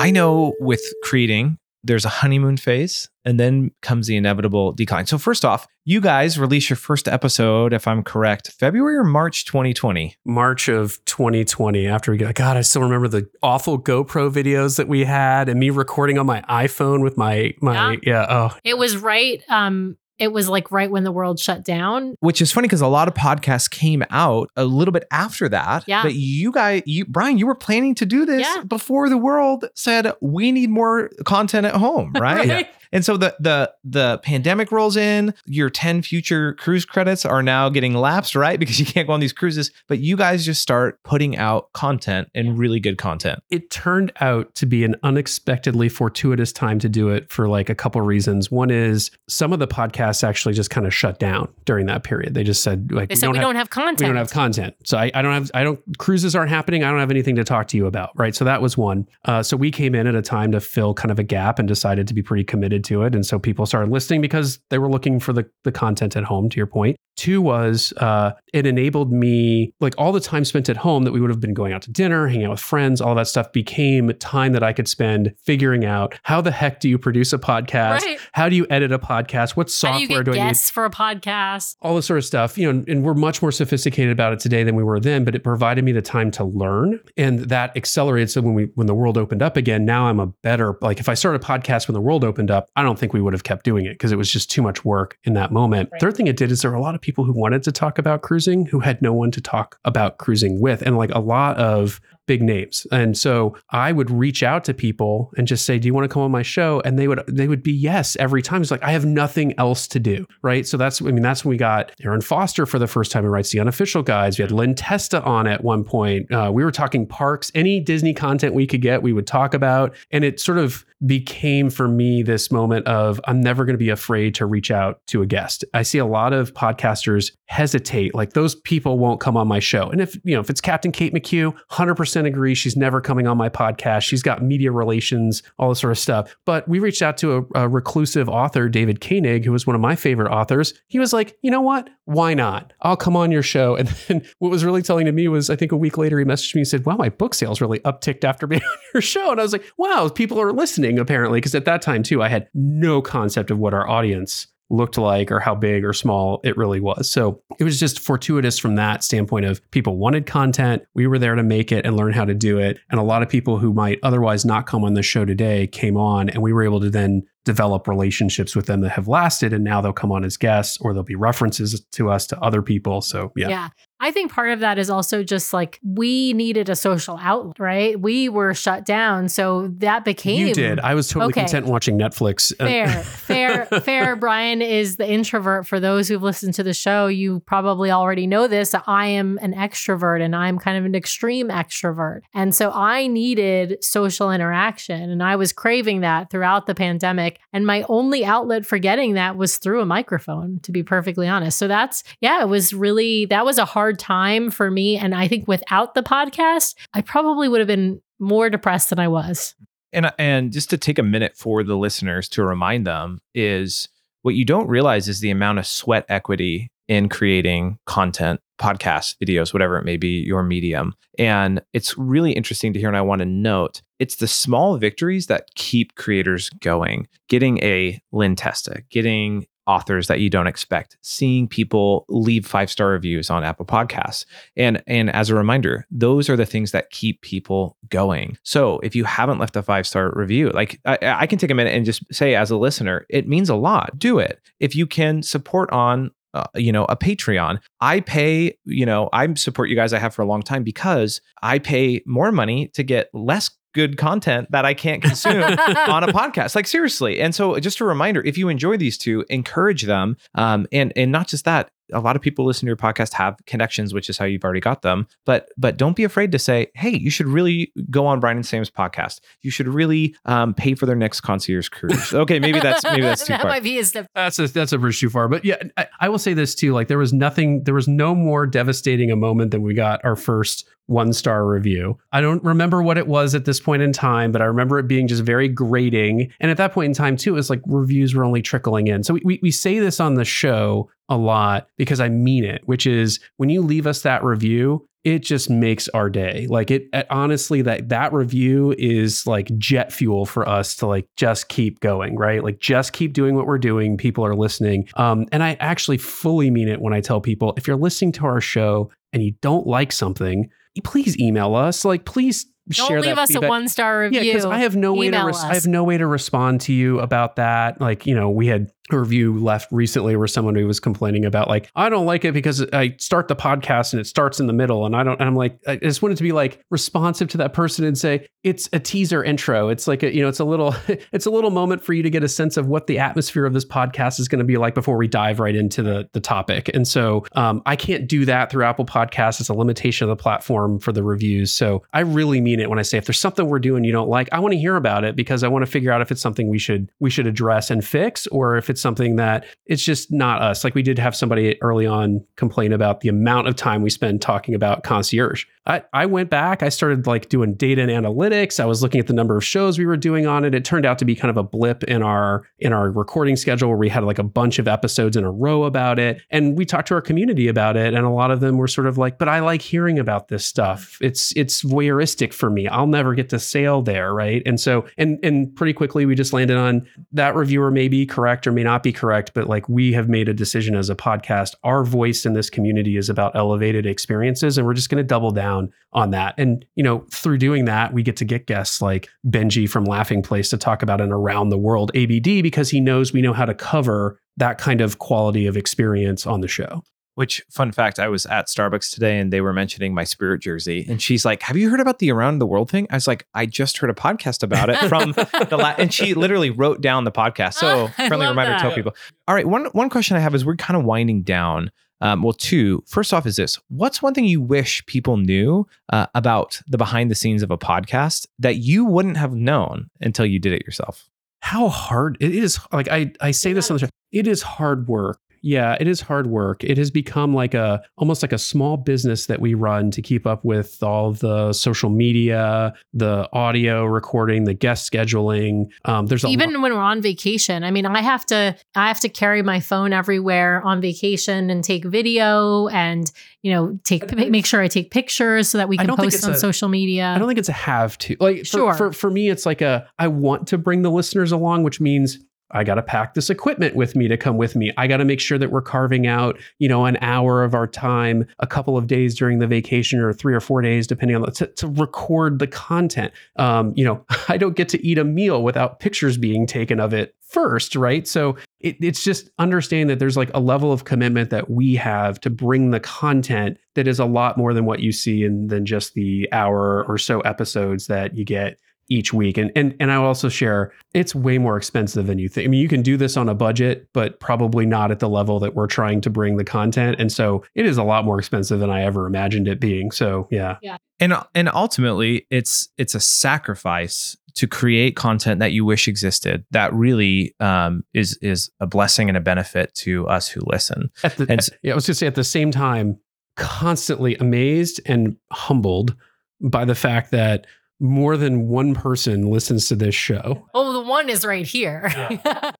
I 0.00 0.10
know 0.10 0.54
with 0.58 0.82
creating, 1.02 1.58
there's 1.84 2.04
a 2.04 2.08
honeymoon 2.08 2.56
phase 2.56 3.08
and 3.24 3.38
then 3.38 3.70
comes 3.82 4.06
the 4.06 4.16
inevitable 4.16 4.72
decline. 4.72 5.06
So 5.06 5.18
first 5.18 5.44
off, 5.44 5.66
you 5.84 6.00
guys 6.00 6.38
release 6.38 6.70
your 6.70 6.76
first 6.76 7.08
episode, 7.08 7.72
if 7.72 7.88
I'm 7.88 8.02
correct, 8.02 8.52
February 8.52 8.96
or 8.96 9.04
March 9.04 9.44
2020? 9.46 10.16
March 10.24 10.68
of 10.68 11.04
2020. 11.06 11.86
After 11.86 12.12
we 12.12 12.18
got, 12.18 12.34
God, 12.34 12.56
I 12.56 12.60
still 12.60 12.82
remember 12.82 13.08
the 13.08 13.28
awful 13.42 13.80
GoPro 13.80 14.30
videos 14.32 14.76
that 14.76 14.88
we 14.88 15.04
had, 15.04 15.48
and 15.48 15.58
me 15.58 15.70
recording 15.70 16.18
on 16.18 16.26
my 16.26 16.42
iPhone 16.42 17.02
with 17.02 17.16
my 17.16 17.54
my 17.60 17.92
yeah. 17.92 17.98
yeah 18.02 18.26
oh, 18.28 18.56
it 18.64 18.78
was 18.78 18.96
right. 18.96 19.42
Um, 19.48 19.96
it 20.22 20.32
was 20.32 20.48
like 20.48 20.70
right 20.70 20.88
when 20.88 21.02
the 21.02 21.10
world 21.10 21.40
shut 21.40 21.64
down. 21.64 22.14
Which 22.20 22.40
is 22.40 22.52
funny 22.52 22.68
because 22.68 22.80
a 22.80 22.86
lot 22.86 23.08
of 23.08 23.14
podcasts 23.14 23.68
came 23.68 24.04
out 24.10 24.50
a 24.56 24.64
little 24.64 24.92
bit 24.92 25.04
after 25.10 25.48
that. 25.48 25.82
Yeah. 25.88 26.04
But 26.04 26.14
you 26.14 26.52
guys, 26.52 26.84
you 26.86 27.04
Brian, 27.06 27.38
you 27.38 27.46
were 27.46 27.56
planning 27.56 27.96
to 27.96 28.06
do 28.06 28.24
this 28.24 28.42
yeah. 28.42 28.62
before 28.62 29.08
the 29.08 29.18
world 29.18 29.64
said 29.74 30.12
we 30.20 30.52
need 30.52 30.70
more 30.70 31.10
content 31.24 31.66
at 31.66 31.74
home, 31.74 32.12
right? 32.20 32.48
right. 32.48 32.68
Yeah. 32.92 32.96
And 32.98 33.04
so 33.04 33.16
the 33.16 33.34
the 33.40 33.72
the 33.84 34.18
pandemic 34.22 34.70
rolls 34.70 34.96
in. 34.96 35.34
Your 35.46 35.70
ten 35.70 36.02
future 36.02 36.54
cruise 36.54 36.84
credits 36.84 37.24
are 37.24 37.42
now 37.42 37.68
getting 37.68 37.94
lapsed, 37.94 38.36
right? 38.36 38.60
Because 38.62 38.78
you 38.78 38.86
can't 38.86 39.08
go 39.08 39.12
on 39.12 39.18
these 39.18 39.32
cruises. 39.32 39.72
But 39.88 39.98
you 39.98 40.16
guys 40.16 40.44
just 40.44 40.62
start 40.62 41.02
putting 41.02 41.36
out 41.36 41.72
content 41.72 42.28
and 42.32 42.56
really 42.56 42.78
good 42.78 42.96
content. 42.96 43.42
It 43.50 43.70
turned 43.70 44.12
out 44.20 44.54
to 44.54 44.66
be 44.66 44.84
an 44.84 44.94
unexpectedly 45.02 45.88
fortuitous 45.88 46.52
time 46.52 46.78
to 46.78 46.88
do 46.88 47.08
it 47.08 47.28
for 47.28 47.48
like 47.48 47.68
a 47.68 47.74
couple 47.74 48.00
reasons. 48.02 48.52
One 48.52 48.70
is 48.70 49.10
some 49.28 49.52
of 49.52 49.58
the 49.58 49.66
podcasts 49.66 50.22
actually 50.22 50.54
just 50.54 50.70
kind 50.70 50.86
of 50.86 50.94
shut 50.94 51.18
down 51.18 51.52
during 51.64 51.86
that 51.86 52.04
period. 52.04 52.34
They 52.34 52.44
just 52.44 52.62
said 52.62 52.92
like 52.92 53.08
they 53.08 53.14
we 53.14 53.16
said 53.16 53.26
don't 53.26 53.32
we 53.32 53.38
have, 53.38 53.46
don't 53.46 53.56
have 53.56 53.70
content. 53.70 54.00
We 54.00 54.06
don't 54.06 54.16
have 54.16 54.30
content. 54.30 54.74
So 54.84 54.96
I, 54.96 55.10
I 55.12 55.22
don't 55.22 55.32
have 55.32 55.50
I 55.54 55.64
don't 55.64 55.80
cruises 55.98 56.36
aren't 56.36 56.50
happening. 56.50 56.84
I 56.84 56.90
don't 56.90 57.00
have 57.00 57.10
anything 57.10 57.34
to 57.36 57.44
talk 57.44 57.66
to 57.68 57.76
you 57.76 57.86
about, 57.86 58.10
right? 58.16 58.34
So 58.34 58.44
that 58.44 58.62
was 58.62 58.76
one. 58.76 59.08
Uh, 59.24 59.42
so 59.42 59.56
we 59.56 59.72
came 59.72 59.94
in 59.96 60.06
at 60.06 60.14
a 60.14 60.22
time 60.22 60.52
to 60.52 60.60
fill 60.60 60.94
kind 60.94 61.10
of 61.10 61.18
a 61.18 61.24
gap 61.24 61.58
and 61.58 61.66
decided 61.66 62.06
to 62.06 62.14
be 62.14 62.22
pretty 62.22 62.44
committed 62.44 62.81
to 62.82 63.02
it. 63.02 63.14
And 63.14 63.24
so 63.24 63.38
people 63.38 63.66
started 63.66 63.90
listening 63.90 64.20
because 64.20 64.60
they 64.70 64.78
were 64.78 64.90
looking 64.90 65.20
for 65.20 65.32
the, 65.32 65.48
the 65.64 65.72
content 65.72 66.16
at 66.16 66.24
home, 66.24 66.48
to 66.50 66.56
your 66.56 66.66
point. 66.66 66.96
Two 67.16 67.42
was 67.42 67.92
uh, 67.98 68.32
it 68.54 68.66
enabled 68.66 69.12
me, 69.12 69.74
like 69.80 69.94
all 69.98 70.12
the 70.12 70.20
time 70.20 70.46
spent 70.46 70.70
at 70.70 70.78
home 70.78 71.04
that 71.04 71.12
we 71.12 71.20
would 71.20 71.28
have 71.28 71.40
been 71.40 71.52
going 71.52 71.72
out 71.72 71.82
to 71.82 71.90
dinner, 71.90 72.26
hanging 72.26 72.46
out 72.46 72.52
with 72.52 72.60
friends, 72.60 73.02
all 73.02 73.14
that 73.14 73.28
stuff 73.28 73.52
became 73.52 74.12
time 74.18 74.52
that 74.52 74.62
I 74.62 74.72
could 74.72 74.88
spend 74.88 75.34
figuring 75.44 75.84
out 75.84 76.18
how 76.22 76.40
the 76.40 76.50
heck 76.50 76.80
do 76.80 76.88
you 76.88 76.98
produce 76.98 77.32
a 77.34 77.38
podcast? 77.38 78.00
Right. 78.00 78.18
How 78.32 78.48
do 78.48 78.56
you 78.56 78.66
edit 78.70 78.92
a 78.92 78.98
podcast? 78.98 79.56
What 79.56 79.68
software 79.70 80.22
do, 80.22 80.32
do 80.32 80.40
I 80.40 80.48
need? 80.48 80.58
for 80.58 80.84
a 80.86 80.90
podcast? 80.90 81.76
All 81.82 81.96
this 81.96 82.06
sort 82.06 82.18
of 82.18 82.24
stuff, 82.24 82.56
you 82.56 82.72
know, 82.72 82.82
and 82.88 83.04
we're 83.04 83.14
much 83.14 83.42
more 83.42 83.52
sophisticated 83.52 84.10
about 84.10 84.32
it 84.32 84.40
today 84.40 84.64
than 84.64 84.74
we 84.74 84.82
were 84.82 84.98
then, 84.98 85.24
but 85.24 85.34
it 85.34 85.44
provided 85.44 85.84
me 85.84 85.92
the 85.92 86.02
time 86.02 86.30
to 86.32 86.44
learn 86.44 86.98
and 87.16 87.40
that 87.40 87.76
accelerated. 87.76 88.30
So 88.30 88.40
when 88.40 88.54
we, 88.54 88.70
when 88.74 88.86
the 88.86 88.94
world 88.94 89.18
opened 89.18 89.42
up 89.42 89.56
again, 89.56 89.84
now 89.84 90.06
I'm 90.06 90.18
a 90.18 90.26
better, 90.26 90.78
like 90.80 90.98
if 90.98 91.08
I 91.08 91.14
started 91.14 91.42
a 91.42 91.46
podcast 91.46 91.88
when 91.88 91.94
the 91.94 92.00
world 92.00 92.24
opened 92.24 92.50
up, 92.50 92.70
I 92.76 92.82
don't 92.82 92.98
think 92.98 93.12
we 93.12 93.20
would 93.20 93.32
have 93.32 93.44
kept 93.44 93.64
doing 93.64 93.84
it 93.84 93.94
because 93.94 94.12
it 94.12 94.16
was 94.16 94.30
just 94.30 94.50
too 94.50 94.62
much 94.62 94.84
work 94.84 95.18
in 95.24 95.34
that 95.34 95.52
moment. 95.52 95.90
Right. 95.92 96.00
Third 96.00 96.16
thing 96.16 96.26
it 96.26 96.36
did 96.36 96.50
is 96.50 96.62
there 96.62 96.70
were 96.70 96.76
a 96.76 96.82
lot 96.82 96.94
of 96.94 97.00
people 97.00 97.24
who 97.24 97.32
wanted 97.32 97.62
to 97.64 97.72
talk 97.72 97.98
about 97.98 98.22
cruising 98.22 98.66
who 98.66 98.80
had 98.80 99.02
no 99.02 99.12
one 99.12 99.30
to 99.32 99.40
talk 99.40 99.78
about 99.84 100.18
cruising 100.18 100.60
with. 100.60 100.82
And 100.82 100.96
like 100.96 101.10
a 101.10 101.20
lot 101.20 101.56
of 101.58 102.00
big 102.26 102.42
names. 102.42 102.86
And 102.92 103.16
so 103.18 103.56
I 103.70 103.92
would 103.92 104.10
reach 104.10 104.42
out 104.42 104.64
to 104.64 104.74
people 104.74 105.32
and 105.36 105.46
just 105.46 105.66
say, 105.66 105.78
"Do 105.78 105.86
you 105.86 105.94
want 105.94 106.04
to 106.04 106.08
come 106.08 106.22
on 106.22 106.30
my 106.30 106.42
show?" 106.42 106.80
And 106.84 106.98
they 106.98 107.08
would 107.08 107.22
they 107.26 107.48
would 107.48 107.62
be 107.62 107.72
yes 107.72 108.16
every 108.16 108.42
time. 108.42 108.62
It's 108.62 108.70
like 108.70 108.82
I 108.82 108.92
have 108.92 109.04
nothing 109.04 109.54
else 109.58 109.88
to 109.88 109.98
do, 109.98 110.26
right? 110.42 110.66
So 110.66 110.76
that's 110.76 111.02
I 111.02 111.06
mean 111.06 111.22
that's 111.22 111.44
when 111.44 111.50
we 111.50 111.56
got 111.56 111.92
Erin 112.02 112.20
Foster 112.20 112.66
for 112.66 112.78
the 112.78 112.86
first 112.86 113.12
time 113.12 113.24
who 113.24 113.30
writes 113.30 113.50
the 113.50 113.60
unofficial 113.60 114.02
guides. 114.02 114.38
We 114.38 114.42
had 114.42 114.52
Len 114.52 114.74
Testa 114.74 115.22
on 115.22 115.46
at 115.46 115.64
one 115.64 115.84
point. 115.84 116.30
Uh, 116.32 116.50
we 116.52 116.64
were 116.64 116.70
talking 116.70 117.06
parks, 117.06 117.50
any 117.54 117.80
Disney 117.80 118.14
content 118.14 118.54
we 118.54 118.66
could 118.66 118.82
get, 118.82 119.02
we 119.02 119.12
would 119.12 119.26
talk 119.26 119.54
about, 119.54 119.94
and 120.10 120.24
it 120.24 120.40
sort 120.40 120.58
of 120.58 120.84
became 121.06 121.70
for 121.70 121.88
me 121.88 122.22
this 122.22 122.50
moment 122.50 122.86
of 122.86 123.20
I'm 123.24 123.40
never 123.40 123.64
going 123.64 123.74
to 123.74 123.78
be 123.78 123.88
afraid 123.88 124.34
to 124.36 124.46
reach 124.46 124.70
out 124.70 125.00
to 125.08 125.22
a 125.22 125.26
guest. 125.26 125.64
I 125.74 125.82
see 125.82 125.98
a 125.98 126.06
lot 126.06 126.32
of 126.32 126.54
podcasters 126.54 127.32
hesitate, 127.46 128.14
like 128.14 128.32
those 128.32 128.54
people 128.54 128.98
won't 128.98 129.20
come 129.20 129.36
on 129.36 129.46
my 129.46 129.58
show. 129.58 129.90
And 129.90 130.00
if 130.00 130.16
you 130.24 130.34
know 130.34 130.40
if 130.40 130.50
it's 130.50 130.60
Captain 130.60 130.92
Kate 130.92 131.12
McCue, 131.12 131.54
100% 131.70 132.26
agree 132.26 132.54
she's 132.54 132.76
never 132.76 133.00
coming 133.00 133.26
on 133.26 133.36
my 133.36 133.48
podcast. 133.48 134.02
She's 134.02 134.22
got 134.22 134.42
media 134.42 134.72
relations, 134.72 135.42
all 135.58 135.68
this 135.70 135.80
sort 135.80 135.90
of 135.90 135.98
stuff. 135.98 136.36
But 136.46 136.68
we 136.68 136.78
reached 136.78 137.02
out 137.02 137.16
to 137.18 137.48
a, 137.54 137.62
a 137.62 137.68
reclusive 137.68 138.28
author, 138.28 138.68
David 138.68 139.00
Koenig, 139.00 139.44
who 139.44 139.52
was 139.52 139.66
one 139.66 139.76
of 139.76 139.82
my 139.82 139.96
favorite 139.96 140.30
authors. 140.32 140.74
He 140.86 140.98
was 140.98 141.12
like, 141.12 141.36
you 141.42 141.50
know 141.50 141.60
what? 141.60 141.90
Why 142.04 142.34
not? 142.34 142.72
I'll 142.82 142.96
come 142.96 143.16
on 143.16 143.30
your 143.30 143.42
show. 143.42 143.76
And 143.82 143.88
then 144.06 144.22
what 144.38 144.50
was 144.50 144.64
really 144.64 144.82
telling 144.82 145.06
to 145.06 145.12
me 145.12 145.26
was, 145.26 145.50
I 145.50 145.56
think 145.56 145.72
a 145.72 145.76
week 145.76 145.98
later 145.98 146.16
he 146.16 146.24
messaged 146.24 146.54
me 146.54 146.60
and 146.60 146.68
said, 146.68 146.86
wow, 146.86 146.96
my 146.96 147.08
book 147.08 147.34
sales 147.34 147.60
really 147.60 147.80
upticked 147.80 148.22
after 148.22 148.46
being 148.46 148.62
on 148.70 148.78
your 148.94 149.00
show. 149.00 149.32
And 149.32 149.40
I 149.40 149.42
was 149.42 149.52
like, 149.52 149.64
wow, 149.76 150.08
people 150.08 150.40
are 150.40 150.52
listening 150.52 150.91
apparently. 150.98 151.38
Because 151.38 151.54
at 151.54 151.64
that 151.64 151.82
time 151.82 152.02
too, 152.02 152.22
I 152.22 152.28
had 152.28 152.48
no 152.54 153.02
concept 153.02 153.50
of 153.50 153.58
what 153.58 153.74
our 153.74 153.88
audience 153.88 154.46
looked 154.70 154.96
like 154.96 155.30
or 155.30 155.38
how 155.38 155.54
big 155.54 155.84
or 155.84 155.92
small 155.92 156.40
it 156.44 156.56
really 156.56 156.80
was. 156.80 157.10
So 157.10 157.42
it 157.58 157.64
was 157.64 157.78
just 157.78 158.00
fortuitous 158.00 158.58
from 158.58 158.76
that 158.76 159.04
standpoint 159.04 159.44
of 159.44 159.60
people 159.70 159.98
wanted 159.98 160.24
content. 160.24 160.82
We 160.94 161.06
were 161.06 161.18
there 161.18 161.34
to 161.34 161.42
make 161.42 161.70
it 161.70 161.84
and 161.84 161.94
learn 161.94 162.14
how 162.14 162.24
to 162.24 162.32
do 162.32 162.58
it. 162.58 162.78
And 162.90 162.98
a 162.98 163.02
lot 163.02 163.22
of 163.22 163.28
people 163.28 163.58
who 163.58 163.74
might 163.74 163.98
otherwise 164.02 164.46
not 164.46 164.66
come 164.66 164.82
on 164.82 164.94
the 164.94 165.02
show 165.02 165.26
today 165.26 165.66
came 165.66 165.98
on 165.98 166.30
and 166.30 166.42
we 166.42 166.54
were 166.54 166.62
able 166.62 166.80
to 166.80 166.88
then 166.88 167.22
develop 167.44 167.86
relationships 167.86 168.56
with 168.56 168.66
them 168.66 168.80
that 168.80 168.90
have 168.90 169.08
lasted 169.08 169.52
and 169.52 169.62
now 169.62 169.80
they'll 169.80 169.92
come 169.92 170.12
on 170.12 170.24
as 170.24 170.36
guests 170.36 170.78
or 170.80 170.92
there'll 170.92 171.02
be 171.04 171.16
references 171.16 171.84
to 171.90 172.08
us 172.08 172.24
to 172.28 172.38
other 172.40 172.62
people 172.62 173.00
so 173.00 173.32
yeah 173.34 173.48
Yeah. 173.48 173.68
I 174.02 174.10
think 174.10 174.32
part 174.32 174.50
of 174.50 174.60
that 174.60 174.78
is 174.78 174.90
also 174.90 175.22
just 175.22 175.52
like 175.52 175.78
we 175.84 176.32
needed 176.34 176.68
a 176.68 176.74
social 176.76 177.18
outlet, 177.22 177.58
right? 177.60 177.98
We 177.98 178.28
were 178.28 178.52
shut 178.52 178.84
down. 178.84 179.28
So 179.28 179.68
that 179.78 180.04
became 180.04 180.48
you 180.48 180.54
did 180.54 180.80
i 180.80 180.94
was 180.94 181.08
totally 181.08 181.30
Okay. 181.30 181.40
content 181.42 181.66
watching 181.66 181.96
netflix 181.98 182.52
Uh, 182.58 182.66
Fair, 182.66 182.88
fair, 183.02 183.66
fair. 183.80 184.16
Brian 184.16 184.60
is 184.60 184.96
the 184.96 185.08
introvert. 185.08 185.66
For 185.66 185.78
those 185.78 186.08
who've 186.08 186.22
listened 186.22 186.54
to 186.54 186.62
the 186.64 186.74
show, 186.74 187.06
you 187.06 187.40
probably 187.46 187.90
already 187.90 188.26
know 188.26 188.48
this. 188.48 188.74
I 188.86 189.06
am 189.06 189.38
an 189.40 189.54
extrovert 189.54 190.20
and 190.20 190.34
I'm 190.34 190.58
kind 190.58 190.76
of 190.76 190.84
an 190.84 190.94
extreme 190.96 191.48
extrovert. 191.48 192.22
And 192.34 192.54
so 192.54 192.72
I 192.72 193.06
needed 193.06 193.82
social 193.84 194.30
interaction 194.32 195.10
and 195.10 195.22
I 195.22 195.36
was 195.36 195.52
craving 195.52 196.00
that 196.00 196.30
throughout 196.30 196.66
the 196.66 196.74
pandemic. 196.74 197.38
And 197.52 197.64
my 197.66 197.84
only 197.88 198.24
outlet 198.24 198.66
for 198.66 198.78
getting 198.78 199.14
that 199.14 199.36
was 199.36 199.58
through 199.58 199.80
a 199.80 199.86
microphone, 199.86 200.58
to 200.64 200.72
be 200.72 200.82
perfectly 200.82 201.28
honest. 201.28 201.56
So 201.58 201.68
that's, 201.68 202.02
yeah, 202.20 202.42
it 202.42 202.48
was 202.48 202.74
really, 202.74 203.26
that 203.26 203.44
was 203.44 203.58
a 203.58 203.64
hard 203.64 203.91
time 203.92 204.50
for 204.50 204.70
me. 204.70 204.96
And 204.96 205.14
I 205.14 205.28
think 205.28 205.48
without 205.48 205.94
the 205.94 206.02
podcast, 206.02 206.74
I 206.94 207.02
probably 207.02 207.48
would 207.48 207.60
have 207.60 207.68
been 207.68 208.00
more 208.18 208.50
depressed 208.50 208.90
than 208.90 208.98
I 208.98 209.08
was. 209.08 209.54
and 209.92 210.10
and 210.18 210.52
just 210.52 210.70
to 210.70 210.78
take 210.78 210.98
a 210.98 211.02
minute 211.02 211.36
for 211.36 211.62
the 211.62 211.76
listeners 211.76 212.28
to 212.30 212.44
remind 212.44 212.86
them 212.86 213.18
is 213.34 213.88
what 214.22 214.34
you 214.34 214.44
don't 214.44 214.68
realize 214.68 215.08
is 215.08 215.20
the 215.20 215.30
amount 215.30 215.58
of 215.58 215.66
sweat 215.66 216.06
equity 216.08 216.70
in 216.88 217.08
creating 217.08 217.78
content 217.86 218.40
podcasts 218.60 219.16
videos 219.22 219.52
whatever 219.52 219.76
it 219.76 219.84
may 219.84 219.96
be 219.96 220.20
your 220.20 220.42
medium 220.42 220.94
and 221.18 221.60
it's 221.72 221.98
really 221.98 222.32
interesting 222.32 222.72
to 222.72 222.78
hear 222.78 222.88
and 222.88 222.96
i 222.96 223.00
want 223.02 223.18
to 223.18 223.26
note 223.26 223.82
it's 223.98 224.16
the 224.16 224.28
small 224.28 224.76
victories 224.76 225.26
that 225.26 225.48
keep 225.56 225.94
creators 225.96 226.48
going 226.60 227.08
getting 227.28 227.58
a 227.58 228.00
len 228.12 228.36
testa 228.36 228.82
getting 228.90 229.46
authors 229.66 230.08
that 230.08 230.20
you 230.20 230.28
don't 230.28 230.46
expect 230.46 230.96
seeing 231.02 231.46
people 231.46 232.04
leave 232.08 232.46
five 232.46 232.70
star 232.70 232.88
reviews 232.88 233.30
on 233.30 233.44
apple 233.44 233.66
podcasts 233.66 234.24
and 234.56 234.82
and 234.86 235.10
as 235.10 235.30
a 235.30 235.34
reminder, 235.34 235.86
those 235.90 236.28
are 236.28 236.36
the 236.36 236.46
things 236.46 236.72
that 236.72 236.90
keep 236.90 237.20
people 237.22 237.76
going. 237.88 238.38
So 238.42 238.78
if 238.80 238.94
you 238.94 239.04
haven't 239.04 239.38
left 239.38 239.56
a 239.56 239.62
five 239.62 239.86
star 239.86 240.12
review, 240.14 240.50
like 240.50 240.80
I, 240.84 240.98
I 241.02 241.26
can 241.26 241.38
take 241.38 241.50
a 241.50 241.54
minute 241.54 241.74
and 241.74 241.84
just 241.84 242.02
say 242.14 242.34
as 242.34 242.50
a 242.50 242.56
listener, 242.56 243.06
it 243.08 243.28
means 243.28 243.48
a 243.48 243.56
lot. 243.56 243.98
Do 243.98 244.18
it. 244.18 244.40
If 244.60 244.76
you 244.76 244.86
can 244.86 245.22
support 245.22 245.70
on 245.72 246.10
uh, 246.34 246.46
you 246.54 246.72
know 246.72 246.86
a 246.86 246.96
patreon 246.96 247.60
i 247.82 248.00
pay 248.00 248.56
you 248.64 248.86
know 248.86 249.10
i 249.12 249.34
support 249.34 249.68
you 249.68 249.76
guys 249.76 249.92
i 249.92 249.98
have 249.98 250.14
for 250.14 250.22
a 250.22 250.26
long 250.26 250.40
time 250.40 250.62
because 250.62 251.20
i 251.42 251.58
pay 251.58 252.00
more 252.06 252.32
money 252.32 252.68
to 252.68 252.82
get 252.82 253.10
less 253.12 253.50
good 253.72 253.96
content 253.96 254.50
that 254.50 254.64
i 254.64 254.74
can't 254.74 255.02
consume 255.02 255.42
on 255.42 256.04
a 256.04 256.08
podcast. 256.08 256.54
Like 256.54 256.66
seriously. 256.66 257.20
And 257.20 257.34
so 257.34 257.58
just 257.58 257.80
a 257.80 257.84
reminder, 257.84 258.22
if 258.24 258.38
you 258.38 258.48
enjoy 258.48 258.76
these 258.76 258.98
two, 258.98 259.24
encourage 259.28 259.82
them. 259.82 260.16
Um, 260.34 260.66
and 260.72 260.92
and 260.96 261.12
not 261.12 261.28
just 261.28 261.44
that, 261.44 261.70
a 261.92 262.00
lot 262.00 262.16
of 262.16 262.22
people 262.22 262.44
listen 262.44 262.66
to 262.66 262.70
your 262.70 262.76
podcast 262.76 263.12
have 263.14 263.36
connections, 263.46 263.92
which 263.92 264.08
is 264.08 264.16
how 264.18 264.24
you've 264.24 264.44
already 264.44 264.60
got 264.60 264.82
them. 264.82 265.06
But 265.26 265.50
but 265.56 265.76
don't 265.76 265.96
be 265.96 266.04
afraid 266.04 266.32
to 266.32 266.38
say, 266.38 266.68
hey, 266.74 266.90
you 266.90 267.10
should 267.10 267.26
really 267.26 267.72
go 267.90 268.06
on 268.06 268.20
Brian 268.20 268.36
and 268.36 268.46
Sam's 268.46 268.70
podcast. 268.70 269.20
You 269.42 269.50
should 269.50 269.68
really 269.68 270.16
um, 270.24 270.54
pay 270.54 270.74
for 270.74 270.86
their 270.86 270.96
next 270.96 271.20
concierge 271.20 271.68
cruise. 271.68 272.12
Okay, 272.22 272.38
maybe 272.38 272.60
that's 272.60 272.84
maybe 272.84 273.02
that's 273.02 273.26
too 273.26 273.32
that 273.32 273.42
far. 273.42 273.50
might 273.50 273.62
be 273.62 273.78
a 273.78 273.84
step. 273.84 274.06
That's 274.14 274.38
a, 274.38 274.46
that's 274.46 274.72
a 274.72 274.78
bridge 274.78 275.00
too 275.00 275.10
far. 275.10 275.28
But 275.28 275.44
yeah, 275.44 275.56
I, 275.76 275.88
I 276.00 276.08
will 276.08 276.18
say 276.18 276.34
this 276.34 276.54
too. 276.54 276.72
Like 276.72 276.88
there 276.88 276.98
was 276.98 277.12
nothing, 277.12 277.64
there 277.64 277.74
was 277.74 277.88
no 277.88 278.14
more 278.14 278.46
devastating 278.46 279.10
a 279.10 279.16
moment 279.16 279.50
than 279.50 279.62
we 279.62 279.74
got 279.74 280.04
our 280.04 280.14
first 280.14 280.68
one 280.86 281.12
star 281.12 281.46
review. 281.46 281.98
I 282.12 282.20
don't 282.20 282.42
remember 282.44 282.82
what 282.82 282.98
it 282.98 283.06
was 283.06 283.34
at 283.34 283.44
this 283.44 283.60
point 283.60 283.82
in 283.82 283.92
time, 283.92 284.32
but 284.32 284.42
I 284.42 284.46
remember 284.46 284.78
it 284.78 284.88
being 284.88 285.06
just 285.08 285.22
very 285.22 285.48
grating. 285.48 286.32
And 286.40 286.50
at 286.50 286.56
that 286.56 286.72
point 286.72 286.86
in 286.86 286.94
time 286.94 287.16
too, 287.16 287.30
it 287.34 287.36
was 287.36 287.50
like 287.50 287.62
reviews 287.66 288.14
were 288.14 288.24
only 288.24 288.42
trickling 288.42 288.88
in. 288.88 289.02
So 289.02 289.14
we, 289.14 289.22
we, 289.24 289.40
we 289.42 289.50
say 289.50 289.78
this 289.78 290.00
on 290.00 290.14
the 290.14 290.24
show 290.24 290.90
a 291.08 291.16
lot 291.16 291.68
because 291.76 292.00
I 292.00 292.08
mean 292.08 292.44
it, 292.44 292.62
which 292.66 292.86
is 292.86 293.20
when 293.36 293.48
you 293.48 293.62
leave 293.62 293.86
us 293.86 294.02
that 294.02 294.24
review, 294.24 294.86
it 295.04 295.20
just 295.20 295.50
makes 295.50 295.88
our 295.88 296.08
day. 296.08 296.46
Like 296.48 296.70
it, 296.70 296.84
it- 296.92 297.06
honestly, 297.10 297.60
that 297.62 297.88
that 297.88 298.12
review 298.12 298.74
is 298.78 299.26
like 299.26 299.56
jet 299.58 299.92
fuel 299.92 300.26
for 300.26 300.48
us 300.48 300.76
to 300.76 300.86
like 300.86 301.06
just 301.16 301.48
keep 301.48 301.80
going, 301.80 302.16
right? 302.16 302.42
Like 302.42 302.60
just 302.60 302.92
keep 302.92 303.12
doing 303.12 303.34
what 303.34 303.46
we're 303.46 303.58
doing. 303.58 303.96
People 303.96 304.24
are 304.24 304.36
listening. 304.36 304.88
Um, 304.94 305.26
and 305.32 305.42
I 305.42 305.56
actually 305.58 305.98
fully 305.98 306.50
mean 306.50 306.68
it 306.68 306.80
when 306.80 306.92
I 306.92 307.00
tell 307.00 307.20
people 307.20 307.52
if 307.56 307.66
you're 307.66 307.76
listening 307.76 308.12
to 308.12 308.26
our 308.26 308.40
show 308.40 308.90
and 309.12 309.22
you 309.22 309.32
don't 309.42 309.66
like 309.66 309.90
something, 309.92 310.48
please 310.84 311.18
email 311.18 311.54
us. 311.54 311.84
Like 311.84 312.04
please 312.04 312.46
Don't 312.70 312.88
share 312.88 313.00
leave 313.00 313.16
that 313.16 313.30
us 313.30 313.34
a 313.34 313.40
one 313.40 313.68
star 313.68 314.00
review. 314.00 314.20
Yeah, 314.20 314.32
because 314.32 314.44
I 314.46 314.58
have 314.58 314.76
no 314.76 314.94
way 314.94 315.10
to 315.10 315.24
res- 315.24 315.42
I 315.42 315.54
have 315.54 315.66
no 315.66 315.84
way 315.84 315.98
to 315.98 316.06
respond 316.06 316.62
to 316.62 316.72
you 316.72 317.00
about 317.00 317.36
that. 317.36 317.80
Like, 317.80 318.06
you 318.06 318.14
know, 318.14 318.30
we 318.30 318.46
had 318.46 318.70
review 318.90 319.38
left 319.38 319.70
recently 319.70 320.16
where 320.16 320.26
someone 320.26 320.54
who 320.54 320.66
was 320.66 320.80
complaining 320.80 321.24
about 321.24 321.48
like, 321.48 321.70
I 321.74 321.88
don't 321.88 322.06
like 322.06 322.24
it 322.24 322.32
because 322.32 322.64
I 322.72 322.96
start 322.98 323.28
the 323.28 323.36
podcast 323.36 323.92
and 323.92 324.00
it 324.00 324.06
starts 324.06 324.40
in 324.40 324.46
the 324.46 324.52
middle, 324.52 324.84
and 324.84 324.96
I 324.96 325.04
don't. 325.04 325.20
And 325.20 325.28
I'm 325.28 325.36
like, 325.36 325.58
I 325.66 325.76
just 325.76 326.02
wanted 326.02 326.16
to 326.18 326.22
be 326.22 326.32
like 326.32 326.64
responsive 326.70 327.28
to 327.28 327.38
that 327.38 327.52
person 327.52 327.84
and 327.84 327.96
say 327.96 328.26
it's 328.42 328.68
a 328.72 328.80
teaser 328.80 329.22
intro. 329.22 329.68
It's 329.68 329.86
like 329.86 330.02
a 330.02 330.12
you 330.12 330.22
know, 330.22 330.28
it's 330.28 330.40
a 330.40 330.44
little 330.44 330.74
it's 331.12 331.26
a 331.26 331.30
little 331.30 331.50
moment 331.50 331.82
for 331.82 331.92
you 331.92 332.02
to 332.02 332.10
get 332.10 332.24
a 332.24 332.28
sense 332.28 332.56
of 332.56 332.66
what 332.66 332.86
the 332.86 332.98
atmosphere 332.98 333.46
of 333.46 333.52
this 333.52 333.64
podcast 333.64 334.18
is 334.18 334.28
going 334.28 334.40
to 334.40 334.44
be 334.44 334.56
like 334.56 334.74
before 334.74 334.96
we 334.96 335.06
dive 335.06 335.40
right 335.40 335.54
into 335.54 335.82
the 335.82 336.08
the 336.12 336.20
topic. 336.20 336.70
And 336.74 336.86
so 336.86 337.24
um, 337.32 337.62
I 337.66 337.76
can't 337.76 338.08
do 338.08 338.24
that 338.24 338.50
through 338.50 338.64
Apple 338.64 338.86
Podcasts. 338.86 339.40
It's 339.40 339.48
a 339.48 339.54
limitation 339.54 340.08
of 340.08 340.16
the 340.16 340.20
platform 340.20 340.78
for 340.78 340.92
the 340.92 341.02
reviews. 341.02 341.52
So 341.52 341.82
I 341.92 342.00
really 342.00 342.40
mean 342.40 342.60
it 342.60 342.68
when 342.68 342.78
I 342.78 342.82
say 342.82 342.98
if 342.98 343.06
there's 343.06 343.20
something 343.20 343.46
we're 343.46 343.58
doing 343.58 343.84
you 343.84 343.92
don't 343.92 344.08
like, 344.08 344.28
I 344.32 344.40
want 344.40 344.52
to 344.52 344.58
hear 344.58 344.76
about 344.76 345.04
it 345.04 345.16
because 345.16 345.42
I 345.44 345.48
want 345.48 345.64
to 345.64 345.70
figure 345.70 345.92
out 345.92 346.00
if 346.00 346.10
it's 346.10 346.20
something 346.20 346.48
we 346.48 346.58
should 346.58 346.90
we 347.00 347.10
should 347.10 347.26
address 347.26 347.70
and 347.70 347.84
fix, 347.84 348.26
or 348.28 348.56
if 348.56 348.70
it's 348.72 348.80
something 348.80 349.16
that 349.16 349.44
it's 349.66 349.84
just 349.84 350.10
not 350.10 350.42
us. 350.42 350.64
Like 350.64 350.74
we 350.74 350.82
did 350.82 350.98
have 350.98 351.14
somebody 351.14 351.60
early 351.62 351.86
on 351.86 352.24
complain 352.36 352.72
about 352.72 353.00
the 353.00 353.08
amount 353.08 353.46
of 353.46 353.54
time 353.54 353.82
we 353.82 353.90
spend 353.90 354.20
talking 354.20 354.54
about 354.54 354.82
concierge. 354.82 355.44
I, 355.64 355.84
I 355.92 356.06
went 356.06 356.28
back, 356.28 356.64
I 356.64 356.70
started 356.70 357.06
like 357.06 357.28
doing 357.28 357.54
data 357.54 357.82
and 357.82 357.90
analytics. 357.90 358.58
I 358.58 358.64
was 358.64 358.82
looking 358.82 358.98
at 358.98 359.06
the 359.06 359.12
number 359.12 359.36
of 359.36 359.44
shows 359.44 359.78
we 359.78 359.86
were 359.86 359.96
doing 359.96 360.26
on 360.26 360.44
it. 360.44 360.54
It 360.54 360.64
turned 360.64 360.84
out 360.84 360.98
to 360.98 361.04
be 361.04 361.14
kind 361.14 361.30
of 361.30 361.36
a 361.36 361.44
blip 361.44 361.84
in 361.84 362.02
our 362.02 362.42
in 362.58 362.72
our 362.72 362.90
recording 362.90 363.36
schedule 363.36 363.68
where 363.68 363.78
we 363.78 363.88
had 363.88 364.02
like 364.02 364.18
a 364.18 364.24
bunch 364.24 364.58
of 364.58 364.66
episodes 364.66 365.16
in 365.16 365.22
a 365.22 365.30
row 365.30 365.62
about 365.62 366.00
it. 366.00 366.20
And 366.30 366.58
we 366.58 366.64
talked 366.64 366.88
to 366.88 366.94
our 366.94 367.00
community 367.00 367.46
about 367.46 367.76
it. 367.76 367.94
And 367.94 368.04
a 368.04 368.10
lot 368.10 368.32
of 368.32 368.40
them 368.40 368.56
were 368.56 368.66
sort 368.66 368.88
of 368.88 368.98
like, 368.98 369.18
but 369.18 369.28
I 369.28 369.38
like 369.38 369.62
hearing 369.62 370.00
about 370.00 370.26
this 370.28 370.44
stuff. 370.44 370.98
It's 371.00 371.32
it's 371.36 371.62
voyeuristic 371.62 372.32
for 372.32 372.50
me. 372.50 372.66
I'll 372.66 372.88
never 372.88 373.14
get 373.14 373.28
to 373.28 373.38
sail 373.38 373.82
there. 373.82 374.12
Right. 374.12 374.42
And 374.44 374.58
so 374.58 374.86
and 374.98 375.20
and 375.22 375.54
pretty 375.54 375.74
quickly 375.74 376.06
we 376.06 376.16
just 376.16 376.32
landed 376.32 376.56
on 376.56 376.88
that 377.12 377.36
reviewer 377.36 377.70
may 377.70 377.86
be 377.86 378.04
correct 378.04 378.48
or 378.48 378.52
may 378.62 378.70
not 378.70 378.82
be 378.84 378.92
correct, 378.92 379.32
but 379.34 379.48
like 379.48 379.68
we 379.68 379.92
have 379.92 380.08
made 380.08 380.28
a 380.28 380.34
decision 380.34 380.76
as 380.76 380.88
a 380.88 380.94
podcast. 380.94 381.54
Our 381.64 381.84
voice 381.84 382.24
in 382.24 382.32
this 382.32 382.48
community 382.48 382.96
is 382.96 383.08
about 383.08 383.34
elevated 383.34 383.86
experiences, 383.86 384.56
and 384.56 384.66
we're 384.66 384.74
just 384.74 384.88
going 384.88 385.02
to 385.02 385.06
double 385.06 385.32
down 385.32 385.72
on 385.92 386.10
that. 386.10 386.34
And 386.38 386.64
you 386.76 386.84
know, 386.84 387.04
through 387.10 387.38
doing 387.38 387.64
that, 387.64 387.92
we 387.92 388.04
get 388.04 388.16
to 388.18 388.24
get 388.24 388.46
guests 388.46 388.80
like 388.80 389.08
Benji 389.26 389.68
from 389.68 389.84
Laughing 389.84 390.22
Place 390.22 390.48
to 390.50 390.56
talk 390.56 390.82
about 390.82 391.00
an 391.00 391.10
around 391.10 391.48
the 391.48 391.58
world 391.58 391.90
ABD 391.96 392.42
because 392.42 392.70
he 392.70 392.80
knows 392.80 393.12
we 393.12 393.20
know 393.20 393.32
how 393.32 393.44
to 393.44 393.54
cover 393.54 394.20
that 394.36 394.58
kind 394.58 394.80
of 394.80 394.98
quality 394.98 395.46
of 395.46 395.56
experience 395.56 396.24
on 396.26 396.40
the 396.40 396.48
show. 396.48 396.84
Which 397.14 397.42
fun 397.50 397.72
fact, 397.72 397.98
I 397.98 398.08
was 398.08 398.24
at 398.26 398.46
Starbucks 398.46 398.92
today 398.92 399.18
and 399.18 399.32
they 399.32 399.42
were 399.42 399.52
mentioning 399.52 399.92
my 399.92 400.04
spirit 400.04 400.40
jersey. 400.40 400.86
And 400.88 401.00
she's 401.00 401.24
like, 401.24 401.42
Have 401.42 401.56
you 401.56 401.68
heard 401.68 401.80
about 401.80 401.98
the 401.98 402.10
around 402.10 402.38
the 402.38 402.46
world 402.46 402.70
thing? 402.70 402.86
I 402.90 402.94
was 402.94 403.06
like, 403.06 403.26
I 403.34 403.44
just 403.46 403.78
heard 403.78 403.90
a 403.90 403.94
podcast 403.94 404.42
about 404.42 404.70
it 404.70 404.78
from 404.88 405.12
the 405.12 405.58
la-. 405.58 405.74
and 405.76 405.92
she 405.92 406.14
literally 406.14 406.50
wrote 406.50 406.80
down 406.80 407.04
the 407.04 407.12
podcast. 407.12 407.54
So 407.54 407.90
I 407.98 408.08
friendly 408.08 408.26
reminder, 408.26 408.52
that. 408.52 408.62
tell 408.62 408.72
people. 408.74 408.94
All 409.28 409.34
right. 409.34 409.46
One 409.46 409.66
one 409.66 409.90
question 409.90 410.16
I 410.16 410.20
have 410.20 410.34
is 410.34 410.44
we're 410.44 410.56
kind 410.56 410.78
of 410.78 410.84
winding 410.84 411.22
down. 411.22 411.70
Um, 412.00 412.22
well, 412.22 412.32
two. 412.32 412.82
First 412.88 413.14
off, 413.14 413.26
is 413.26 413.36
this: 413.36 413.60
What's 413.68 414.02
one 414.02 414.12
thing 414.14 414.24
you 414.24 414.40
wish 414.40 414.84
people 414.86 415.18
knew 415.18 415.66
uh, 415.92 416.06
about 416.14 416.60
the 416.66 416.76
behind 416.78 417.10
the 417.10 417.14
scenes 417.14 417.42
of 417.42 417.50
a 417.50 417.58
podcast 417.58 418.26
that 418.40 418.56
you 418.56 418.84
wouldn't 418.84 419.18
have 419.18 419.34
known 419.34 419.88
until 420.00 420.26
you 420.26 420.38
did 420.40 420.52
it 420.52 420.64
yourself? 420.64 421.08
how 421.44 421.68
hard 421.68 422.16
it 422.20 422.32
is 422.32 422.60
like 422.72 422.88
i 422.88 423.10
i 423.20 423.32
say 423.32 423.52
this 423.52 423.68
on 423.68 423.74
the 423.74 423.80
show 423.80 423.88
it 424.12 424.28
is 424.28 424.42
hard 424.42 424.86
work 424.86 425.18
yeah 425.42 425.76
it 425.80 425.88
is 425.88 426.00
hard 426.00 426.26
work 426.28 426.62
it 426.64 426.78
has 426.78 426.90
become 426.90 427.34
like 427.34 427.52
a 427.54 427.82
almost 427.98 428.22
like 428.22 428.32
a 428.32 428.38
small 428.38 428.76
business 428.76 429.26
that 429.26 429.40
we 429.40 429.54
run 429.54 429.90
to 429.90 430.00
keep 430.00 430.26
up 430.26 430.44
with 430.44 430.82
all 430.82 431.12
the 431.12 431.52
social 431.52 431.90
media 431.90 432.72
the 432.94 433.28
audio 433.32 433.84
recording 433.84 434.44
the 434.44 434.54
guest 434.54 434.90
scheduling 434.90 435.66
um 435.84 436.06
there's 436.06 436.24
even 436.24 436.52
lot- 436.54 436.62
when 436.62 436.72
we're 436.74 436.80
on 436.80 437.02
vacation 437.02 437.64
i 437.64 437.70
mean 437.70 437.84
i 437.86 438.00
have 438.00 438.24
to 438.24 438.56
i 438.76 438.88
have 438.88 439.00
to 439.00 439.08
carry 439.08 439.42
my 439.42 439.58
phone 439.60 439.92
everywhere 439.92 440.62
on 440.64 440.80
vacation 440.80 441.50
and 441.50 441.64
take 441.64 441.84
video 441.84 442.68
and 442.68 443.10
you 443.42 443.52
know 443.52 443.78
take 443.84 444.14
make 444.28 444.46
sure 444.46 444.60
i 444.62 444.68
take 444.68 444.90
pictures 444.90 445.48
so 445.48 445.58
that 445.58 445.68
we 445.68 445.76
can 445.76 445.88
post 445.96 446.24
on 446.24 446.30
a- 446.32 446.38
social 446.38 446.68
media 446.68 447.12
I 447.14 447.18
don't 447.18 447.26
think 447.28 447.38
it's 447.38 447.48
a 447.48 447.52
have 447.52 447.98
to. 447.98 448.16
Like 448.20 448.38
for, 448.40 448.44
Sure. 448.44 448.74
for 448.74 448.92
for 448.92 449.10
me, 449.10 449.28
it's 449.28 449.44
like 449.44 449.60
a 449.60 449.88
I 449.98 450.08
want 450.08 450.46
to 450.48 450.58
bring 450.58 450.82
the 450.82 450.90
listeners 450.90 451.32
along, 451.32 451.62
which 451.64 451.80
means 451.80 452.18
I 452.52 452.64
got 452.64 452.74
to 452.74 452.82
pack 452.82 453.14
this 453.14 453.30
equipment 453.30 453.74
with 453.74 453.96
me 453.96 454.08
to 454.08 454.16
come 454.16 454.36
with 454.36 454.56
me. 454.56 454.72
I 454.76 454.86
got 454.86 454.98
to 454.98 455.04
make 455.04 455.20
sure 455.20 455.38
that 455.38 455.50
we're 455.50 455.62
carving 455.62 456.06
out, 456.06 456.38
you 456.58 456.68
know, 456.68 456.84
an 456.84 456.98
hour 457.00 457.42
of 457.42 457.54
our 457.54 457.66
time, 457.66 458.26
a 458.38 458.46
couple 458.46 458.76
of 458.76 458.86
days 458.86 459.14
during 459.14 459.38
the 459.38 459.46
vacation, 459.46 460.00
or 460.00 460.12
three 460.12 460.34
or 460.34 460.40
four 460.40 460.62
days, 460.62 460.86
depending 460.86 461.16
on 461.16 461.22
the, 461.22 461.30
to, 461.32 461.46
to 461.46 461.68
record 461.68 462.38
the 462.38 462.46
content. 462.46 463.12
Um, 463.36 463.72
you 463.76 463.84
know, 463.84 464.04
I 464.28 464.36
don't 464.36 464.56
get 464.56 464.68
to 464.70 464.86
eat 464.86 464.98
a 464.98 465.04
meal 465.04 465.42
without 465.42 465.80
pictures 465.80 466.16
being 466.16 466.46
taken 466.46 466.80
of 466.80 466.92
it 466.92 467.14
first, 467.32 467.74
right? 467.74 468.06
So 468.06 468.36
it, 468.60 468.76
it's 468.80 469.02
just 469.02 469.30
understanding 469.38 469.88
that 469.88 469.98
there's 469.98 470.16
like 470.16 470.30
a 470.34 470.40
level 470.40 470.70
of 470.70 470.84
commitment 470.84 471.30
that 471.30 471.50
we 471.50 471.74
have 471.76 472.20
to 472.20 472.30
bring 472.30 472.70
the 472.70 472.80
content 472.80 473.58
that 473.74 473.88
is 473.88 473.98
a 473.98 474.04
lot 474.04 474.36
more 474.36 474.52
than 474.52 474.66
what 474.66 474.80
you 474.80 474.92
see 474.92 475.24
in 475.24 475.46
than 475.48 475.64
just 475.64 475.94
the 475.94 476.28
hour 476.30 476.84
or 476.86 476.98
so 476.98 477.20
episodes 477.20 477.86
that 477.86 478.14
you 478.14 478.24
get 478.24 478.58
each 478.88 479.12
week. 479.12 479.38
And 479.38 479.50
and 479.56 479.74
and 479.80 479.90
I 479.90 479.98
will 479.98 480.06
also 480.06 480.28
share 480.28 480.72
it's 480.94 481.14
way 481.14 481.38
more 481.38 481.56
expensive 481.56 482.06
than 482.06 482.18
you 482.18 482.28
think. 482.28 482.46
I 482.46 482.48
mean, 482.48 482.60
you 482.60 482.68
can 482.68 482.82
do 482.82 482.96
this 482.96 483.16
on 483.16 483.28
a 483.28 483.34
budget, 483.34 483.88
but 483.92 484.20
probably 484.20 484.66
not 484.66 484.90
at 484.90 484.98
the 484.98 485.08
level 485.08 485.38
that 485.40 485.54
we're 485.54 485.66
trying 485.66 486.00
to 486.02 486.10
bring 486.10 486.36
the 486.36 486.44
content. 486.44 486.96
And 486.98 487.10
so 487.10 487.44
it 487.54 487.64
is 487.66 487.78
a 487.78 487.82
lot 487.84 488.04
more 488.04 488.18
expensive 488.18 488.60
than 488.60 488.70
I 488.70 488.82
ever 488.82 489.06
imagined 489.06 489.48
it 489.48 489.60
being. 489.60 489.90
So 489.90 490.28
yeah. 490.30 490.56
Yeah. 490.62 490.76
and 491.00 491.14
and 491.34 491.48
ultimately 491.48 492.26
it's 492.30 492.68
it's 492.76 492.94
a 492.94 493.00
sacrifice 493.00 494.16
to 494.34 494.46
create 494.46 494.96
content 494.96 495.40
that 495.40 495.52
you 495.52 495.62
wish 495.64 495.88
existed 495.88 496.42
that 496.52 496.72
really 496.72 497.34
um, 497.40 497.84
is 497.92 498.16
is 498.22 498.50
a 498.60 498.66
blessing 498.66 499.08
and 499.08 499.16
a 499.16 499.20
benefit 499.20 499.74
to 499.74 500.06
us 500.08 500.26
who 500.28 500.40
listen 500.46 500.90
At 501.04 501.16
the, 501.18 501.26
And 501.28 501.40
s- 501.40 501.50
yeah, 501.62 501.72
I 501.72 501.74
was 501.74 501.86
gonna 501.86 501.94
say 501.94 502.06
at 502.06 502.14
the 502.14 502.24
same 502.24 502.50
time, 502.50 502.98
constantly 503.36 504.16
amazed 504.16 504.80
and 504.86 505.16
humbled 505.32 505.94
by 506.40 506.64
the 506.64 506.74
fact 506.74 507.10
that 507.10 507.46
more 507.82 508.16
than 508.16 508.48
one 508.48 508.74
person 508.74 509.28
listens 509.28 509.68
to 509.68 509.76
this 509.76 509.94
show. 509.94 510.46
oh 510.54 510.72
the 510.72 510.88
one 510.88 511.08
is 511.08 511.24
right 511.24 511.46
here. 511.46 511.92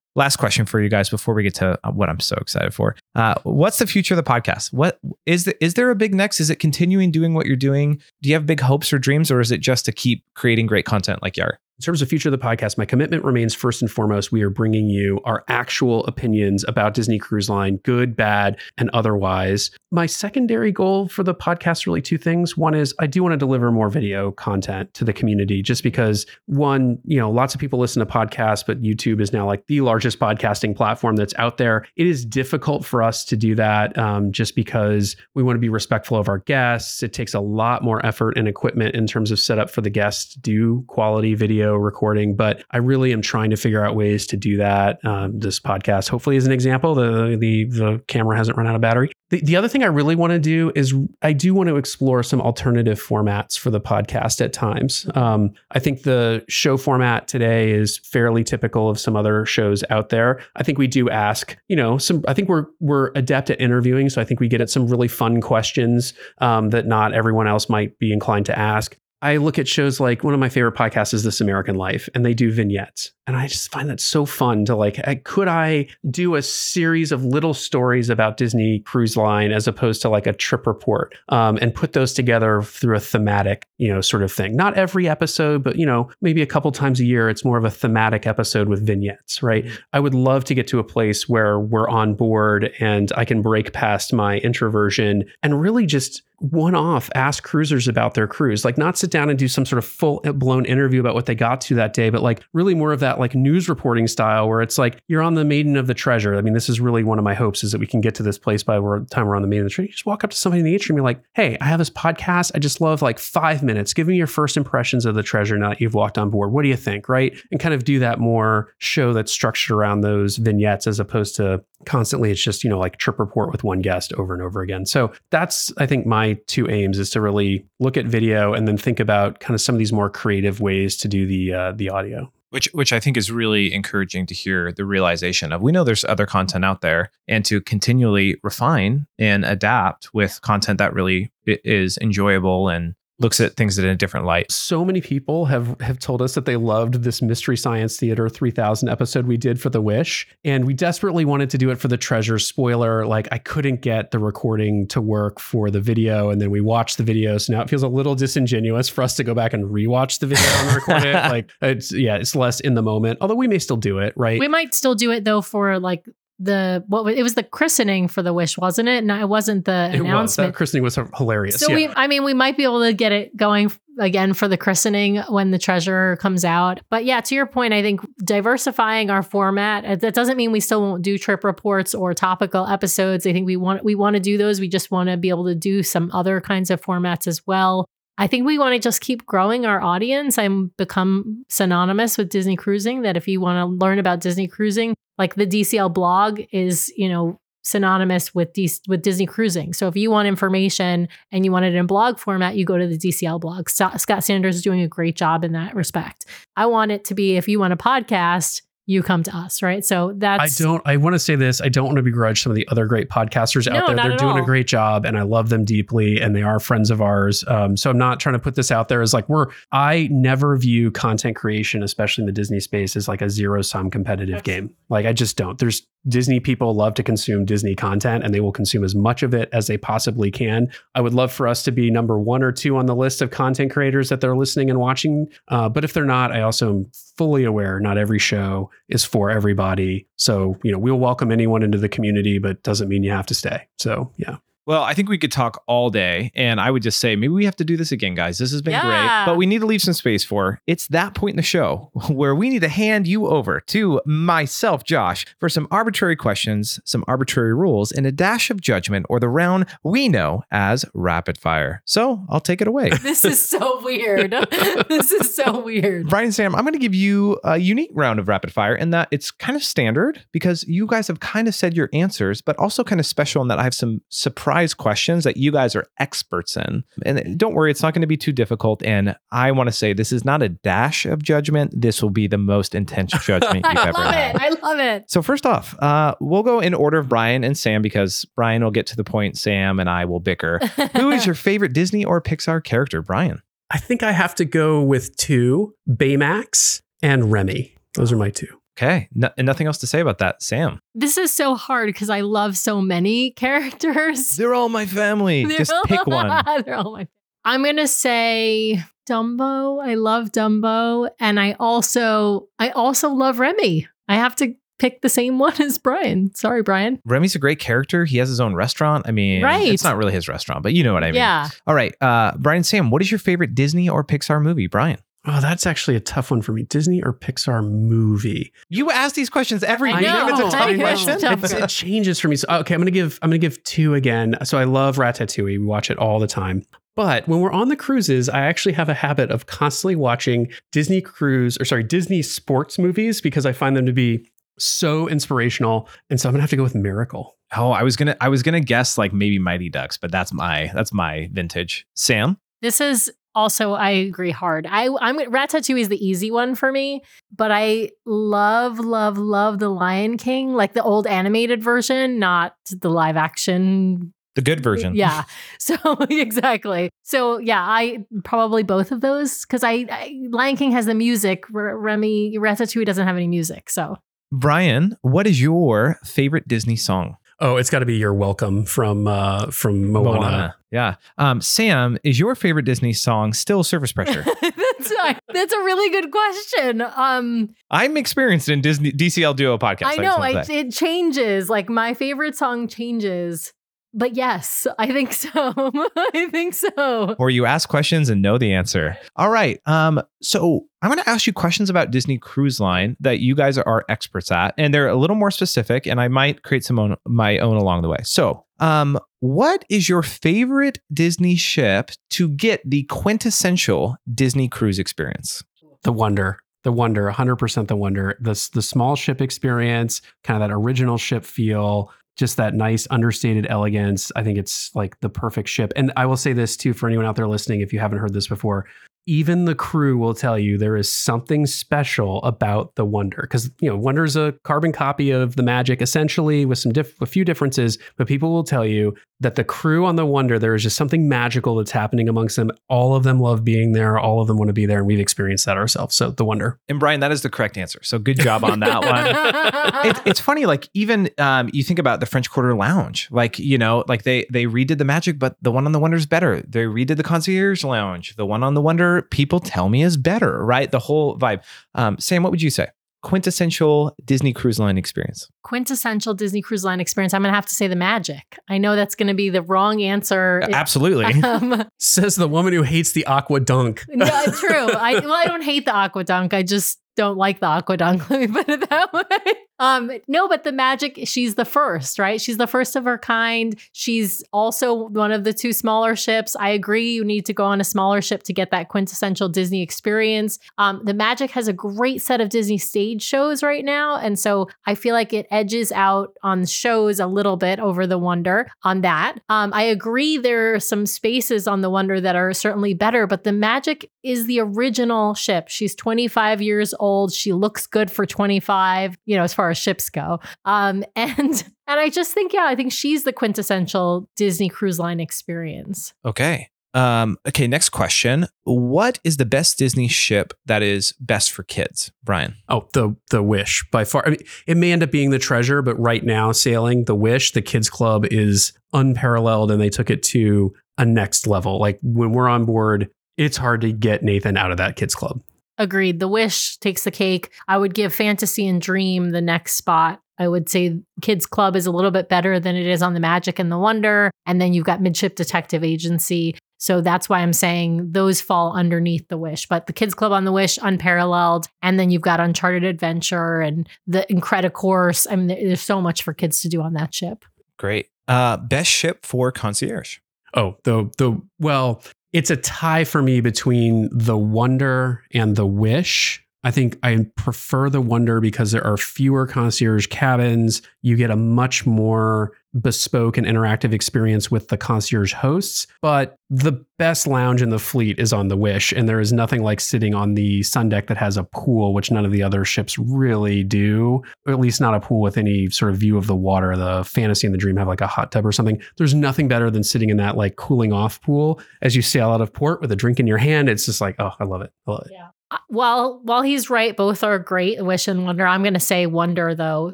Last 0.15 0.37
question 0.37 0.67
for 0.67 0.83
you 0.83 0.91
guys 0.91 1.09
before 1.09 1.33
we 1.33 1.43
get 1.43 1.55
to 1.55 1.79
uh, 1.85 1.91
what 1.91 2.11
i'm 2.11 2.21
so 2.21 2.37
excited 2.37 2.75
for. 2.75 2.97
Uh, 3.15 3.35
what's 3.45 3.79
the 3.79 3.87
future 3.87 4.15
of 4.15 4.23
the 4.23 4.31
podcast? 4.31 4.73
What 4.73 4.99
is 5.25 5.45
the, 5.45 5.65
is 5.65 5.75
there 5.75 5.91
a 5.91 5.95
big 5.95 6.15
next? 6.15 6.41
Is 6.41 6.51
it 6.51 6.57
continuing 6.57 7.11
doing 7.11 7.33
what 7.33 7.47
you're 7.47 7.57
doing? 7.57 8.03
Do 8.21 8.29
you 8.29 8.35
have 8.35 8.45
big 8.45 8.61
hopes 8.61 8.93
or 8.93 8.99
dreams 8.99 9.31
or 9.31 9.41
is 9.41 9.51
it 9.51 9.61
just 9.61 9.87
to 9.87 9.93
keep 9.93 10.25
creating 10.35 10.67
great 10.67 10.85
content 10.85 11.23
like 11.23 11.37
yar 11.37 11.59
In 11.79 11.85
terms 11.85 12.01
of 12.01 12.09
future 12.09 12.29
of 12.29 12.33
the 12.33 12.39
podcast, 12.39 12.79
my 12.79 12.85
commitment 12.85 13.25
remains 13.25 13.57
first 13.57 13.83
and 13.83 13.91
foremost. 13.91 14.31
We 14.31 14.43
are 14.43 14.51
bringing 14.51 14.89
you 14.89 15.21
our 15.25 15.43
actual 15.49 16.05
opinions 16.07 16.65
about 16.69 16.95
Disney 16.95 17.19
Cruise 17.19 17.49
Line, 17.51 17.79
good, 17.79 18.15
bad, 18.15 18.61
and 18.79 18.89
otherwise. 18.91 19.73
My 19.91 20.07
secondary 20.07 20.71
goal 20.71 21.09
for 21.09 21.25
the 21.25 21.35
podcast 21.35 21.85
really 21.87 22.01
two 22.01 22.19
things. 22.19 22.57
One 22.57 22.75
is 22.75 22.95
I 23.01 23.09
do 23.09 23.23
want 23.23 23.33
to 23.33 23.37
deliver 23.37 23.73
more 23.73 23.89
video 23.89 24.31
content 24.31 24.95
to 24.95 25.05
the 25.05 25.13
community, 25.13 25.61
just 25.61 25.83
because 25.83 26.25
one, 26.47 26.99
you 27.05 27.19
know, 27.19 27.31
lots 27.31 27.53
of 27.53 27.61
people 27.61 27.81
listen 27.81 27.99
to 27.99 28.07
podcasts, 28.07 28.65
but 28.65 28.81
YouTube 28.81 29.21
is 29.21 29.33
now 29.33 29.45
like 29.45 29.67
the 29.67 29.81
largest 29.81 30.21
podcasting 30.21 30.77
platform 30.77 31.17
that's 31.17 31.35
out 31.37 31.57
there. 31.57 31.85
It 31.97 32.07
is 32.07 32.25
difficult 32.25 32.85
for 32.85 33.03
us 33.03 33.25
to 33.25 33.37
do 33.37 33.57
that, 33.57 33.99
um, 33.99 34.31
just 34.31 34.55
because 34.55 35.17
we 35.35 35.43
want 35.43 35.57
to 35.57 35.61
be 35.61 35.69
respectful 35.69 36.17
of 36.17 36.29
our 36.29 36.39
guests. 36.39 37.03
It 37.03 37.13
takes 37.13 37.35
a 37.35 37.41
lot 37.41 37.83
more 37.83 38.05
effort 38.07 38.39
and 38.39 38.47
equipment 38.47 38.95
in 38.95 39.09
terms 39.09 39.33
of 39.33 39.41
setup 39.41 39.69
for 39.69 39.81
the 39.81 39.91
guests 39.91 40.35
to 40.35 40.41
do 40.41 40.85
quality 40.87 41.35
video 41.35 41.72
recording, 41.77 42.37
but 42.37 42.65
I 42.71 42.79
really 42.79 43.13
am 43.13 43.23
trying 43.23 43.51
to 43.51 43.57
figure 43.57 43.85
out 43.85 43.95
ways 43.95 44.27
to 44.29 44.37
do 44.37 44.57
that. 44.59 45.05
Um, 45.05 45.39
this 45.39 45.61
podcast, 45.61 46.09
hopefully, 46.09 46.37
is 46.37 46.47
an 46.47 46.53
example. 46.53 46.95
The, 46.95 47.37
the 47.39 47.65
the 47.65 48.03
camera 48.07 48.37
hasn't 48.37 48.57
run 48.57 48.67
out 48.67 48.75
of 48.75 48.81
battery. 48.81 49.13
The, 49.31 49.41
the 49.41 49.57
other 49.57 49.69
thing 49.69 49.83
I 49.83 49.87
really 49.87 50.15
want 50.15 50.33
to 50.33 50.39
do 50.39 50.73
is 50.75 50.95
I 51.23 51.33
do 51.33 51.55
want 51.55 51.69
to 51.69 51.77
explore 51.77 52.23
some 52.23 52.41
alternative 52.41 53.03
formats 53.03 53.59
for 53.59 53.71
the 53.71 53.81
podcast 53.81 54.41
at 54.45 54.53
times. 54.53 55.09
Um, 55.15 55.53
I 55.71 55.79
think 55.79 56.03
the 56.03 56.45
show 56.49 56.77
format 56.77 57.29
today 57.29 57.71
is 57.71 57.99
fairly 57.99 58.45
typical 58.45 58.91
of 58.91 59.01
some 59.01 59.17
other 59.17 59.47
shows 59.47 59.85
out 59.91 60.11
there. 60.11 60.41
I 60.57 60.63
think 60.63 60.79
we 60.79 60.87
do 60.87 61.09
ask, 61.09 61.57
you 61.69 61.77
know, 61.77 61.99
some. 61.99 62.25
I 62.29 62.35
think 62.35 62.49
we're 62.49 62.67
we're 62.81 63.11
adept 63.15 63.51
at 63.51 63.61
interviewing, 63.61 64.11
so 64.11 64.21
I 64.21 64.25
think 64.25 64.41
we 64.41 64.49
get 64.49 64.61
at 64.61 64.71
some 64.71 64.87
really 64.87 65.09
fun 65.09 65.41
questions 65.41 66.15
um, 66.39 66.71
that 66.71 66.87
not 66.87 67.15
everyone 67.15 67.47
else 67.47 67.69
might 67.69 67.99
be 67.99 68.13
inclined 68.13 68.47
to 68.47 68.59
ask. 68.59 68.97
I 69.23 69.37
look 69.37 69.59
at 69.59 69.69
shows 69.69 70.01
like 70.01 70.25
one 70.25 70.35
of 70.35 70.41
my 70.41 70.49
favorite 70.49 70.75
podcasts 70.75 71.15
is 71.15 71.23
This 71.23 71.41
American 71.41 71.77
Life, 71.77 72.09
and 72.15 72.27
they 72.27 72.35
do 72.35 72.53
vignettes. 72.53 73.13
And 73.29 73.37
I 73.37 73.47
just 73.47 73.71
find 73.71 73.89
that 73.89 74.01
so 74.01 74.27
fun 74.27 74.65
to 74.65 74.75
like, 74.75 74.99
I- 75.07 75.15
could 75.15 75.47
I 75.47 75.87
do 76.11 76.35
a 76.35 76.43
series 76.43 77.13
of 77.13 77.25
little 77.25 77.55
stories 77.55 78.11
about 78.11 78.37
Disney 78.37 78.81
Cruise 78.81 79.17
Line 79.17 79.53
as 79.53 79.69
opposed 79.69 80.03
to 80.03 80.09
like 80.09 80.27
a 80.27 80.33
trip 80.33 80.67
report 80.67 81.15
um, 81.29 81.57
and 81.63 81.73
put 81.73 81.93
those 81.93 82.13
together 82.13 82.63
through 82.63 82.97
a 82.97 83.01
thematic, 83.01 83.69
you 83.79 83.95
know, 83.95 84.01
sort 84.01 84.25
of 84.25 84.33
thing? 84.33 84.57
Not 84.57 84.75
every 84.75 85.09
episode, 85.09 85.63
but, 85.63 85.77
you 85.77 85.87
know, 85.87 86.11
maybe 86.21 86.43
a 86.43 86.47
couple 86.47 86.73
times 86.73 86.99
a 86.99 87.05
year, 87.05 87.29
it's 87.29 87.45
more 87.45 87.59
of 87.59 87.65
a 87.65 87.71
thematic 87.71 88.27
episode 88.27 88.69
with 88.69 88.85
vignettes, 88.85 89.41
right? 89.41 89.65
I 89.93 90.01
would 90.01 90.15
love 90.15 90.45
to 90.47 90.55
get 90.55 90.67
to 90.69 90.81
a 90.81 90.85
place 90.85 91.29
where 91.29 91.61
we're 91.61 91.89
on 91.89 92.15
board 92.15 92.73
and 92.81 93.13
I 93.17 93.25
can 93.25 93.41
break 93.41 93.73
past 93.73 94.13
my 94.13 94.39
introversion 94.39 95.27
and 95.45 95.61
really 95.61 95.87
just 95.87 96.23
one 96.43 96.75
off 96.75 97.09
ask 97.15 97.43
cruisers 97.43 97.89
about 97.89 98.15
their 98.15 98.27
cruise. 98.27 98.65
Like, 98.65 98.77
not 98.77 98.99
sit 98.99 99.11
down 99.11 99.31
and 99.31 99.39
do 99.39 99.49
some 99.49 99.65
sort 99.65 99.79
of 99.79 99.85
full 99.85 100.21
uh, 100.25 100.33
blown 100.33 100.65
interview 100.65 101.01
about 101.01 101.15
what 101.15 101.27
they 101.27 101.35
got 101.35 101.61
to 101.63 101.75
that 101.77 101.95
day, 101.95 102.11
but 102.11 102.23
like 102.23 102.43
really 102.53 102.75
more 102.75 102.93
of 102.93 103.01
that 103.01 103.21
like 103.21 103.35
news 103.35 103.69
reporting 103.69 104.09
style 104.09 104.49
where 104.49 104.61
it's 104.61 104.79
like 104.79 105.01
you're 105.09 105.23
on 105.23 105.35
the 105.35 105.45
Maiden 105.45 105.77
of 105.77 105.87
the 105.87 105.95
Treasure. 105.95 106.37
I 106.37 106.41
mean, 106.41 106.55
this 106.55 106.69
is 106.69 106.81
really 106.81 107.05
one 107.05 107.19
of 107.19 107.25
my 107.25 107.35
hopes 107.35 107.63
is 107.63 107.73
that 107.73 107.79
we 107.79 107.87
can 107.87 108.01
get 108.01 108.15
to 108.17 108.23
this 108.23 108.39
place 108.39 108.63
by 108.63 108.77
the 108.77 109.07
time 109.11 109.27
we're 109.27 109.37
on 109.37 109.43
the 109.43 109.49
Maiden 109.49 109.67
of 109.67 109.71
the 109.71 109.75
Treasure. 109.75 109.87
You 109.87 109.93
just 109.93 110.07
walk 110.07 110.25
up 110.25 110.31
to 110.31 110.37
somebody 110.37 110.61
in 110.61 110.67
the 110.67 110.75
atrium 110.75 110.99
and 110.99 111.05
be 111.05 111.05
like, 111.05 111.23
hey, 111.35 111.57
I 111.61 111.67
have 111.67 111.79
this 111.79 111.91
podcast. 111.91 112.53
I 112.55 112.59
just 112.59 112.81
love 112.81 113.03
like 113.03 113.19
five 113.19 113.63
minutes. 113.63 113.95
Give 113.95 114.07
me 114.07 114.17
your 114.17 114.27
first 114.27 114.57
impressions 114.57 115.07
of 115.07 115.15
the 115.15 115.23
treasure 115.23 115.57
now 115.57 115.71
that 115.71 115.81
you've 115.81 115.95
walked 115.95 116.19
on 116.19 116.31
board. 116.31 116.53
What 116.53 116.63
do 116.63 116.69
you 116.69 116.77
think? 116.77 117.09
Right. 117.09 117.37
And 117.51 117.61
kind 117.61 117.75
of 117.75 117.85
do 117.85 117.99
that 118.01 118.19
more 118.19 118.75
show 118.79 119.13
that's 119.13 119.33
structured 119.33 119.77
around 119.77 120.01
those 120.01 120.37
vignettes 120.37 120.87
as 120.87 120.99
opposed 120.99 121.37
to 121.37 121.63
constantly 121.85 122.31
it's 122.31 122.43
just 122.43 122.63
you 122.63 122.71
know 122.71 122.79
like 122.79 122.97
trip 122.97 123.19
report 123.19 123.51
with 123.51 123.65
one 123.65 123.81
guest 123.81 124.13
over 124.15 124.35
and 124.35 124.43
over 124.43 124.63
again 124.63 124.87
so 124.87 125.13
that's 125.31 125.73
i 125.79 125.87
think 125.87 126.07
my 126.07 126.32
two 126.35 126.69
aims 126.69 126.99
is 126.99 127.11
to 127.11 127.21
really 127.21 127.67
look 127.79 127.97
at 127.97 128.07
video 128.07 128.55
and 128.55 128.67
then 128.67 128.77
think 128.77 129.01
about 129.01 129.41
kind 129.41 129.55
of 129.55 129.61
some 129.61 129.75
of 129.75 129.79
these 129.79 129.93
more 129.93 130.11
creative 130.11 130.61
ways 130.61 130.97
to 130.99 131.09
do 131.09 131.27
the 131.27 131.53
uh, 131.53 131.73
the 131.73 131.91
audio. 131.91 132.33
Which 132.51 132.69
which 132.75 132.93
I 132.93 133.01
think 133.01 133.17
is 133.17 133.31
really 133.31 133.73
encouraging 133.73 134.27
to 134.27 134.35
hear 134.35 134.73
the 134.73 134.85
realization 134.85 135.53
of 135.53 135.63
we 135.63 135.73
know 135.73 135.85
there's 135.85 136.05
other 136.05 136.27
content 136.27 136.65
out 136.65 136.83
there 136.83 137.11
and 137.27 137.45
to 137.47 137.63
continually 137.63 138.37
refine 138.43 139.07
and 139.19 139.45
adapt 139.45 140.13
with 140.13 140.41
content 140.43 140.79
that 140.79 140.93
really 140.93 141.33
is 141.47 141.97
enjoyable 141.99 142.69
and 142.69 142.95
looks 143.23 143.41
at 143.41 143.57
things 143.57 143.79
in 143.79 143.85
a 143.87 143.95
different 143.95 144.27
light. 144.27 144.51
so 144.51 144.85
many 144.85 145.01
people 145.01 145.47
have 145.47 145.81
have 145.81 145.99
told 145.99 146.21
us 146.21 146.35
that 146.35 146.45
they 146.45 146.57
loved 146.57 147.03
this 147.03 147.23
mystery 147.23 147.57
science 147.57 147.97
theater 147.97 148.29
3000 148.29 148.89
episode 148.89 149.27
we 149.27 149.37
did 149.37 149.61
for 149.61 149.71
the 149.71 149.81
wish 149.81 150.27
and 150.45 150.67
we 150.67 150.75
desperately 150.75 151.25
wanted 151.25 151.49
to 151.51 151.59
do 151.59 151.71
it 151.71 151.77
for 151.77 151.89
the 151.89 151.97
treasure. 151.97 152.39
Spoiler 152.39 153.07
like 153.07 153.29
i 153.31 153.39
couldn't 153.39 153.81
get 153.81 154.11
the 154.11 154.19
recording 154.19 154.87
to 154.89 155.01
work 155.01 155.41
for 155.41 155.71
the 155.71 155.81
video 155.81 156.31
and 156.31 156.41
then 156.41 156.51
we 156.51 156.61
watched 156.61 156.99
the 156.99 157.05
video 157.05 157.39
so 157.39 157.53
now 157.53 157.63
it 157.63 157.71
feels 157.71 157.83
a 157.83 157.89
little 157.89 158.15
disingenuous 158.15 158.89
for 158.89 159.03
us 159.03 159.17
to 159.17 159.25
go 159.25 159.35
back 159.35 159.53
and 159.53 159.65
rewatch 159.65 160.19
the 160.19 160.27
video 160.27 160.45
and 160.45 160.77
record 160.77 161.05
it. 161.05 161.13
Like 161.33 161.51
it's 161.63 161.93
yeah 161.93 162.17
it's 162.17 162.35
less 162.35 162.61
in 162.61 162.75
the 162.75 162.83
moment 162.83 163.19
although 163.21 163.35
we 163.37 163.47
may 163.47 163.59
still 163.59 163.77
do 163.77 163.99
it 163.99 164.13
right? 164.17 164.41
We 164.41 164.49
might 164.49 164.75
still 164.75 164.95
do 164.95 165.11
it 165.13 165.25
though 165.25 165.41
for 165.41 165.79
like 165.79 166.05
the 166.39 166.83
what 166.89 167.05
was, 167.05 167.17
it 167.17 167.23
was 167.23 167.35
the 167.35 167.43
christening 167.43 168.09
for 168.09 168.23
the 168.23 168.33
wish, 168.33 168.59
wasn't 168.59 168.89
it? 168.89 169.05
No, 169.05 169.19
it 169.21 169.29
wasn't 169.29 169.65
the 169.65 169.91
It 169.93 170.01
was. 170.01 170.09
announcement. 170.09 170.49
That 170.53 170.57
christening 170.57 170.83
was 170.83 170.99
hilarious. 171.17 171.61
So 171.61 171.69
yeah. 171.71 171.75
we, 171.75 171.89
I 171.89 172.07
mean, 172.07 172.25
we 172.25 172.35
might 172.35 172.57
be 172.57 172.65
able 172.65 172.83
to 172.83 172.93
get 172.93 173.13
it 173.13 173.37
going 173.37 173.71
again 174.01 174.33
for 174.33 174.49
the 174.49 174.57
christening 174.57 175.19
when 175.29 175.51
the 175.51 175.59
treasurer 175.59 176.17
comes 176.17 176.45
out. 176.45 176.81
But 176.91 177.05
yeah, 177.05 177.21
to 177.21 177.35
your 177.35 177.47
point, 177.47 177.75
I 177.75 177.83
think 177.83 178.01
diversifying 178.25 179.11
our 179.11 179.23
format. 179.23 179.85
uh, 179.85 179.97
That 179.97 180.15
doesn't 180.15 180.37
mean 180.37 180.51
we 180.51 180.61
still 180.61 180.81
won't 180.81 181.03
do 181.03 181.19
trip 181.19 181.45
reports 181.45 181.95
or 181.95 182.15
topical 182.15 182.67
episodes. 182.67 183.27
I 183.27 183.33
think 183.33 183.47
we 183.47 183.57
want 183.57 183.85
we 183.85 183.95
want 183.95 184.15
to 184.15 184.21
do 184.21 184.37
those. 184.39 184.61
We 184.61 184.69
just 184.69 184.91
want 184.91 185.11
to 185.11 185.17
be 185.17 185.29
able 185.29 185.45
to 185.45 185.55
do 185.55 185.83
some 185.83 186.11
other 186.13 186.41
kinds 186.41 186.71
of 186.71 186.81
formats 186.81 187.27
as 187.27 187.47
well. 187.47 187.87
I 188.19 188.27
think 188.27 188.47
we 188.47 188.59
want 188.59 188.75
to 188.75 188.79
just 188.79 189.01
keep 189.01 189.25
growing 189.27 189.65
our 189.65 189.81
audience. 189.81 190.39
I'm 190.39 190.73
become 190.77 191.45
synonymous 191.49 192.19
with 192.19 192.29
Disney 192.29 192.57
cruising. 192.57 193.03
That 193.03 193.17
if 193.17 193.29
you 193.29 193.41
want 193.41 193.59
to 193.59 193.85
learn 193.85 193.99
about 193.99 194.21
Disney 194.21 194.49
cruising, 194.49 194.95
like 195.19 195.35
the 195.35 195.47
DCL 195.47 195.93
blog 195.93 196.41
is, 196.53 196.93
you 196.97 197.09
know, 197.09 197.39
synonymous 197.63 198.35
with 198.35 198.53
D- 198.53 198.71
with 198.89 199.03
Disney 199.03 199.27
cruising. 199.27 199.73
So 199.73 199.89
if 199.89 199.97
you 199.97 200.11
want 200.11 200.29
information 200.29 201.09
and 201.31 201.45
you 201.45 201.53
want 201.53 201.65
it 201.65 201.75
in 201.75 201.87
blog 201.87 202.19
format, 202.19 202.57
you 202.57 202.65
go 202.65 202.77
to 202.77 202.87
the 202.87 202.99
DCL 202.99 203.41
blog. 203.41 203.69
Scott, 203.69 204.01
Scott 204.01 204.25
Sanders 204.25 204.57
is 204.57 204.63
doing 204.63 204.81
a 204.81 204.89
great 204.89 205.17
job 205.17 205.45
in 205.45 205.53
that 205.53 205.75
respect. 205.75 206.27
I 206.57 206.67
want 206.67 206.91
it 206.91 207.05
to 207.07 207.15
be 207.15 207.37
if 207.37 207.49
you 207.49 207.61
want 207.61 207.73
a 207.73 207.77
podcast, 207.77 208.63
you 208.85 209.03
come 209.03 209.23
to 209.23 209.37
us, 209.37 209.63
right? 209.63 209.85
So 209.85 210.13
that's 210.17 210.61
I 210.61 210.63
don't. 210.63 210.83
I 210.85 210.97
want 210.97 211.15
to 211.15 211.19
say 211.19 211.37
this. 211.37 211.61
I 211.61 211.69
don't 211.69 211.87
want 211.87 211.99
to 211.99 212.03
begrudge 212.03 212.43
some 212.43 212.51
of 212.51 212.57
the 212.57 212.67
other 212.69 212.87
great 212.87 213.09
podcasters 213.09 213.71
No, 213.71 213.79
out 213.79 213.87
there. 213.87 213.97
They're 213.97 214.17
doing 214.17 214.39
a 214.39 214.45
great 214.45 214.67
job, 214.67 215.05
and 215.05 215.17
I 215.17 215.23
love 215.23 215.51
them 215.51 215.65
deeply, 215.65 216.21
and 216.21 216.35
they 216.35 216.43
are 216.43 216.59
friends 216.59 216.91
of 216.91 217.01
ours. 217.01 217.45
Um, 217.47 217.77
so 217.77 217.91
I'm 217.91 217.99
not 217.99 218.19
trying 218.19 218.33
to 218.33 218.41
put 218.41 218.57
this 218.57 218.73
out 218.73 218.89
there 218.89 219.01
as 219.01 219.15
like 219.15 219.29
we're. 219.29 219.47
I 219.71 220.09
never 220.11 220.57
view 220.57 220.91
content 220.91 221.37
creation, 221.37 221.83
especially 221.85 222.23
in 222.23 222.27
the 222.27 222.33
Disney 222.33 222.59
space, 222.59 222.97
as 222.97 223.07
like 223.07 223.23
a 223.23 223.31
zero 223.31 223.63
sum 223.63 223.89
competitive 223.89 224.43
game. 224.43 224.75
Like 224.89 225.07
I 225.07 225.13
just 225.13 225.37
don't. 225.37 225.59
There's 225.59 225.87
Disney 226.09 226.41
people 226.41 226.75
love 226.75 226.95
to 226.95 227.05
consume 227.05 227.45
Disney 227.45 227.77
content, 227.77 228.25
and 228.25 228.35
they 228.35 228.41
will 228.41 228.51
consume 228.51 228.83
as 228.83 228.97
much 228.97 229.23
of 229.23 229.33
it 229.33 229.49
as 229.53 229.69
they 229.69 229.77
possibly 229.77 230.33
can. 230.33 230.73
I 230.97 231.01
would 231.01 231.15
love 231.15 231.33
for 231.33 231.47
us 231.47 231.63
to 231.63 231.71
be 231.71 231.89
number 231.89 232.19
one 232.19 232.43
or 232.43 232.51
two 232.51 232.77
on 232.77 232.87
the 232.87 232.97
list 232.97 233.23
of 233.23 233.31
content 233.31 233.71
creators 233.71 234.09
that 234.09 234.21
they're 234.21 234.37
listening 234.37 234.71
and 234.71 234.81
watching. 234.81 235.29
Uh, 235.47 235.69
but 235.69 235.85
if 235.85 235.93
they're 235.93 236.05
not, 236.05 236.33
I 236.33 236.43
also 236.43 236.71
am 236.71 236.91
fully 237.17 237.45
aware 237.45 237.79
not 237.79 237.99
every 237.99 238.19
show 238.19 238.72
is 238.89 239.05
for 239.05 239.31
everybody. 239.31 240.07
So, 240.17 240.59
you 240.63 240.73
know, 240.73 240.79
we'll 240.79 240.99
welcome 240.99 241.31
anyone 241.31 241.63
into 241.63 241.79
the 241.79 241.89
community, 241.89 242.39
but 242.39 242.63
doesn't 242.63 242.89
mean 242.89 243.03
you 243.03 243.11
have 243.11 243.27
to 243.27 243.35
stay. 243.35 243.69
So, 243.79 244.13
yeah. 244.17 244.37
Well, 244.65 244.83
I 244.83 244.95
think 244.95 245.09
we 245.09 245.19
could 245.19 245.33
talk 245.33 245.63
all 245.67 245.91
day, 245.91 246.31
and 246.37 246.61
I 246.61 246.71
would 246.71 246.83
just 246.83 247.01
say 247.01 247.17
maybe 247.17 247.33
we 247.33 247.45
have 247.47 247.57
to 247.57 247.65
do 247.65 247.77
this 247.77 247.91
again, 247.91 248.15
guys. 248.15 248.39
This 248.39 248.53
has 248.53 248.63
been 248.63 248.73
Yeah. 248.73 248.83
great, 249.25 249.33
but 249.33 249.37
we 249.37 249.45
need 249.45 249.61
to 249.61 249.67
leave 249.67 249.83
some 249.83 249.95
space 249.95 250.23
for 250.23 250.61
it's 250.69 250.87
that 250.89 251.15
point 251.15 251.33
in 251.33 251.37
the 251.37 251.43
show 251.43 251.91
where 252.09 252.35
we 252.35 252.49
need 252.49 252.61
to 252.61 252.69
hand 252.69 253.09
you 253.09 253.27
over 253.27 253.61
to 253.61 254.01
myself, 254.07 254.85
Josh, 254.85 255.27
for 255.41 255.49
some 255.49 255.67
arbitrary 255.73 256.15
questions, 256.15 256.79
some 256.85 257.05
arbitrary 257.09 257.55
rules, 257.55 257.91
and 257.91 258.07
a 258.07 258.13
dash 258.13 258.51
of 258.51 258.61
judgment, 258.61 259.05
or 259.09 259.19
the 259.19 259.29
round 259.29 259.67
we 259.83 260.09
know 260.09 260.43
as 260.53 260.85
rapid 260.95 261.39
fire. 261.39 261.83
So 261.85 262.25
I'll 262.29 262.39
take 262.41 262.61
it 262.61 262.69
away. 262.69 262.91
this 263.03 263.25
is 263.25 263.45
so 263.45 263.83
weird. 263.83 264.31
this 264.89 265.11
is 265.11 265.35
so 265.35 265.61
weird. 265.61 266.09
Brian 266.09 266.27
and 266.27 266.35
Sam, 266.35 266.55
I'm 266.55 266.63
going 266.63 266.73
to 266.75 266.79
give 266.79 266.95
you 266.95 267.37
a 267.43 267.59
unique 267.59 267.91
round 267.95 268.21
of 268.21 268.29
rapid 268.29 268.53
fire 268.53 268.77
in 268.77 268.91
that 268.91 269.09
it's 269.11 269.33
kind 269.33 269.57
of 269.57 269.65
standard 269.65 270.25
because 270.31 270.63
you 270.69 270.87
guys 270.87 271.09
have 271.09 271.19
kind 271.19 271.49
of 271.49 271.55
said 271.57 271.77
your 271.77 271.89
answers, 271.93 272.41
but 272.41 272.57
also 272.59 272.85
kind 272.85 273.01
of 273.01 273.07
special 273.07 273.43
in 273.43 273.49
that 273.49 273.59
I 273.59 273.65
have 273.65 273.75
some 273.75 274.03
surprise 274.09 274.52
questions 274.75 275.25
that 275.25 275.37
you 275.37 275.53
guys 275.53 275.75
are 275.77 275.87
experts 275.99 276.57
in. 276.57 276.85
And 277.05 277.39
don't 277.39 277.55
worry, 277.55 277.71
it's 277.71 277.83
not 277.83 277.95
going 277.95 278.03
to 278.03 278.07
be 278.07 278.17
too 278.17 278.33
difficult. 278.33 278.83
And 278.83 279.17
I 279.31 279.53
want 279.53 279.69
to 279.69 279.73
say 279.73 279.93
this 279.93 280.13
is 280.13 280.25
not 280.25 280.43
a 280.43 280.49
dash 280.49 281.07
of 281.07 281.23
judgment. 281.23 281.73
This 281.75 282.03
will 282.03 282.11
be 282.11 282.27
the 282.27 282.39
most 282.39 282.75
intense 282.75 283.13
judgment 283.25 283.67
you've 283.69 283.79
I 283.79 283.89
ever 283.89 283.99
love 283.99 284.15
had. 284.15 284.37
it. 284.37 284.43
I 284.43 284.49
love 284.49 284.79
it. 284.79 285.11
So 285.11 285.23
first 285.23 285.47
off, 285.47 285.81
uh, 285.83 286.15
we'll 286.21 286.43
go 286.43 286.61
in 286.61 286.75
order 286.75 286.99
of 286.99 287.09
Brian 287.09 287.45
and 287.45 287.57
Sam 287.57 287.83
because 287.83 288.25
Brian 288.37 288.63
will 288.63 288.71
get 288.71 288.87
to 288.89 288.97
the 288.97 289.05
point. 289.05 289.37
Sam 289.39 289.81
and 289.81 289.89
I 289.89 290.05
will 290.05 290.21
bicker. 290.21 290.59
Who 290.97 291.11
is 291.11 291.27
your 291.27 291.35
favorite 291.35 291.73
Disney 291.73 292.05
or 292.05 292.21
Pixar 292.21 292.63
character, 292.63 293.03
Brian? 293.03 293.43
I 293.71 293.79
think 293.79 294.03
I 294.03 294.13
have 294.13 294.35
to 294.37 294.45
go 294.45 294.83
with 294.83 295.17
two 295.17 295.75
Baymax 295.89 296.83
and 297.03 297.33
Remy. 297.33 297.75
Those 297.95 298.13
are 298.13 298.17
my 298.17 298.31
two. 298.31 298.59
Okay, 298.77 299.09
no, 299.13 299.29
and 299.37 299.45
nothing 299.47 299.67
else 299.67 299.79
to 299.79 299.87
say 299.87 300.01
about 300.01 300.19
that, 300.19 300.43
Sam. 300.43 300.81
This 300.95 301.19
is 301.19 301.33
so 301.35 301.55
hard 301.57 301.89
because 301.89 302.09
I 302.11 302.23
love 302.23 302.57
so 302.57 302.81
many 302.81 303.31
characters. 303.37 304.31
They're 304.37 304.55
all 304.55 304.69
my 304.69 304.87
family. 304.87 305.45
They're 305.47 305.59
Just 305.59 305.73
all- 305.73 305.83
pick 305.85 306.07
one. 306.07 306.29
They're 306.65 306.77
all 306.77 306.93
my. 306.93 307.09
I'm 307.45 307.65
gonna 307.65 307.89
say 307.89 308.81
Dumbo. 309.09 309.85
I 309.85 309.95
love 309.95 310.31
Dumbo, 310.33 311.11
and 311.21 311.39
I 311.41 311.57
also 311.59 312.49
I 312.59 312.71
also 312.71 313.11
love 313.11 313.39
Remy. 313.41 313.89
I 314.09 314.15
have 314.17 314.37
to 314.37 314.55
pick 314.79 315.01
the 315.03 315.09
same 315.09 315.39
one 315.39 315.61
as 315.61 315.79
Brian. 315.79 316.35
Sorry, 316.35 316.63
Brian. 316.63 317.01
Remy's 317.05 317.35
a 317.35 317.39
great 317.39 317.59
character. 317.59 318.05
He 318.05 318.19
has 318.19 318.29
his 318.29 318.41
own 318.41 318.55
restaurant. 318.55 319.07
I 319.09 319.13
mean, 319.13 319.43
Right. 319.43 319.69
it's 319.73 319.85
not 319.85 319.97
really 319.97 320.13
his 320.13 320.29
restaurant, 320.29 320.63
but 320.63 320.73
you 320.73 320.83
know 320.83 320.93
what 320.93 321.05
I 321.05 321.09
mean. 321.09 321.17
Yeah. 321.17 321.49
All 321.67 321.75
right, 321.75 321.95
uh, 322.01 322.33
Brian, 322.39 322.65
Sam, 322.65 322.91
what 322.91 323.03
is 323.03 323.11
your 323.11 323.19
favorite 323.19 323.55
Disney 323.55 323.89
or 323.89 324.03
Pixar 324.05 324.43
movie, 324.43 324.67
Brian? 324.67 324.99
Oh, 325.25 325.41
that's 325.41 325.67
actually 325.67 325.97
a 325.97 326.01
tough 326.01 326.31
one 326.33 326.43
for 326.43 326.53
me. 326.53 326.65
Disney 326.65 327.01
or 327.03 327.13
Pixar 327.13 327.63
movie? 327.69 328.53
You 328.69 328.91
ask 328.91 329.15
these 329.15 329.31
questions 329.31 329.63
every 329.63 329.93
I 329.93 330.01
year. 330.01 330.11
know, 330.11 330.29
It's 330.29 330.41
a 330.41 330.47
I 330.47 330.51
tough 330.51 330.71
know. 330.71 330.79
question. 330.79 331.11
It's. 331.15 331.23
It's- 331.25 331.53
it 331.53 331.69
changes 331.69 332.19
for 332.19 332.29
me. 332.29 332.37
So 332.37 332.47
okay, 332.51 332.75
I'm 332.75 332.81
gonna 332.81 332.91
give 332.91 333.19
I'm 333.23 333.31
gonna 333.31 333.39
give 333.39 333.63
two 333.65 333.95
again. 333.95 334.37
So 334.45 334.59
I 334.59 334.65
love 334.65 334.97
Ratatouille. 334.97 335.45
We 335.45 335.59
watch 335.59 335.91
it 335.91 335.99
all 335.99 336.19
the 336.19 336.27
time. 336.27 336.65
But 336.97 337.27
when 337.29 337.41
we're 337.41 337.53
on 337.53 337.69
the 337.69 337.77
cruises, 337.77 338.29
I 338.29 338.41
actually 338.43 338.73
have 338.75 338.89
a 338.89 338.95
habit 338.95 339.31
of 339.31 339.47
constantly 339.47 339.97
watching 339.97 340.51
Disney 340.73 341.01
cruise 341.01 341.57
or 341.59 341.65
sorry, 341.65 341.85
Disney 341.85 342.21
sports 342.23 342.79
movies 342.79 343.21
because 343.21 343.47
I 343.47 343.53
find 343.53 343.77
them 343.77 343.87
to 343.87 343.93
be 343.93 344.29
so 344.59 345.09
inspirational. 345.09 345.89
And 346.11 346.21
so 346.21 346.29
I'm 346.29 346.35
gonna 346.35 346.43
have 346.43 346.51
to 346.51 346.57
go 346.57 346.63
with 346.63 346.75
Miracle. 346.75 347.37
Oh, 347.57 347.71
I 347.71 347.83
was 347.83 347.97
gonna, 347.97 348.17
I 348.21 348.29
was 348.29 348.43
gonna 348.43 348.61
guess 348.61 348.99
like 348.99 349.13
maybe 349.13 349.39
Mighty 349.39 349.69
Ducks, 349.71 349.97
but 349.97 350.11
that's 350.11 350.33
my, 350.33 350.71
that's 350.75 350.93
my 350.93 351.31
vintage. 351.33 351.87
Sam, 351.95 352.37
This 352.61 352.81
is 352.81 353.11
also 353.35 353.73
I 353.73 353.91
agree 353.91 354.31
hard. 354.31 354.67
I 354.69 354.89
I'm 355.01 355.19
Ratatouille 355.19 355.81
is 355.81 355.89
the 355.89 356.05
easy 356.05 356.31
one 356.31 356.55
for 356.55 356.73
me, 356.73 357.03
but 357.35 357.51
I 357.51 357.91
love 358.05 358.79
love 358.79 359.19
love 359.19 359.59
the 359.59 359.69
Lion 359.69 360.17
King, 360.17 360.55
like 360.55 360.75
the 360.75 360.83
old 360.83 361.07
animated 361.07 361.63
version, 361.63 362.19
not 362.19 362.55
the 362.71 362.91
live 362.91 363.17
action. 363.17 364.13
the 364.35 364.43
good 364.43 364.63
version. 364.63 364.95
Yeah. 364.95 365.25
So 365.59 365.77
exactly. 366.11 366.91
So 367.03 367.39
yeah, 367.39 367.63
I 367.63 368.05
probably 368.25 368.63
both 368.63 368.91
of 368.91 369.01
those 369.01 369.43
because 369.43 369.63
I, 369.63 369.87
I 369.91 370.21
Lion 370.31 370.57
King 370.57 370.73
has 370.73 370.87
the 370.87 370.95
music. 370.95 371.45
R- 371.55 371.79
Remy 371.79 372.37
Ratatouille 372.39 372.85
doesn't 372.85 373.07
have 373.07 373.17
any 373.17 373.29
music. 373.29 373.71
So 373.71 373.97
Brian, 374.33 374.97
what 375.03 375.27
is 375.27 375.41
your 375.41 375.99
favorite 376.05 376.49
Disney 376.49 376.77
song? 376.77 377.17
Oh, 377.41 377.57
it's 377.57 377.71
gotta 377.71 377.87
be 377.87 377.97
you're 377.97 378.15
welcome 378.15 378.65
from 378.65 379.07
uh 379.07 379.51
from 379.51 379.91
Moana. 379.91 380.57
Yeah. 380.71 380.95
Um, 381.19 381.41
Sam, 381.43 381.99
is 382.03 382.19
your 382.19 382.35
favorite 382.35 382.65
Disney 382.65 382.95
song 382.95 383.35
still 383.35 383.63
Surface 383.63 383.93
Pressure? 383.93 384.25
that's 384.25 385.21
that's 385.33 385.53
a 385.53 385.59
really 385.59 385.91
good 385.91 386.11
question. 386.11 386.81
Um, 386.81 387.55
I'm 387.71 387.97
experienced 387.97 388.49
in 388.49 388.61
Disney 388.63 388.91
DCL 388.93 389.37
Duo 389.37 389.59
podcast. 389.59 389.87
I 389.87 389.97
know 389.97 390.17
wanna 390.19 390.45
it 390.49 390.73
changes. 390.73 391.49
Like 391.51 391.69
my 391.69 391.95
favorite 391.95 392.37
song 392.37 392.69
changes, 392.69 393.53
but 393.95 394.17
yes, 394.17 394.67
I 394.79 394.87
think 394.87 395.13
so. 395.13 395.31
I 395.35 396.29
think 396.31 396.55
so. 396.55 397.15
or 397.19 397.31
you 397.31 397.47
ask 397.47 397.69
questions 397.69 398.09
and 398.09 398.23
know 398.23 398.39
the 398.39 398.53
answer. 398.53 398.97
All 399.17 399.31
right. 399.31 399.61
Um, 399.67 400.03
so 400.23 400.67
I'm 400.81 400.91
going 400.91 401.03
to 401.03 401.09
ask 401.09 401.27
you 401.27 401.33
questions 401.33 401.69
about 401.69 401.91
Disney 401.91 402.19
Cruise 402.19 402.61
Line 402.61 402.97
that 403.01 403.21
you 403.21 403.35
guys 403.35 403.59
are 403.59 403.85
experts 403.89 404.31
at, 404.31 404.55
and 404.57 404.73
they're 404.73 404.89
a 404.89 404.97
little 404.97 405.17
more 405.17 405.31
specific, 405.31 405.87
and 405.87 406.01
I 406.01 406.09
might 406.09 406.43
create 406.43 406.65
some 406.65 406.79
own, 406.79 406.97
my 407.07 407.39
own 407.39 407.57
along 407.57 407.83
the 407.83 407.89
way. 407.89 407.99
So, 408.03 408.45
um, 408.61 408.99
what 409.21 409.65
is 409.69 409.89
your 409.89 410.03
favorite 410.03 410.79
Disney 410.93 411.37
ship 411.37 411.91
to 412.11 412.29
get 412.29 412.63
the 412.69 412.85
quintessential 412.85 413.97
Disney 414.13 414.49
cruise 414.49 414.79
experience? 414.79 415.43
The 415.83 415.93
wonder. 415.93 416.39
The 416.65 416.73
wonder, 416.73 417.11
100% 417.11 417.67
the 417.67 417.75
wonder. 417.75 418.17
The, 418.21 418.49
the 418.55 418.63
small 418.63 418.95
ship 418.95 419.21
experience, 419.21 420.01
kind 420.23 420.41
of 420.41 420.49
that 420.49 420.55
original 420.55 420.97
ship 420.97 421.25
feel, 421.25 421.91
just 422.17 422.37
that 422.37 422.55
nice 422.55 422.87
understated 422.91 423.47
elegance. 423.49 424.13
I 424.17 424.23
think 424.23 424.39
it's 424.39 424.75
like 424.75 425.01
the 425.01 425.09
perfect 425.09 425.49
ship. 425.49 425.73
And 425.77 425.93
I 425.97 426.07
will 426.07 426.17
say 426.17 426.33
this 426.33 426.57
too 426.57 426.73
for 426.73 426.87
anyone 426.87 427.07
out 427.07 427.17
there 427.17 427.29
listening, 427.29 427.61
if 427.61 427.73
you 427.73 427.79
haven't 427.79 427.99
heard 427.99 428.13
this 428.13 428.29
before, 428.29 428.67
even 429.07 429.47
the 429.47 429.55
crew 429.55 429.99
will 429.99 430.15
tell 430.15 430.39
you 430.39 430.57
there 430.57 430.77
is 430.77 430.93
something 430.93 431.47
special 431.47 432.23
about 432.23 432.75
the 432.77 432.85
Wonder 432.85 433.23
because 433.23 433.51
you 433.61 433.69
know 433.69 433.77
Wonder 433.77 434.05
is 434.05 434.15
a 434.17 434.33
carbon 434.45 434.73
copy 434.73 435.11
of 435.11 435.35
the 435.37 435.43
Magic, 435.43 435.83
essentially 435.83 436.45
with 436.45 436.59
some 436.59 436.73
diff- 436.73 437.01
a 437.01 437.07
few 437.07 437.25
differences. 437.25 437.79
But 437.97 438.07
people 438.07 438.33
will 438.33 438.45
tell 438.45 438.65
you 438.65 438.95
that 439.23 439.37
the 439.37 439.45
crew 439.45 439.87
on 439.87 439.97
the 439.97 440.07
Wonder 440.07 440.39
there 440.39 440.55
is 440.55 440.63
just 440.63 440.77
something 440.77 441.09
magical 441.09 441.57
that's 441.57 441.71
happening 441.71 442.09
amongst 442.09 442.37
them. 442.37 442.51
All 442.69 442.95
of 442.95 443.03
them 443.03 443.21
love 443.21 443.45
being 443.45 443.73
there. 443.73 443.99
All 443.99 444.21
of 444.21 444.29
them 444.29 444.37
want 444.37 444.49
to 444.49 444.53
be 444.53 444.67
there, 444.67 444.79
and 444.79 444.87
we've 444.87 445.01
experienced 445.01 445.47
that 445.47 445.57
ourselves. 445.57 445.95
So 445.95 446.11
the 446.11 446.25
Wonder. 446.25 446.59
And 446.69 446.79
Brian, 446.79 447.01
that 447.01 447.13
is 447.13 447.23
the 447.23 447.31
correct 447.31 447.57
answer. 447.57 447.81
So 447.83 447.99
good 447.99 448.19
job 448.19 448.45
on 448.45 448.61
that 448.61 448.83
one. 449.83 449.87
it, 449.87 450.01
it's 450.05 450.21
funny 450.21 450.47
like 450.47 450.69
even 450.75 451.11
um, 451.19 451.51
you 451.53 451.63
think 451.63 451.79
about 451.79 452.01
the 452.01 452.07
french 452.07 452.31
quarter 452.31 452.55
lounge 452.55 453.09
like 453.11 453.39
you 453.39 453.59
know 453.59 453.85
like 453.89 454.03
they 454.03 454.27
they 454.31 454.45
redid 454.45 454.79
the 454.79 454.85
magic 454.85 455.19
but 455.19 455.37
the 455.43 455.51
one 455.51 455.67
on 455.67 455.73
the 455.73 455.79
wonder 455.79 455.97
is 455.97 456.07
better 456.07 456.43
they 456.43 456.65
redid 456.65 456.97
the 456.97 457.03
concierge 457.03 457.65
lounge 457.65 458.17
the 458.17 458.27
one 458.27 458.43
on 458.43 458.55
the 458.55 458.61
wonder 458.61 459.03
people 459.03 459.41
tell 459.41 459.69
me 459.69 459.83
is 459.83 459.97
better 459.97 460.45
right 460.45 460.71
the 460.71 460.79
whole 460.79 461.19
vibe 461.19 461.43
um, 461.75 461.99
sam 461.99 462.23
what 462.23 462.31
would 462.31 462.43
you 462.43 462.51
say 462.51 462.67
quintessential 463.03 463.95
Disney 464.05 464.33
Cruise 464.33 464.59
Line 464.59 464.79
experience? 464.79 465.29
Quintessential 465.43 466.15
Disney 466.15 466.41
Cruise 466.41 466.65
Line 466.65 466.81
experience. 466.81 467.13
I'm 467.13 467.23
going 467.23 467.33
to 467.33 467.35
have 467.35 467.47
to 467.47 467.55
say 467.55 467.67
the 467.67 467.77
magic. 467.77 468.39
I 468.49 468.59
know 468.59 468.77
that's 468.77 468.95
going 468.95 469.09
to 469.09 469.15
be 469.15 469.29
the 469.29 469.43
wrong 469.43 469.83
answer. 469.83 470.43
Absolutely. 470.53 471.23
Um, 471.23 471.65
Says 471.79 472.17
the 472.17 472.29
woman 472.29 472.53
who 472.53 472.63
hates 472.63 472.93
the 472.93 473.05
aqua 473.07 473.41
dunk. 473.41 473.85
no, 473.89 474.07
it's 474.07 474.41
true. 474.41 474.71
I 474.73 475.01
well, 475.01 475.13
I 475.13 475.27
don't 475.27 475.43
hate 475.43 475.65
the 475.65 475.75
aqua 475.75 476.05
dunk. 476.05 476.33
I 476.33 476.43
just 476.43 476.79
don't 476.97 477.17
like 477.17 477.41
the 477.41 477.47
aqua 477.47 477.77
dunk. 477.77 478.09
Let 478.11 478.21
me 478.21 478.27
put 478.29 478.49
it 478.49 478.69
that 478.69 478.93
way. 478.93 479.35
Um, 479.63 479.93
no, 480.09 480.27
but 480.27 480.43
the 480.43 480.51
magic, 480.51 480.99
she's 481.05 481.37
the 481.37 481.45
first, 481.45 482.01
right? 482.01 482.21
She's 482.21 482.37
the 482.37 482.49
first 482.49 482.75
of 482.75 482.83
her 482.83 482.99
kind. 482.99 483.55
She's 483.71 484.25
also 484.33 484.89
one 484.89 485.13
of 485.13 485.23
the 485.23 485.33
two 485.33 485.53
smaller 485.53 485.95
ships. 485.95 486.35
I 486.35 486.49
agree, 486.49 486.95
you 486.95 487.05
need 487.05 487.25
to 487.27 487.33
go 487.33 487.45
on 487.45 487.61
a 487.61 487.65
smaller 487.65 488.03
ship 488.03 488.25
to 488.25 488.33
get 488.33 488.51
that 488.51 488.71
quintessential 488.71 489.29
Disney 489.29 489.63
experience. 489.63 490.41
Um, 490.59 490.81
the 490.83 490.95
magic 490.95 491.31
has 491.31 491.47
a 491.47 491.53
great 491.53 492.03
set 492.03 492.21
of 492.21 492.29
Disney 492.29 492.59
stage 492.59 493.03
shows 493.03 493.41
right 493.41 493.65
now. 493.65 493.99
And 493.99 494.19
so 494.19 494.49
I 494.67 494.75
feel 494.75 494.95
like 494.95 495.13
it 495.13 495.29
edges 495.31 495.71
out 495.71 496.17
on 496.25 496.45
shows 496.45 496.99
a 496.99 497.07
little 497.07 497.37
bit 497.37 497.61
over 497.61 497.87
the 497.87 497.99
Wonder 497.99 498.51
on 498.65 498.81
that. 498.81 499.21
Um, 499.29 499.53
I 499.55 499.63
agree, 499.63 500.17
there 500.17 500.57
are 500.57 500.61
some 500.61 500.87
spaces 500.87 501.47
on 501.47 501.61
the 501.61 501.71
Wonder 501.71 502.01
that 502.01 502.17
are 502.17 502.33
certainly 502.33 502.75
better, 502.75 503.07
but 503.07 503.23
the 503.23 503.33
magic 503.33 503.89
is 504.03 504.27
the 504.27 504.41
original 504.41 505.15
ship. 505.15 505.49
She's 505.49 505.77
25 505.77 506.43
years 506.43 506.75
old. 506.81 507.13
She 507.13 507.33
looks 507.33 507.69
good 507.69 507.93
for 507.93 508.05
25, 508.05 508.99
you 509.07 509.17
know, 509.17 509.23
as 509.23 509.33
far 509.33 509.52
ships 509.55 509.91
go. 509.91 510.21
Um, 510.45 510.85
and 510.97 511.45
and 511.67 511.81
I 511.81 511.89
just 511.89 512.13
think, 512.13 512.33
yeah, 512.33 512.47
I 512.47 512.55
think 512.55 512.73
she's 512.73 513.05
the 513.05 513.13
quintessential 513.13 514.09
Disney 514.17 514.49
Cruise 514.49 514.79
Line 514.79 515.01
experience. 515.01 515.95
Okay. 516.05 516.49
Um, 516.75 517.19
okay, 517.29 517.47
next 517.47 517.69
question. 517.69 518.27
What 518.45 518.99
is 519.05 519.19
the 519.19 519.27
best 519.27 519.59
Disney 519.59 519.89
ship 519.89 520.33
that 520.47 520.63
is 520.63 520.93
best 521.01 521.31
for 521.31 521.43
kids? 521.43 521.93
Brian. 522.03 522.37
Oh, 522.49 522.69
the 522.73 522.97
the 523.11 523.23
Wish 523.23 523.65
by 523.71 523.85
far. 523.85 524.07
I 524.07 524.11
mean, 524.11 524.21
it 524.47 524.57
may 524.57 524.73
end 524.73 524.83
up 524.83 524.91
being 524.91 525.11
the 525.11 525.19
Treasure, 525.19 525.61
but 525.61 525.79
right 525.79 526.03
now, 526.03 526.33
sailing 526.33 526.85
the 526.85 526.95
Wish, 526.95 527.33
the 527.33 527.43
Kids 527.43 527.69
Club 527.69 528.07
is 528.07 528.53
unparalleled, 528.73 529.51
and 529.51 529.61
they 529.61 529.69
took 529.69 529.91
it 529.91 530.03
to 530.05 530.55
a 530.79 530.87
next 530.87 531.27
level. 531.27 531.59
Like 531.59 531.79
when 531.83 532.13
we're 532.13 532.29
on 532.29 532.47
board, 532.47 532.89
it's 533.19 533.37
hard 533.37 533.61
to 533.61 533.73
get 533.73 534.03
Nathan 534.03 534.37
out 534.37 534.51
of 534.51 534.57
that 534.57 534.77
Kids 534.77 534.95
Club. 534.95 535.21
Agreed. 535.63 536.01
The 536.01 536.09
Wish 536.09 536.57
takes 536.57 536.83
the 536.83 536.91
cake. 536.91 537.31
I 537.47 537.57
would 537.57 537.73
give 537.73 537.95
Fantasy 537.95 538.49
and 538.49 538.61
Dream 538.61 539.11
the 539.11 539.21
next 539.21 539.55
spot. 539.55 540.01
I 540.19 540.27
would 540.27 540.49
say 540.49 540.81
Kids 541.01 541.25
Club 541.25 541.55
is 541.55 541.67
a 541.67 541.71
little 541.71 541.93
bit 541.93 542.09
better 542.09 542.41
than 542.41 542.57
it 542.57 542.67
is 542.67 542.83
on 542.83 542.95
the 542.95 543.01
Magic 543.01 543.39
and 543.39 543.51
the 543.51 543.59
Wonder. 543.59 544.11
And 544.27 544.41
then 544.41 544.53
you've 544.53 544.67
got 544.67 544.83
Midship 544.83 545.15
Detective 545.15 545.63
Agency. 545.63 546.37
So 546.59 546.81
that's 546.81 547.09
why 547.09 547.21
I'm 547.21 547.33
saying 547.33 547.93
those 547.93 548.21
fall 548.21 548.53
underneath 548.53 549.07
the 549.09 549.19
Wish. 549.19 549.47
But 549.47 549.69
the 549.69 549.73
Kids 549.73 549.95
Club 549.95 550.13
on 550.13 550.25
the 550.25 550.33
Wish, 550.33 550.59
unparalleled. 550.61 551.47
And 551.63 551.79
then 551.79 551.91
you've 551.91 552.03
got 552.03 552.21
Uncharted 552.21 552.65
Adventure 552.65 553.41
and 553.41 553.69
the 553.87 554.05
Incredicourse. 554.13 555.07
I 555.11 555.17
mean, 555.17 555.29
there's 555.29 555.61
so 555.61 555.81
much 555.81 556.03
for 556.03 556.13
kids 556.13 556.41
to 556.43 556.49
do 556.49 556.61
on 556.61 556.73
that 556.75 556.93
ship. 556.93 557.25
Great. 557.57 557.89
Uh, 558.09 558.37
best 558.37 558.71
ship 558.71 559.07
for 559.07 559.31
concierge. 559.31 559.99
Oh, 560.35 560.57
the 560.65 560.91
the 560.99 561.21
well, 561.39 561.83
it's 562.13 562.31
a 562.31 562.37
tie 562.37 562.85
for 562.85 563.03
me 563.03 563.21
between 563.21 563.89
the 563.91 564.17
Wonder 564.17 565.03
and 565.13 565.37
the 565.37 565.47
Wish. 565.47 566.22
I 566.45 566.51
think 566.51 566.79
I 566.83 567.07
prefer 567.17 567.71
the 567.71 567.81
Wonder 567.81 568.21
because 568.21 568.51
there 568.51 568.67
are 568.67 568.77
fewer 568.77 569.27
concierge 569.27 569.87
cabins. 569.87 570.61
You 570.83 570.97
get 570.97 571.11
a 571.11 571.17
much 571.17 571.67
more 571.67 572.33
bespoke 572.61 573.17
and 573.17 573.27
interactive 573.27 573.73
experience 573.73 574.31
with 574.31 574.49
the 574.49 574.57
concierge 574.57 575.13
hosts. 575.13 575.67
But 575.81 576.17
the 576.29 576.53
best 576.79 577.07
lounge 577.07 577.43
in 577.43 577.51
the 577.51 577.59
fleet 577.59 577.99
is 577.99 578.13
on 578.13 578.29
the 578.29 578.37
Wish, 578.37 578.73
and 578.73 578.89
there 578.89 579.01
is 579.01 579.13
nothing 579.13 579.43
like 579.43 579.61
sitting 579.61 579.95
on 579.95 580.15
the 580.15 580.43
sun 580.43 580.69
deck 580.69 580.89
that 580.89 580.97
has 580.97 581.17
a 581.17 581.25
pool, 581.25 581.73
which 581.75 581.91
none 581.91 582.05
of 582.05 582.13
the 582.13 582.23
other 582.23 582.45
ships 582.45 582.77
really 582.77 583.45
do, 583.45 584.03
or 584.27 584.33
at 584.33 584.41
least 584.41 584.61
not 584.61 584.75
a 584.75 584.81
pool 584.81 585.01
with 585.01 585.17
any 585.17 585.49
sort 585.51 585.71
of 585.71 585.79
view 585.79 585.97
of 585.97 586.09
the 586.09 586.17
water. 586.17 586.57
The 586.57 586.85
Fantasy 586.85 587.27
and 587.27 587.33
the 587.33 587.39
Dream 587.39 587.57
have 587.57 587.69
like 587.69 587.81
a 587.81 587.87
hot 587.87 588.11
tub 588.11 588.27
or 588.27 588.33
something. 588.33 588.61
There's 588.77 588.95
nothing 588.95 589.29
better 589.29 589.51
than 589.51 589.63
sitting 589.63 589.91
in 589.91 589.97
that 589.99 590.17
like 590.17 590.37
cooling 590.37 590.73
off 590.73 591.01
pool 591.03 591.41
as 591.63 591.77
you 591.77 591.83
sail 591.83 592.11
out 592.11 592.21
of 592.21 592.33
port 592.33 592.61
with 592.61 592.73
a 592.73 592.77
drink 592.77 592.99
in 592.99 593.07
your 593.07 593.19
hand. 593.19 593.49
It's 593.49 593.67
just 593.67 593.81
like, 593.81 593.97
oh, 593.99 594.11
I 594.19 594.25
love 594.25 594.43
it. 594.43 594.53
I 594.67 594.71
love 594.73 594.87
it. 594.87 594.93
Yeah. 594.93 595.09
Uh, 595.33 595.39
While 595.49 596.01
while 596.03 596.21
he's 596.23 596.51
right, 596.51 596.77
both 596.77 597.03
are 597.03 597.19
great. 597.19 597.65
Wish 597.65 597.89
and 597.89 598.05
Wonder. 598.05 598.27
I'm 598.27 598.43
going 598.43 598.53
to 598.55 598.61
say 598.61 598.87
Wonder 598.87 599.35
though 599.35 599.73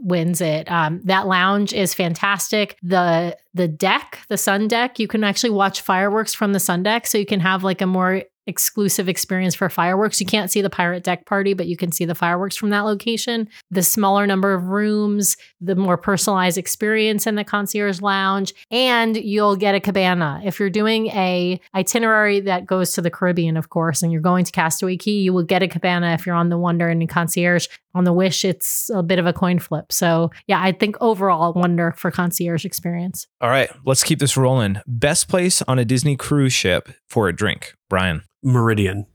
wins 0.00 0.40
it. 0.42 0.70
Um, 0.70 1.00
that 1.04 1.26
lounge 1.26 1.72
is 1.72 1.94
fantastic. 1.94 2.76
The 2.82 3.36
the 3.54 3.66
deck, 3.66 4.20
the 4.28 4.36
sun 4.36 4.68
deck, 4.68 4.98
you 4.98 5.08
can 5.08 5.24
actually 5.24 5.50
watch 5.50 5.80
fireworks 5.80 6.34
from 6.34 6.52
the 6.52 6.60
sun 6.60 6.82
deck, 6.82 7.06
so 7.06 7.16
you 7.16 7.24
can 7.26 7.40
have 7.40 7.64
like 7.64 7.80
a 7.80 7.86
more 7.86 8.22
exclusive 8.46 9.08
experience 9.08 9.54
for 9.54 9.68
fireworks. 9.68 10.20
You 10.20 10.26
can't 10.26 10.50
see 10.50 10.60
the 10.60 10.70
pirate 10.70 11.04
deck 11.04 11.26
party, 11.26 11.54
but 11.54 11.66
you 11.66 11.76
can 11.76 11.92
see 11.92 12.04
the 12.04 12.14
fireworks 12.14 12.56
from 12.56 12.70
that 12.70 12.80
location. 12.80 13.48
The 13.70 13.82
smaller 13.82 14.26
number 14.26 14.54
of 14.54 14.68
rooms, 14.68 15.36
the 15.60 15.74
more 15.74 15.96
personalized 15.96 16.58
experience 16.58 17.26
in 17.26 17.34
the 17.34 17.44
concierge 17.44 18.00
lounge, 18.00 18.54
and 18.70 19.16
you'll 19.16 19.56
get 19.56 19.74
a 19.74 19.80
cabana. 19.80 20.40
If 20.44 20.60
you're 20.60 20.70
doing 20.70 21.08
a 21.08 21.60
itinerary 21.74 22.40
that 22.40 22.66
goes 22.66 22.92
to 22.92 23.02
the 23.02 23.10
Caribbean, 23.10 23.56
of 23.56 23.70
course, 23.70 24.02
and 24.02 24.12
you're 24.12 24.20
going 24.20 24.44
to 24.44 24.52
Castaway 24.52 24.96
Cay, 24.96 25.12
you 25.12 25.32
will 25.32 25.42
get 25.42 25.62
a 25.62 25.68
cabana 25.68 26.12
if 26.12 26.26
you're 26.26 26.34
on 26.34 26.48
the 26.48 26.58
Wonder 26.58 26.88
and 26.88 27.08
concierge. 27.08 27.66
On 27.94 28.04
the 28.04 28.12
Wish, 28.12 28.44
it's 28.44 28.90
a 28.92 29.02
bit 29.02 29.18
of 29.18 29.24
a 29.26 29.32
coin 29.32 29.58
flip. 29.58 29.90
So 29.90 30.30
yeah, 30.46 30.60
I 30.62 30.72
think 30.72 30.96
overall 31.00 31.54
Wonder 31.54 31.94
for 31.96 32.10
concierge 32.10 32.66
experience. 32.66 33.26
All 33.40 33.48
right, 33.48 33.70
let's 33.86 34.04
keep 34.04 34.18
this 34.18 34.36
rolling. 34.36 34.76
Best 34.86 35.28
place 35.28 35.62
on 35.62 35.78
a 35.78 35.84
Disney 35.84 36.14
cruise 36.14 36.52
ship 36.52 36.90
for 37.08 37.28
a 37.28 37.34
drink, 37.34 37.74
Brian. 37.88 38.22
Meridian. 38.42 39.06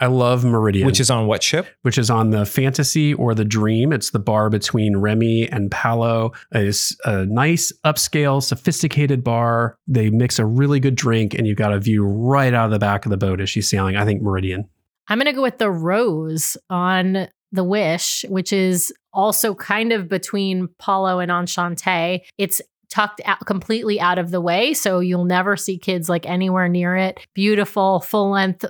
I 0.00 0.06
love 0.06 0.44
Meridian. 0.44 0.86
Which 0.86 1.00
is 1.00 1.10
on 1.10 1.26
what 1.26 1.42
ship? 1.42 1.66
which 1.82 1.98
is 1.98 2.08
on 2.08 2.30
the 2.30 2.46
fantasy 2.46 3.14
or 3.14 3.34
the 3.34 3.44
dream. 3.44 3.92
It's 3.92 4.10
the 4.10 4.20
bar 4.20 4.48
between 4.48 4.96
Remy 4.96 5.48
and 5.50 5.70
Palo. 5.70 6.32
It's 6.52 6.96
a 7.04 7.26
nice, 7.26 7.72
upscale, 7.84 8.40
sophisticated 8.42 9.24
bar. 9.24 9.76
They 9.88 10.10
mix 10.10 10.38
a 10.38 10.46
really 10.46 10.78
good 10.78 10.94
drink, 10.94 11.34
and 11.34 11.46
you've 11.46 11.56
got 11.56 11.72
a 11.72 11.80
view 11.80 12.04
right 12.04 12.54
out 12.54 12.66
of 12.66 12.70
the 12.70 12.78
back 12.78 13.06
of 13.06 13.10
the 13.10 13.16
boat 13.16 13.40
as 13.40 13.50
she's 13.50 13.68
sailing. 13.68 13.96
I 13.96 14.04
think 14.04 14.22
Meridian. 14.22 14.68
I'm 15.08 15.18
going 15.18 15.26
to 15.26 15.32
go 15.32 15.42
with 15.42 15.58
the 15.58 15.70
Rose 15.70 16.56
on 16.70 17.28
the 17.50 17.64
Wish, 17.64 18.24
which 18.28 18.52
is 18.52 18.92
also 19.12 19.54
kind 19.54 19.92
of 19.92 20.08
between 20.08 20.68
Palo 20.78 21.18
and 21.18 21.30
Enchante. 21.30 22.22
It's 22.36 22.60
tucked 22.90 23.20
out 23.24 23.44
completely 23.46 24.00
out 24.00 24.18
of 24.18 24.30
the 24.30 24.40
way 24.40 24.72
so 24.72 25.00
you'll 25.00 25.24
never 25.24 25.56
see 25.56 25.78
kids 25.78 26.08
like 26.08 26.26
anywhere 26.26 26.68
near 26.68 26.96
it 26.96 27.18
beautiful 27.34 28.00
full 28.00 28.30
length 28.30 28.64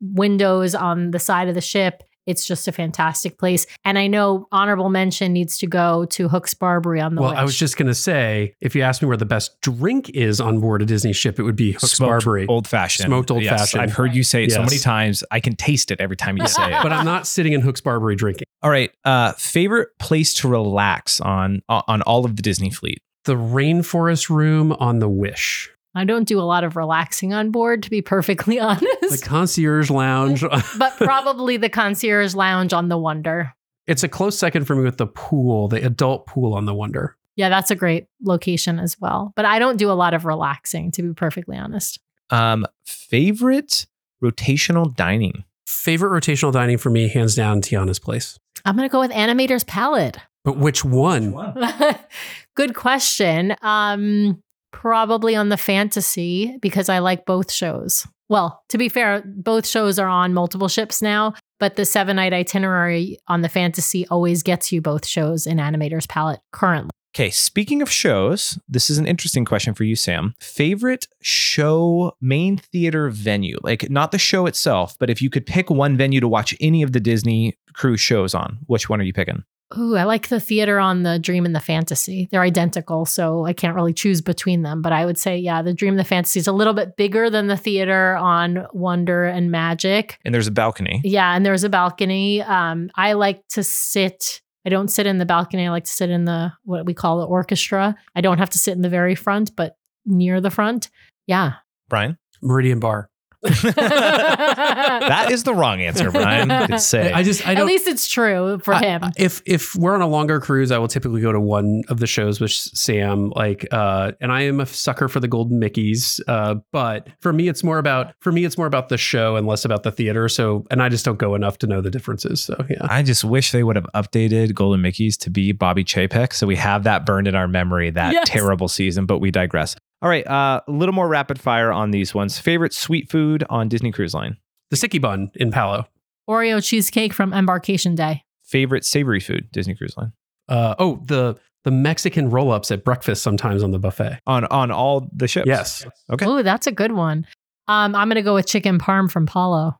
windows 0.00 0.74
on 0.74 1.10
the 1.10 1.18
side 1.18 1.48
of 1.48 1.54
the 1.54 1.60
ship 1.60 2.02
it's 2.26 2.46
just 2.46 2.68
a 2.68 2.72
fantastic 2.72 3.38
place 3.38 3.66
and 3.84 3.98
i 3.98 4.06
know 4.06 4.46
honorable 4.52 4.88
mention 4.90 5.32
needs 5.32 5.58
to 5.58 5.66
go 5.66 6.04
to 6.06 6.28
hooks 6.28 6.54
barbary 6.54 7.00
on 7.00 7.14
the 7.14 7.22
well, 7.22 7.32
I 7.32 7.42
was 7.42 7.56
just 7.56 7.76
going 7.76 7.86
to 7.88 7.94
say, 7.94 8.54
if 8.60 8.74
you 8.74 8.82
ask 8.82 9.00
me 9.02 9.08
where 9.08 9.16
the 9.16 9.24
best 9.26 9.60
drink 9.60 10.10
is 10.10 10.40
on 10.40 10.60
board 10.60 10.82
a 10.82 10.84
Disney 10.84 11.12
ship, 11.12 11.38
it 11.38 11.42
would 11.42 11.56
be 11.56 11.72
Hooks 11.72 11.98
Barbary. 11.98 12.46
old 12.48 12.66
fashioned. 12.66 13.06
Smoked 13.06 13.30
old 13.30 13.44
fashioned. 13.44 13.82
I've 13.82 13.92
heard 13.92 14.14
you 14.14 14.22
say 14.22 14.44
it 14.44 14.52
so 14.52 14.62
many 14.62 14.78
times. 14.78 15.22
I 15.30 15.40
can 15.40 15.56
taste 15.56 15.90
it 15.90 16.00
every 16.00 16.16
time 16.16 16.36
you 16.36 16.46
say 16.46 16.74
it. 16.74 16.82
but 16.82 16.92
I'm 16.92 17.04
not 17.04 17.26
sitting 17.26 17.52
in 17.52 17.60
Hooks 17.60 17.80
Barbary 17.80 18.16
drinking. 18.16 18.46
All 18.62 18.70
right. 18.70 18.90
Uh, 19.04 19.32
favorite 19.32 19.90
place 19.98 20.34
to 20.34 20.48
relax 20.48 21.20
on 21.20 21.62
on 21.68 22.02
all 22.02 22.24
of 22.24 22.36
the 22.36 22.42
Disney 22.42 22.70
fleet. 22.70 23.00
The 23.24 23.34
rainforest 23.34 24.30
room 24.30 24.72
on 24.72 25.00
the 25.00 25.08
Wish, 25.08 25.70
i 25.94 26.04
don't 26.04 26.28
do 26.28 26.38
a 26.38 26.42
lot 26.42 26.64
of 26.64 26.76
relaxing 26.76 27.32
on 27.32 27.50
board 27.50 27.82
to 27.82 27.90
be 27.90 28.00
perfectly 28.00 28.58
honest 28.60 29.10
the 29.10 29.20
concierge 29.22 29.90
lounge. 29.90 30.42
but 30.78 30.96
probably 30.96 31.56
the 31.56 31.68
concierge 31.68 32.34
lounge 32.34 32.72
on 32.72 32.88
the 32.88 32.98
wonder 32.98 33.52
it's 33.88 34.02
a 34.02 34.08
close 34.08 34.38
second 34.38 34.66
for 34.66 34.76
me 34.76 34.84
with 34.84 34.98
the 34.98 35.06
pool, 35.06 35.66
the 35.66 35.84
adult 35.84 36.26
pool 36.26 36.52
on 36.52 36.66
the 36.66 36.74
Wonder. 36.74 37.16
Yeah, 37.36 37.48
that's 37.48 37.70
a 37.70 37.74
great 37.74 38.06
location 38.22 38.78
as 38.78 39.00
well. 39.00 39.32
But 39.34 39.46
I 39.46 39.58
don't 39.58 39.78
do 39.78 39.90
a 39.90 39.94
lot 39.94 40.12
of 40.12 40.26
relaxing, 40.26 40.90
to 40.92 41.02
be 41.02 41.14
perfectly 41.14 41.56
honest. 41.56 41.98
Um, 42.28 42.66
favorite 42.84 43.86
rotational 44.22 44.94
dining. 44.94 45.44
Favorite 45.66 46.20
rotational 46.20 46.52
dining 46.52 46.76
for 46.76 46.90
me, 46.90 47.08
hands 47.08 47.34
down, 47.34 47.62
Tiana's 47.62 47.98
place. 47.98 48.38
I'm 48.66 48.76
going 48.76 48.86
to 48.86 48.92
go 48.92 49.00
with 49.00 49.10
Animator's 49.10 49.64
Palette. 49.64 50.18
But 50.48 50.56
which 50.56 50.82
one? 50.82 51.34
Good 52.54 52.74
question. 52.74 53.54
Um, 53.60 54.42
probably 54.72 55.36
on 55.36 55.50
the 55.50 55.58
fantasy 55.58 56.56
because 56.62 56.88
I 56.88 57.00
like 57.00 57.26
both 57.26 57.52
shows. 57.52 58.06
Well, 58.30 58.62
to 58.70 58.78
be 58.78 58.88
fair, 58.88 59.22
both 59.26 59.66
shows 59.66 59.98
are 59.98 60.08
on 60.08 60.32
multiple 60.32 60.68
ships 60.68 61.02
now, 61.02 61.34
but 61.60 61.76
the 61.76 61.84
seven 61.84 62.16
night 62.16 62.32
itinerary 62.32 63.18
on 63.28 63.42
the 63.42 63.50
fantasy 63.50 64.06
always 64.08 64.42
gets 64.42 64.72
you 64.72 64.80
both 64.80 65.06
shows 65.06 65.46
in 65.46 65.58
Animator's 65.58 66.06
Palette 66.06 66.40
currently. 66.50 66.92
Okay, 67.14 67.28
speaking 67.28 67.82
of 67.82 67.90
shows, 67.90 68.58
this 68.66 68.88
is 68.88 68.96
an 68.96 69.06
interesting 69.06 69.44
question 69.44 69.74
for 69.74 69.84
you, 69.84 69.96
Sam. 69.96 70.34
Favorite 70.40 71.08
show 71.20 72.16
main 72.22 72.56
theater 72.56 73.10
venue? 73.10 73.58
Like 73.62 73.90
not 73.90 74.12
the 74.12 74.18
show 74.18 74.46
itself, 74.46 74.96
but 74.98 75.10
if 75.10 75.20
you 75.20 75.28
could 75.28 75.44
pick 75.44 75.68
one 75.68 75.94
venue 75.98 76.20
to 76.20 76.28
watch 76.28 76.54
any 76.58 76.82
of 76.82 76.92
the 76.92 77.00
Disney 77.00 77.58
cruise 77.74 78.00
shows 78.00 78.34
on, 78.34 78.60
which 78.66 78.88
one 78.88 78.98
are 78.98 79.04
you 79.04 79.12
picking? 79.12 79.44
Ooh, 79.76 79.96
I 79.96 80.04
like 80.04 80.28
the 80.28 80.40
theater 80.40 80.78
on 80.78 81.02
the 81.02 81.18
Dream 81.18 81.44
and 81.44 81.54
the 81.54 81.60
Fantasy. 81.60 82.28
They're 82.30 82.40
identical, 82.40 83.04
so 83.04 83.44
I 83.44 83.52
can't 83.52 83.74
really 83.74 83.92
choose 83.92 84.22
between 84.22 84.62
them. 84.62 84.80
But 84.80 84.92
I 84.92 85.04
would 85.04 85.18
say, 85.18 85.36
yeah, 85.36 85.60
the 85.60 85.74
Dream 85.74 85.92
and 85.92 86.00
the 86.00 86.04
Fantasy 86.04 86.40
is 86.40 86.46
a 86.46 86.52
little 86.52 86.72
bit 86.72 86.96
bigger 86.96 87.28
than 87.28 87.48
the 87.48 87.56
theater 87.56 88.16
on 88.16 88.66
Wonder 88.72 89.24
and 89.24 89.50
Magic. 89.50 90.18
And 90.24 90.34
there's 90.34 90.46
a 90.46 90.52
balcony. 90.52 91.02
Yeah, 91.04 91.36
and 91.36 91.44
there's 91.44 91.64
a 91.64 91.68
balcony. 91.68 92.40
Um, 92.40 92.90
I 92.94 93.12
like 93.12 93.46
to 93.48 93.62
sit. 93.62 94.40
I 94.64 94.70
don't 94.70 94.88
sit 94.88 95.06
in 95.06 95.18
the 95.18 95.26
balcony. 95.26 95.66
I 95.66 95.70
like 95.70 95.84
to 95.84 95.92
sit 95.92 96.08
in 96.08 96.24
the 96.24 96.52
what 96.64 96.86
we 96.86 96.94
call 96.94 97.18
the 97.18 97.26
orchestra. 97.26 97.94
I 98.14 98.22
don't 98.22 98.38
have 98.38 98.50
to 98.50 98.58
sit 98.58 98.72
in 98.72 98.82
the 98.82 98.88
very 98.88 99.14
front, 99.14 99.54
but 99.54 99.76
near 100.06 100.40
the 100.40 100.50
front. 100.50 100.88
Yeah. 101.26 101.54
Brian? 101.90 102.16
Meridian 102.42 102.80
Bar. 102.80 103.10
that 103.42 105.28
is 105.30 105.44
the 105.44 105.54
wrong 105.54 105.80
answer, 105.80 106.10
Brian. 106.10 106.48
Good 106.66 106.80
say. 106.80 107.12
I 107.12 107.22
just 107.22 107.46
I 107.46 107.54
At 107.54 107.66
least 107.66 107.86
it's 107.86 108.08
true 108.08 108.58
for 108.64 108.74
I- 108.74 108.80
him. 108.80 109.02
If 109.16 109.42
if 109.46 109.74
we're 109.76 109.94
on 109.94 110.00
a 110.02 110.06
longer 110.08 110.40
cruise, 110.40 110.70
I 110.72 110.78
will 110.78 110.88
typically 110.88 111.20
go 111.20 111.32
to 111.32 111.40
one 111.40 111.82
of 111.88 112.00
the 112.00 112.06
shows 112.06 112.40
with 112.40 112.50
Sam. 112.50 113.30
Like, 113.30 113.66
uh, 113.72 114.12
and 114.20 114.32
I 114.32 114.42
am 114.42 114.60
a 114.60 114.66
sucker 114.66 115.08
for 115.08 115.20
the 115.20 115.28
Golden 115.28 115.60
Mickeys. 115.60 116.20
Uh, 116.26 116.56
but 116.72 117.08
for 117.20 117.32
me, 117.32 117.48
it's 117.48 117.62
more 117.62 117.78
about 117.78 118.12
for 118.20 118.32
me, 118.32 118.44
it's 118.44 118.58
more 118.58 118.66
about 118.66 118.88
the 118.88 118.98
show 118.98 119.36
and 119.36 119.46
less 119.46 119.64
about 119.64 119.82
the 119.82 119.92
theater. 119.92 120.28
So, 120.28 120.66
and 120.70 120.82
I 120.82 120.88
just 120.88 121.04
don't 121.04 121.18
go 121.18 121.34
enough 121.34 121.58
to 121.58 121.66
know 121.66 121.80
the 121.80 121.90
differences. 121.90 122.40
So, 122.40 122.56
yeah. 122.68 122.78
I 122.90 123.02
just 123.02 123.24
wish 123.24 123.52
they 123.52 123.62
would 123.62 123.76
have 123.76 123.86
updated 123.94 124.54
Golden 124.54 124.82
Mickey's 124.82 125.16
to 125.18 125.30
be 125.30 125.52
Bobby 125.52 125.84
Chapek. 125.84 126.32
So 126.32 126.46
we 126.46 126.56
have 126.56 126.84
that 126.84 127.06
burned 127.06 127.28
in 127.28 127.34
our 127.34 127.48
memory, 127.48 127.90
that 127.90 128.12
Yes. 128.12 128.28
terrible 128.28 128.68
season, 128.68 129.06
but 129.06 129.18
we 129.18 129.30
digress. 129.30 129.76
All 130.00 130.08
right. 130.08 130.26
Uh, 130.26 130.60
a 130.66 130.70
little 130.70 130.94
more 130.94 131.08
rapid 131.08 131.40
fire 131.40 131.72
on 131.72 131.90
these 131.90 132.14
ones. 132.14 132.38
Favorite 132.38 132.72
sweet 132.72 133.10
food 133.10 133.44
on 133.50 133.68
Disney 133.68 133.90
Cruise 133.92 134.14
Line? 134.14 134.36
The 134.70 134.76
sticky 134.76 134.98
bun 134.98 135.30
in 135.34 135.50
Palo. 135.50 135.86
Oreo 136.28 136.62
cheesecake 136.64 137.12
from 137.12 137.32
Embarkation 137.32 137.94
Day. 137.94 138.22
Favorite 138.44 138.84
savory 138.84 139.20
food, 139.20 139.48
Disney 139.52 139.74
Cruise 139.74 139.96
Line? 139.96 140.12
Uh, 140.48 140.74
oh, 140.78 141.02
the 141.06 141.36
the 141.64 141.70
Mexican 141.70 142.30
roll 142.30 142.50
ups 142.52 142.70
at 142.70 142.84
breakfast 142.84 143.22
sometimes 143.22 143.62
on 143.62 143.72
the 143.72 143.78
buffet. 143.78 144.20
On 144.26 144.44
on 144.46 144.70
all 144.70 145.08
the 145.12 145.26
ships? 145.28 145.46
Yes. 145.46 145.86
Okay. 146.10 146.24
Oh, 146.26 146.42
that's 146.42 146.66
a 146.66 146.72
good 146.72 146.92
one. 146.92 147.26
Um, 147.66 147.94
I'm 147.94 148.08
gonna 148.08 148.22
go 148.22 148.34
with 148.34 148.46
chicken 148.46 148.78
parm 148.78 149.10
from 149.10 149.26
Palo. 149.26 149.76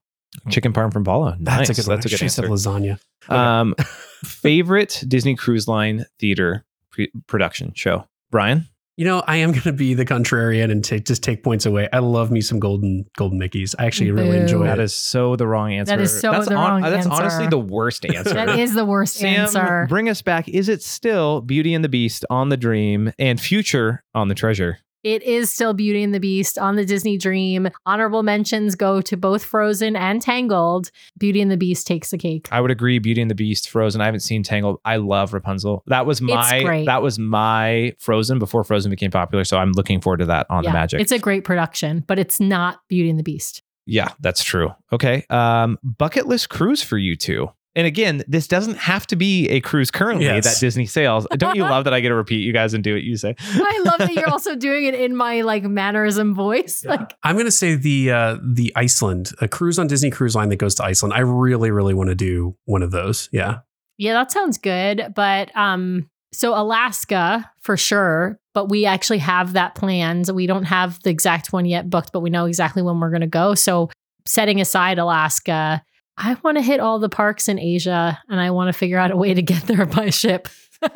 Chicken 0.50 0.72
parm 0.72 0.92
from 0.92 1.04
Palo. 1.04 1.34
Nice. 1.38 1.68
That's 1.68 1.70
a 1.70 1.82
good. 1.82 1.90
That's 1.90 2.06
a 2.06 2.08
good 2.08 2.18
She 2.18 2.28
said 2.28 2.44
answer. 2.44 2.70
lasagna. 2.70 2.98
Um, 3.30 3.74
favorite 4.24 5.02
Disney 5.06 5.34
Cruise 5.34 5.68
Line 5.68 6.04
theater 6.18 6.64
pre- 6.90 7.10
production 7.26 7.72
show? 7.74 8.06
Brian? 8.30 8.66
You 8.98 9.04
know, 9.04 9.22
I 9.28 9.36
am 9.36 9.52
going 9.52 9.62
to 9.62 9.72
be 9.72 9.94
the 9.94 10.04
contrarian 10.04 10.72
and 10.72 10.82
take 10.84 11.04
just 11.04 11.22
take 11.22 11.44
points 11.44 11.66
away. 11.66 11.88
I 11.92 12.00
love 12.00 12.32
me 12.32 12.40
some 12.40 12.58
golden 12.58 13.04
golden 13.16 13.38
Mickeys. 13.38 13.76
I 13.78 13.86
actually 13.86 14.10
really 14.10 14.36
enjoy 14.36 14.64
That 14.64 14.80
it. 14.80 14.82
is 14.82 14.94
so 14.96 15.36
the 15.36 15.46
wrong 15.46 15.72
answer. 15.72 15.94
That 15.96 16.02
is 16.02 16.20
so 16.20 16.32
that's 16.32 16.48
the 16.48 16.56
wrong 16.56 16.82
That's 16.82 17.06
answer. 17.06 17.08
That's 17.10 17.20
honestly 17.20 17.46
the 17.46 17.60
worst 17.60 18.04
answer. 18.12 18.34
That 18.34 18.58
is 18.58 18.74
the 18.74 18.84
worst 18.84 19.14
Sam, 19.14 19.42
answer. 19.42 19.86
bring 19.88 20.08
us 20.08 20.20
back. 20.20 20.48
Is 20.48 20.68
it 20.68 20.82
still 20.82 21.40
Beauty 21.42 21.74
and 21.74 21.84
the 21.84 21.88
Beast 21.88 22.24
on 22.28 22.48
the 22.48 22.56
Dream 22.56 23.12
and 23.20 23.40
Future 23.40 24.02
on 24.16 24.26
the 24.26 24.34
Treasure? 24.34 24.78
It 25.04 25.22
is 25.22 25.50
still 25.50 25.74
Beauty 25.74 26.02
and 26.02 26.12
the 26.12 26.20
Beast 26.20 26.58
on 26.58 26.76
the 26.76 26.84
Disney 26.84 27.16
Dream. 27.16 27.68
Honorable 27.86 28.22
mentions 28.22 28.74
go 28.74 29.00
to 29.02 29.16
both 29.16 29.44
Frozen 29.44 29.94
and 29.94 30.20
Tangled. 30.20 30.90
Beauty 31.18 31.40
and 31.40 31.50
the 31.50 31.56
Beast 31.56 31.86
takes 31.86 32.10
the 32.10 32.18
cake. 32.18 32.48
I 32.50 32.60
would 32.60 32.70
agree. 32.70 32.98
Beauty 32.98 33.20
and 33.22 33.30
the 33.30 33.34
Beast, 33.34 33.68
Frozen. 33.70 34.00
I 34.00 34.06
haven't 34.06 34.20
seen 34.20 34.42
Tangled. 34.42 34.80
I 34.84 34.96
love 34.96 35.32
Rapunzel. 35.32 35.84
That 35.86 36.04
was 36.06 36.20
my 36.20 36.84
that 36.86 37.02
was 37.02 37.18
my 37.18 37.94
Frozen 37.98 38.38
before 38.38 38.64
Frozen 38.64 38.90
became 38.90 39.10
popular. 39.10 39.44
So 39.44 39.56
I'm 39.56 39.72
looking 39.72 40.00
forward 40.00 40.18
to 40.18 40.26
that 40.26 40.46
on 40.50 40.64
yeah, 40.64 40.70
the 40.70 40.74
Magic. 40.74 41.00
It's 41.00 41.12
a 41.12 41.18
great 41.18 41.44
production, 41.44 42.04
but 42.06 42.18
it's 42.18 42.40
not 42.40 42.80
Beauty 42.88 43.10
and 43.10 43.18
the 43.18 43.22
Beast. 43.22 43.62
yeah, 43.86 44.12
that's 44.20 44.44
true. 44.44 44.70
Okay. 44.92 45.24
Um, 45.30 45.78
bucket 45.82 46.26
list 46.26 46.50
cruise 46.50 46.82
for 46.82 46.98
you 46.98 47.16
two. 47.16 47.50
And 47.78 47.86
again, 47.86 48.24
this 48.26 48.48
doesn't 48.48 48.76
have 48.76 49.06
to 49.06 49.14
be 49.14 49.48
a 49.50 49.60
cruise 49.60 49.92
currently 49.92 50.24
Yes. 50.24 50.42
that 50.44 50.58
Disney 50.60 50.84
sails. 50.84 51.28
Don't 51.36 51.54
you 51.54 51.62
love 51.62 51.84
that 51.84 51.94
I 51.94 52.00
get 52.00 52.08
to 52.08 52.16
repeat 52.16 52.38
you 52.40 52.52
guys 52.52 52.74
and 52.74 52.82
do 52.82 52.92
what 52.92 53.04
you 53.04 53.16
say? 53.16 53.36
I 53.40 53.82
love 53.84 53.98
that 53.98 54.12
you're 54.14 54.28
also 54.28 54.56
doing 54.56 54.84
it 54.86 54.94
in 54.94 55.14
my 55.14 55.42
like 55.42 55.62
mannerism 55.62 56.34
voice. 56.34 56.84
Like 56.84 57.14
I'm 57.22 57.36
going 57.36 57.46
to 57.46 57.52
say 57.52 57.76
the 57.76 58.10
uh, 58.10 58.36
the 58.42 58.72
Iceland, 58.74 59.30
a 59.40 59.46
cruise 59.46 59.78
on 59.78 59.86
Disney 59.86 60.10
Cruise 60.10 60.34
Line 60.34 60.48
that 60.48 60.56
goes 60.56 60.74
to 60.74 60.84
Iceland. 60.84 61.14
I 61.14 61.20
really, 61.20 61.70
really 61.70 61.94
want 61.94 62.08
to 62.08 62.16
do 62.16 62.56
one 62.64 62.82
of 62.82 62.90
those. 62.90 63.28
Yeah. 63.30 63.60
Yeah, 63.96 64.14
that 64.14 64.32
sounds 64.32 64.58
good. 64.58 65.12
But 65.14 65.56
um, 65.56 66.10
so 66.32 66.60
Alaska 66.60 67.48
for 67.60 67.76
sure, 67.76 68.40
but 68.54 68.68
we 68.68 68.86
actually 68.86 69.18
have 69.18 69.52
that 69.52 69.76
planned. 69.76 70.28
We 70.34 70.48
don't 70.48 70.64
have 70.64 71.00
the 71.04 71.10
exact 71.10 71.52
one 71.52 71.64
yet 71.64 71.88
booked, 71.88 72.10
but 72.12 72.20
we 72.20 72.30
know 72.30 72.46
exactly 72.46 72.82
when 72.82 72.98
we're 72.98 73.10
gonna 73.10 73.28
go. 73.28 73.54
So 73.54 73.88
setting 74.26 74.60
aside 74.60 74.98
Alaska, 74.98 75.82
I 76.20 76.36
want 76.42 76.56
to 76.58 76.62
hit 76.62 76.80
all 76.80 76.98
the 76.98 77.08
parks 77.08 77.48
in 77.48 77.58
Asia 77.58 78.18
and 78.28 78.40
I 78.40 78.50
want 78.50 78.68
to 78.68 78.72
figure 78.72 78.98
out 78.98 79.10
a 79.12 79.16
way 79.16 79.32
to 79.34 79.40
get 79.42 79.62
there 79.68 79.86
by 79.86 80.10
ship. 80.10 80.48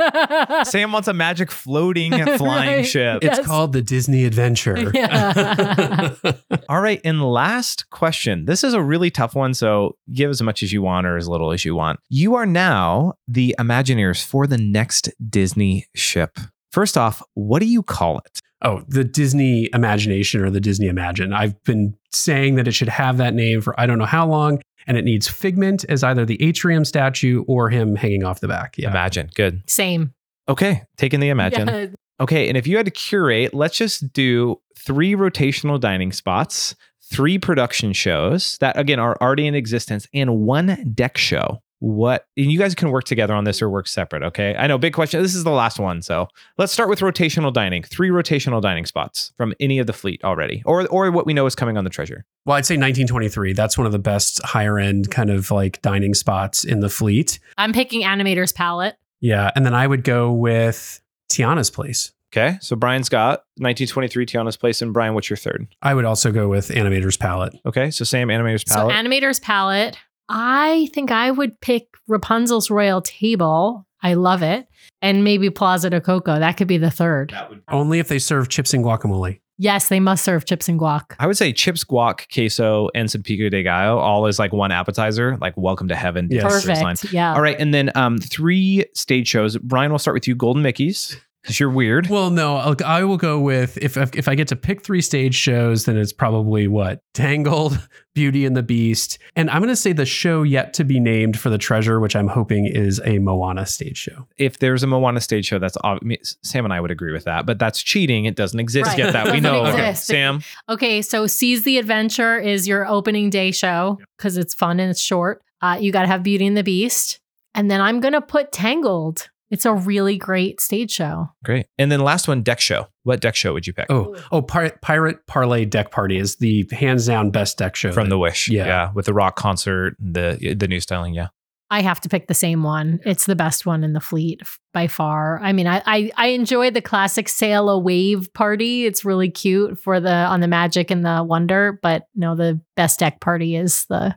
Sam 0.65 0.93
wants 0.93 1.09
a 1.09 1.13
magic 1.13 1.51
floating 1.51 2.13
flying 2.37 2.77
Right. 2.79 2.87
ship. 2.87 3.23
Yes. 3.23 3.39
It's 3.39 3.47
called 3.47 3.73
the 3.73 3.83
Disney 3.83 4.25
Adventure. 4.25 4.91
Yeah. 4.95 6.15
All 6.69 6.81
right. 6.81 7.01
And 7.05 7.23
last 7.23 7.89
question. 7.91 8.45
This 8.45 8.63
is 8.65 8.75
a 8.75 8.83
really 8.83 9.11
tough 9.11 9.35
one. 9.35 9.55
So 9.55 9.97
give 10.13 10.31
as 10.31 10.43
much 10.43 10.63
as 10.63 10.73
you 10.73 10.83
want 10.83 11.07
or 11.07 11.17
as 11.17 11.29
little 11.29 11.51
as 11.53 11.65
you 11.65 11.75
want. 11.75 12.01
You 12.09 12.35
are 12.35 12.47
now 12.47 13.15
the 13.27 13.55
Imagineers 13.59 14.25
for 14.25 14.47
the 14.47 14.59
next 14.59 15.09
Disney 15.31 15.87
ship. 15.95 16.39
First 16.71 16.97
off, 16.97 17.23
what 17.35 17.59
do 17.61 17.67
you 17.67 17.83
call 17.83 18.19
it? 18.19 18.41
Oh, 18.63 18.83
the 18.89 19.05
Disney 19.05 19.69
Imagination 19.75 20.43
or 20.43 20.51
the 20.51 20.61
Disney 20.61 20.87
Imagine. 20.87 21.33
I've 21.33 21.63
been 21.65 21.97
saying 22.13 22.57
that 22.57 22.67
it 22.69 22.73
should 22.73 22.89
have 22.89 23.19
that 23.19 23.35
name 23.35 23.61
for 23.61 23.79
I 23.79 23.87
don't 23.87 23.99
know 23.99 24.05
how 24.05 24.27
long, 24.27 24.61
and 24.87 24.97
it 24.97 25.05
needs 25.05 25.29
Figment 25.29 25.85
as 25.89 26.03
either 26.03 26.25
the 26.25 26.43
atrium 26.43 26.85
statue 26.85 27.45
or 27.47 27.71
him 27.71 27.97
hanging 27.97 28.25
off 28.25 28.41
the 28.41 28.49
back. 28.49 28.77
Yeah. 28.79 28.91
Imagine. 28.91 29.31
Good. 29.35 29.63
Same. 29.69 30.13
Okay. 30.49 30.83
Taking 30.97 31.21
the 31.21 31.29
Imagine. 31.29 31.69
Yeah. 31.69 31.87
Okay. 32.21 32.49
And 32.49 32.57
if 32.57 32.67
you 32.67 32.77
had 32.77 32.87
to 32.87 32.93
curate, 32.93 33.55
let's 33.55 33.77
just 33.77 34.13
do 34.13 34.61
three 34.79 35.15
rotational 35.15 35.79
dining 35.79 36.13
spots, 36.13 36.75
three 37.03 37.39
production 37.39 37.93
shows 37.93 38.59
that, 38.59 38.77
again, 38.79 38.99
are 38.99 39.17
already 39.21 39.47
in 39.47 39.55
existence, 39.55 40.07
and 40.13 40.41
one 40.41 40.93
deck 40.95 41.17
show. 41.17 41.63
What, 41.83 42.29
and 42.37 42.53
you 42.53 42.61
guys 42.61 42.77
can 42.77 42.93
work 42.93 43.03
together 43.03 43.35
on 43.35 43.43
this 43.43 43.61
or 43.61 43.69
work 43.69 43.89
separate. 43.89 44.23
Okay. 44.23 44.55
I 44.55 44.69
know, 44.69 44.79
big 44.79 44.93
question. 44.93 45.21
This 45.21 45.35
is 45.35 45.43
the 45.43 45.51
last 45.51 45.81
one. 45.81 46.01
So 46.01 46.29
let's 46.57 46.73
start 46.73 46.89
with 46.89 47.01
rotational 47.01 47.53
dining, 47.53 47.83
three 47.83 48.11
rotational 48.11 48.63
dining 48.63 48.87
spots 48.87 49.33
from 49.37 49.53
any 49.59 49.81
of 49.81 49.89
the 49.89 49.93
fleet 49.93 50.23
already, 50.23 50.63
or, 50.65 50.87
or 50.87 51.11
what 51.11 51.27
we 51.27 51.35
know 51.35 51.45
is 51.45 51.57
coming 51.57 51.77
on 51.77 51.83
the 51.83 51.91
treasure. 51.91 52.25
Well, 52.47 52.57
I'd 52.57 52.67
say 52.67 52.75
1923. 52.75 53.53
That's 53.55 53.77
one 53.77 53.85
of 53.85 53.93
the 53.93 53.99
best 53.99 54.41
higher 54.45 54.79
end 54.79 55.11
kind 55.11 55.29
of 55.29 55.51
like 55.51 55.83
dining 55.83 56.15
spots 56.15 56.63
in 56.63 56.79
the 56.79 56.89
fleet. 56.89 57.41
I'm 57.59 57.73
picking 57.73 58.03
Animator's 58.03 58.53
Palette. 58.53 58.95
Yeah. 59.21 59.51
And 59.57 59.67
then 59.67 59.75
I 59.75 59.89
would 59.89 60.05
go 60.05 60.31
with 60.31 61.01
Tiana's 61.33 61.69
Place. 61.69 62.13
Okay. 62.33 62.59
So 62.61 62.77
Brian's 62.77 63.09
got 63.09 63.41
1923 63.57 64.25
Tiana's 64.25 64.57
Place. 64.57 64.83
And 64.83 64.93
Brian, 64.93 65.15
what's 65.15 65.29
your 65.29 65.37
third? 65.37 65.67
I 65.83 65.95
would 65.95 66.05
also 66.05 66.31
go 66.31 66.49
with 66.49 66.69
Animator's 66.69 67.17
Palette. 67.17 67.57
Okay. 67.67 67.91
So 67.91 68.05
same 68.05 68.29
Animator's 68.29 68.63
palette. 68.63 68.95
So 68.95 68.97
Animator's 68.97 69.41
Palette. 69.41 69.99
I 70.29 70.89
think 70.95 71.11
I 71.11 71.31
would 71.31 71.61
pick 71.61 71.89
Rapunzel's 72.09 72.71
Royal 72.71 73.03
Table. 73.03 73.87
I 74.03 74.15
love 74.15 74.43
it. 74.43 74.67
And 75.01 75.25
maybe 75.25 75.51
Plaza 75.51 75.91
de 75.91 76.01
Coco. 76.01 76.39
That 76.39 76.57
could 76.57 76.69
be 76.69 76.79
the 76.79 76.91
third. 76.91 77.35
Only 77.69 77.99
if 77.99 78.09
they 78.09 78.19
serve 78.19 78.49
chips 78.49 78.75
and 78.75 78.85
guacamole. 78.85 79.41
Yes, 79.59 79.89
they 79.89 80.01
must 80.01 80.25
serve 80.25 80.45
chips 80.45 80.69
and 80.69 80.81
guac. 80.81 81.15
I 81.21 81.27
would 81.27 81.37
say 81.37 81.53
chips, 81.53 81.85
guac, 81.85 82.27
queso, 82.35 82.89
and 82.97 83.09
some 83.09 83.23
pico 83.23 83.49
de 83.49 83.63
gallo, 83.63 83.99
all 83.99 84.27
as 84.27 84.39
like 84.39 84.53
one 84.53 84.73
appetizer, 84.73 85.37
like 85.41 85.57
welcome 85.57 85.87
to 85.89 85.95
heaven. 85.95 86.27
Yes. 86.31 86.43
Disney 86.43 86.75
Cruise 86.75 86.83
Line. 86.83 86.97
Perfect. 86.97 87.13
Yeah. 87.13 87.35
All 87.35 87.43
right, 87.43 87.57
and 87.61 87.73
then 87.73 87.91
um, 87.95 88.19
three 88.19 88.85
stage 88.95 89.29
shows. 89.29 89.57
Brian, 89.59 89.93
we'll 89.93 90.01
start 90.01 90.15
with 90.15 90.27
you. 90.27 90.35
Golden 90.35 90.63
Mickey's, 90.63 91.17
because 91.43 91.59
you're 91.61 91.71
weird. 91.71 92.09
Well, 92.09 92.31
no, 92.31 92.57
I'll, 92.57 92.77
I 92.85 93.05
will 93.05 93.17
go 93.17 93.39
with 93.41 93.77
if 93.79 93.97
if 93.97 94.29
I 94.29 94.35
get 94.35 94.49
to 94.49 94.57
pick 94.57 94.83
three 94.83 95.03
stage 95.03 95.35
shows, 95.35 95.85
then 95.85 95.97
it's 95.97 96.13
probably 96.13 96.69
what 96.69 97.01
Tangled, 97.15 97.79
Beauty 98.15 98.47
and 98.47 98.57
the 98.57 98.63
Beast, 98.63 99.19
and 99.37 99.51
I'm 99.51 99.61
going 99.61 99.69
to 99.69 99.77
say 99.77 99.93
the 99.93 100.07
show 100.07 100.43
yet 100.43 100.75
to 100.75 100.85
be 100.85 101.01
named 101.01 101.39
for 101.39 101.51
the 101.51 101.59
treasure, 101.59 101.99
which 102.01 102.15
I'm 102.15 102.29
hoping 102.29 102.67
is 102.67 103.01
a 103.05 103.19
Moana 103.19 103.67
stage 103.67 103.97
show. 103.99 104.27
If 104.37 104.59
there's 104.59 104.83
a 104.83 104.87
Moana 104.87 105.21
stage 105.21 105.47
show, 105.47 105.59
that's 105.59 105.77
ob- 105.85 106.03
me- 106.03 106.19
Sam 106.43 106.65
and 106.65 106.73
I 106.73 106.81
would 106.81 106.91
agree 106.91 107.13
with 107.13 107.25
that, 107.25 107.47
but 107.47 107.59
that's 107.59 107.83
cheating. 107.83 108.25
It 108.27 108.37
doesn't 108.37 108.61
exist 108.61 108.89
Right. 108.91 108.99
yet. 108.99 109.13
That 109.13 109.33
we 109.33 109.41
know. 109.41 109.67
Okay. 109.67 109.95
Sam. 109.95 110.43
Okay, 110.69 111.03
so 111.03 111.27
Seas 111.27 111.63
the 111.65 111.79
Adventure 111.79 112.39
is 112.39 112.69
your 112.69 112.87
opening 112.87 113.31
day 113.31 113.51
show 113.51 113.99
because 114.17 114.37
it's 114.37 114.55
fun 114.55 114.79
and 114.81 114.91
it's 114.91 115.01
short. 115.01 115.43
Uh, 115.61 115.79
you 115.81 115.91
got 115.93 116.03
to 116.03 116.09
have 116.09 116.23
Beauty 116.23 116.47
and 116.47 116.57
the 116.57 116.63
Beast. 116.65 117.19
And 117.55 117.71
then 117.71 117.81
I'm 117.81 118.01
going 118.01 118.15
to 118.15 118.21
put 118.23 118.51
Tangled. 118.53 119.29
It's 119.53 119.67
a 119.67 119.75
really 119.75 120.17
great 120.17 120.61
stage 120.61 120.91
show. 120.91 121.29
Great. 121.45 121.67
And 121.79 121.93
then 121.93 122.01
last 122.01 122.27
one, 122.27 122.43
deck 122.43 122.59
show. 122.59 122.89
What 123.05 123.21
deck 123.21 123.37
show 123.37 123.53
would 123.53 123.67
you 123.67 123.73
pick? 123.73 123.87
Oh, 123.91 124.17
oh, 124.33 124.43
Pir- 124.43 124.79
Pirate 124.83 125.19
Parlay 125.27 125.65
Deck 125.67 125.91
Party 125.93 126.17
is 126.19 126.37
the 126.37 126.67
hands 126.73 127.07
down 127.07 127.31
best 127.31 127.59
deck 127.59 127.77
show 127.77 127.93
From 127.93 128.07
that- 128.07 128.11
the 128.11 128.19
Wish. 128.19 128.49
yeah. 128.49 128.91
with 128.95 129.07
the 129.07 129.15
rock 129.15 129.37
concert, 129.37 129.95
the 130.01 130.55
the 130.59 130.67
new 130.67 130.81
styling. 130.81 131.15
Yeah. 131.15 131.29
I 131.71 131.81
have 131.81 132.01
to 132.03 132.09
pick 132.11 132.27
the 132.27 132.35
same 132.35 132.63
one. 132.63 133.01
It's 133.07 133.25
the 133.25 133.35
best 133.37 133.65
one 133.65 133.83
in 133.83 133.95
the 133.95 134.01
fleet 134.01 134.43
by 134.75 134.89
far. 134.89 135.39
I 135.43 135.53
mean, 135.53 135.67
I, 135.67 135.83
I 135.87 136.11
I 136.17 136.27
enjoy 136.29 136.71
the 136.71 136.83
classic 136.83 137.29
sail 137.31 137.71
away 137.71 138.17
party. 138.35 138.85
It's 138.85 139.05
really 139.07 139.31
cute 139.31 139.79
for 139.81 139.99
the 140.01 140.13
on 140.13 140.41
the 140.41 140.49
magic 140.49 140.91
and 140.91 141.03
the 141.05 141.23
wonder, 141.25 141.79
but 141.83 142.09
no, 142.15 142.37
the 142.37 142.61
best 142.77 142.99
deck 143.01 143.21
party 143.21 143.57
is 143.57 143.87
the 143.87 144.15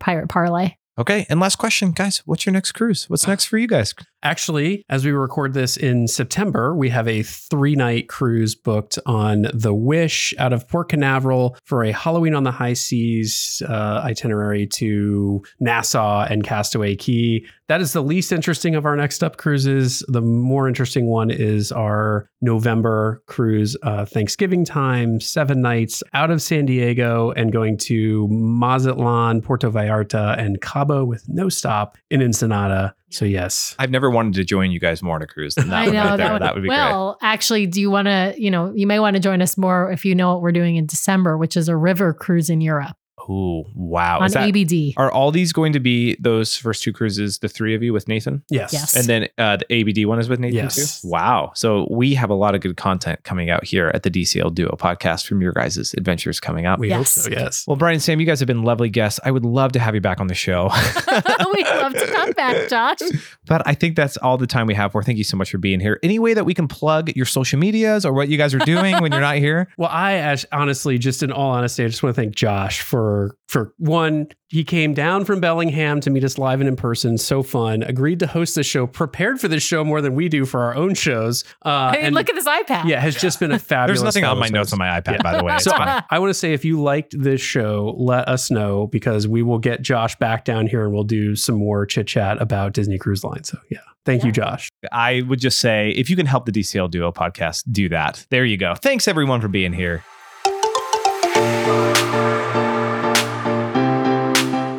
pirate 0.00 0.28
parlay. 0.28 0.74
Okay. 0.98 1.26
And 1.28 1.40
last 1.40 1.56
question, 1.56 1.90
guys. 1.90 2.22
What's 2.24 2.46
your 2.46 2.54
next 2.54 2.72
cruise? 2.72 3.08
What's 3.10 3.26
next 3.26 3.46
for 3.46 3.58
you 3.58 3.68
guys? 3.68 3.94
Actually, 4.22 4.82
as 4.88 5.04
we 5.04 5.12
record 5.12 5.52
this 5.52 5.76
in 5.76 6.08
September, 6.08 6.74
we 6.74 6.88
have 6.88 7.06
a 7.06 7.22
three 7.22 7.76
night 7.76 8.08
cruise 8.08 8.54
booked 8.54 8.98
on 9.04 9.46
the 9.52 9.74
Wish 9.74 10.32
out 10.38 10.52
of 10.52 10.66
Port 10.68 10.88
Canaveral 10.88 11.56
for 11.64 11.84
a 11.84 11.92
Halloween 11.92 12.34
on 12.34 12.44
the 12.44 12.50
High 12.50 12.72
Seas 12.72 13.62
uh, 13.68 14.00
itinerary 14.04 14.66
to 14.68 15.42
Nassau 15.60 16.26
and 16.28 16.42
Castaway 16.42 16.96
Cay. 16.96 17.44
That 17.68 17.80
is 17.80 17.92
the 17.92 18.02
least 18.02 18.30
interesting 18.30 18.76
of 18.76 18.86
our 18.86 18.94
next 18.94 19.24
up 19.24 19.38
cruises. 19.38 20.04
The 20.06 20.20
more 20.20 20.68
interesting 20.68 21.06
one 21.06 21.30
is 21.30 21.72
our 21.72 22.30
November 22.40 23.22
cruise, 23.26 23.76
uh, 23.82 24.04
Thanksgiving 24.04 24.64
time, 24.64 25.18
seven 25.20 25.62
nights 25.62 26.02
out 26.14 26.30
of 26.30 26.40
San 26.40 26.66
Diego 26.66 27.32
and 27.32 27.52
going 27.52 27.76
to 27.78 28.28
Mazatlan, 28.30 29.42
Puerto 29.42 29.68
Vallarta, 29.68 30.38
and 30.38 30.60
Cabo 30.60 31.04
with 31.04 31.24
no 31.28 31.48
stop 31.48 31.98
in 32.08 32.22
Ensenada. 32.22 32.94
So, 33.10 33.24
yes. 33.24 33.74
I've 33.80 33.90
never 33.90 34.10
wanted 34.10 34.34
to 34.34 34.44
join 34.44 34.70
you 34.70 34.78
guys 34.78 35.02
more 35.02 35.16
on 35.16 35.22
a 35.22 35.26
cruise 35.26 35.56
than 35.56 35.68
that. 35.70 35.76
I 35.76 35.84
one 35.86 35.94
know 35.94 36.00
right 36.00 36.08
there. 36.08 36.16
that 36.16 36.32
would, 36.32 36.42
that 36.42 36.54
would 36.54 36.62
be 36.62 36.68
great. 36.68 36.76
well, 36.76 37.18
actually, 37.20 37.66
do 37.66 37.80
you 37.80 37.90
want 37.90 38.06
to? 38.06 38.34
You 38.36 38.50
know, 38.50 38.72
you 38.74 38.86
may 38.86 39.00
want 39.00 39.14
to 39.14 39.20
join 39.20 39.42
us 39.42 39.56
more 39.56 39.90
if 39.90 40.04
you 40.04 40.14
know 40.14 40.32
what 40.32 40.42
we're 40.42 40.52
doing 40.52 40.76
in 40.76 40.86
December, 40.86 41.36
which 41.36 41.56
is 41.56 41.68
a 41.68 41.76
river 41.76 42.12
cruise 42.12 42.50
in 42.50 42.60
Europe 42.60 42.96
Ooh, 43.28 43.64
wow. 43.74 44.18
on 44.20 44.26
Is 44.26 44.32
that, 44.34 44.48
ABD. 44.48 44.94
are 44.96 45.10
all 45.10 45.30
these 45.32 45.52
going 45.52 45.72
to 45.72 45.80
be 45.80 46.16
those 46.20 46.56
first 46.56 46.82
two 46.82 46.92
cruises, 46.92 47.38
the 47.38 47.48
three 47.48 47.74
of 47.74 47.82
you 47.82 47.92
with 47.92 48.06
Nathan? 48.08 48.42
Yes. 48.50 48.72
Yes. 48.72 48.94
And 48.96 49.06
then 49.06 49.28
uh, 49.38 49.56
the 49.56 49.66
ABD 49.80 50.06
one 50.06 50.18
is 50.18 50.28
with 50.28 50.38
Nathan 50.40 50.56
Yes. 50.56 51.02
too? 51.02 51.08
Wow. 51.08 51.52
So 51.54 51.88
we 51.90 52.14
have 52.14 52.30
a 52.30 52.34
lot 52.34 52.54
of 52.54 52.60
good 52.60 52.76
content 52.76 53.22
coming 53.24 53.50
out 53.50 53.64
here 53.64 53.90
at 53.94 54.02
the 54.04 54.10
DCL 54.10 54.54
Duo 54.54 54.76
podcast 54.78 55.26
from 55.26 55.40
your 55.42 55.52
guys' 55.52 55.94
adventures 55.96 56.38
coming 56.40 56.66
up. 56.66 56.78
We 56.78 56.90
hope 56.90 57.00
Yes. 57.00 57.10
so, 57.10 57.30
yes. 57.30 57.64
well, 57.66 57.76
Brian 57.76 57.94
and 57.94 58.02
Sam, 58.02 58.20
you 58.20 58.26
guys 58.26 58.38
have 58.40 58.46
been 58.46 58.62
lovely 58.62 58.90
guests. 58.90 59.18
I 59.24 59.30
would 59.30 59.44
love 59.44 59.72
to 59.72 59.78
have 59.80 59.94
you 59.94 60.00
back 60.00 60.20
on 60.20 60.26
the 60.28 60.34
show. 60.34 60.70
We'd 61.54 61.66
love 61.66 61.94
to 61.94 62.06
come 62.12 62.32
back, 62.32 62.68
Josh. 62.68 62.98
but 63.46 63.62
I 63.66 63.74
think 63.74 63.96
that's 63.96 64.16
all 64.18 64.36
the 64.38 64.46
time 64.46 64.66
we 64.66 64.74
have 64.74 64.92
for. 64.92 65.02
Thank 65.02 65.18
you 65.18 65.24
so 65.24 65.36
much 65.36 65.50
for 65.50 65.58
being 65.58 65.80
here. 65.80 65.98
Any 66.02 66.18
way 66.18 66.34
that 66.34 66.44
we 66.44 66.54
can 66.54 66.68
plug 66.68 67.14
your 67.16 67.26
social 67.26 67.58
medias 67.58 68.04
or 68.04 68.12
what 68.12 68.28
you 68.28 68.36
guys 68.36 68.54
are 68.54 68.58
doing 68.60 69.00
when 69.00 69.12
you're 69.12 69.20
not 69.20 69.36
here? 69.36 69.68
Well, 69.78 69.90
I 69.90 70.36
honestly, 70.52 70.98
just 70.98 71.22
in 71.22 71.30
all 71.30 71.50
honesty, 71.50 71.84
I 71.84 71.88
just 71.88 72.02
want 72.02 72.14
to 72.16 72.20
thank 72.22 72.34
Josh 72.34 72.80
for 72.80 73.15
for 73.48 73.72
one. 73.78 74.28
He 74.48 74.62
came 74.62 74.94
down 74.94 75.24
from 75.24 75.40
Bellingham 75.40 76.00
to 76.02 76.10
meet 76.10 76.22
us 76.22 76.38
live 76.38 76.60
and 76.60 76.68
in 76.68 76.76
person. 76.76 77.18
So 77.18 77.42
fun. 77.42 77.82
Agreed 77.82 78.20
to 78.20 78.26
host 78.28 78.54
the 78.54 78.62
show. 78.62 78.86
Prepared 78.86 79.40
for 79.40 79.48
this 79.48 79.62
show 79.62 79.82
more 79.84 80.00
than 80.00 80.14
we 80.14 80.28
do 80.28 80.44
for 80.44 80.60
our 80.62 80.74
own 80.74 80.94
shows. 80.94 81.42
Uh, 81.64 81.68
I 81.68 81.92
mean, 81.96 82.04
and 82.06 82.14
look 82.14 82.28
at 82.28 82.34
this 82.36 82.46
iPad. 82.46 82.84
yeah, 82.84 83.00
has 83.00 83.16
just 83.16 83.40
been 83.40 83.50
a 83.52 83.58
fabulous. 83.58 84.00
There's 84.02 84.04
nothing 84.14 84.24
on 84.24 84.38
my 84.38 84.48
notes 84.48 84.72
on 84.72 84.78
my 84.78 85.00
iPad, 85.00 85.12
Yeah. 85.14 85.22
by 85.22 85.36
the 85.36 85.44
way. 85.44 85.54
It's 85.56 85.64
So 85.64 85.72
fine. 85.72 85.88
I, 85.88 86.02
I 86.10 86.18
want 86.20 86.30
to 86.30 86.34
say 86.34 86.52
if 86.52 86.64
you 86.64 86.80
liked 86.80 87.20
this 87.20 87.40
show, 87.40 87.94
let 87.98 88.28
us 88.28 88.50
know 88.50 88.86
because 88.88 89.26
we 89.26 89.42
will 89.42 89.58
get 89.58 89.82
Josh 89.82 90.16
back 90.16 90.44
down 90.44 90.66
here 90.68 90.84
and 90.84 90.92
we'll 90.94 91.04
do 91.04 91.34
some 91.34 91.56
more 91.56 91.84
chit 91.86 92.06
chat 92.06 92.40
about 92.40 92.72
Disney 92.72 92.98
Cruise 92.98 93.24
Line. 93.24 93.42
So 93.44 93.58
yeah, 93.70 93.78
thank 94.04 94.22
you, 94.24 94.30
Josh. 94.32 94.68
I 94.92 95.22
would 95.22 95.40
just 95.40 95.58
say 95.58 95.90
if 95.90 96.08
you 96.08 96.14
can 96.16 96.26
help 96.26 96.46
the 96.46 96.52
DCL 96.52 96.90
Duo 96.92 97.10
podcast, 97.10 97.64
do 97.72 97.88
that. 97.88 98.24
There 98.30 98.44
you 98.44 98.56
go. 98.56 98.74
Thanks 98.76 99.08
everyone 99.08 99.40
for 99.40 99.48
being 99.48 99.72
here. 99.72 100.04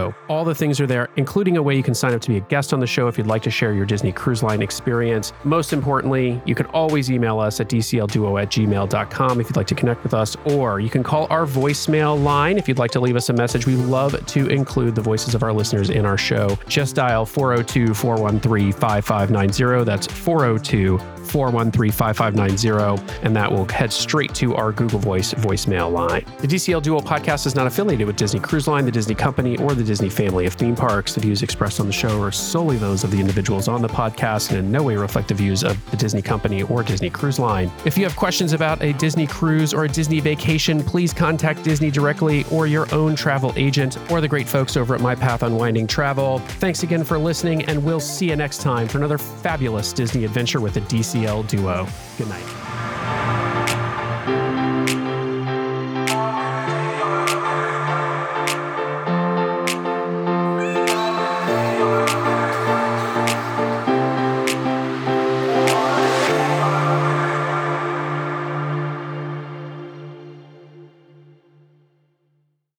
show. 0.00 0.14
All 0.28 0.44
the 0.44 0.54
things 0.54 0.80
are 0.80 0.86
there, 0.86 1.08
including 1.16 1.56
a 1.56 1.62
way 1.62 1.76
you 1.76 1.82
can 1.82 1.94
sign 1.94 2.14
up 2.14 2.20
to 2.22 2.28
be 2.28 2.36
a 2.36 2.40
guest 2.40 2.72
on 2.72 2.80
the 2.80 2.86
show 2.86 3.08
if 3.08 3.18
you'd 3.18 3.26
like 3.26 3.42
to 3.42 3.50
share 3.50 3.72
your 3.72 3.86
Disney 3.86 4.12
Cruise 4.12 4.42
Line 4.42 4.62
experience. 4.62 5.32
Most 5.44 5.72
importantly, 5.72 6.40
you 6.44 6.54
can 6.54 6.66
always 6.66 7.10
email 7.10 7.38
us 7.38 7.60
at 7.60 7.68
dclduo 7.68 8.40
at 8.40 8.50
gmail.com 8.50 9.40
if 9.40 9.46
you'd 9.48 9.56
like 9.56 9.66
to 9.66 9.74
connect 9.74 10.02
with 10.02 10.14
us, 10.14 10.36
or 10.44 10.80
you 10.80 10.90
can 10.90 11.02
call 11.02 11.26
our 11.30 11.46
voicemail 11.46 12.22
line 12.22 12.58
if 12.58 12.68
you'd 12.68 12.78
like 12.78 12.90
to 12.92 13.00
leave 13.00 13.16
us 13.16 13.28
a 13.28 13.32
message. 13.32 13.66
We 13.66 13.76
love 13.76 14.24
to 14.26 14.48
include 14.48 14.94
the 14.94 15.02
voices 15.02 15.34
of 15.34 15.42
our 15.42 15.52
listeners 15.52 15.90
in 15.90 16.04
our 16.06 16.18
show. 16.18 16.58
Just 16.68 16.96
dial 16.96 17.26
402 17.26 17.94
413 17.94 18.72
5590. 18.72 19.84
That's 19.84 20.06
402 20.06 20.98
413 21.30 21.92
5590, 21.92 23.22
and 23.22 23.36
that 23.36 23.50
will 23.50 23.64
head 23.66 23.92
straight 23.92 24.34
to 24.34 24.54
our 24.56 24.72
Google 24.72 24.98
Voice 24.98 25.32
voicemail 25.34 25.90
line. 25.90 26.24
The 26.38 26.48
DCL 26.48 26.82
Duo 26.82 27.00
podcast 27.00 27.46
is 27.46 27.54
not 27.54 27.66
affiliated 27.66 28.06
with 28.06 28.16
Disney 28.16 28.40
Cruise 28.40 28.66
Line, 28.66 28.84
the 28.84 28.90
Disney 28.90 29.14
Company, 29.14 29.56
or 29.58 29.74
the 29.74 29.84
Disney 29.90 30.08
family 30.08 30.46
of 30.46 30.52
theme 30.52 30.76
parks. 30.76 31.14
The 31.14 31.20
views 31.20 31.42
expressed 31.42 31.80
on 31.80 31.86
the 31.88 31.92
show 31.92 32.22
are 32.22 32.30
solely 32.30 32.76
those 32.76 33.02
of 33.02 33.10
the 33.10 33.18
individuals 33.18 33.66
on 33.66 33.82
the 33.82 33.88
podcast 33.88 34.50
and 34.50 34.58
in 34.60 34.70
no 34.70 34.84
way 34.84 34.94
reflect 34.94 35.26
the 35.26 35.34
views 35.34 35.64
of 35.64 35.76
the 35.90 35.96
Disney 35.96 36.22
Company 36.22 36.62
or 36.62 36.84
Disney 36.84 37.10
Cruise 37.10 37.40
Line. 37.40 37.72
If 37.84 37.98
you 37.98 38.04
have 38.04 38.14
questions 38.14 38.52
about 38.52 38.80
a 38.84 38.92
Disney 38.92 39.26
cruise 39.26 39.74
or 39.74 39.86
a 39.86 39.88
Disney 39.88 40.20
vacation, 40.20 40.80
please 40.80 41.12
contact 41.12 41.64
Disney 41.64 41.90
directly 41.90 42.44
or 42.52 42.68
your 42.68 42.86
own 42.94 43.16
travel 43.16 43.52
agent 43.56 43.98
or 44.12 44.20
the 44.20 44.28
great 44.28 44.46
folks 44.46 44.76
over 44.76 44.94
at 44.94 45.00
My 45.00 45.16
Path 45.16 45.42
Unwinding 45.42 45.88
Travel. 45.88 46.38
Thanks 46.60 46.84
again 46.84 47.02
for 47.02 47.18
listening, 47.18 47.64
and 47.64 47.82
we'll 47.82 47.98
see 47.98 48.28
you 48.28 48.36
next 48.36 48.60
time 48.60 48.86
for 48.86 48.98
another 48.98 49.18
fabulous 49.18 49.92
Disney 49.92 50.24
adventure 50.24 50.60
with 50.60 50.74
the 50.74 50.82
DCL 50.82 51.48
Duo. 51.48 51.88
Good 52.16 52.28
night. 52.28 53.49